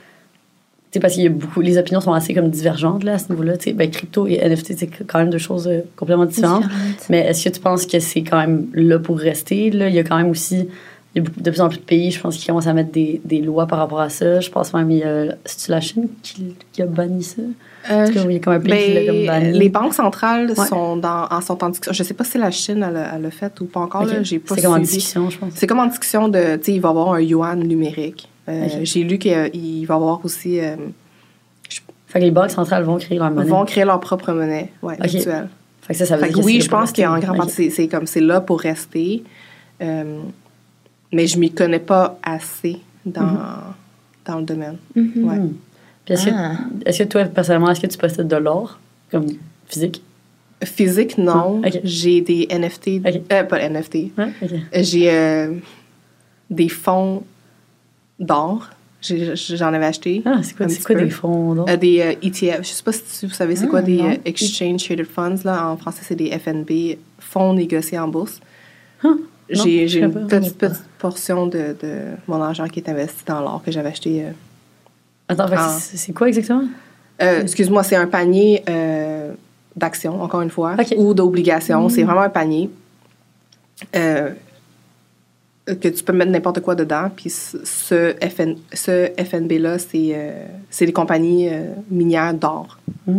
sais, 0.94 1.00
parce 1.00 1.14
qu'il 1.16 1.24
y 1.24 1.28
a 1.28 1.30
beaucoup. 1.30 1.62
Les 1.62 1.78
opinions 1.78 2.02
sont 2.02 2.14
assez 2.14 2.34
comme 2.34 2.50
divergentes 2.50 3.04
là, 3.04 3.14
à 3.14 3.18
ce 3.20 3.30
niveau-là. 3.32 3.58
Tu 3.58 3.66
sais, 3.66 3.74
ben, 3.74 3.90
crypto 3.90 4.28
et 4.28 4.36
NFT, 4.44 4.78
c'est 4.78 4.88
quand 4.88 5.20
même 5.20 5.30
deux 5.30 5.38
choses 5.40 5.68
euh, 5.68 5.82
complètement 5.96 6.26
différentes. 6.26 6.64
Différente. 6.64 7.06
Mais 7.10 7.20
est-ce 7.28 7.44
que 7.44 7.50
tu 7.54 7.60
penses 7.60 7.86
que 7.86 8.00
c'est 8.00 8.22
quand 8.24 8.38
même 8.38 8.68
là 8.74 9.00
pour 9.00 9.18
rester? 9.20 9.70
Là? 9.72 9.90
Il 9.90 9.96
y 9.96 10.00
a 10.00 10.04
quand 10.04 10.18
même 10.18 10.30
aussi. 10.30 10.68
Il 11.16 11.22
y 11.24 11.26
a 11.26 11.30
de 11.30 11.50
plus 11.52 11.62
en 11.62 11.70
plus 11.70 11.78
de 11.78 11.84
pays, 11.84 12.10
je 12.10 12.20
pense, 12.20 12.38
qui 12.38 12.48
commencent 12.48 12.66
à 12.66 12.74
mettre 12.74 12.92
des, 12.92 13.22
des 13.24 13.40
lois 13.42 13.68
par 13.68 13.78
rapport 13.80 14.02
à 14.02 14.10
ça. 14.10 14.40
Je 14.40 14.50
pense 14.50 14.74
même, 14.74 14.90
il 14.90 14.98
y 15.00 15.04
a. 15.04 15.36
C'est-tu 15.46 15.70
la 15.72 15.82
Chine 15.82 16.08
qui, 16.24 16.56
qui 16.72 16.82
a 16.82 16.86
banni 16.88 17.24
ça? 17.24 17.42
Pays 17.88 18.12
qui 18.12 18.94
l'a 18.94 19.06
comme 19.06 19.26
Ben, 19.26 19.52
les 19.54 19.70
banques 19.70 19.94
centrales 19.94 20.52
Ouais. 20.58 20.66
sont, 20.68 20.96
dans, 20.98 21.28
en, 21.30 21.42
sont 21.42 21.64
en 21.64 21.70
discussion. 21.70 21.94
Je 21.94 22.04
sais 22.04 22.14
pas 22.14 22.24
si 22.24 22.38
la 22.38 22.52
Chine 22.52 22.84
elle, 22.88 23.22
l'a 23.22 23.32
fait 23.32 23.60
ou 23.62 23.66
pas 23.66 23.82
encore. 23.82 24.08
J'ai 24.22 24.40
pas 24.40 24.56
C'est 24.56 24.62
comme 24.62 24.74
en 24.74 24.80
discussion, 24.80 25.30
je 25.30 25.38
pense. 25.38 25.54
C'est 25.56 25.68
comme 25.68 25.80
en 25.80 25.88
discussion 25.88 26.28
de, 26.30 26.56
tu 26.58 26.64
sais, 26.66 26.74
il 26.74 26.82
va 26.82 26.90
y 26.90 26.92
avoir 26.92 27.14
un 27.14 27.20
yuan 27.22 27.60
numérique. 27.60 28.30
Euh. 28.50 28.68
J'ai 28.84 29.04
lu 29.04 29.18
qu'il 29.18 29.32
va 29.34 29.48
y 29.54 29.86
avoir 29.90 30.24
aussi, 30.26 30.60
euh, 30.60 30.76
Fait 32.08 32.20
que 32.20 32.26
les 32.26 32.32
banques 32.32 32.52
centrales 32.52 32.84
vont 32.84 32.98
créer 32.98 33.18
leur 33.18 33.32
monnaie. 33.32 33.50
vont 33.50 33.66
créer 33.66 33.86
leur 33.86 34.00
propre 34.00 34.32
monnaie, 34.34 34.72
ouais, 34.82 34.96
Ok. 35.00 35.08
virtuelle. 35.08 35.50
Fait 35.82 35.94
que 35.94 36.00
ça, 36.00 36.06
ça 36.06 36.16
veut 36.16 36.22
Fait 36.24 36.28
dire 36.30 36.38
que 36.38 36.42
que 36.42 36.46
oui, 36.46 36.62
je 36.62 36.70
pense 36.70 36.94
qu'en 36.94 37.20
grande 37.20 37.38
partie, 37.38 37.70
c'est- 37.72 37.88
comme 37.88 38.06
c'est 38.08 38.22
là 38.22 38.40
pour 38.40 38.60
rester. 38.62 39.24
Euh, 39.82 40.20
mais 41.12 41.28
je 41.28 41.38
m'y 41.38 41.52
connais 41.52 41.80
pas 41.80 42.18
assez 42.24 42.78
dans, 43.06 43.22
Mhm. 43.22 43.48
dans 44.26 44.38
le 44.38 44.44
domaine. 44.44 44.78
Hmm. 44.96 45.10
Puis 45.10 45.22
est-ce, 46.08 46.30
Ah. 46.30 46.56
que, 46.84 46.90
est-ce 46.90 47.04
que 47.04 47.08
toi, 47.10 47.26
personnellement, 47.26 47.70
est-ce 47.72 47.82
que 47.82 47.88
tu 47.88 47.98
possèdes 47.98 48.28
de 48.28 48.36
l'or, 48.36 48.80
comme 49.12 49.28
physique? 49.68 50.02
Physique, 50.64 51.18
non. 51.18 51.62
Ah. 51.64 51.70
J'ai 51.84 52.22
des 52.22 52.48
NFT, 52.50 53.02
Ok. 53.06 53.22
euh, 53.32 53.44
pas 53.44 53.60
NFT. 53.70 54.12
J'ai 54.74 55.12
euh, 55.12 55.54
des 56.50 56.70
fonds 56.70 57.24
d'or. 58.20 58.70
J'en 59.02 59.74
avais 59.74 59.86
acheté. 59.88 60.22
Ah, 60.26 60.40
c'est 60.42 60.56
quoi, 60.56 60.68
quoi 60.86 60.96
des 60.96 61.10
fonds 61.10 61.56
d'or? 61.56 61.66
Euh, 61.68 61.76
des 61.76 62.18
ETF. 62.22 62.60
Je 62.62 62.68
sais 62.70 62.84
pas 62.84 62.94
si 62.94 63.26
vous 63.26 63.34
savez 63.34 63.58
c'est 63.58 63.68
quoi 63.68 63.80
Ah, 63.80 63.82
des 63.82 63.98
non. 63.98 64.12
euh, 64.12 64.16
Exchange 64.24 64.86
Traded 64.86 65.06
Funds. 65.08 65.44
Là. 65.44 65.68
En 65.70 65.76
français, 65.76 66.02
c'est 66.04 66.16
des 66.16 66.32
FNB, 66.40 66.98
fonds 67.20 67.52
négociés 67.54 68.00
en 68.00 68.08
bourse. 68.08 68.40
Ah, 69.04 69.10
J'ai 69.50 69.84
une 70.00 70.14
petite, 70.28 70.58
petite 70.58 70.84
portion 71.00 71.48
de, 71.48 71.76
de 71.82 72.00
mon 72.30 72.42
argent 72.42 72.68
qui 72.70 72.80
est 72.80 72.88
investi 72.90 73.26
dans 73.28 73.42
l'or 73.42 73.62
que 73.66 73.72
j'avais 73.72 73.90
acheté. 73.90 74.24
Attends, 75.28 75.46
Ah. 75.56 75.78
c'est, 75.80 76.14
quoi 76.14 76.28
exactement? 76.28 76.66
Euh, 77.22 77.42
Excuse-moi, 77.42 77.84
c'est 77.84 77.96
un 77.96 78.08
panier 78.08 78.64
euh, 78.70 79.32
d'actions, 79.76 80.22
encore 80.22 80.42
une 80.42 80.50
fois, 80.50 80.76
ou 80.98 81.14
d'obligations. 81.14 81.90
C'est 81.90 82.04
vraiment 82.04 82.22
un 82.22 82.30
panier. 82.30 82.70
euh, 83.96 84.30
que 85.66 85.88
tu 85.88 86.04
peux 86.04 86.12
mettre 86.14 86.32
n'importe 86.32 86.60
quoi 86.60 86.76
dedans. 86.76 87.10
Puis 87.16 87.30
ce, 87.30 88.14
FN, 88.30 88.56
ce 88.74 89.10
FNB-là, 89.18 89.78
c'est 89.80 90.86
les 90.86 90.92
compagnies 90.94 91.50
minières 91.90 92.34
d'or. 92.34 92.78
Que 93.08 93.12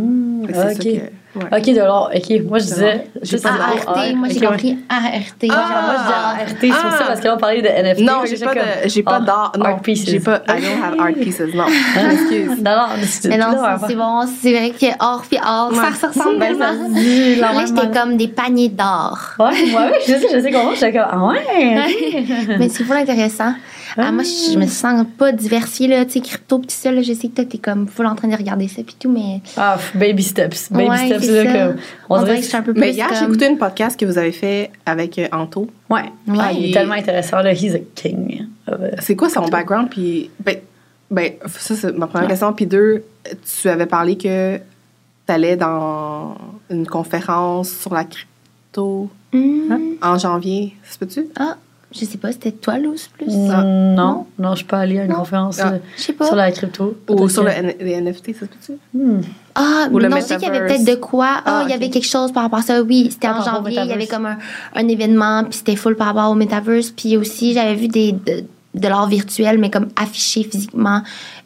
c'est 0.49 0.53
ça 0.53 0.75
que- 0.75 1.11
ouais. 1.37 1.59
Ok, 1.59 1.75
de 1.75 1.81
l'or. 1.81 2.11
Ok, 2.15 2.31
moi 2.49 2.59
je 2.59 2.65
disais. 2.65 3.07
L'or. 3.45 3.51
ART, 3.87 4.15
moi 4.17 4.29
j'ai 4.29 4.41
ouais. 4.41 4.47
compris 4.47 4.79
ART. 4.89 5.01
Moi, 5.43 5.55
Ah! 5.57 5.83
moi, 5.87 5.95
je 5.97 6.05
dis 6.07 6.13
ART, 6.13 6.37
c'est 6.49 6.69
pour 6.69 6.91
Ah! 6.93 6.99
ça, 6.99 7.05
parce 7.07 7.21
que 7.21 7.25
là, 7.27 7.35
on 7.35 7.39
parlait 7.39 7.63
de 7.63 7.69
NFT. 7.69 8.01
Non, 8.03 8.21
j'ai 8.25 8.45
pas, 8.45 8.53
j'ai 8.87 9.03
pas 9.03 9.19
ah, 9.23 9.25
d'art. 9.25 9.53
Non, 9.59 9.77
j'ai 9.85 10.21
pas. 10.21 10.37
I 10.49 10.61
don't 10.61 10.85
have 10.85 11.01
art 11.01 11.13
pieces. 11.15 11.55
Non. 11.55 11.65
Excuse. 12.13 12.49
Non, 12.63 12.77
non, 12.77 12.87
c'est 13.03 13.29
Mais 13.29 13.39
non, 13.39 13.47
c'est- 13.87 13.95
bon, 13.95 14.21
c'est 14.41 14.53
vrai 14.53 14.71
que 14.71 14.87
or 15.05 15.25
puis 15.29 15.39
or, 15.45 15.71
Ouais. 15.73 15.79
ça 15.79 15.93
se 16.13 16.19
ressemble 16.19 16.39
Ben, 16.39 16.59
ça 16.59 16.71
tellement. 16.71 16.89
la 17.41 17.53
Là, 17.53 17.65
j'étais 17.67 17.99
comme 17.99 18.17
des 18.17 18.29
paniers 18.29 18.69
d'or. 18.69 19.19
Ouais, 19.39 19.47
oui, 19.53 19.73
je 20.07 20.13
sais, 20.13 20.29
je 20.33 20.41
sais 20.41 20.51
comment. 20.51 20.75
J'étais 20.75 20.93
comme, 20.93 21.09
ah 21.11 21.25
ouais. 21.27 21.77
Mais 22.59 22.69
c'est 22.69 22.85
vraiment 22.85 23.03
intéressant. 23.03 23.55
Ah, 23.97 24.11
moi, 24.13 24.23
je, 24.25 24.53
je 24.53 24.59
me 24.59 24.67
sens 24.67 25.07
pas 25.19 25.33
diversifiée, 25.33 25.89
là, 25.89 26.05
tu 26.05 26.13
sais, 26.13 26.21
crypto, 26.21 26.61
ça, 26.69 26.91
là, 26.93 27.03
je 27.03 27.13
sais 27.13 27.29
que 27.29 27.35
toi, 27.35 27.45
t'es 27.45 27.59
comme 27.59 27.87
full 27.87 28.07
en 28.07 28.15
train 28.15 28.29
de 28.29 28.37
regarder 28.37 28.67
ça, 28.69 28.83
pis 28.83 28.97
tout, 28.99 29.11
mais. 29.11 29.41
Ah, 29.57 29.79
baby 29.95 30.23
steps. 30.23 30.71
Baby 30.73 30.89
Ouais, 30.89 31.07
steps, 31.07 31.25
c'est 31.25 31.45
comme. 31.47 31.77
On, 32.11 32.17
On 32.21 32.23
dirait 32.25 32.37
que 32.37 32.43
je 32.43 32.49
suis 32.49 32.57
un 32.57 32.63
peu 32.63 32.73
plus. 32.73 32.81
Mais 32.81 32.93
hier, 32.93 33.09
j'ai 33.19 33.25
écouté 33.25 33.47
une 33.47 33.59
podcast 33.59 33.99
que 33.99 34.05
vous 34.05 34.19
avez 34.19 34.33
fait 34.33 34.71
avec 34.85 35.19
euh, 35.19 35.29
Anto. 35.33 35.71
Ouais. 35.91 36.03
Ouais. 36.27 36.37
Ah, 36.41 36.53
il 36.53 36.71
est 36.71 36.73
tellement 36.73 36.95
intéressant, 36.95 37.41
là. 37.41 37.53
He's 37.53 37.75
a 37.75 37.79
king. 37.95 38.47
C'est 39.01 39.15
quoi 39.17 39.29
son 39.31 39.47
background? 39.49 39.91
Puis, 39.91 40.31
ben, 40.45 40.57
ben, 41.11 41.33
ça, 41.47 41.75
c'est 41.77 41.97
ma 41.97 42.07
première 42.07 42.29
question. 42.29 42.53
Puis 42.53 42.67
deux, 42.67 43.05
tu 43.61 43.69
avais 43.69 43.87
parlé 43.87 44.17
que 44.17 44.57
tu 44.57 44.63
allais 45.33 45.57
dans 45.57 46.37
une 46.71 46.87
conférence 46.87 47.71
sur 47.71 47.95
la 47.95 48.05
crypto 48.05 49.09
Hmm. 49.33 49.95
en 50.01 50.17
janvier. 50.17 50.75
Ça 50.85 50.93
se 50.95 50.99
peut-tu? 50.99 51.27
Ah, 51.39 51.57
je 51.95 52.05
sais 52.05 52.19
pas, 52.19 52.33
c'était 52.33 52.51
toi, 52.53 52.79
Luz, 52.79 53.09
plus? 53.17 53.27
Ça. 53.31 53.63
Non, 53.63 54.27
non, 54.39 54.51
je 54.53 54.57
suis 54.57 54.65
pas 54.65 54.79
allée 54.81 54.99
à 54.99 55.05
une 55.05 55.11
Non? 55.11 55.17
conférence 55.19 55.61
Ah. 55.63 55.75
euh, 55.75 56.13
pas. 56.19 56.27
sur 56.27 56.35
la 56.37 56.51
crypto. 56.51 56.97
Ou 57.09 57.15
Peut-être 57.15 57.31
sur 57.31 57.43
que- 57.45 57.49
le 57.49 57.55
N- 57.55 57.75
les 57.81 57.93
NFT, 58.01 58.33
ça 58.35 58.41
se 58.41 58.45
peut-tu? 58.47 58.73
Hmm. 58.93 59.21
Ah, 59.55 59.87
Ou 59.91 59.97
mais 59.99 60.03
le 60.05 60.09
non, 60.09 60.17
je 60.17 60.23
sais 60.23 60.37
qu'il 60.37 60.49
y 60.49 60.51
avait 60.51 60.67
peut-être 60.67 60.85
de 60.85 60.95
quoi. 60.97 61.29
Ah, 61.37 61.43
Ah, 61.47 61.63
il 61.67 61.71
y 61.71 61.75
avait 61.75 61.91
quelque 61.91 62.07
chose 62.09 62.33
par 62.33 62.43
rapport 62.43 62.59
à 62.59 62.63
ça. 62.63 62.83
Oui, 62.83 63.09
c'était 63.11 63.29
Ah, 63.29 63.39
en 63.41 63.45
janvier. 63.45 63.79
Il 63.83 63.89
y 63.89 63.93
avait 63.93 64.07
comme 64.09 64.27
un, 64.27 64.39
un 64.75 64.89
événement, 64.89 65.45
puis 65.45 65.55
c'était 65.59 65.77
full 65.77 65.95
par 65.97 66.09
rapport 66.09 66.31
au 66.31 66.35
metaverse. 66.35 66.91
Puis 66.91 67.17
aussi, 67.17 67.55
j'avais 67.55 67.75
vu 67.77 67.87
des, 67.89 68.13
de, 68.13 68.45
de 68.75 68.89
l'art 68.89 69.07
virtuel, 69.09 69.59
mais 69.59 69.71
comme 69.71 69.89
affiché 69.95 70.43
physiquement. 70.43 71.03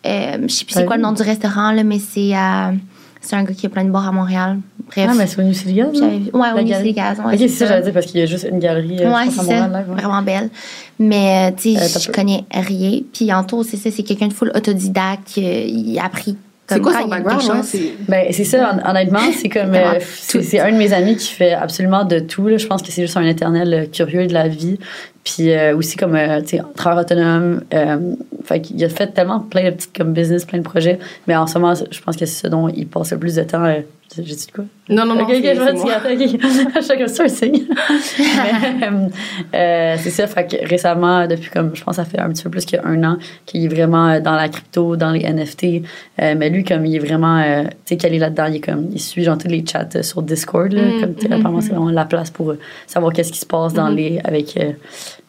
Euh, 0.07 0.39
je 0.43 0.49
sais 0.49 0.65
plus 0.65 0.75
c'est 0.75 0.87
quoi 0.87 0.97
le 0.97 1.03
nom 1.03 1.13
du 1.13 1.23
restaurant, 1.23 1.73
là, 1.73 1.85
mais 1.85 1.99
c'est 1.99 2.35
euh, 2.35 2.73
c'est 3.21 3.37
un 3.37 3.43
gars 3.45 3.53
qui 3.55 3.67
a 3.67 3.69
plein 3.69 3.85
de 3.85 3.91
bars 3.91 4.07
à 4.09 4.13
Montréal. 4.13 4.59
Bref. 4.87 5.09
Ah, 5.11 5.15
mais 5.17 5.27
c'est 5.27 5.39
au 5.41 5.43
New 5.45 5.53
City 5.53 5.75
non? 5.81 5.91
vu- 5.91 5.99
Ouais, 6.01 6.49
au 6.55 6.59
New 6.59 6.65
galerie. 6.65 6.75
City 6.89 6.93
Gas, 6.95 7.15
ouais, 7.25 7.33
ok, 7.35 7.39
c'est 7.39 7.49
ça, 7.49 7.67
j'allais 7.67 7.83
dire, 7.83 7.93
parce 7.93 8.07
qu'il 8.07 8.21
y 8.21 8.23
a 8.23 8.27
juste 8.27 8.47
une 8.51 8.59
galerie. 8.59 8.97
euh, 9.03 9.13
Ouais, 9.13 9.25
je 9.31 9.37
pense, 9.37 9.47
c'est 9.47 9.53
à 9.55 9.59
ça. 9.59 9.67
Montréal, 9.69 9.71
là, 9.73 9.95
ouais. 9.95 10.01
Vraiment 10.03 10.23
belle. 10.23 10.51
Mais, 10.99 11.51
euh, 11.53 11.57
tu 11.57 11.77
Euh, 11.77 11.81
sais, 11.81 11.93
t'as 11.95 12.01
je 12.01 12.11
connais 12.11 12.45
rien. 12.51 13.01
Puis, 13.13 13.33
Anto, 13.33 13.63
c'est 13.63 13.77
ça, 13.77 13.91
c'est 13.91 14.03
quelqu'un 14.03 14.29
de 14.29 14.33
full 14.33 14.51
autodidacte. 14.55 15.39
euh, 15.39 15.65
il 15.67 15.99
a 15.99 16.05
appris. 16.07 16.37
C'est 16.71 16.75
Comme 16.75 16.93
quoi 16.93 17.01
son 17.01 17.09
background? 17.09 17.41
quelque 17.41 17.77
ouais? 17.79 17.95
Ben, 18.09 18.27
c'est 18.31 18.45
ça, 18.45 18.73
hon- 18.75 18.91
honnêtement, 18.91 19.21
c'est 19.35 19.49
comme. 19.49 19.75
Euh, 19.75 19.99
c'est 20.03 20.61
un 20.61 20.71
de 20.71 20.77
mes 20.77 20.93
amis 20.93 21.17
qui 21.17 21.33
fait 21.33 21.55
absolument 21.55 22.05
de 22.05 22.19
tout. 22.19 22.47
Là. 22.49 22.59
Je 22.59 22.67
pense 22.67 22.83
que 22.83 22.93
c'est 22.93 23.01
juste 23.03 23.17
un 23.17 23.25
éternel 23.27 23.73
euh, 23.75 23.87
curieux 23.87 24.27
de 24.27 24.35
la 24.35 24.49
vie. 24.49 24.79
Puis 25.29 25.53
euh, 25.53 25.77
aussi, 25.77 25.97
comme, 25.97 26.15
euh, 26.15 26.41
travailleur 26.75 27.05
autonome. 27.05 27.61
Euh, 27.75 28.15
fait 28.45 28.63
qu'il 28.63 28.83
a 28.83 28.89
fait 28.89 29.09
tellement 29.09 29.41
plein 29.41 29.65
de 29.65 29.71
petites 29.71 29.95
comme 29.95 30.15
business, 30.15 30.47
plein 30.47 30.59
de 30.59 30.65
projets. 30.65 30.99
Mais 31.27 31.37
en 31.37 31.47
ce 31.47 31.59
moment, 31.59 31.75
je 31.75 32.01
pense 32.01 32.17
que 32.17 32.25
c'est 32.25 32.47
ce 32.47 32.49
dont 32.49 32.69
il 32.69 32.87
passe 32.87 33.13
le 33.13 33.19
plus 33.19 33.35
de 33.35 33.43
temps. 33.43 33.83
J'ai 34.17 34.23
dit 34.23 34.47
quoi? 34.55 34.65
Non, 34.89 35.05
non, 35.05 35.15
non. 35.15 35.23
Ok, 35.25 35.29
ok, 35.31 35.37
c'est- 35.43 35.55
je 35.55 35.61
vais 35.61 35.73
dire, 35.75 36.39
ok. 36.39 36.83
Chacun 36.83 37.07
c'est 37.09 37.23
un 37.23 37.29
signe. 37.29 37.67
Euh, 39.55 39.97
c'est 39.99 40.11
ça, 40.11 40.27
fait 40.27 40.47
que 40.47 40.69
récemment, 40.69 41.27
depuis 41.27 41.51
comme, 41.51 41.75
je 41.75 41.83
pense 41.85 41.97
ça 41.97 42.05
fait 42.05 42.19
un 42.19 42.29
petit 42.31 42.43
peu 42.43 42.51
plus 42.51 42.65
qu'un 42.65 43.03
an, 43.05 43.17
qu'il 43.47 43.65
est 43.65 43.69
vraiment 43.69 44.09
euh, 44.09 44.21
dans 44.21 44.35
la 44.35 44.49
crypto, 44.49 44.97
dans 44.97 45.11
les 45.11 45.21
NFT. 45.25 45.83
Euh, 46.21 46.35
mais 46.37 46.51
lui, 46.51 46.65
comme 46.65 46.85
il 46.87 46.97
est 46.97 47.01
vraiment, 47.01 47.39
euh, 47.39 47.65
tu 47.65 47.71
sais, 47.87 47.97
calé 47.97 48.19
là-dedans, 48.19 48.47
il 48.47 48.57
est 48.57 48.61
comme, 48.61 48.89
il 48.93 49.01
suit 49.01 49.25
genre 49.25 49.39
tous 49.39 49.49
les 49.49 49.65
chats 49.67 49.89
euh, 49.95 50.03
sur 50.03 50.23
Discord, 50.23 50.73
là, 50.73 50.83
Mm, 50.89 51.01
comme, 51.01 51.15
tu 51.15 51.23
sais, 51.23 51.29
mm, 51.29 51.33
apparemment, 51.33 51.59
mm, 51.59 51.63
c'est 51.63 51.73
vraiment 51.75 51.91
la 51.91 52.05
place 52.05 52.31
pour 52.31 52.55
savoir 52.87 53.13
qu'est-ce 53.13 53.33
qui 53.33 53.39
se 53.41 53.47
passe 53.47 53.75
dans 53.75 53.91
Mhm. 53.91 53.97
les, 53.97 54.21
avec, 54.25 54.59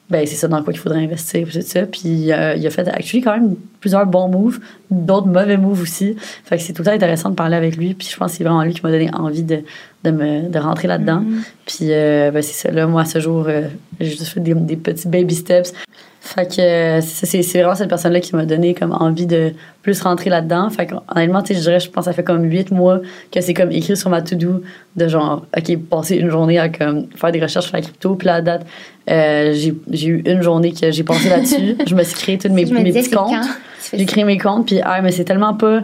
ben, 0.10 0.26
c'est 0.26 0.36
ça 0.36 0.48
dans 0.48 0.62
quoi 0.64 0.74
qu'il 0.74 0.82
faudrait 0.82 1.04
investir, 1.04 1.46
puis 1.48 1.60
tout 1.60 1.66
ça. 1.66 1.84
Puis 1.86 2.32
euh, 2.32 2.56
il 2.56 2.66
a 2.66 2.70
fait, 2.70 2.88
actually, 2.88 3.22
quand 3.22 3.34
même 3.34 3.56
plusieurs 3.80 4.06
bons 4.06 4.28
moves, 4.28 4.60
d'autres 4.92 5.28
mauvais 5.28 5.58
moves 5.58 5.82
aussi. 5.82 6.16
Fait 6.44 6.58
que 6.58 6.64
c'est 6.64 6.74
tout 6.74 6.82
le 6.82 6.88
temps 6.88 6.94
intéressant 6.94 7.30
de 7.30 7.36
parler 7.36 7.56
avec 7.56 7.78
lui. 7.78 7.94
Puis 7.94 8.10
je 8.12 8.18
pense 8.18 8.32
que 8.32 8.38
c'est 8.38 8.44
vraiment 8.44 8.64
lui 8.64 8.74
qui 8.74 8.82
m'a 8.84 8.92
donné 8.92 9.10
envie 9.14 9.44
de, 9.44 9.64
de, 10.04 10.12
me, 10.12 10.50
de 10.50 10.60
rentrer 10.60 10.88
là-dedans. 10.88 11.22
Mhm. 11.22 11.42
Puis 11.66 11.92
euh, 11.92 12.32
ben, 12.32 12.42
c'est 12.42 12.54
ça, 12.54 12.72
là, 12.72 12.88
moi, 12.88 13.02
à 13.02 13.06
ce 13.06 13.20
jour, 13.20 13.46
euh, 13.48 13.68
j'ai 14.00 14.12
juste 14.12 14.28
fait 14.28 14.40
des, 14.40 14.54
des 14.54 14.78
petits 14.78 15.08
baby 15.08 15.36
steps. 15.36 15.74
Fait 16.22 16.54
que 16.54 16.62
euh, 16.62 17.02
c'est 17.02 17.42
vraiment 17.54 17.76
cette 17.76 17.88
personne-là 17.88 18.20
qui 18.20 18.36
m'a 18.36 18.46
donné 18.46 18.74
comme 18.74 18.92
envie 18.92 19.26
de 19.26 19.54
plus 19.82 20.02
rentrer 20.02 20.30
là-dedans. 20.30 20.70
Fait 20.70 20.86
que 20.86 20.96
honnêtement, 21.16 21.42
tu 21.42 21.54
sais, 21.54 21.60
je 21.60 21.64
dirais, 21.64 21.80
je 21.80 21.90
pense 21.90 22.06
que 22.06 22.12
ça 22.12 22.14
fait 22.14 22.26
comme 22.26 22.44
huit 22.44 22.72
mois 22.72 23.00
que 23.32 23.40
c'est 23.40 23.54
comme 23.54 23.72
écrit 23.72 23.96
sur 23.96 24.10
ma 24.10 24.22
to-do 24.22 24.62
de 24.98 25.08
genre, 25.08 25.46
OK, 25.56 25.78
passer 25.90 26.18
une 26.18 26.30
journée 26.30 26.60
à 26.60 26.68
comme 26.68 27.08
faire 27.16 27.32
des 27.32 27.40
recherches 27.40 27.68
sur 27.68 27.76
la 27.76 27.82
crypto. 27.82 28.16
Puis 28.16 28.26
là, 28.26 28.36
à 28.36 28.42
date, 28.42 28.66
j'ai 29.08 29.74
j'ai 29.92 30.08
eu 30.08 30.22
une 30.26 30.42
journée 30.42 30.74
que 30.74 30.92
j'ai 30.92 31.04
passé 31.04 31.30
là-dessus. 31.30 31.78
je 31.88 31.96
me 31.96 32.04
suis 32.04 32.16
créé 32.16 32.38
tous 32.38 32.50
mes, 32.50 32.66
mes 32.66 32.92
petits 32.92 33.10
comptes. 33.10 33.30
quand? 33.30 33.48
J'ai 33.94 34.06
créé 34.06 34.24
mes 34.24 34.38
comptes, 34.38 34.68
puis 34.68 34.80
ah, 34.84 35.02
mais 35.02 35.12
c'est 35.12 35.26
tellement 35.26 35.54
pas 35.54 35.82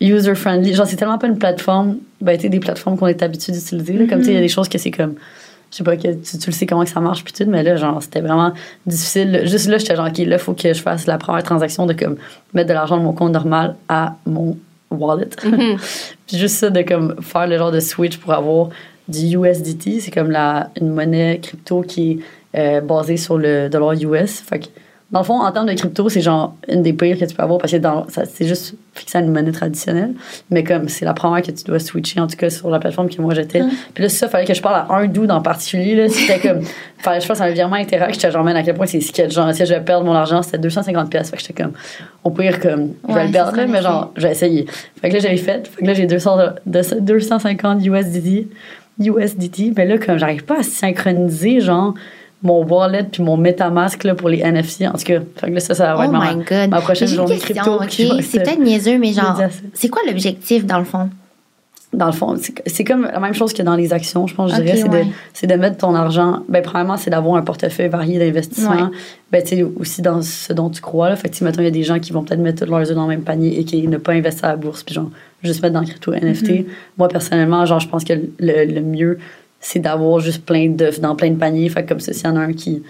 user-friendly. 0.00 0.74
Genre, 0.74 0.86
c'est 0.86 0.96
tellement 0.96 1.18
pas 1.18 1.26
une 1.26 1.38
plateforme, 1.38 1.96
ben, 2.20 2.38
tu 2.38 2.48
des 2.48 2.60
plateformes 2.60 2.98
qu'on 2.98 3.06
est 3.06 3.22
habitué 3.22 3.52
d'utiliser. 3.52 4.06
Comme, 4.06 4.20
tu 4.20 4.26
sais, 4.26 4.30
il 4.32 4.34
y 4.34 4.38
a 4.38 4.40
des 4.40 4.48
choses 4.48 4.68
que 4.68 4.78
c'est 4.78 4.90
comme, 4.90 5.14
je 5.70 5.76
sais 5.76 5.84
pas, 5.84 5.96
que 5.96 6.08
tu, 6.08 6.38
tu 6.38 6.46
le 6.46 6.52
sais 6.52 6.66
comment 6.66 6.84
que 6.84 6.90
ça 6.90 7.00
marche, 7.00 7.24
puis 7.24 7.32
tout, 7.32 7.48
mais 7.48 7.62
là, 7.62 7.76
genre, 7.76 8.02
c'était 8.02 8.20
vraiment 8.20 8.52
difficile. 8.86 9.42
Juste 9.44 9.68
là, 9.68 9.78
j'étais 9.78 9.96
genre, 9.96 10.08
OK, 10.08 10.18
là, 10.18 10.38
faut 10.38 10.52
que 10.52 10.72
je 10.72 10.80
fasse 10.80 11.06
la 11.06 11.18
première 11.18 11.42
transaction 11.42 11.86
de 11.86 11.92
comme 11.92 12.16
mettre 12.54 12.68
de 12.68 12.74
l'argent 12.74 12.98
de 12.98 13.02
mon 13.02 13.12
compte 13.12 13.32
normal 13.32 13.76
à 13.88 14.16
mon 14.26 14.56
wallet. 14.90 15.28
puis 15.42 16.36
juste 16.36 16.56
ça, 16.56 16.70
de 16.70 16.82
comme 16.82 17.20
faire 17.22 17.46
le 17.46 17.58
genre 17.58 17.72
de 17.72 17.80
switch 17.80 18.18
pour 18.18 18.32
avoir 18.32 18.68
du 19.08 19.36
USDT, 19.36 20.00
c'est 20.00 20.10
comme 20.10 20.30
la, 20.30 20.70
une 20.80 20.92
monnaie 20.92 21.40
crypto 21.42 21.82
qui 21.82 22.22
est 22.54 22.58
euh, 22.58 22.80
basée 22.80 23.16
sur 23.16 23.38
le 23.38 23.68
dollar 23.68 23.92
US. 23.92 24.40
Fait 24.40 24.60
que, 24.60 24.66
dans 25.12 25.20
le 25.20 25.24
fond, 25.24 25.40
en 25.40 25.52
termes 25.52 25.66
de 25.68 25.72
crypto, 25.74 26.08
c'est 26.08 26.20
genre 26.20 26.56
une 26.68 26.82
des 26.82 26.92
pires 26.92 27.16
que 27.16 27.24
tu 27.24 27.32
peux 27.34 27.42
avoir 27.42 27.60
parce 27.60 27.70
que 27.72 27.78
c'est 28.28 28.46
juste 28.48 28.74
fixé 28.92 29.18
à 29.18 29.20
une 29.20 29.30
monnaie 29.32 29.52
traditionnelle. 29.52 30.14
Mais 30.50 30.64
comme 30.64 30.88
c'est 30.88 31.04
la 31.04 31.14
première 31.14 31.42
que 31.42 31.52
tu 31.52 31.62
dois 31.62 31.78
switcher, 31.78 32.18
en 32.18 32.26
tout 32.26 32.36
cas 32.36 32.50
sur 32.50 32.68
la 32.70 32.80
plateforme 32.80 33.08
que 33.08 33.22
moi 33.22 33.32
j'étais. 33.32 33.62
Puis 33.94 34.02
là, 34.02 34.08
c'est 34.08 34.16
ça, 34.16 34.28
fallait 34.28 34.44
que 34.46 34.52
je 34.54 34.60
parle 34.60 34.84
à 34.90 34.92
un 34.96 35.06
dude 35.06 35.30
en 35.30 35.40
particulier. 35.40 35.94
là. 35.94 36.08
C'était 36.08 36.40
comme, 36.40 36.62
fallait 36.98 37.18
que 37.18 37.22
je 37.22 37.28
fasse 37.28 37.40
un 37.40 37.50
virement 37.50 37.76
interact. 37.76 38.14
J'étais 38.14 38.32
genre, 38.32 38.42
man, 38.42 38.56
à 38.56 38.64
quel 38.64 38.74
point 38.74 38.86
c'est 38.86 39.00
sketch. 39.00 39.32
Genre, 39.32 39.54
si 39.54 39.64
je 39.64 39.74
vais 39.74 39.80
perdre 39.80 40.04
mon 40.04 40.12
argent, 40.12 40.42
c'était 40.42 40.58
250$. 40.66 41.08
pièces 41.08 41.30
Fait 41.30 41.36
que 41.36 41.42
j'étais 41.42 41.62
comme, 41.62 41.72
au 42.24 42.30
pire, 42.30 42.58
comme, 42.58 42.94
je 43.08 43.14
vais 43.14 43.20
Ouais, 43.20 43.26
le 43.26 43.32
perdre, 43.32 43.56
mais 43.68 43.78
en 43.78 43.82
genre, 43.82 44.12
je 44.16 44.22
vais 44.26 44.32
essayer. 44.32 44.66
Fait 45.00 45.08
que 45.08 45.14
là, 45.14 45.20
j'avais 45.20 45.36
fait. 45.36 45.68
Fait 45.68 45.82
que 45.82 45.86
là, 45.86 45.94
j'ai 45.94 46.06
200 46.06 46.36
de- 46.66 47.00
250 47.00 47.86
USDT. 47.86 48.48
USDT. 48.98 49.72
Mais 49.76 49.86
là, 49.86 49.98
comme, 49.98 50.18
j'arrive 50.18 50.44
pas 50.44 50.58
à 50.58 50.62
synchroniser, 50.64 51.60
genre, 51.60 51.94
mon 52.42 52.64
wallet 52.64 53.04
puis 53.10 53.22
mon 53.22 53.36
MetaMask 53.36 54.04
là, 54.04 54.14
pour 54.14 54.28
les 54.28 54.38
NFC. 54.40 54.86
En 54.86 54.92
tout 54.92 55.04
cas, 55.04 55.20
fait 55.36 55.46
que 55.48 55.52
là, 55.54 55.60
ça, 55.60 55.74
ça 55.74 55.94
va 55.94 56.00
Oh 56.00 56.02
être 56.04 56.12
ma, 56.12 56.34
my 56.34 56.44
god. 56.44 56.70
ma 56.70 56.80
prochaine 56.80 57.08
journée 57.08 57.34
une 57.34 57.40
question, 57.40 57.78
crypto. 57.78 58.14
C'est 58.20 58.38
être- 58.38 58.44
peut-être 58.44 58.60
niaiseux, 58.60 58.98
mais 58.98 59.12
genre, 59.12 59.40
c'est 59.74 59.88
quoi 59.88 60.02
l'objectif 60.06 60.64
dans 60.66 60.78
le 60.78 60.84
fond? 60.84 61.08
Dans 61.92 62.06
le 62.06 62.12
fond, 62.12 62.36
c'est- 62.66 62.84
comme 62.84 63.02
la 63.10 63.20
même 63.20 63.32
chose 63.32 63.54
que 63.54 63.62
dans 63.62 63.76
les 63.76 63.92
actions, 63.92 64.26
je 64.26 64.34
pense, 64.34 64.50
je 64.54 64.60
dirais. 64.60 64.76
C'est 64.76 64.88
ouais. 64.90 65.06
de, 65.48 65.54
de 65.54 65.58
mettre 65.58 65.78
ton 65.78 65.94
argent. 65.94 66.40
Ben, 66.48 66.60
premièrement, 66.62 66.96
c'est 66.98 67.08
d'avoir 67.10 67.36
un 67.36 67.42
portefeuille 67.42 67.88
varié 67.88 68.18
d'investissement. 68.18 68.72
Ouais. 68.72 68.96
Ben, 69.32 69.42
tu 69.42 69.56
sais, 69.56 69.62
aussi 69.62 70.02
dans 70.02 70.20
ce 70.20 70.52
dont 70.52 70.68
tu 70.68 70.82
crois. 70.82 71.08
Là. 71.08 71.16
Fait 71.16 71.30
que, 71.30 71.42
mettons, 71.42 71.62
il 71.62 71.64
y 71.64 71.68
a 71.68 71.70
des 71.70 71.84
gens 71.84 71.98
qui 71.98 72.12
vont 72.12 72.22
peut-être 72.22 72.40
mettre 72.40 72.64
tous 72.66 72.70
leurs 72.70 72.80
œufs 72.90 72.94
dans 72.94 73.04
le 73.04 73.08
même 73.08 73.22
panier 73.22 73.58
et 73.58 73.64
qui 73.64 73.86
ne 73.88 73.96
pas 73.96 74.12
investir 74.12 74.44
à 74.44 74.48
la 74.48 74.56
bourse, 74.56 74.82
puis 74.82 74.94
genre, 74.94 75.08
juste 75.42 75.62
mettre 75.62 75.74
dans 75.74 75.80
le 75.80 75.86
crypto 75.86 76.12
NFT. 76.12 76.42
Mm-hmm. 76.48 76.64
Moi, 76.98 77.08
personnellement, 77.08 77.64
genre, 77.64 77.80
je 77.80 77.88
pense 77.88 78.04
que 78.04 78.12
le, 78.12 78.64
le 78.66 78.80
mieux, 78.82 79.18
c'est 79.60 79.80
d'avoir 79.80 80.20
juste 80.20 80.44
plein 80.44 80.68
d'œufs 80.68 81.00
dans 81.00 81.14
plein 81.16 81.30
de 81.30 81.36
paniers. 81.36 81.68
Fait 81.68 81.82
que 81.84 81.88
comme 81.90 82.00
ça, 82.00 82.12
s'il 82.12 82.24
y 82.26 82.28
en 82.28 82.36
a 82.36 82.40
un 82.40 82.52
qui 82.52 82.82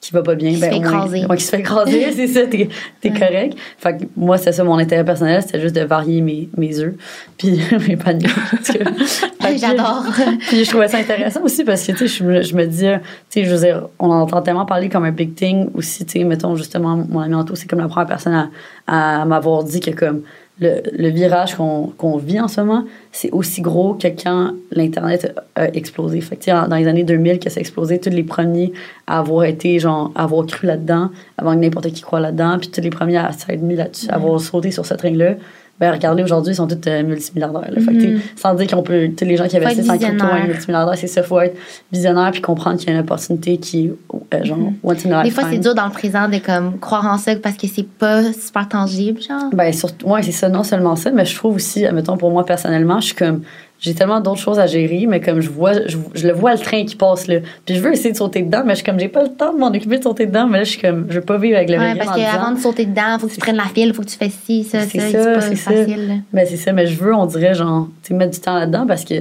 qui 0.00 0.12
va 0.12 0.22
pas 0.22 0.34
bien, 0.34 0.50
Qui 0.50 0.56
se 0.56 0.60
ben, 0.60 0.70
fait 0.70 0.76
au 0.76 0.80
moins- 0.82 0.90
écraser. 1.06 1.24
ouais, 1.26 1.36
qui 1.38 1.44
se 1.44 1.50
fait 1.50 1.60
écraser, 1.60 2.12
c'est 2.14 2.26
ça, 2.26 2.40
t'es, 2.46 2.68
Ouais. 3.04 3.10
correct. 3.18 3.56
Fait 3.78 3.96
que 3.96 4.04
moi, 4.18 4.36
c'est 4.36 4.52
ça 4.52 4.62
mon 4.62 4.76
intérêt 4.76 5.02
personnel, 5.02 5.40
c'était 5.40 5.62
juste 5.62 5.74
de 5.74 5.80
varier 5.80 6.20
mes, 6.20 6.50
mes 6.58 6.78
œufs, 6.78 6.92
puis 7.38 7.58
mes 7.88 7.96
paniers. 7.96 8.28
Fait 8.64 9.56
J'adore. 9.58 10.04
puis 10.48 10.62
je 10.64 10.68
trouvais 10.68 10.88
ça 10.88 10.98
intéressant 10.98 11.42
aussi 11.42 11.64
parce 11.64 11.86
que, 11.86 11.92
tu 11.92 11.98
sais, 12.06 12.06
je, 12.08 12.22
me- 12.24 12.42
je 12.42 12.54
me 12.54 12.66
dis, 12.66 12.80
tu 12.80 12.90
sais, 13.30 13.44
je 13.44 13.50
veux 13.54 13.60
dire, 13.60 13.88
on 13.98 14.10
en 14.10 14.20
entend 14.20 14.42
tellement 14.42 14.66
parler 14.66 14.90
comme 14.90 15.04
un 15.04 15.10
big 15.10 15.34
thing 15.34 15.68
aussi, 15.74 16.04
tu 16.04 16.18
sais, 16.18 16.24
mettons, 16.24 16.54
justement, 16.56 16.96
mon 16.96 17.20
ami 17.20 17.34
Anto, 17.34 17.54
c'est 17.54 17.66
comme 17.68 17.80
la 17.80 17.88
première 17.88 18.08
personne 18.08 18.50
à, 18.86 19.20
à 19.20 19.24
m'avoir 19.24 19.64
dit 19.64 19.80
que, 19.80 19.90
comme, 19.90 20.20
le, 20.60 20.82
le 20.96 21.08
virage 21.08 21.56
qu'on 21.56 22.16
vit 22.16 22.38
en 22.38 22.46
ce 22.46 22.60
moment, 22.60 22.84
c'est 23.10 23.30
aussi 23.32 23.60
gros 23.60 23.94
que 23.94 24.06
quand 24.06 24.52
l'Internet 24.70 25.34
a 25.56 25.68
explosé. 25.74 26.20
Fait 26.20 26.36
que, 26.36 26.68
dans 26.68 26.76
les 26.76 26.86
années 26.86 27.02
2000, 27.02 27.40
que 27.40 27.50
ça 27.50 27.58
a 27.58 27.60
explosé, 27.60 27.98
tous 27.98 28.10
les 28.10 28.22
premiers 28.22 28.72
à 29.06 29.18
avoir 29.18 29.44
été, 29.44 29.78
genre, 29.80 30.12
à 30.14 30.22
avoir 30.22 30.46
cru 30.46 30.66
là-dedans, 30.66 31.10
avant 31.38 31.54
que 31.54 31.60
n'importe 31.60 31.90
qui 31.90 32.02
croit 32.02 32.20
là-dedans, 32.20 32.58
puis 32.60 32.70
tous 32.70 32.80
les 32.80 32.90
premiers 32.90 33.16
à 33.16 33.32
s'être 33.32 33.62
mis 33.62 33.74
là-dessus, 33.74 34.08
à 34.10 34.14
avoir 34.14 34.40
sauté 34.40 34.70
sur 34.70 34.86
ce 34.86 34.94
train-là, 34.94 35.34
ben 35.80 35.90
regardez, 35.92 36.22
aujourd'hui, 36.22 36.52
ils 36.52 36.56
sont 36.56 36.68
tous 36.68 36.78
euh, 36.88 37.02
multimilliardaires. 37.02 37.70
là. 37.72 37.80
Fait 37.80 37.92
que, 37.92 37.98
tu 37.98 38.00
sais, 38.00 38.08
Mhm. 38.12 38.20
sans 38.36 38.54
dire 38.54 38.66
qu'on 38.68 38.82
peut, 38.82 39.08
tous 39.16 39.24
les 39.24 39.36
gens 39.36 39.48
qui 39.48 39.56
investissent 39.56 39.88
en 39.90 39.98
crypto 39.98 40.24
sont 40.24 40.46
multimilliardaires, 40.46 40.96
c'est 40.98 41.06
ça, 41.08 41.22
faut 41.24 41.40
être 41.40 41.56
visionnaire 41.92 42.30
puis 42.30 42.40
comprendre 42.40 42.78
qu'il 42.78 42.88
y 42.88 42.92
a 42.92 42.94
une 42.94 43.00
opportunité 43.00 43.56
qui 43.58 43.86
est, 43.86 43.92
euh, 44.34 44.44
genre, 44.44 44.58
once 44.84 45.04
in 45.04 45.10
a 45.12 45.18
Mhm. 45.18 45.24
Des 45.24 45.30
fois, 45.30 45.44
c'est 45.50 45.58
dur 45.58 45.74
dans 45.74 45.86
le 45.86 45.90
présent 45.92 46.28
de 46.28 46.38
comme 46.38 46.78
croire 46.78 47.04
en 47.06 47.18
ça 47.18 47.34
parce 47.36 47.56
que 47.56 47.66
c'est 47.66 47.88
pas 47.88 48.32
super 48.32 48.68
tangible, 48.68 49.20
genre. 49.20 49.50
Ben, 49.52 49.72
surtout, 49.72 50.06
ouais, 50.08 50.22
c'est 50.22 50.32
ça, 50.32 50.48
non 50.48 50.62
seulement 50.62 50.94
ça, 50.96 51.10
mais 51.10 51.24
je 51.24 51.34
trouve 51.34 51.56
aussi, 51.56 51.84
mettons, 51.92 52.16
pour 52.16 52.30
moi 52.30 52.46
personnellement, 52.46 53.00
je 53.00 53.06
suis 53.06 53.14
comme, 53.16 53.42
j'ai 53.80 53.92
tellement 53.94 54.20
d'autres 54.20 54.40
choses 54.40 54.58
à 54.58 54.66
gérer, 54.66 55.04
mais 55.06 55.20
comme 55.20 55.40
je 55.40 55.50
vois, 55.50 55.72
je, 55.86 55.96
je 56.14 56.26
le 56.26 56.32
vois 56.32 56.52
le 56.54 56.58
train 56.58 56.84
qui 56.86 56.96
passe 56.96 57.26
là. 57.26 57.40
Puis 57.66 57.74
je 57.74 57.80
veux 57.80 57.92
essayer 57.92 58.12
de 58.12 58.16
sauter 58.16 58.42
dedans, 58.42 58.62
mais 58.64 58.72
je 58.72 58.76
suis 58.76 58.84
comme, 58.84 58.98
j'ai 58.98 59.08
pas 59.08 59.22
le 59.24 59.28
temps 59.30 59.52
de 59.52 59.58
m'en 59.58 59.66
occuper 59.68 59.98
de 59.98 60.02
sauter 60.02 60.26
dedans, 60.26 60.46
mais 60.46 60.58
là, 60.58 60.64
je 60.64 60.70
suis 60.70 60.80
comme, 60.80 61.06
je 61.10 61.14
veux 61.16 61.24
pas 61.24 61.36
vivre 61.36 61.56
avec 61.56 61.68
le 61.68 61.78
Ouais, 61.78 61.94
parce 61.96 62.16
qu'avant 62.18 62.52
de 62.52 62.58
sauter 62.58 62.86
dedans, 62.86 63.18
faut 63.18 63.26
que 63.26 63.32
tu 63.34 63.40
prennes 63.40 63.56
la 63.56 63.64
file, 63.64 63.92
faut 63.92 64.02
que 64.02 64.08
tu 64.08 64.16
fasses 64.16 64.38
ci, 64.46 64.64
ça, 64.64 64.80
ça. 64.80 64.86
C'est 64.86 65.00
C'est 65.00 65.10
ça, 65.12 65.32
pas 65.34 65.40
ça. 65.42 65.56
facile. 65.56 66.08
là. 66.08 66.14
Ben, 66.32 66.46
c'est 66.48 66.56
ça, 66.56 66.72
mais 66.72 66.86
je 66.86 66.96
veux, 66.98 67.14
on 67.14 67.26
dirait, 67.26 67.54
genre, 67.54 67.88
tu 68.02 68.14
mettre 68.14 68.32
du 68.32 68.40
temps 68.40 68.54
là-dedans 68.58 68.86
parce 68.86 69.04
que, 69.04 69.14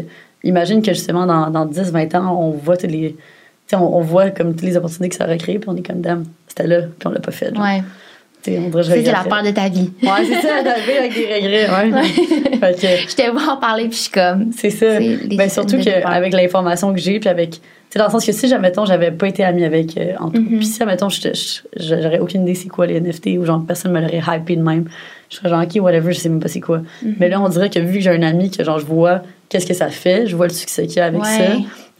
imagine 0.44 0.82
que 0.82 0.94
justement, 0.94 1.26
dans, 1.26 1.50
dans 1.50 1.66
10, 1.66 1.92
20 1.92 2.16
ans, 2.16 2.38
on 2.40 2.52
voit 2.52 2.78
tous 2.78 2.88
les. 2.88 3.12
Tu 3.14 3.18
sais, 3.68 3.76
on, 3.76 3.98
on 3.98 4.02
voit 4.02 4.30
comme 4.30 4.52
toutes 4.54 4.62
les 4.64 4.78
opportunités 4.78 5.10
que 5.10 5.16
ça 5.16 5.26
aurait 5.26 5.38
créé, 5.38 5.60
puis 5.60 5.70
on 5.70 5.76
est 5.76 5.86
comme, 5.86 6.02
dame, 6.02 6.24
c'était 6.48 6.68
là, 6.68 6.82
puis 6.98 7.08
on 7.08 7.10
l'a 7.12 7.20
pas 7.20 7.32
fait. 7.32 7.54
genre. 7.54 7.64
Ouais. 7.64 7.82
C'est 8.44 9.02
la 9.12 9.24
peur 9.24 9.44
de 9.44 9.52
ta 9.52 9.70
vie. 9.70 9.92
Ouais, 10.02 10.10
c'est 10.28 10.42
ça, 10.48 10.62
d'arriver 10.64 10.98
avec 10.98 11.14
des 11.14 11.26
regrets, 11.34 11.70
ouais. 11.70 12.74
que, 12.74 13.10
Je 13.10 13.16
te 13.16 13.32
vois 13.32 13.54
en 13.54 13.58
parler, 13.58 13.84
puis 13.88 13.94
je 13.98 14.02
suis 14.04 14.12
comme. 14.12 14.52
c'est 14.56 14.70
ça. 14.70 15.00
Ben, 15.00 15.50
surtout 15.50 15.78
qu'avec 15.80 16.34
l'information 16.34 16.94
que 16.94 17.00
j'ai, 17.00 17.20
puis 17.20 17.30
avec. 17.30 17.52
Tu 17.52 17.60
sais, 17.90 18.00
dans 18.00 18.06
le 18.06 18.12
sens 18.12 18.26
que 18.26 18.32
si, 18.32 18.52
admettons, 18.54 18.86
j'avais 18.86 19.12
pas 19.12 19.28
été 19.28 19.44
amie 19.44 19.64
avec 19.64 19.96
euh, 19.98 20.14
Anto, 20.20 20.40
Mhm. 20.40 20.58
puis 20.58 20.66
si, 20.66 20.80
je- 20.80 21.62
j'aurais 22.02 22.20
aucune 22.20 22.42
idée 22.42 22.56
c'est 22.56 22.68
quoi 22.68 22.88
les 22.88 22.96
NFT, 23.00 23.38
ou 23.38 23.46
genre, 23.46 23.64
personne 23.68 23.92
me 23.92 24.02
l'aurait 24.02 24.20
hypé 24.36 24.56
de 24.56 24.64
même, 24.64 24.90
je 25.30 25.36
serais 25.38 25.50
genre, 25.50 25.62
ok, 25.62 25.82
whatever, 25.82 26.12
je 26.12 26.20
sais 26.20 26.30
même 26.30 26.40
pas 26.40 26.48
c'est 26.48 26.60
quoi. 26.60 26.80
Mhm. 27.04 27.16
Mais 27.20 27.30
là, 27.30 27.40
on 27.40 27.48
dirait 27.50 27.70
que 27.70 27.78
vu 27.80 28.00
que 28.00 28.04
j'ai 28.04 28.10
un 28.10 28.24
ami, 28.24 28.50
que 28.50 28.64
genre, 28.64 28.80
je 28.80 28.86
vois 28.86 29.22
qu'est-ce 29.48 29.68
que 29.68 29.76
ça 29.76 29.90
fait, 29.90 30.26
je 30.26 30.36
vois 30.36 30.48
le 30.48 30.54
succès 30.54 30.88
qu'il 30.88 30.98
y 30.98 31.00
a 31.02 31.06
avec 31.06 31.22
Ouais. 31.22 31.28
ça, 31.38 31.44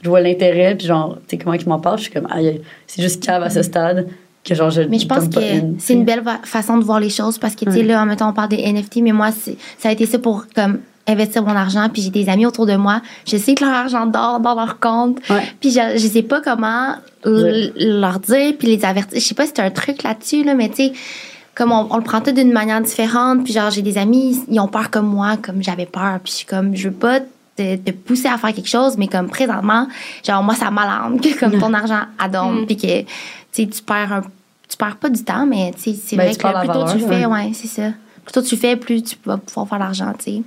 je 0.02 0.10
vois 0.10 0.20
l'intérêt, 0.22 0.74
puis 0.76 0.88
genre, 0.88 1.18
tu 1.28 1.38
sais, 1.38 1.44
comment 1.44 1.54
il 1.54 1.70
m'en 1.70 1.80
parle, 1.80 2.00
je 2.00 2.04
suis 2.06 2.12
comme, 2.12 2.28
aïe, 2.32 2.60
c'est 2.88 3.02
juste 3.04 3.24
cave 3.24 3.44
à 3.44 3.52
ce 3.52 3.62
stade, 3.62 4.08
que 4.44 4.56
genre, 4.56 4.70
je. 4.70 4.82
Mais 4.82 5.00
je 5.00 5.08
pense 5.08 5.28
que 5.30 5.40
c'est 5.80 5.94
une 5.94 6.06
belle 6.06 6.24
façon 6.44 6.78
de 6.78 6.84
voir 6.84 7.00
les 7.00 7.10
choses 7.10 7.38
parce 7.38 7.56
que, 7.56 7.66
tu 7.66 7.72
sais, 7.72 7.78
Ouais. 7.80 7.84
là, 7.84 8.02
en 8.02 8.06
mettant, 8.06 8.30
on 8.30 8.34
parle 8.34 8.50
des 8.50 8.62
NFT, 8.62 9.02
mais 9.02 9.12
moi, 9.14 9.32
c'est- 9.32 9.58
ça 9.78 9.90
a 9.90 9.92
été 9.92 10.06
ça 10.06 10.20
pour, 10.20 10.46
comme, 10.54 10.80
investir 11.08 11.44
mon 11.44 11.56
argent. 11.56 11.88
Puis 11.92 12.02
j'ai 12.02 12.10
des 12.10 12.30
amis 12.30 12.46
autour 12.46 12.66
de 12.66 12.76
moi. 12.76 13.02
Je 13.28 13.36
sais 13.38 13.56
que 13.56 13.64
leur 13.66 13.74
argent 13.74 14.06
dort 14.06 14.40
dans 14.40 14.56
leur 14.56 14.80
compte. 14.80 15.18
Ouais. 15.30 15.44
Puis 15.60 15.72
je, 15.72 15.98
je 15.98 16.08
sais 16.08 16.22
pas 16.24 16.40
comment 16.42 16.96
leur 17.26 18.20
dire, 18.20 18.54
puis 18.58 18.68
les 18.70 18.86
avertir. 18.86 19.20
Je 19.20 19.26
sais 19.26 19.36
pas 19.36 19.46
si 19.46 19.54
t'as 19.54 19.66
un 19.66 19.70
truc 19.72 20.04
là-dessus, 20.04 20.44
là, 20.44 20.56
mais 20.56 20.70
tu 20.70 20.76
sais, 20.76 20.94
comme 21.56 21.72
on, 21.72 21.88
on 21.90 21.98
le 21.98 22.04
prend 22.04 22.22
tout 22.22 22.32
d'une 22.32 22.52
manière 22.52 22.82
différente. 22.82 23.44
Puis 23.44 23.54
genre, 23.54 23.70
j'ai 23.70 23.82
des 23.82 23.98
amis, 23.98 24.44
ils 24.50 24.60
ont 24.60 24.68
peur 24.68 24.90
comme 24.92 25.08
moi, 25.08 25.38
comme 25.42 25.62
j'avais 25.62 25.86
peur. 25.86 26.20
Puis 26.24 26.32
je 26.32 26.38
suis 26.38 26.46
comme, 26.46 26.76
je 26.76 26.88
veux 26.90 26.94
pas 26.96 27.20
te, 27.56 27.76
te 27.76 27.92
pousser 27.92 28.28
à 28.28 28.38
faire 28.38 28.54
quelque 28.54 28.68
chose, 28.70 28.98
mais 28.98 29.08
comme 29.08 29.30
présentement, 29.30 29.88
genre, 30.26 30.42
moi, 30.44 30.56
ça 30.56 30.72
m'alarme 30.72 31.20
que 31.20 31.38
comme 31.40 31.60
ton 31.60 31.74
argent 31.74 32.02
adonne, 32.18 32.66
puis 32.66 32.78
que, 32.78 33.02
tu 33.02 33.08
sais, 33.52 33.68
tu 33.68 33.82
perds 33.84 34.12
un, 34.14 34.22
tu 34.68 34.78
perds 34.78 34.98
pas 34.98 35.10
du 35.10 35.24
temps, 35.24 35.46
mais 35.46 35.72
tu 35.76 35.94
sais, 35.94 35.94
c'est 35.94 36.16
Ben, 36.16 36.24
vrai 36.26 36.32
tu 36.36 36.40
que 36.40 36.60
plus 36.60 36.68
tôt 36.68 36.86
tu 36.92 36.98
le 37.00 37.08
fais, 37.08 37.26
ouais. 37.26 37.46
ouais, 37.46 37.52
c'est 37.54 37.68
ça. 37.68 37.92
Plus 38.26 38.32
tôt 38.34 38.42
tu 38.42 38.56
le 38.56 38.60
fais, 38.62 38.76
plus 38.76 39.04
tu 39.04 39.16
vas 39.26 39.38
pouvoir 39.38 39.68
faire 39.68 39.80
l'argent, 39.80 40.14
tu 40.18 40.24
sais. 40.32 40.42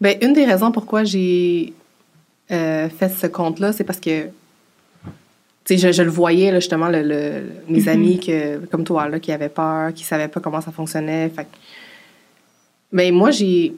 Ben, 0.00 0.16
une 0.22 0.32
des 0.32 0.44
raisons 0.44 0.70
pourquoi 0.72 1.04
j'ai 1.04 1.72
euh, 2.50 2.88
fait 2.88 3.08
ce 3.10 3.26
compte-là, 3.26 3.72
c'est 3.72 3.84
parce 3.84 4.00
que 4.00 4.28
tu 5.64 5.76
sais, 5.76 5.76
je, 5.76 5.92
je 5.92 6.02
le 6.02 6.08
voyais, 6.10 6.50
là, 6.50 6.60
justement, 6.60 6.88
le, 6.88 7.02
le- 7.02 7.42
mes 7.68 7.80
Mhm. 7.82 7.88
amis 7.88 8.20
que, 8.20 8.56
comme 8.66 8.84
toi, 8.84 9.06
là, 9.08 9.20
qui 9.20 9.32
avaient 9.32 9.50
peur, 9.50 9.92
qui 9.92 10.02
savaient 10.02 10.28
pas 10.28 10.40
comment 10.40 10.62
ça 10.62 10.72
fonctionnait. 10.72 11.28
Fait 11.28 11.44
que- 11.44 11.48
Ben, 12.90 13.12
moi, 13.14 13.30
j'ai 13.32 13.74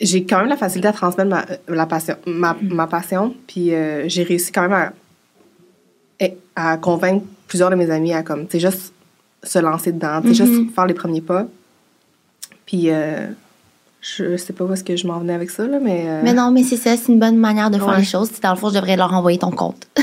j'ai 0.00 0.24
quand 0.24 0.38
même 0.38 0.48
la 0.48 0.56
facilité 0.56 0.88
à 0.88 0.92
transmettre 0.92 1.28
ma, 1.30 1.44
la 1.68 1.86
passion, 1.86 2.16
ma, 2.26 2.56
ma 2.62 2.86
passion, 2.86 3.34
puis 3.46 3.74
euh, 3.74 4.08
j'ai 4.08 4.22
réussi 4.22 4.50
quand 4.52 4.62
même 4.62 4.72
à, 4.72 4.92
eh, 6.20 6.36
à 6.56 6.76
convaincre 6.78 7.24
plusieurs 7.48 7.70
de 7.70 7.74
mes 7.76 7.90
amis 7.90 8.12
à, 8.12 8.22
comme, 8.22 8.46
tu 8.46 8.58
sais, 8.58 8.70
juste 8.70 8.92
se 9.42 9.58
lancer 9.58 9.92
dedans, 9.92 10.20
tu 10.22 10.34
sais, 10.34 10.44
Mhm. 10.44 10.48
juste 10.54 10.74
faire 10.74 10.86
les 10.86 10.94
premiers 10.94 11.20
pas. 11.20 11.46
Puis, 12.66 12.90
euh, 12.90 13.26
je 14.00 14.36
sais 14.36 14.52
pas 14.52 14.64
où 14.64 14.72
est-ce 14.72 14.84
que 14.84 14.96
je 14.96 15.06
m'en 15.06 15.18
venais 15.18 15.34
avec 15.34 15.50
ça, 15.50 15.66
là, 15.66 15.78
mais... 15.82 16.04
euh, 16.06 16.20
Mais 16.22 16.32
non, 16.34 16.50
mais 16.52 16.62
c'est 16.62 16.76
ça, 16.76 16.96
c'est 16.96 17.12
une 17.12 17.18
bonne 17.18 17.36
manière 17.36 17.70
de 17.70 17.76
faire 17.78 17.88
Ouais. 17.88 17.98
les 17.98 18.04
choses. 18.04 18.30
Dans 18.40 18.50
le 18.52 18.56
fond, 18.56 18.68
je 18.70 18.74
devrais 18.76 18.96
leur 18.96 19.12
envoyer 19.12 19.38
ton 19.38 19.50
compte. 19.50 19.86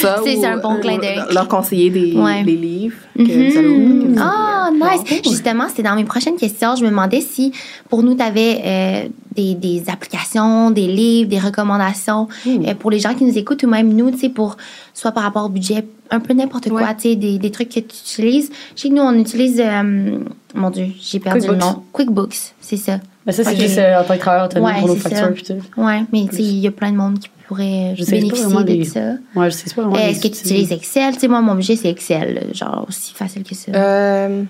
ça, 0.00 0.16
c'est- 0.24 0.36
c'est 0.36 0.46
un 0.46 0.58
bon 0.58 0.74
euh, 0.76 0.80
clin 0.80 0.98
d'œil. 0.98 1.20
Leur 1.32 1.48
conseiller 1.48 1.90
des, 1.90 2.12
Ouais. 2.14 2.42
des 2.42 2.56
livres 2.56 2.96
que 3.16 3.22
vous 3.22 3.58
allez 3.58 3.68
Mhm. 3.68 4.02
que 4.02 4.08
vous 4.08 4.22
Ah, 4.22 4.70
euh, 4.70 4.74
nice. 4.98 5.22
Justement, 5.24 5.68
c'était 5.68 5.82
dans 5.82 5.94
mes 5.96 6.04
prochaines 6.04 6.36
questions. 6.36 6.76
Je 6.76 6.84
me 6.84 6.90
demandais 6.90 7.20
si 7.20 7.52
pour 7.88 8.02
nous, 8.02 8.14
tu 8.14 8.22
avais 8.22 9.10
des, 9.36 9.54
des 9.54 9.84
applications, 9.88 10.70
des 10.70 10.86
livres, 10.86 11.28
des 11.28 11.38
recommandations 11.38 12.28
euh, 12.46 12.74
pour 12.74 12.90
les 12.90 12.98
gens 12.98 13.14
qui 13.14 13.24
nous 13.24 13.36
écoutent 13.38 13.62
ou 13.62 13.68
même 13.68 13.92
nous, 13.94 14.10
tu 14.10 14.18
sais, 14.18 14.28
pour 14.28 14.56
soit 14.94 15.12
par 15.12 15.22
rapport 15.22 15.44
au 15.46 15.48
budget, 15.48 15.84
un 16.10 16.18
peu 16.20 16.34
n'importe 16.34 16.68
quoi, 16.68 16.82
Ouais. 16.82 16.94
tu 16.96 17.10
sais, 17.10 17.16
des, 17.16 17.38
des 17.38 17.50
trucs 17.50 17.68
que 17.68 17.80
tu 17.80 17.96
utilises. 18.04 18.50
Chez 18.74 18.90
nous, 18.90 19.02
on 19.02 19.14
utilise, 19.14 19.60
euh, 19.64 20.18
mon 20.54 20.70
Dieu, 20.70 20.86
j'ai 21.00 21.20
perdu 21.20 21.46
le 21.46 21.54
nom. 21.56 21.82
QuickBooks, 21.92 22.52
c'est 22.60 22.76
ça. 22.76 22.98
Mais 23.26 23.32
ça, 23.32 23.44
c'est 23.44 23.52
Ok. 23.52 23.60
juste 23.60 23.78
euh, 23.78 24.00
en 24.00 24.04
tant 24.04 24.14
que 24.14 24.18
travailleur 24.20 24.46
autonome 24.46 24.66
Ouais, 24.66 24.78
pour 24.80 24.88
nos 24.88 24.94
c'est 24.96 25.14
factures. 25.14 25.56
Ouais, 25.76 26.02
mais 26.12 26.26
tu 26.28 26.36
sais, 26.36 26.42
il 26.42 26.58
y 26.58 26.66
a 26.66 26.70
plein 26.72 26.90
de 26.90 26.96
monde 26.96 27.18
qui 27.18 27.28
pourrait 27.50 27.94
Je 27.96 28.04
sais 28.04 28.12
pas 28.12 28.62
bénéficier 28.62 28.78
de 28.78 28.84
ça. 28.84 29.40
Ouais, 29.40 29.50
je 29.50 29.56
sais 29.56 29.74
pas 29.74 29.82
vraiment. 29.82 29.96
Euh, 29.96 29.98
les 30.06 30.10
Est-ce 30.12 30.20
que 30.22 30.28
tu 30.28 30.40
utilises 30.40 30.72
Excel? 30.72 31.14
Tu 31.14 31.20
sais, 31.20 31.28
moi, 31.28 31.40
mon 31.40 31.54
budget, 31.56 31.74
c'est 31.76 31.90
Excel, 31.90 32.46
genre 32.54 32.86
aussi 32.88 33.12
facile 33.12 33.42
que 33.42 33.54
ça. 33.54 33.72
Euh, 33.74 34.42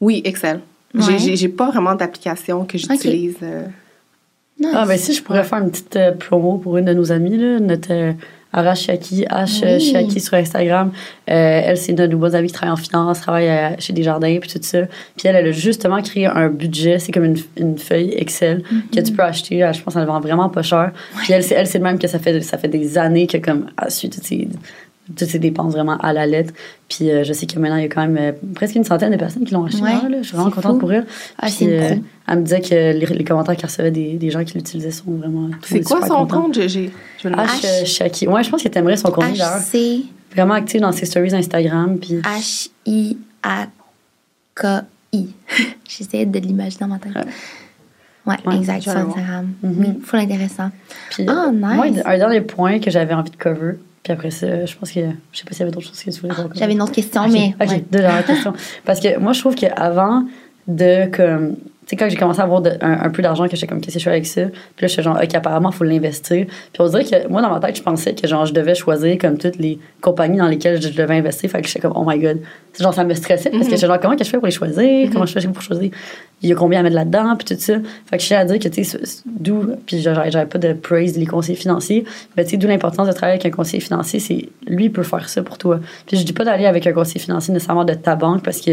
oui, 0.00 0.22
Excel. 0.24 0.60
J'ai- 0.94 1.12
Ouais. 1.30 1.36
J'ai 1.36 1.48
pas 1.48 1.66
vraiment 1.70 1.94
d'application 1.94 2.64
que 2.64 2.78
j'utilise. 2.78 3.36
euh. 3.42 3.66
Ah, 4.74 4.84
ben 4.86 4.98
si, 4.98 5.12
je 5.14 5.22
pourrais 5.22 5.44
faire 5.44 5.58
une 5.58 5.70
petite 5.70 5.96
euh, 5.96 6.12
promo 6.12 6.58
pour 6.58 6.76
une 6.78 6.84
de 6.86 6.92
nos 6.94 7.12
amies, 7.12 7.36
là, 7.36 7.60
notre 7.60 7.92
euh, 7.92 8.12
Ara 8.52 8.74
Chiaki, 8.74 9.24
H 9.30 9.62
Oui. 9.64 9.80
Chiaki 9.80 10.20
sur 10.20 10.34
Instagram. 10.34 10.90
Euh, 11.30 11.60
elle, 11.64 11.76
c'est 11.76 11.92
une 11.92 11.96
de 11.98 12.06
nos 12.06 12.18
bonnes 12.18 12.34
amies 12.34 12.48
qui 12.48 12.54
travaille 12.54 12.72
en 12.72 12.76
finance, 12.76 13.20
travaille 13.20 13.48
euh, 13.48 13.70
chez 13.78 13.92
Desjardins, 13.92 14.38
puis 14.40 14.50
tout 14.50 14.58
ça. 14.62 14.82
Puis 15.16 15.28
elle, 15.28 15.36
elle 15.36 15.46
a 15.46 15.52
justement 15.52 16.02
créé 16.02 16.26
un 16.26 16.48
budget, 16.48 16.98
c'est 16.98 17.12
comme 17.12 17.24
une, 17.24 17.38
une 17.56 17.78
feuille 17.78 18.12
Excel 18.16 18.62
que 18.94 19.00
tu 19.00 19.12
peux 19.12 19.22
acheter. 19.22 19.62
euh, 19.62 19.72
Je 19.72 19.80
pense 19.82 19.94
qu'elle 19.94 20.02
le 20.02 20.08
vend 20.08 20.20
vraiment 20.20 20.48
pas 20.48 20.62
cher. 20.62 20.92
Puis 21.22 21.32
elle, 21.32 21.42
c'est 21.44 21.54
elle, 21.54 21.66
c'est 21.66 21.78
le 21.78 21.84
même 21.84 21.98
que 21.98 22.08
ça 22.08 22.18
fait, 22.18 22.40
ça 22.40 22.58
fait 22.58 22.68
des 22.68 22.98
années 22.98 23.26
que 23.26 23.38
comme, 23.38 23.66
elle 23.82 23.90
suit 23.90 24.10
toutes 24.10 24.24
ses, 24.24 24.48
toutes 25.16 25.28
ses 25.28 25.38
dépenses 25.38 25.72
vraiment 25.72 25.96
à 25.98 26.12
la 26.12 26.26
lettre. 26.26 26.52
Puis 26.88 27.10
euh, 27.10 27.24
je 27.24 27.32
sais 27.32 27.46
que 27.46 27.58
maintenant, 27.58 27.76
il 27.76 27.82
y 27.82 27.86
a 27.86 27.88
quand 27.88 28.06
même 28.06 28.16
euh, 28.18 28.32
presque 28.54 28.74
une 28.76 28.84
centaine 28.84 29.12
de 29.12 29.16
personnes 29.16 29.44
qui 29.44 29.54
l'ont 29.54 29.64
acheté. 29.64 29.82
Ouais, 29.82 29.92
là. 30.08 30.18
Je 30.22 30.26
suis 30.28 30.36
vraiment 30.36 30.50
contente 30.50 30.72
fou. 30.74 30.78
pour 30.78 30.92
elle. 30.92 31.06
Ah, 31.38 31.46
Puis, 31.46 31.66
euh, 31.68 31.94
elle 32.28 32.38
me 32.38 32.42
disait 32.44 32.60
que 32.60 32.74
les, 32.74 33.06
les 33.06 33.24
commentaires 33.24 33.56
qu'elle 33.56 33.68
recevait 33.70 33.90
des, 33.90 34.14
des 34.14 34.30
gens 34.30 34.44
qui 34.44 34.54
l'utilisaient 34.54 34.90
sont 34.90 35.10
vraiment. 35.12 35.48
C'est 35.62 35.82
quoi 35.82 36.06
son 36.06 36.26
compte? 36.26 36.54
J'ai- 36.68 36.90
je 37.18 37.28
vais 37.28 37.30
le 37.30 37.36
H. 37.36 37.64
euh, 37.64 37.84
Shaki. 37.84 38.28
Ouais, 38.28 38.44
je 38.44 38.50
pense 38.50 38.62
que 38.62 38.68
t'aimerais 38.68 38.96
son. 38.96 39.08
H-C... 39.08 40.02
Vraiment 40.32 40.54
actif 40.54 40.80
dans 40.80 40.92
ses 40.92 41.06
stories 41.06 41.34
Instagram. 41.34 41.98
Puis 41.98 42.20
H-I-A-K-I. 42.22 43.68
J'essaie 45.88 46.26
de 46.26 46.38
l'imaginer 46.38 46.80
dans 46.80 46.86
ma 46.88 46.98
tête. 46.98 47.12
Ouais. 48.26 48.36
Ouais, 48.46 48.56
exact, 48.56 48.82
sur. 48.82 48.92
Instagram. 48.92 49.48
Mhm. 49.62 49.74
Oui, 49.78 49.86
full 50.04 50.20
intéressant. 50.20 50.70
Puis, 51.10 51.26
euh, 51.28 51.50
nice. 51.52 51.60
moi, 51.74 51.86
un 52.04 52.18
dernier 52.18 52.40
point 52.42 52.78
que 52.78 52.90
j'avais 52.90 53.14
envie 53.14 53.30
de 53.30 53.36
cover. 53.36 53.72
Puis 54.02 54.12
après 54.12 54.30
ça, 54.30 54.64
je 54.64 54.76
pense 54.76 54.92
que. 54.92 55.00
Je 55.32 55.38
sais 55.38 55.44
pas 55.44 55.52
s'il 55.52 55.60
y 55.60 55.62
avait 55.62 55.70
d'autres 55.72 55.86
choses 55.86 56.02
que 56.02 56.10
tu 56.10 56.20
voulais 56.20 56.34
cover. 56.34 56.48
J'avais 56.54 56.72
une 56.72 56.82
autre 56.82 56.92
question, 56.92 57.22
Ok, 57.24 57.32
mais. 57.32 57.54
Ok, 57.60 57.68
ouais. 57.70 57.84
deux 57.90 57.98
dernières 57.98 58.24
questions. 58.24 58.54
Parce 58.84 59.00
que 59.00 59.18
moi, 59.18 59.32
je 59.32 59.40
trouve 59.40 59.54
qu'avant 59.54 60.24
de. 60.76 61.06
comme 61.14 61.56
Tu 61.56 61.62
sais, 61.86 61.96
quand 61.96 62.08
j'ai 62.08 62.16
commencé 62.16 62.40
à 62.40 62.44
avoir 62.44 62.60
de- 62.62 62.76
un, 62.80 63.00
un 63.02 63.10
peu 63.10 63.20
d'argent, 63.20 63.48
que 63.48 63.56
j'étais 63.56 63.66
comme, 63.66 63.80
qu'est-ce 63.80 63.94
que 63.96 64.00
je 64.00 64.04
fais 64.04 64.10
avec 64.10 64.26
ça? 64.26 64.42
Puis 64.42 64.82
là, 64.82 64.86
je 64.86 64.92
suis 64.92 65.02
genre, 65.02 65.18
OK, 65.20 65.34
apparemment, 65.34 65.70
il 65.70 65.76
faut 65.76 65.82
l'investir. 65.84 66.46
Puis 66.46 66.80
on 66.80 66.86
dirait 66.88 67.04
que 67.04 67.26
moi, 67.28 67.42
dans 67.42 67.50
ma 67.50 67.58
tête, 67.58 67.76
je 67.76 67.82
pensais 67.82 68.14
que 68.14 68.28
genre, 68.28 68.46
je 68.46 68.52
devais 68.54 68.76
choisir 68.76 69.18
comme 69.18 69.36
toutes 69.38 69.56
les 69.58 69.78
compagnies 70.00 70.38
dans 70.38 70.46
lesquelles 70.46 70.80
je 70.80 70.88
devais 70.90 71.16
investir. 71.16 71.50
Fait 71.50 71.60
que 71.60 71.66
j'étais 71.66 71.80
comme, 71.80 71.94
oh 71.96 72.04
my 72.06 72.16
god. 72.18 72.38
C'est 72.74 72.84
genre, 72.84 72.94
ça 72.94 73.02
me 73.02 73.12
stressait 73.14 73.50
parce 73.50 73.64
que 73.64 73.74
j'étais 73.74 73.86
genre, 73.88 73.98
comment 73.98 74.14
que 74.14 74.22
je 74.22 74.30
fais 74.30 74.36
pour 74.38 74.46
les 74.46 74.52
choisir? 74.52 75.10
Comment 75.12 75.26
je 75.26 75.32
fais 75.38 75.48
pour 75.48 75.62
choisir? 75.62 75.90
Il 76.42 76.48
y 76.48 76.52
a 76.52 76.54
combien 76.54 76.78
à 76.78 76.82
mettre 76.84 76.94
là-dedans? 76.94 77.34
Puis 77.36 77.56
tout 77.56 77.60
ça. 77.60 77.74
Fait 78.06 78.16
que 78.18 78.22
je 78.22 78.28
tiens 78.28 78.38
à 78.38 78.44
dire 78.44 78.58
que, 78.60 78.68
tu 78.68 78.84
sais, 78.84 78.98
d'où. 79.26 79.66
Puis 79.84 79.98
j'avais 80.00 80.46
pas 80.46 80.58
de 80.58 80.72
praise 80.74 81.18
les 81.18 81.26
conseillers 81.26 81.58
financiers. 81.58 82.04
Mais 82.36 82.44
tu 82.44 82.50
sais, 82.50 82.56
d'où 82.56 82.68
l'importance 82.68 83.08
de 83.08 83.12
travailler 83.12 83.40
avec 83.40 83.52
un 83.52 83.56
conseiller 83.56 83.80
financier, 83.82 84.20
c'est 84.20 84.48
lui, 84.68 84.84
il 84.84 84.92
peut 84.92 85.02
faire 85.02 85.28
ça 85.28 85.42
pour 85.42 85.58
toi. 85.58 85.80
Puis 86.06 86.16
je 86.18 86.24
dis 86.24 86.32
pas 86.32 86.44
d'aller 86.44 86.66
avec 86.66 86.86
un 86.86 86.92
conseiller 86.92 87.18
financier 87.20 87.52
nécessairement 87.52 87.84
de 87.84 87.94
ta 87.94 88.14
banque 88.14 88.44
parce 88.44 88.60
que 88.60 88.70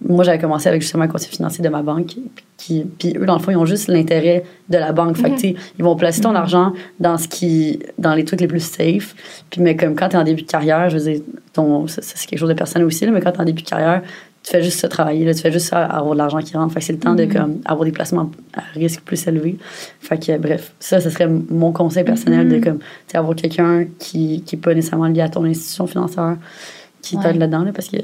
moi, 0.00 0.24
j'avais 0.24 0.38
commencé 0.38 0.68
avec 0.68 0.82
justement 0.82 1.04
un 1.04 1.08
conseiller 1.08 1.32
financier 1.32 1.64
de 1.64 1.68
ma 1.68 1.82
banque. 1.82 2.16
Qui, 2.58 2.84
puis 2.98 3.14
eux, 3.16 3.24
dans 3.26 3.36
le 3.36 3.40
fond, 3.40 3.50
ils 3.50 3.56
ont 3.56 3.64
juste 3.64 3.88
l'intérêt 3.88 4.44
de 4.68 4.78
la 4.78 4.92
banque. 4.92 5.16
Fait 5.16 5.30
que, 5.30 5.34
tu 5.34 5.40
sais, 5.40 5.56
ils 5.78 5.84
vont 5.84 5.96
placer 5.96 6.20
ton 6.20 6.34
argent 6.34 6.72
dans 7.00 7.16
ce 7.16 7.28
qui, 7.28 7.80
dans 7.98 8.14
les 8.14 8.24
trucs 8.24 8.40
les 8.40 8.46
plus 8.46 8.60
safe. 8.60 9.14
Puis, 9.50 9.60
mais 9.60 9.74
comme 9.74 9.94
quand 9.94 10.10
tu 10.10 10.16
es 10.16 10.18
en 10.18 10.24
début 10.24 10.42
de 10.42 10.50
carrière, 10.50 10.90
je 10.90 10.98
veux 10.98 11.12
dire, 11.12 11.22
ton, 11.52 11.86
ça, 11.86 12.02
ça, 12.02 12.12
c'est 12.16 12.26
quelque 12.26 12.38
chose 12.38 12.48
de 12.48 12.54
personnel 12.54 12.86
aussi, 12.86 13.06
là, 13.06 13.12
mais 13.12 13.20
quand 13.20 13.32
tu 13.32 13.38
es 13.38 13.40
en 13.40 13.44
début 13.44 13.62
de 13.62 13.68
carrière, 13.68 14.02
tu 14.42 14.52
fais 14.52 14.62
juste 14.62 14.78
ça 14.78 14.88
travailler, 14.88 15.24
là, 15.24 15.34
tu 15.34 15.40
fais 15.40 15.50
juste 15.50 15.66
ça, 15.68 15.84
avoir 15.84 16.12
de 16.12 16.18
l'argent 16.18 16.38
qui 16.38 16.56
rentre. 16.56 16.72
Fait 16.72 16.80
que 16.80 16.86
c'est 16.86 16.92
le 16.92 17.00
temps 17.00 17.14
de 17.14 17.24
comme, 17.24 17.60
avoir 17.64 17.84
des 17.84 17.90
placements 17.92 18.30
à 18.54 18.60
risque 18.74 19.00
plus 19.00 19.26
élevé. 19.26 19.56
Fait 20.00 20.24
que, 20.24 20.38
bref, 20.38 20.72
ça, 20.78 21.00
ce 21.00 21.10
serait 21.10 21.26
mon 21.26 21.72
conseil 21.72 22.04
personnel 22.04 22.48
de 22.48 22.58
comme, 22.62 22.78
avoir 23.12 23.34
quelqu'un 23.34 23.86
qui 23.98 24.44
n'est 24.52 24.58
pas 24.58 24.72
nécessairement 24.74 25.08
lié 25.08 25.22
à 25.22 25.28
ton 25.28 25.44
institution 25.44 25.86
financière 25.86 26.36
qui 27.02 27.16
Ouais. 27.16 27.22
t'aide 27.22 27.36
là-dedans, 27.38 27.64
là, 27.64 27.72
parce 27.72 27.88
que 27.88 27.98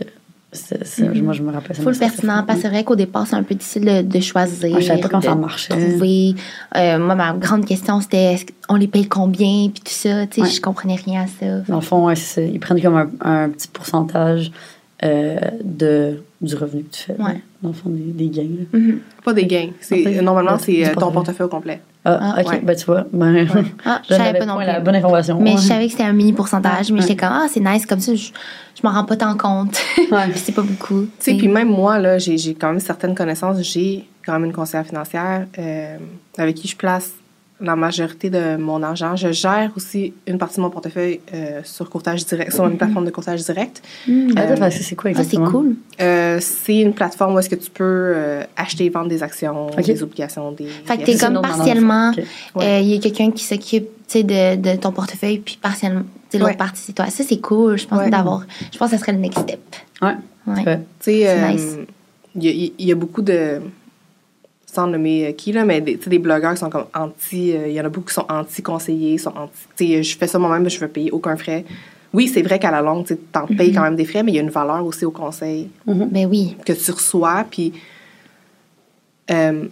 C'est- 0.55 0.84
c'est- 0.84 1.09
Moi, 1.22 1.32
je 1.32 1.42
me 1.42 1.50
rappelle. 1.50 1.74
ça 1.74 1.82
Full 1.82 1.96
pertinent, 1.96 2.44
parce 2.46 2.59
que 2.59 2.62
c'est 2.64 2.68
vrai 2.68 2.84
qu'au 2.84 2.94
départ, 2.94 3.26
c'est 3.26 3.36
un 3.36 3.42
peu 3.42 3.55
difficile 3.55 3.84
de, 3.86 4.03
de 4.03 4.20
choisir. 4.20 4.74
Ah, 4.76 4.80
je 4.80 4.86
savais 4.86 5.00
pas 5.00 5.09
comment 5.09 5.20
de 5.20 5.24
ça 5.24 5.34
marchait. 5.34 5.68
Trouver. 5.72 6.34
Euh, 6.76 6.98
moi, 6.98 7.14
ma 7.14 7.32
grande 7.32 7.64
question, 7.64 8.00
c'était 8.03 8.34
est-ce 8.34 8.44
qu'on 8.68 8.74
les 8.76 8.86
paye 8.86 9.07
combien, 9.09 9.70
puis 9.70 9.82
tout 9.82 9.92
ça. 9.92 10.26
Tu 10.26 10.34
sais, 10.36 10.40
Ouais. 10.42 10.48
je 10.50 10.61
comprenais 10.61 10.96
rien 10.96 11.22
à 11.22 11.26
ça. 11.26 11.61
Dans 11.68 11.76
le 11.76 11.80
fond, 11.80 12.05
ouais, 12.07 12.14
ils 12.36 12.61
prennent 12.61 12.82
comme 12.82 12.96
un, 12.96 13.09
un 13.22 13.48
petit 13.48 13.68
pourcentage 13.68 14.53
euh, 15.05 15.38
de, 15.64 16.22
du 16.42 16.55
revenu 16.55 16.82
que 16.84 16.94
tu 16.96 17.03
fais. 17.05 17.12
Ouais. 17.20 17.40
Dans 17.62 17.70
le 17.70 17.74
fond, 17.74 17.88
des, 17.88 18.12
des 18.12 18.28
gains. 18.28 18.48
Mhm. 18.72 18.98
Pas 19.24 19.32
des 19.32 19.46
gains. 19.46 19.70
Normalement, 20.22 20.59
c'est 20.59 20.84
euh, 20.84 20.88
ton 20.88 21.00
portefeuille. 21.00 21.12
portefeuille 21.14 21.46
au 21.46 21.50
complet. 21.50 21.80
Ah, 22.05 22.18
Ah, 22.36 22.40
ok, 22.40 22.48
ouais. 22.48 22.61
ben 22.64 22.76
tu 22.76 22.84
vois. 22.86 23.05
Ben, 23.12 23.46
Ah, 23.84 24.03
je 24.09 24.14
savais 24.14 24.38
pas 24.38 24.44
non 24.46 24.57
plus. 24.57 24.66
la 24.66 24.80
bonne 24.80 24.96
information. 24.96 25.38
Mais 25.40 25.53
Ouais. 25.53 25.57
je 25.57 25.62
savais 25.68 25.86
que 25.86 25.92
c'était 25.92 26.03
un 26.05 26.12
mini 26.12 26.32
pourcentage, 26.32 26.90
mais 26.90 26.96
Ouais. 27.00 27.07
j'étais 27.07 27.16
comme, 27.16 27.32
ah, 27.32 27.46
c'est 27.48 27.61
nice, 27.61 27.86
comme 27.86 28.00
ça, 28.00 28.14
je, 28.14 28.26
je 28.74 28.80
m'en 28.82 28.90
rends 28.92 29.05
pas 29.05 29.16
tant 29.16 29.36
compte. 29.36 29.76
C'est 30.34 30.53
pas 30.55 30.62
beaucoup. 30.62 31.03
Tu 31.03 31.09
sais, 31.20 31.34
puis 31.34 31.46
même 31.48 31.68
moi, 31.68 31.98
là, 31.98 32.18
j'ai, 32.18 32.38
j'ai 32.38 32.55
quand 32.55 32.70
même 32.70 32.80
certaines 32.80 33.14
connaissances. 33.14 33.62
J'ai 33.62 34.05
quand 34.26 34.32
même 34.32 34.46
une 34.46 34.53
conseillère 34.53 34.84
financière 34.86 35.46
euh, 35.59 35.96
avec 36.38 36.57
qui 36.57 36.66
je 36.68 36.76
place 36.76 37.12
la 37.62 37.76
majorité 37.76 38.28
de 38.28 38.56
mon 38.56 38.82
argent. 38.82 39.14
Je 39.16 39.30
gère 39.32 39.70
aussi 39.76 40.12
une 40.26 40.36
partie 40.38 40.56
de 40.56 40.62
mon 40.62 40.70
portefeuille 40.70 41.20
euh, 41.32 41.60
sur 41.64 41.88
courtage 41.88 42.26
direct, 42.26 42.52
sur 42.52 42.66
une 42.66 42.76
plateforme 42.76 43.04
de 43.04 43.10
courtage 43.10 43.42
direct. 43.44 43.82
Parce 44.34 44.76
que 44.76 44.82
c'est 44.84 44.94
quoi 44.96 45.10
Ah, 45.14 45.22
c'est 45.24 45.36
cool. 45.36 45.76
Euh, 46.00 46.38
c'est 46.40 46.80
une 46.80 46.92
plateforme 46.92 47.34
où 47.34 47.38
est-ce 47.38 47.48
que 47.48 47.54
tu 47.54 47.70
peux 47.70 47.84
euh, 47.84 48.42
acheter 48.56 48.86
et 48.86 48.90
vendre 48.90 49.08
des 49.08 49.22
actions, 49.22 49.68
des 49.76 50.02
obligations, 50.02 50.52
des... 50.52 50.66
Fait 50.66 50.98
que 50.98 51.04
t'es 51.04 51.16
comme 51.16 51.40
partiellement, 51.40 52.12
euh, 52.56 52.78
il 52.80 52.88
y 52.88 52.96
a 52.96 52.98
quelqu'un 53.00 53.30
qui 53.30 53.44
s'occupe, 53.44 53.84
tu 54.08 54.18
sais, 54.18 54.22
de, 54.22 54.56
de 54.56 54.76
ton 54.76 54.92
portefeuille, 54.92 55.38
puis 55.38 55.58
partiellement, 55.60 56.02
l'autre 56.34 56.44
Ouais. 56.46 56.56
partie, 56.56 56.82
c'est 56.82 56.92
toi. 56.94 57.06
Ça, 57.06 57.22
c'est 57.26 57.40
cool, 57.40 57.78
je 57.78 57.86
pense, 57.86 57.98
Ouais. 58.00 58.10
d'avoir. 58.10 58.44
Je 58.72 58.78
pense 58.78 58.90
que 58.90 58.96
ça 58.96 59.00
serait 59.00 59.12
le 59.12 59.18
next 59.18 59.38
step. 59.40 59.60
Ouais. 60.00 60.14
Ouais. 60.46 60.80
C'est 61.00 61.28
euh, 61.28 61.48
nice. 61.48 61.76
il 62.34 62.42
y, 62.44 62.48
a- 62.48 62.70
il 62.78 62.86
y 62.86 62.90
a 62.92 62.94
beaucoup 62.96 63.22
de. 63.22 63.60
Sans 64.74 64.86
nommer 64.86 65.26
euh, 65.26 65.32
qui, 65.32 65.52
là, 65.52 65.66
mais 65.66 65.82
des, 65.82 65.98
tu 65.98 66.04
sais, 66.04 66.10
des 66.10 66.18
blogueurs 66.18 66.54
qui 66.54 66.60
sont 66.60 66.70
comme 66.70 66.86
anti. 66.94 67.54
euh, 67.54 67.68
Il 67.68 67.74
y 67.74 67.80
en 67.80 67.84
a 67.84 67.90
beaucoup 67.90 68.06
qui 68.08 68.14
sont 68.14 68.24
anti-conseillers, 68.28 69.18
sont 69.18 69.34
anti. 69.36 69.52
Tu 69.76 69.86
sais, 69.86 70.02
je 70.02 70.16
fais 70.16 70.26
ça 70.26 70.38
moi-même, 70.38 70.68
je 70.70 70.80
veux 70.80 70.88
payer 70.88 71.10
aucun 71.10 71.36
frais. 71.36 71.64
Oui, 72.14 72.26
c'est 72.28 72.42
vrai 72.42 72.58
qu'à 72.58 72.70
la 72.70 72.80
longue, 72.80 73.04
tu 73.06 73.16
en 73.34 73.46
payes 73.46 73.72
quand 73.72 73.82
même 73.82 73.96
des 73.96 74.04
frais, 74.06 74.22
mais 74.22 74.32
il 74.32 74.34
y 74.34 74.38
a 74.38 74.42
une 74.42 74.50
valeur 74.50 74.84
aussi 74.84 75.04
au 75.04 75.10
conseil 75.10 75.68
Ben 75.86 76.26
oui. 76.26 76.56
que 76.64 76.72
tu 76.72 76.90
reçois. 76.90 77.44
Puis 77.50 77.72
euh, 79.30 79.66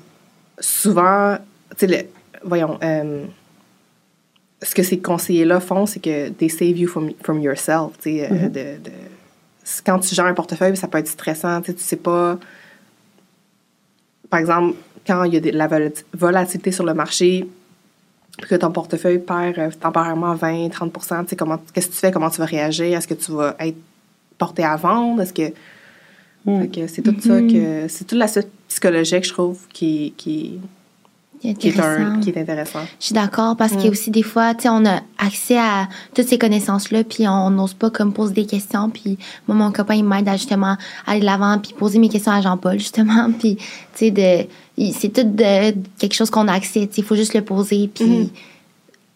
souvent, 0.58 1.36
tu 1.78 1.86
sais, 1.88 2.08
voyons, 2.44 2.78
euh, 2.82 3.24
ce 4.62 4.74
que 4.74 4.82
ces 4.82 4.98
conseillers-là 4.98 5.60
font, 5.60 5.86
c'est 5.86 6.00
que 6.00 6.28
they 6.30 6.48
save 6.50 6.76
you 6.78 6.88
from, 6.88 7.10
from 7.22 7.40
yourself. 7.40 7.92
Tu 8.02 8.18
sais, 8.18 8.28
euh, 8.30 8.48
de, 8.48 8.90
quand 9.84 9.98
tu 9.98 10.14
gères 10.14 10.26
un 10.26 10.34
portefeuille, 10.34 10.76
ça 10.76 10.88
peut 10.88 10.98
être 10.98 11.08
stressant. 11.08 11.60
Tu 11.62 11.72
sais, 11.72 11.74
tu 11.74 11.82
sais 11.82 11.96
pas. 11.96 12.38
Par 14.30 14.40
exemple, 14.40 14.76
quand 15.06 15.24
il 15.24 15.34
y 15.34 15.36
a 15.36 15.40
de 15.40 15.50
la 15.50 15.66
vol- 15.66 15.92
volatilité 16.14 16.72
sur 16.72 16.84
le 16.84 16.94
marché, 16.94 17.48
que 18.48 18.54
ton 18.54 18.70
portefeuille 18.70 19.18
perd 19.18 19.58
euh, 19.58 19.70
temporairement 19.78 20.34
20, 20.34 20.70
30 20.70 20.92
tu 20.92 21.00
sais, 21.28 21.36
comment, 21.36 21.58
qu'est-ce 21.72 21.88
que 21.88 21.92
tu 21.92 21.98
fais? 21.98 22.10
Comment 22.10 22.30
tu 22.30 22.38
vas 22.38 22.46
réagir? 22.46 22.96
Est-ce 22.96 23.08
que 23.08 23.14
tu 23.14 23.32
vas 23.32 23.54
être 23.58 23.76
porté 24.38 24.64
à 24.64 24.76
vendre? 24.76 25.22
Est-ce 25.22 25.32
que. 25.32 25.52
Mm. 26.46 26.70
Que 26.70 26.86
c'est 26.86 27.02
tout 27.02 27.20
ça 27.20 27.40
que. 27.40 27.88
C'est 27.88 28.04
toute 28.04 28.18
l'aspect 28.18 28.46
psychologique, 28.68 29.24
je 29.24 29.32
trouve, 29.32 29.58
qui, 29.72 30.14
qui, 31.40 31.48
est, 31.48 31.70
intéressant. 31.70 32.12
un, 32.16 32.20
qui 32.20 32.30
est 32.30 32.38
intéressant. 32.38 32.80
Je 32.98 33.06
suis 33.06 33.14
d'accord 33.14 33.56
parce 33.56 33.72
qu'il 33.72 33.84
y 33.84 33.88
a 33.88 33.90
aussi 33.90 34.10
des 34.10 34.22
fois, 34.22 34.54
tu 34.54 34.62
sais, 34.64 34.68
on 34.68 34.84
a 34.84 35.00
accès 35.18 35.58
à 35.58 35.88
toutes 36.14 36.28
ces 36.28 36.38
connaissances-là, 36.38 37.02
puis 37.04 37.26
on 37.26 37.50
n'ose 37.50 37.72
pas 37.74 37.88
comme 37.90 38.12
poser 38.12 38.34
des 38.34 38.46
questions. 38.46 38.90
Puis 38.90 39.16
moi, 39.48 39.56
mon 39.56 39.72
copain, 39.72 39.94
il 39.94 40.04
m'aide 40.04 40.28
à 40.28 40.36
justement 40.36 40.76
aller 41.06 41.20
de 41.20 41.24
l'avant, 41.24 41.58
puis 41.58 41.72
poser 41.72 41.98
mes 41.98 42.08
questions 42.10 42.32
à 42.32 42.40
Jean-Paul, 42.42 42.78
justement. 42.78 43.30
Puis, 43.38 43.56
tu 43.56 43.64
sais, 43.94 44.10
de, 44.10 44.46
c'est 44.92 45.12
tout 45.12 45.22
de, 45.24 45.72
quelque 45.98 46.14
chose 46.14 46.30
qu'on 46.30 46.46
a 46.48 46.52
accès. 46.52 46.86
tu 46.86 46.94
sais, 46.96 47.00
Il 47.00 47.04
faut 47.04 47.16
juste 47.16 47.34
le 47.34 47.42
poser, 47.42 47.88
puis 47.94 48.04
Mhm. 48.04 48.28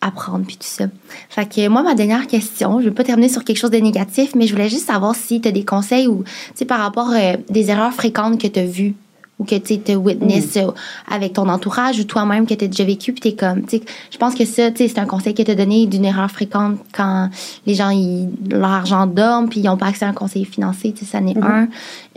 apprendre, 0.01 0.45
puis 0.47 0.57
tout 0.57 0.67
ça. 0.67 0.87
Fait 1.31 1.47
que 1.49 1.69
moi, 1.69 1.83
ma 1.83 1.95
dernière 1.95 2.27
question, 2.27 2.81
je 2.81 2.87
vais 2.87 2.95
pas 2.95 3.05
terminer 3.05 3.29
sur 3.29 3.43
quelque 3.45 3.57
chose 3.59 3.71
de 3.71 3.79
négatif, 3.79 4.35
mais 4.35 4.47
je 4.47 4.53
voulais 4.53 4.69
juste 4.69 4.87
savoir 4.87 5.15
si 5.15 5.41
tu 5.41 5.49
as 5.49 5.53
des 5.53 5.65
conseils 5.65 6.09
ou, 6.09 6.25
tu 6.25 6.31
sais, 6.57 6.65
par 6.67 6.81
rapport 6.81 7.11
euh, 7.11 7.37
des 7.51 7.71
erreurs 7.71 7.93
fréquentes 7.93 8.41
que 8.41 8.47
tu 8.47 8.61
as 8.61 8.67
vues 8.67 8.95
ou 9.39 9.45
que 9.45 9.57
tu 9.57 9.81
as 9.91 9.97
witness 9.97 10.57
euh, 10.59 10.71
avec 11.11 11.33
ton 11.33 11.49
entourage 11.49 11.99
ou 11.99 12.05
toi-même 12.05 12.47
que 12.47 12.55
tu 12.55 12.65
as 12.65 12.69
déjà 12.69 12.85
vécu 12.85 13.13
puis 13.13 13.21
tu 13.21 13.29
es 13.29 13.35
comme 13.35 13.65
tu 13.67 13.81
je 14.13 14.17
pense 14.17 14.35
que 14.35 14.45
ça 14.45 14.71
tu 14.71 14.79
sais 14.79 14.89
c'est 14.89 15.01
un 15.01 15.07
conseil 15.07 15.35
que 15.35 15.43
tu 15.43 15.51
as 15.51 15.55
donné 15.57 15.87
d'une 15.87 16.05
erreur 16.05 16.31
fréquente 16.31 16.79
quand 16.93 17.29
les 17.67 17.75
gens 17.75 17.91
ils, 17.91 18.29
leur 18.49 18.71
argent 18.71 19.07
dorme 19.09 19.49
puis 19.49 19.59
ils 19.61 19.65
n'ont 19.67 19.77
pas 19.77 19.87
accès 19.87 20.05
à 20.05 20.09
un 20.09 20.13
conseiller 20.13 20.45
financier 20.45 20.93
tu 20.93 21.05
sais 21.05 21.11
ça 21.13 21.21
n'est 21.21 21.37
un 21.39 21.69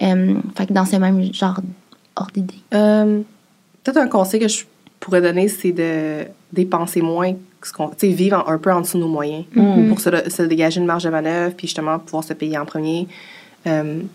Euh, 0.01 0.35
fait 0.55 0.67
que 0.67 0.73
dans 0.73 0.85
ce 0.85 0.95
même 0.97 1.33
genre 1.33 1.59
hors 2.15 2.27
d'idée 2.33 2.53
Euh, 2.73 3.21
Peut-être 3.83 3.97
un 3.97 4.07
conseil 4.07 4.39
que 4.41 4.47
je 4.47 4.65
pourrais 4.99 5.21
donner, 5.21 5.47
c'est 5.47 5.71
de 5.71 6.25
dépenser 6.51 7.01
moins, 7.01 7.33
ce 7.63 7.71
qu'on- 7.71 7.87
tu 7.89 7.95
sais, 7.99 8.07
vivre 8.09 8.43
un 8.47 8.57
peu 8.57 8.71
en 8.71 8.81
dessous 8.81 8.97
de 8.97 9.03
nos 9.03 9.07
moyens 9.09 9.45
Mm. 9.55 9.87
pour 9.89 9.99
se, 10.01 10.09
se 10.29 10.41
dégager 10.43 10.79
une 10.81 10.85
marge 10.87 11.03
de 11.05 11.09
manœuvre, 11.09 11.55
puis 11.55 11.67
justement 11.67 11.97
pouvoir 11.99 12.23
se 12.23 12.33
payer 12.33 12.57
en 12.57 12.65
premier. 12.65 13.07
Euh, 13.65 13.99
tu 14.01 14.07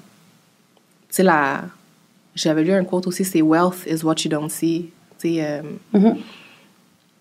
sais, 1.11 1.23
la... 1.23 1.63
j'avais 2.35 2.63
lu 2.65 2.73
un 2.73 2.85
quote 2.85 3.07
aussi, 3.07 3.25
c'est 3.25 3.43
Wealth 3.43 3.87
is 3.87 4.05
what 4.05 4.17
you 4.25 4.31
don't 4.31 4.49
see. 4.51 4.91
Tu 5.21 5.35
sais, 5.35 5.45
euh, 5.45 5.63
Mhm. 5.93 6.17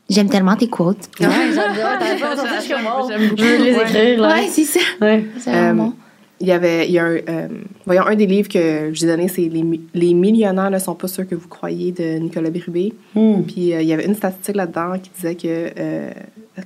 j'aime 0.10 0.30
tellement 0.30 0.56
tes 0.56 0.68
quotes 0.68 1.10
Ouais, 1.20 1.28
j'adore. 1.54 2.00
Je 2.58 2.62
suis 2.62 2.74
comme, 2.74 3.10
J'aime 3.10 3.30
beaucoup. 3.30 3.42
Je 3.42 3.46
veux 3.46 3.64
les 3.64 3.76
écrire, 3.76 4.22
là. 4.22 4.36
ouais 4.36 4.48
c'est 4.50 4.64
ça 4.66 4.80
Ouais. 5.02 5.26
c'est 5.38 5.52
vraiment 5.52 5.84
Euh, 5.84 5.88
bon 5.90 5.94
Il 6.40 6.48
y 6.48 6.52
avait, 6.52 6.88
il 6.88 6.92
y 6.94 6.98
a 7.00 7.06
un, 7.06 7.18
euh, 7.30 7.48
voyons, 7.86 8.08
un 8.08 8.16
des 8.16 8.26
livres 8.26 8.50
que 8.50 8.90
je 8.94 9.00
vous 9.00 9.06
ai 9.06 9.08
donné, 9.08 9.28
c'est 9.28 9.42
les, 9.48 9.62
Mi- 9.62 9.82
les 9.94 10.14
millionnaires 10.16 10.72
ne 10.72 10.80
sont 10.80 10.96
pas 10.96 11.08
ceux 11.08 11.24
que 11.24 11.36
vous 11.36 11.48
croyez 11.48 11.92
de 11.92 12.18
Nicolas 12.18 12.50
Bérubé. 12.50 12.94
Mm. 13.14 13.44
Puis 13.44 13.74
euh, 13.74 13.82
il 13.84 13.88
y 13.88 13.94
avait 13.94 14.06
une 14.06 14.16
statistique 14.16 14.56
là-dedans 14.56 14.94
qui 14.98 15.12
disait 15.16 15.36
que 15.36 15.72
euh, 15.78 16.12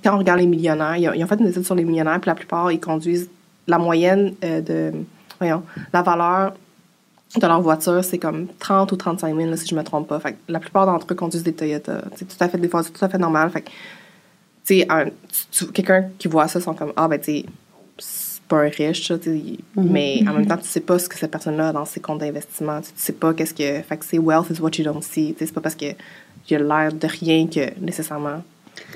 quand 0.02 0.16
on 0.16 0.20
regarde 0.20 0.40
les 0.40 0.48
millionnaires, 0.48 0.96
ils 0.96 1.10
ont, 1.10 1.14
ils 1.14 1.24
ont 1.24 1.28
fait 1.28 1.40
une 1.42 1.48
étude 1.48 1.66
sur 1.66 1.76
les 1.76 1.84
millionnaires, 1.84 2.20
puis 2.22 2.30
la 2.30 2.36
plupart, 2.36 2.72
ils 2.72 2.80
conduisent 2.80 3.30
la 3.68 3.78
moyenne 3.78 4.34
euh, 4.46 4.62
de, 4.62 4.92
voyons, 5.40 5.64
la 5.92 6.02
valeur 6.04 6.54
de 7.36 7.48
leur 7.48 7.62
voiture, 7.62 8.04
c'est 8.04 8.18
comme 8.18 8.48
30 8.60 8.92
ou 8.92 8.96
35 8.96 9.36
000, 9.36 9.50
là, 9.50 9.58
si 9.58 9.68
je 9.68 9.76
me 9.76 9.84
trompe 9.84 10.08
pas. 10.08 10.20
Fait 10.20 10.34
que 10.34 10.38
la 10.48 10.60
plupart 10.60 10.86
d'entre 10.86 11.08
eux 11.12 11.16
conduisent 11.16 11.44
des 11.44 11.54
Toyota. 11.54 12.04
C'est 12.16 12.28
tout 12.28 12.38
à 12.40 12.48
fait 12.48 12.58
des 12.58 12.68
voitures 12.68 12.94
tout 12.94 13.04
à 13.04 13.10
fait 13.10 13.18
normales. 13.18 13.50
Fait 13.50 13.62
que, 13.62 15.72
quelqu'un 15.72 16.10
qui 16.18 16.28
voit 16.28 16.48
ça, 16.48 16.62
sont 16.62 16.74
comme, 16.74 16.94
ah, 16.96 17.08
ben, 17.08 17.20
tu 17.20 17.44
c'est 17.98 18.44
pas 18.44 18.58
un 18.58 18.70
riche, 18.70 19.08
ça, 19.08 19.20
sais, 19.20 19.42
mais 19.76 20.24
en 20.28 20.34
même 20.34 20.46
temps, 20.46 20.58
tu 20.58 20.68
sais 20.68 20.80
pas 20.80 21.00
ce 21.00 21.10
que 21.10 21.18
cette 21.18 21.32
personne-là 21.32 21.70
a 21.70 21.74
dans 21.74 21.86
ses 21.86 22.00
comptes 22.00 22.20
d'investissement. 22.20 22.80
Tu, 22.82 22.90
sais 22.96 23.14
pas 23.14 23.34
qu'est-ce 23.34 23.54
que. 23.54 23.82
Fait 23.82 23.98
que 23.98 24.06
c'est 24.06 24.20
wealth 24.20 24.50
is 24.52 24.62
what 24.62 24.72
you 24.78 24.84
don't 24.84 25.02
see. 25.02 25.36
C'est 25.40 25.52
pas 25.52 25.62
parce 25.62 25.76
que 25.76 25.86
il 26.48 26.56
a 26.56 26.60
l'air 26.60 26.94
de 26.94 27.08
rien 27.08 27.48
que 27.48 27.78
nécessairement. 27.80 28.44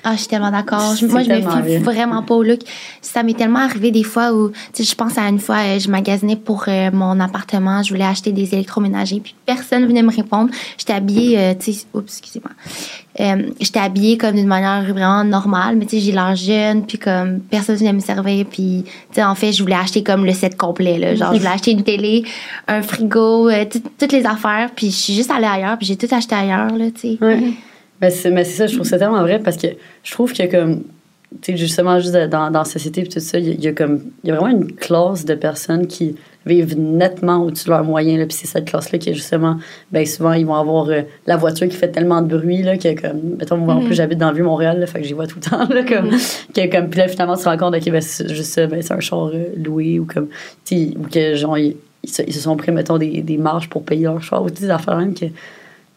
Ah, 0.04 0.14
je 0.14 0.20
suis 0.20 0.28
tellement 0.28 0.50
d'accord. 0.52 0.94
Moi, 1.08 1.24
je 1.24 1.30
me 1.30 1.36
fie 1.42 1.44
vrai. 1.62 1.78
vraiment 1.80 2.24
pas 2.24 2.34
au 2.36 2.44
look. 2.44 2.60
Ça 3.02 3.22
m'est 3.22 3.34
tellement 3.34 3.60
arrivé 3.60 3.92
des 3.92 4.04
fois 4.04 4.32
où, 4.32 4.50
tu 4.74 4.84
sais, 4.84 4.84
je 4.90 4.96
pense 4.96 5.18
à 5.18 5.24
une 5.28 5.40
fois, 5.40 5.58
euh, 5.58 5.80
je 5.80 5.90
magasinais 5.90 6.38
pour 6.38 6.64
euh, 6.70 6.90
mon 6.94 7.20
appartement, 7.20 7.84
je 7.84 7.90
voulais 7.94 8.06
acheter 8.06 8.32
des 8.32 8.54
électroménagers, 8.54 9.20
puis 9.20 9.36
personne 9.46 9.86
venait 9.86 10.02
me 10.04 10.16
répondre. 10.16 10.52
J'étais 10.78 10.94
habillée, 10.94 11.38
euh, 11.38 11.54
tu 11.60 11.74
sais, 11.74 11.86
oups, 11.94 12.06
excusez-moi. 12.20 12.52
Euh, 13.20 13.50
J'étais 13.60 13.80
habillée 13.80 14.18
comme 14.18 14.36
d'une 14.36 14.48
manière 14.48 14.84
vraiment 14.84 15.26
normale, 15.26 15.76
mais 15.76 15.86
tu 15.86 15.98
sais, 15.98 16.00
j'ai 16.00 16.12
l'air 16.14 16.34
jeune, 16.34 16.86
puis 16.86 16.98
comme 16.98 17.40
personne 17.42 17.76
venait 17.76 17.92
me 17.92 18.00
servir, 18.00 18.46
puis 18.50 18.86
tu 18.86 18.92
sais, 19.16 19.24
en 19.24 19.36
fait, 19.36 19.52
je 19.52 19.62
voulais 19.62 19.76
acheter 19.76 20.02
comme 20.02 20.26
le 20.26 20.32
set 20.34 20.56
complet, 20.56 20.98
là. 20.98 21.16
Genre, 21.16 21.34
je 21.34 21.40
voulais 21.40 21.52
acheter 21.52 21.72
une 21.72 21.84
télé, 21.84 22.24
un 22.70 22.82
frigo, 22.82 23.50
tout- 23.70 23.84
toutes 24.00 24.14
les 24.14 24.26
affaires, 24.26 24.70
puis 24.74 24.92
je 24.92 24.96
suis 24.96 25.14
juste 25.14 25.30
allée 25.32 25.46
ailleurs, 25.48 25.78
puis 25.78 25.88
j'ai 25.88 25.98
tout 25.98 26.08
acheté 26.16 26.36
ailleurs, 26.36 26.74
là, 26.74 26.86
tu 26.92 27.02
sais. 27.02 27.18
Mais 28.02 28.10
c'est 28.12 28.32
mais 28.32 28.44
c'est 28.44 28.58
ça, 28.58 28.68
je 28.68 28.76
trouve 28.76 28.88
ça 28.88 28.98
tellement 28.98 29.22
vrai 29.22 29.40
parce 29.40 29.58
que 29.58 29.68
je 30.04 30.12
trouve 30.12 30.34
que 30.34 30.50
comme 30.50 30.84
tu 31.42 31.52
sais 31.52 31.58
justement 31.58 32.00
juste 32.00 32.14
dans, 32.16 32.50
dans 32.50 32.60
la 32.60 32.66
société 32.66 33.02
et 33.02 33.08
tout 33.08 33.20
ça, 33.20 33.38
il 33.38 33.48
y, 33.48 33.52
a- 33.52 33.54
il 33.54 33.64
y 33.64 33.68
a 33.68 33.74
comme 33.74 34.02
il 34.24 34.30
y 34.30 34.32
a 34.32 34.36
vraiment 34.36 34.58
une 34.58 34.72
classe 34.74 35.26
de 35.26 35.36
personnes 35.36 35.86
qui 35.86 36.16
vivent 36.46 36.80
nettement 36.80 37.44
au-dessus 37.44 37.66
de 37.66 37.70
leurs 37.72 37.84
moyens 37.84 38.26
puis 38.28 38.36
c'est 38.40 38.48
cette 38.48 38.66
classe 38.66 38.92
là 38.92 38.98
qui 38.98 39.10
est 39.10 39.14
justement 39.14 39.58
ben 39.92 40.06
souvent 40.08 40.32
ils 40.34 40.46
vont 40.46 40.56
avoir 40.56 40.88
euh, 40.90 41.02
la 41.28 41.36
voiture 41.36 41.68
qui 41.68 41.76
fait 41.76 41.90
tellement 41.90 42.22
de 42.24 42.36
bruit 42.36 42.64
là 42.64 42.78
que 42.78 43.00
comme 43.00 43.36
mettons 43.38 43.58
moi 43.58 43.76
en 43.76 43.82
plus 43.82 43.94
j'habite 43.94 44.18
dans 44.18 44.30
le 44.30 44.36
vieux 44.36 44.46
Montréal 44.46 44.80
là, 44.80 44.88
fait 44.88 45.02
que 45.02 45.06
j'y 45.06 45.14
vois 45.14 45.28
tout 45.28 45.36
le 45.44 45.48
temps 45.50 45.68
là 45.72 45.84
comme 45.84 46.10
que 46.56 46.72
comme 46.72 46.90
puis 46.90 47.00
là 47.02 47.08
finalement 47.10 47.36
tu 47.36 47.44
te 47.44 47.50
rends 47.50 47.58
compte 47.58 47.76
ok 47.76 47.92
ben 47.92 48.02
c'est 48.02 48.30
juste 48.34 48.54
ça 48.54 48.66
ben 48.66 48.82
c'est 48.82 48.94
un 48.94 49.00
char 49.02 49.28
euh, 49.28 49.50
loué 49.58 50.00
ou 50.00 50.06
comme 50.06 50.30
tu 50.66 50.76
sais 50.78 50.94
ou 50.98 51.04
que 51.04 51.36
genre 51.36 51.58
ils, 51.58 51.76
ils 52.04 52.10
se, 52.10 52.22
ils 52.26 52.34
se 52.34 52.40
sont 52.40 52.56
pris 52.56 52.72
mettons 52.72 52.98
des, 52.98 53.22
des 53.22 53.38
marges 53.38 53.70
pour 53.70 53.84
payer 53.84 54.04
leur 54.06 54.24
char 54.24 54.42
ou 54.42 54.50
des 54.50 54.70
affaires 54.72 54.98
même 54.98 55.14
que 55.14 55.26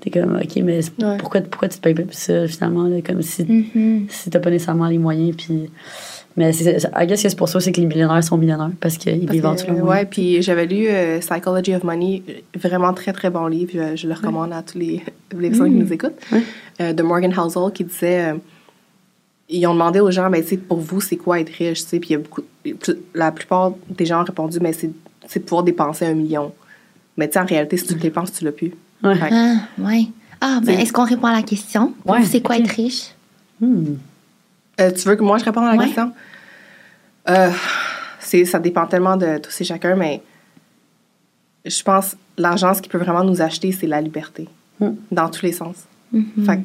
T'es 0.03 0.11
comme, 0.11 0.35
OK, 0.37 0.57
mais 0.65 0.81
Ouais. 1.01 1.17
pourquoi, 1.19 1.41
pourquoi 1.43 1.69
tu 1.69 1.77
te 1.79 1.83
payes 1.83 1.95
pas 1.95 2.03
plus 2.03 2.17
ça, 2.19 2.47
finalement, 2.49 2.85
là, 2.89 3.01
comme 3.03 3.23
si, 3.23 3.45
Mhm. 3.45 4.07
si 4.09 4.31
t'as 4.31 4.41
pas 4.41 4.51
nécessairement 4.51 4.89
les 4.89 4.99
moyens, 4.99 5.35
puis... 5.37 5.71
Mais 6.37 6.51
I 6.51 7.07
guess 7.07 7.23
que 7.23 7.29
c'est 7.29 7.37
pour 7.37 7.49
ça, 7.49 7.61
c'est 7.61 7.73
que 7.73 7.81
les 7.81 7.87
millionnaires 7.87 8.25
sont 8.25 8.37
millionnaires, 8.39 8.71
parce 8.81 8.97
qu'ils 8.97 9.31
vivent 9.31 9.45
en 9.47 9.51
que, 9.55 9.57
dessous 9.61 9.71
de 9.71 9.77
leurs 9.77 9.87
ouais, 9.87 10.05
puis 10.07 10.41
j'avais 10.43 10.67
lu 10.67 10.87
euh, 10.89 11.19
Psychology 11.21 11.75
of 11.75 11.85
Money, 11.85 12.23
vraiment 12.59 12.93
très 12.95 13.13
très 13.13 13.29
bon 13.31 13.47
livre. 13.47 13.71
Je, 13.75 13.97
je 13.97 14.09
le 14.09 14.15
recommande 14.15 14.51
à 14.53 14.63
tous 14.63 14.79
les, 14.79 15.03
les 15.39 15.49
personnes 15.51 15.69
qui 15.73 15.79
nous 15.85 15.93
écoutent. 15.93 16.19
Ouais. 16.33 16.43
Euh, 16.81 16.93
de 16.95 17.03
Morgan 17.03 17.33
Housel 17.39 17.71
qui 17.75 17.85
disait 17.85 18.31
euh, 18.33 18.35
ils 19.51 19.67
ont 19.67 19.75
demandé 19.75 20.01
aux 20.01 20.11
gens, 20.11 20.31
ben, 20.31 20.43
tu 20.43 20.57
pour 20.57 20.79
vous, 20.79 21.03
c'est 21.03 21.17
quoi 21.17 21.39
être 21.39 21.51
riche? 21.51 21.85
tu 21.87 22.01
Puis 22.01 22.11
il 22.11 22.13
y 22.13 22.17
a 22.17 22.19
beaucoup, 22.19 22.41
la 23.15 23.31
plupart 23.31 23.75
des 23.91 24.07
gens 24.07 24.23
ont 24.23 24.25
répondu, 24.25 24.59
mais 24.63 24.73
c'est 24.73 25.41
pouvoir 25.41 25.63
dépenser 25.65 26.07
un 26.07 26.15
million. 26.15 26.51
Mais 27.19 27.29
tu 27.29 27.35
sais, 27.35 27.41
en 27.41 27.45
réalité, 27.45 27.77
si 27.77 27.87
tu 27.87 27.93
le 27.95 28.01
dépenses, 28.01 28.33
tu 28.33 28.43
l'as 28.45 28.53
plus. 28.53 28.73
Ouais. 29.03 29.19
Ah, 29.31 29.55
ouais. 29.79 30.07
Ah, 30.41 30.61
ben, 30.63 30.75
C'est- 30.77 30.83
est-ce 30.83 30.93
qu'on 30.93 31.05
répond 31.05 31.27
à 31.29 31.33
la 31.33 31.43
question? 31.43 31.95
Ouais, 32.05 32.25
c'est 32.25 32.41
quoi 32.41 32.59
être 32.59 32.69
riche? 32.71 33.15
Hmm. 33.61 33.95
Euh, 34.81 34.91
tu 34.91 35.07
veux 35.09 35.17
que 35.17 35.23
moi 35.23 35.39
je 35.39 35.45
réponde 35.45 35.65
à 35.65 35.73
la 35.73 35.79
Ouais. 35.79 35.85
question? 35.87 36.13
Euh, 37.29 37.51
ça 38.45 38.59
dépend 38.59 38.87
tellement 38.87 39.17
de 39.17 39.39
tous 39.39 39.61
et 39.61 39.65
chacun, 39.65 39.95
mais 39.95 40.23
je 41.65 41.83
pense 41.83 42.17
l'argent, 42.39 42.75
ce 42.75 42.81
qui 42.83 42.89
peut 42.89 42.99
vraiment 42.99 43.23
nous 43.25 43.41
acheter, 43.43 43.71
c'est 43.73 43.87
la 43.87 44.01
liberté. 44.01 44.49
Mm. 44.81 44.91
Dans 45.13 45.29
tous 45.29 45.43
les 45.43 45.53
sens. 45.53 45.77
Fait 46.45 46.59
que 46.59 46.63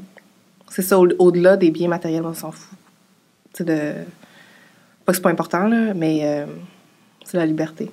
c'est 0.69 0.81
ça, 0.81 0.97
au- 0.99 1.07
au-delà 1.19 1.55
des 1.57 1.69
biens 1.71 1.88
matériels, 1.89 2.23
on 2.25 2.33
s'en 2.33 2.51
fout. 2.51 2.77
De. 3.59 3.93
Pas 5.05 5.11
que 5.11 5.15
c'est 5.15 5.21
pas 5.21 5.29
important, 5.29 5.67
là, 5.67 5.93
mais 5.95 6.19
euh, 6.23 6.45
c'est 7.25 7.38
la 7.38 7.45
liberté. 7.45 7.89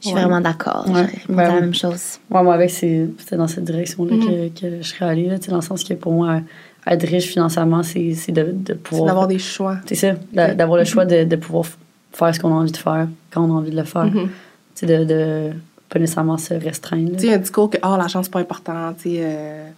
Je 0.00 0.06
suis 0.08 0.14
Ouais. 0.14 0.20
vraiment 0.22 0.40
d'accord. 0.40 0.84
Ouais. 0.88 1.02
Répondu 1.02 1.22
Ben 1.36 1.54
la 1.54 1.60
même 1.60 1.74
chose. 1.74 2.18
Ouais, 2.30 2.42
moi, 2.42 2.54
avec, 2.54 2.70
c'est- 2.70 3.08
c'était 3.18 3.36
dans 3.36 3.48
cette 3.48 3.64
direction-là 3.64 4.16
que, 4.16 4.48
que 4.60 4.82
je 4.82 4.88
serais 4.88 5.06
allée, 5.06 5.26
là, 5.28 5.38
tu 5.38 5.46
sais, 5.46 5.50
dans 5.50 5.56
le 5.56 5.62
sens 5.62 5.82
que 5.82 5.94
pour 5.94 6.12
moi, 6.12 6.40
être 6.86 7.06
riche 7.06 7.26
financièrement, 7.26 7.82
c'est 7.82 8.14
c'est 8.14 8.32
de, 8.32 8.44
de 8.44 8.54
C'est 8.68 8.74
pouvoir. 8.76 9.06
d'avoir 9.08 9.26
des 9.26 9.38
choix. 9.40 9.76
C'est 9.86 9.94
ça, 9.96 10.12
d'a- 10.32 10.54
d'avoir 10.54 10.78
le 10.78 10.84
choix 10.84 11.04
de, 11.04 11.24
de 11.24 11.36
pouvoir 11.36 11.64
faire 12.12 12.34
ce 12.34 12.38
qu'on 12.40 12.50
a 12.52 12.54
envie 12.60 12.70
de 12.72 12.76
faire 12.76 13.08
quand 13.30 13.42
on 13.44 13.54
a 13.56 13.58
envie 13.58 13.70
de 13.72 13.76
le 13.76 13.84
faire. 13.84 14.04
Mhm. 14.06 14.28
Tu 14.76 14.86
sais, 14.86 14.86
de, 14.86 15.04
de 15.04 15.50
pas 15.88 15.98
nécessairement 15.98 16.38
se 16.38 16.54
restreindre. 16.54 17.12
Tu 17.12 17.18
sais, 17.20 17.26
il 17.26 17.30
y 17.30 17.32
a 17.32 17.36
un 17.36 17.40
discours 17.40 17.68
que 17.68 17.78
oh, 17.82 17.96
l'argent, 17.96 18.22
c'est 18.22 18.30
pas 18.32 18.40
important. 18.40 18.92
Tu 18.94 19.10
sais, 19.10 19.16
euh, 19.22 19.68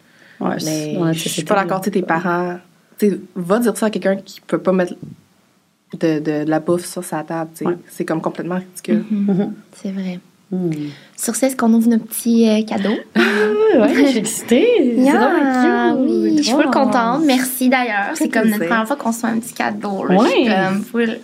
Ouais, 0.41 0.57
mais 0.65 1.13
je 1.15 1.29
suis 1.29 1.45
pas 1.45 1.55
d'accord. 1.57 1.81
Tu 1.81 1.87
sais, 1.87 1.91
tes 1.93 2.03
parents. 2.03 2.59
Tu 2.99 3.11
sais, 3.11 3.21
va 3.37 3.59
dire 3.59 3.77
ça 3.77 3.87
à 3.87 3.91
quelqu'un 3.91 4.17
qui 4.17 4.41
peut 4.43 4.59
pas 4.59 4.73
mettre 4.73 4.95
de, 5.99 6.19
de, 6.19 6.45
de 6.45 6.51
la 6.51 6.61
bouffe 6.61 6.85
sur 6.87 7.05
sa 7.05 7.23
table. 7.23 7.51
tu 7.55 7.65
sais. 7.65 7.67
Ouais. 7.71 7.77
C'est 7.89 8.05
comme 8.05 8.21
complètement 8.21 8.57
ridicule. 8.57 9.05
Mhm. 9.11 9.35
Mhm. 9.35 9.53
C'est 9.83 9.91
vrai. 9.93 10.21
Hmm. 10.53 10.71
Sur 11.17 11.37
ce, 11.37 11.47
est-ce 11.47 11.55
qu'on 11.57 11.73
ouvre 11.75 11.89
nos 11.89 11.99
petits 11.99 12.49
euh, 12.49 12.63
cadeaux? 12.65 12.97
Ouais, 13.73 13.79
ouais, 13.83 13.95
je 14.05 14.07
suis 14.09 14.19
excitée. 14.19 14.67
C'est 14.97 15.01
Yeah, 15.03 15.95
oui, 15.97 16.39
je 16.39 16.43
suis 16.43 16.53
full 16.53 16.65
contente. 16.73 17.23
Merci 17.25 17.69
d'ailleurs. 17.69 18.11
C'est 18.15 18.29
comme 18.29 18.49
notre 18.49 18.67
première 18.67 18.85
fois 18.85 18.97
qu'on 18.97 19.13
se 19.13 19.21
fait 19.21 19.27
un 19.29 19.39
petit 19.39 19.55
cadeau. 19.55 20.05
Là. 20.07 20.17
Ouais. 20.21 20.47
comme 20.49 20.83
full. 20.83 21.19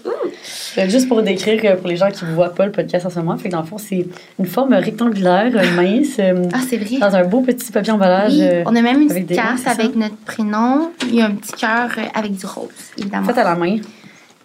Juste 0.88 1.08
pour 1.08 1.22
décrire 1.22 1.60
euh, 1.64 1.74
pour 1.74 1.88
les 1.88 1.96
gens 1.96 2.08
qui 2.08 2.24
ne 2.24 2.30
voient 2.34 2.54
pas 2.54 2.66
le 2.66 2.70
podcast 2.70 3.04
en 3.04 3.10
ce 3.10 3.18
moment, 3.18 3.36
fait 3.36 3.48
que 3.48 3.52
dans 3.54 3.62
le 3.62 3.66
fond, 3.66 3.78
c'est 3.78 4.06
une 4.38 4.46
forme 4.46 4.74
rectangulaire, 4.74 5.50
euh, 5.56 5.74
mince, 5.74 6.18
euh, 6.20 6.44
Ah, 6.52 6.58
c'est 6.68 6.76
vrai. 6.76 6.98
dans 7.00 7.16
un 7.16 7.24
beau 7.24 7.40
petit 7.40 7.72
papier 7.72 7.92
emballage. 7.92 8.34
Oui, 8.34 8.48
on 8.64 8.76
a 8.76 8.80
même 8.82 9.00
une 9.02 9.10
avec 9.10 9.26
petite 9.26 9.40
carte 9.42 9.66
avec 9.66 9.96
notre 9.96 10.16
prénom. 10.18 10.92
Il 11.08 11.16
y 11.16 11.22
a 11.22 11.26
un 11.26 11.32
petit 11.32 11.52
cœur 11.54 11.90
euh, 11.98 12.02
avec 12.14 12.36
du 12.36 12.46
rose, 12.46 12.68
évidemment. 12.96 13.26
fait 13.26 13.40
à 13.40 13.44
la 13.44 13.56
main. 13.56 13.78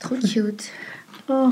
Trop 0.01 0.15
cute. 0.15 0.71
Oh. 1.29 1.49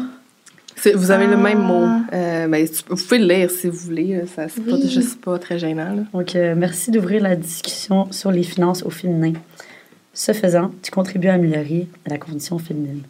Vous 0.96 1.12
avez 1.12 1.28
le 1.28 1.34
Ah. 1.34 1.38
même 1.38 1.60
mot. 1.60 1.86
Euh, 2.14 2.48
mais 2.48 2.68
tu- 2.68 2.84
vous 2.90 2.96
pouvez 2.96 3.20
le 3.20 3.28
lire 3.28 3.52
si 3.52 3.68
vous 3.68 3.78
voulez. 3.78 4.24
Ça, 4.34 4.48
c'est 4.48 4.62
pas, 4.66 4.74
Oui. 4.74 4.90
juste 4.90 5.20
pas 5.22 5.38
très 5.38 5.60
gênant. 5.60 5.94
là. 5.94 6.04
Donc, 6.14 6.36
euh, 6.36 6.56
merci 6.58 6.90
d'ouvrir 6.92 7.22
la 7.22 7.36
discussion 7.36 8.08
sur 8.12 8.32
les 8.32 8.44
finances 8.44 8.84
au 8.84 8.90
féminin. 8.90 9.34
Ce 10.14 10.32
faisant, 10.34 10.72
tu 10.82 10.90
contribues 10.92 11.28
à 11.28 11.34
améliorer 11.34 11.88
la 12.08 12.18
condition 12.18 12.58
féminine. 12.60 13.02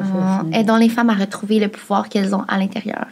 Ah, 0.00 0.42
aidons 0.52 0.76
les 0.76 0.88
femmes 0.88 1.10
à 1.10 1.14
retrouver 1.14 1.60
le 1.60 1.68
pouvoir 1.68 2.08
qu'elles 2.08 2.34
ont 2.34 2.42
à 2.48 2.58
l'intérieur. 2.58 3.06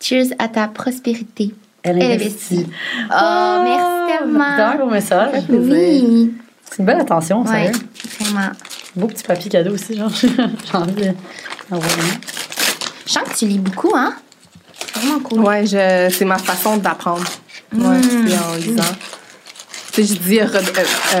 Cheers 0.00 0.28
à 0.38 0.46
ta 0.48 0.68
prospérité. 0.68 1.52
Elle 1.82 2.00
Elle 2.00 2.12
investit. 2.12 2.54
investit. 2.58 2.70
Oh, 3.10 3.60
merci 3.64 4.18
tellement. 4.18 4.44
C'est 4.56 4.62
un 4.62 4.76
beau 4.76 4.90
message. 4.90 5.42
Oui, 5.48 6.32
C'est 6.70 6.78
une 6.78 6.84
belle 6.84 7.00
attention, 7.00 7.42
ouais, 7.42 7.72
sérieux. 7.72 7.72
vraiment. 8.20 8.50
Beau 8.96 9.06
petit 9.06 9.22
papier 9.24 9.50
cadeau 9.50 9.72
aussi, 9.74 9.96
genre. 9.96 10.10
J'ai 10.14 10.76
envie 10.76 10.92
de-. 10.92 11.14
Je 13.06 13.12
sens 13.12 13.22
que 13.28 13.34
tu 13.36 13.46
lis 13.46 13.58
beaucoup, 13.58 13.92
hein? 13.94 14.14
C'est 14.74 15.00
vraiment 15.00 15.20
cool. 15.20 15.40
Ouais, 15.40 15.66
je, 15.66 16.14
c'est 16.16 16.24
ma 16.24 16.38
façon 16.38 16.76
d'apprendre. 16.76 17.24
Ouais, 17.74 17.80
Mm. 17.98 18.28
c'est 18.28 18.38
en 18.38 18.54
lisant. 18.56 18.82
Tu 19.92 20.04
sais, 20.06 20.14
je 20.14 20.20
dis. 20.20 20.36
re- 20.38 20.56
euh, 20.56 20.84
euh, 21.16 21.20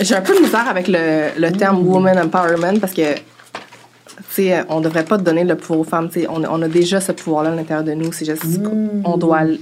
j'ai 0.00 0.14
un 0.14 0.20
peu 0.22 0.34
de 0.34 0.40
misère 0.42 0.66
avec 0.68 0.88
le, 0.88 1.30
le 1.38 1.52
terme 1.52 1.82
Mm. 1.82 1.86
woman 1.88 2.18
empowerment 2.18 2.80
parce 2.80 2.94
que. 2.94 3.14
Tu 3.14 4.42
sais, 4.44 4.64
on 4.70 4.80
devrait 4.80 5.04
pas 5.04 5.18
donner 5.18 5.44
le 5.44 5.56
pouvoir 5.56 5.80
aux 5.80 5.84
femmes. 5.84 6.08
Tu 6.10 6.20
sais, 6.22 6.26
on, 6.28 6.42
on 6.44 6.62
a 6.62 6.68
déjà 6.68 7.00
ce 7.02 7.12
pouvoir-là 7.12 7.50
à 7.52 7.54
l'intérieur 7.54 7.84
de 7.84 7.92
nous. 7.92 8.12
C'est 8.12 8.24
juste 8.24 8.44
Mm. 8.44 9.02
qu'on 9.02 9.16
doit 9.18 9.44
le, 9.44 9.58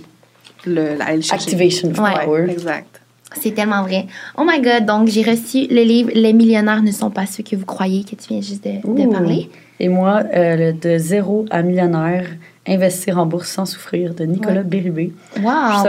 le- 0.67 1.01
aller 1.03 1.17
le 1.17 1.23
chercher. 1.23 1.45
Activation 1.51 1.91
of 1.91 1.99
Ouais. 1.99 2.25
power. 2.25 2.47
Exact. 2.51 3.01
C'est 3.41 3.53
tellement 3.53 3.83
vrai. 3.83 4.07
Oh 4.39 4.43
my 4.47 4.61
God, 4.61 4.87
donc 4.87 5.09
j'ai 5.09 5.23
reçu 5.23 5.67
le 5.69 5.83
livre 5.83 6.11
Les 6.15 6.33
millionnaires 6.33 6.83
ne 6.83 6.93
sont 6.93 7.11
pas 7.11 7.27
ceux 7.27 7.43
que 7.43 7.57
vous 7.57 7.67
croyez, 7.67 8.05
que 8.05 8.17
tu 8.17 8.29
viens 8.29 8.41
juste 8.41 8.65
de, 8.65 9.11
parler. 9.11 9.49
Et 9.81 9.89
moi, 9.89 10.23
euh, 10.35 10.57
le 10.57 10.73
de 10.73 10.99
zéro 10.99 11.47
à 11.51 11.63
millionnaire, 11.63 12.27
investir 12.67 13.19
en 13.19 13.27
bourse 13.27 13.49
sans 13.51 13.67
souffrir 13.67 14.15
de 14.15 14.25
Nicolas 14.25 14.61
Ouais. 14.61 14.63
Bérubé. 14.65 15.13
Wow, 15.43 15.45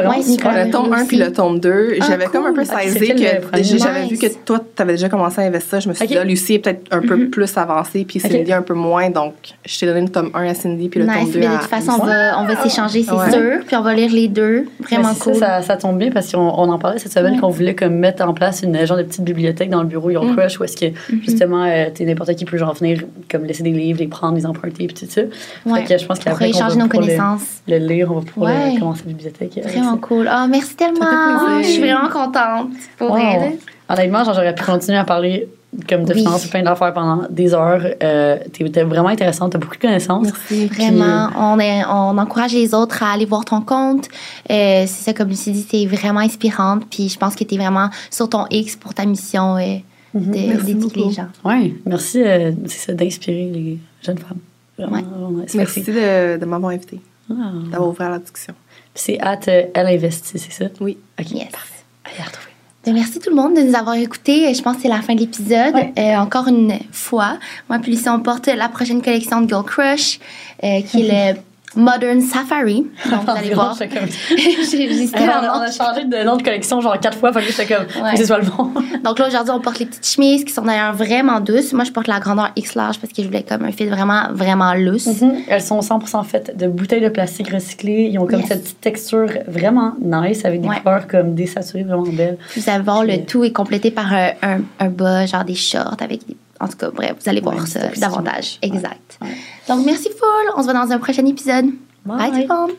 ouais. 0.10 0.24
Nicolas 0.28 0.66
Le 0.66 0.72
tome 0.72 0.90
Berry 0.90 1.02
1 1.04 1.06
puis 1.06 1.18
le 1.18 1.32
tome 1.32 1.60
2, 1.60 1.96
Ah, 2.02 2.06
j'avais 2.10 2.26
comme 2.26 2.46
un 2.46 2.54
peu. 2.54 2.64
Ah, 2.70 2.82
saisi 2.82 3.00
que 3.10 3.18
j'avais 3.18 4.04
vu 4.04 4.12
Nice. 4.16 4.20
que 4.20 4.28
toi, 4.44 4.60
tu 4.76 4.82
avais 4.82 4.94
déjà 4.94 5.08
commencé 5.08 5.40
à 5.42 5.46
investir. 5.46 5.80
Je 5.80 5.88
me 5.90 5.94
suis 5.94 6.06
dit, 6.08 6.16
là, 6.16 6.24
Lucie 6.26 6.56
est 6.56 6.60
peut-être 6.60 6.82
un 6.92 7.00
peu 7.02 7.16
Mhm. 7.16 7.30
plus 7.30 7.58
avancée, 7.58 8.04
puis. 8.06 8.20
Cindy 8.20 8.52
un 8.52 8.62
peu 8.62 8.74
moins. 8.74 9.10
Donc, 9.10 9.34
je 9.66 9.80
t'ai 9.80 9.86
donné 9.86 10.02
le 10.02 10.10
tome 10.10 10.32
1 10.34 10.48
à 10.50 10.54
Cindy, 10.54 10.90
puis 10.90 11.00
le 11.00 11.06
tome 11.06 11.16
Nice, 11.16 11.32
2 11.34 11.40
mais 11.40 11.48
de 11.48 11.52
toute 11.54 11.62
façon, 11.64 11.92
on 12.02 12.06
va, 12.06 12.40
on 12.42 12.46
va 12.46 12.56
s'échanger, 12.64 13.04
c'est 13.04 13.12
Ouais. 13.12 13.32
sûr. 13.32 13.66
Puis 13.66 13.76
on 13.78 13.82
va 13.82 13.94
lire 13.94 14.12
les 14.12 14.28
deux. 14.28 14.66
Vraiment 14.82 15.10
Mais 15.14 15.20
cool. 15.20 15.36
Ça, 15.36 15.62
ça, 15.62 15.62
ça 15.62 15.78
tombe 15.78 15.98
bien 15.98 16.12
parce 16.12 16.32
qu'on 16.32 16.40
on 16.40 16.70
en 16.70 16.78
parlait 16.80 17.00
cette 17.00 17.14
semaine 17.14 17.40
qu'on 17.40 17.50
voulait 17.50 17.76
comme 17.76 17.96
mettre 17.96 18.24
en 18.28 18.34
place 18.34 18.64
une 18.64 18.86
genre 18.86 18.98
de 18.98 19.04
petite 19.04 19.24
bibliothèque 19.24 19.70
dans 19.70 19.82
le 19.82 19.88
bureau 19.88 20.10
Your 20.10 20.26
Mm. 20.26 20.36
Crush 20.36 20.60
où 20.60 20.64
est-ce 20.66 20.76
que 20.76 20.86
Mm-hmm. 20.88 21.22
justement 21.24 21.64
euh, 21.66 21.86
t'es 21.94 22.04
n'importe 22.06 22.36
qui 22.36 22.44
peut 22.46 22.58
genre 22.58 22.74
venir 22.74 23.02
comme 23.32 23.46
laisser 23.46 23.64
des 23.64 23.72
livres, 23.72 24.00
les 24.00 24.08
prendre, 24.08 24.36
les 24.36 24.46
emprunter 24.46 24.88
puis 24.88 24.96
tout 24.96 25.06
ça. 25.10 25.22
Ouais. 25.66 25.82
Fait 25.86 25.94
que 25.96 26.02
je 26.02 26.06
pense 26.06 26.20
qu'après 26.20 26.50
échanger 26.68 26.80
nos 26.84 26.88
pouvoir 26.88 27.02
le- 27.02 27.08
connaissances. 27.18 27.48
Le, 27.68 27.78
lire, 27.78 28.12
on 28.12 28.20
va 28.20 28.22
pouvoir 28.26 28.52
Ouais. 28.52 28.76
euh, 28.76 28.80
commencer 28.80 29.02
la 29.06 29.14
bibliothèque. 29.14 29.58
avec 29.58 29.72
Vraiment 29.74 29.98
cool. 29.98 30.28
Ah, 30.30 30.48
merci 30.48 30.76
tellement. 30.76 31.62
Je 31.62 31.68
suis 31.68 31.82
vraiment 31.82 32.10
contente 32.10 32.70
pour 32.98 33.12
Wow. 33.12 33.18
elle. 33.18 33.58
Honnêtement, 33.90 34.24
j'aurais 34.24 34.54
pu 34.56 34.64
continuer 34.64 34.98
à 34.98 35.04
parler 35.04 35.48
comme 35.90 36.06
de 36.06 36.14
Oui. 36.14 36.20
finances 36.20 36.46
et 36.46 36.50
plein 36.50 36.64
d'affaires 36.64 36.94
pendant 36.94 37.24
des 37.30 37.54
heures. 37.54 37.82
Euh, 38.02 38.38
t'es 38.54 38.68
t'es 38.70 38.84
vraiment 38.84 39.10
intéressante, 39.10 39.52
t'as 39.52 39.58
beaucoup 39.60 39.76
de 39.76 39.82
connaissances. 39.82 40.24
Merci. 40.26 40.68
Vraiment, 40.68 41.30
on, 41.38 41.60
est, 41.60 41.84
on 41.86 42.18
encourage 42.18 42.54
les 42.54 42.74
autres 42.74 43.04
à 43.04 43.12
aller 43.12 43.26
voir 43.26 43.44
ton 43.46 43.60
compte. 43.62 44.08
Euh, 44.50 44.86
c'est 44.88 45.04
ça, 45.04 45.14
comme 45.14 45.28
Lucie 45.30 45.52
dit, 45.52 45.68
c'est 45.70 45.86
vraiment 45.86 46.22
inspirante. 46.22 46.84
Puis 46.90 47.10
je 47.10 47.18
pense 47.20 47.36
que 47.36 47.44
tu 47.44 47.56
es 47.56 47.58
vraiment 47.58 47.90
sur 48.10 48.30
ton 48.30 48.46
X 48.50 48.76
pour 48.78 48.94
ta 48.94 49.06
mission 49.06 49.58
euh, 49.58 49.78
Mhm. 50.14 50.32
Merci 50.34 50.66
d'éduquer 50.76 51.04
les 51.08 51.12
gens. 51.12 51.28
Oui, 51.44 51.76
merci 51.86 52.24
euh, 52.24 52.52
d'inspirer 52.94 53.52
les 53.54 53.78
jeunes 54.02 54.18
femmes. 54.18 54.38
Vraiment, 54.78 54.96
Ouais. 54.98 55.02
vraiment 55.04 55.46
Merci 55.56 55.82
de, 55.82 56.38
de 56.38 56.46
m'avoir 56.46 56.72
invité, 56.72 57.00
Ah. 57.30 57.34
d'avoir 57.72 57.90
ouvert 57.90 58.10
la 58.10 58.20
discussion. 58.20 58.54
C'est 58.94 59.20
hâte, 59.22 59.48
euh, 59.48 59.64
elle 59.74 59.88
investit, 59.88 60.38
c'est 60.40 60.52
ça? 60.52 60.66
Oui. 60.82 60.98
OK, 61.20 61.32
Yes. 61.32 61.50
parfait. 61.52 61.84
Allez, 62.06 62.24
retrouver. 62.24 62.50
Ben, 62.86 62.94
merci 62.94 63.20
tout 63.20 63.30
le 63.32 63.36
monde 63.36 63.56
de 63.56 63.62
nous 63.62 63.74
avoir 63.76 63.96
écoutés. 63.96 64.54
Je 64.54 64.62
pense 64.62 64.76
que 64.76 64.84
c'est 64.84 64.88
la 64.90 65.02
fin 65.02 65.16
de 65.16 65.20
l'épisode. 65.22 65.74
Ouais. 65.74 65.94
Euh, 65.98 66.18
encore 66.18 66.48
une 66.48 66.78
fois, 66.92 67.40
moi 67.68 67.80
puis 67.80 67.92
Lucie, 67.94 68.08
on 68.10 68.20
porte 68.20 68.46
la 68.48 68.70
prochaine 68.70 69.02
collection 69.02 69.42
de 69.42 69.48
Girl 69.50 69.64
Crush, 69.66 70.20
euh, 70.64 70.82
qui 70.82 71.02
est 71.08 71.34
le 71.34 71.40
Modern 71.76 72.22
Safari. 72.22 72.86
Donc 73.12 73.24
vous 73.26 73.32
allez 73.32 73.54
voir. 73.54 73.76
On, 73.80 75.60
a, 75.62 75.72
changé 75.72 76.06
de 76.06 76.24
nom 76.24 76.38
de 76.38 76.44
collection 76.44 76.82
genre 76.82 77.00
quatre 77.00 77.18
fois, 77.18 77.32
fait 77.34 77.42
que 77.42 77.52
j'étais 77.52 77.66
comme, 77.74 77.86
Ouais. 78.04 78.12
que 78.14 78.18
ce 78.20 78.26
soit 78.26 78.40
le 78.40 78.46
bon. 78.46 78.72
Donc 79.04 79.20
là, 79.20 79.28
aujourd'hui, 79.28 79.52
on 79.56 79.60
porte 79.60 79.80
les 79.80 79.86
petites 79.86 80.06
chemises 80.08 80.44
qui 80.44 80.54
sont 80.54 80.62
d'ailleurs 80.64 80.94
vraiment 80.94 81.40
douces. 81.40 81.74
Moi, 81.74 81.84
je 81.84 81.92
porte 81.92 82.08
la 82.08 82.20
grandeur 82.20 82.52
X 82.56 82.76
large 82.76 83.00
parce 83.00 83.12
que 83.14 83.22
je 83.22 83.28
voulais 83.28 83.44
comme 83.44 83.64
un 83.64 83.72
fit 83.72 83.86
vraiment, 83.86 84.24
vraiment 84.32 84.74
lousse. 84.74 85.08
Elles 85.48 85.62
sont 85.62 85.80
100% 85.80 86.24
faites 86.24 86.58
de 86.58 86.68
bouteilles 86.68 87.02
de 87.02 87.10
plastique 87.10 87.50
recyclées. 87.50 88.10
Ils 88.12 88.20
ont 88.20 88.26
comme 88.28 88.40
Yes. 88.40 88.50
cette 88.50 88.64
petite 88.64 88.82
texture 88.82 89.28
vraiment 89.48 89.94
nice 90.02 90.44
avec 90.46 90.62
des 90.62 90.68
Ouais. 90.68 90.80
couleurs 90.82 91.08
comme 91.08 91.36
désaturées 91.36 91.84
vraiment 91.84 92.04
belles. 92.04 92.38
Vous 92.56 92.70
allez 92.70 92.84
voir, 92.84 93.04
le 93.04 93.26
tout 93.26 93.44
est 93.44 93.52
complété 93.52 93.92
par 93.92 94.12
un, 94.14 94.30
un, 94.42 94.60
un 94.80 94.90
bas, 94.90 95.26
genre 95.26 95.44
des 95.46 95.56
shorts 95.56 95.98
avec 96.00 96.26
des... 96.28 96.36
En 96.60 96.68
tout 96.68 96.78
cas, 96.78 96.90
bref, 96.90 97.16
vous 97.22 97.30
allez 97.30 97.42
voir 97.42 97.68
ça 97.68 97.88
davantage. 97.98 98.60
Exact. 98.62 99.18
Ouais. 99.22 99.36
Donc, 99.68 99.86
merci 99.86 100.10
full. 100.10 100.54
On 100.56 100.60
se 100.60 100.64
voit 100.66 100.74
dans 100.74 100.92
un 100.92 101.00
prochain 101.00 101.26
épisode. 101.26 101.66
Bye, 102.06 102.32
Bye. 102.32 102.32
tout 102.32 102.54
le 102.54 102.60
monde. 102.60 102.72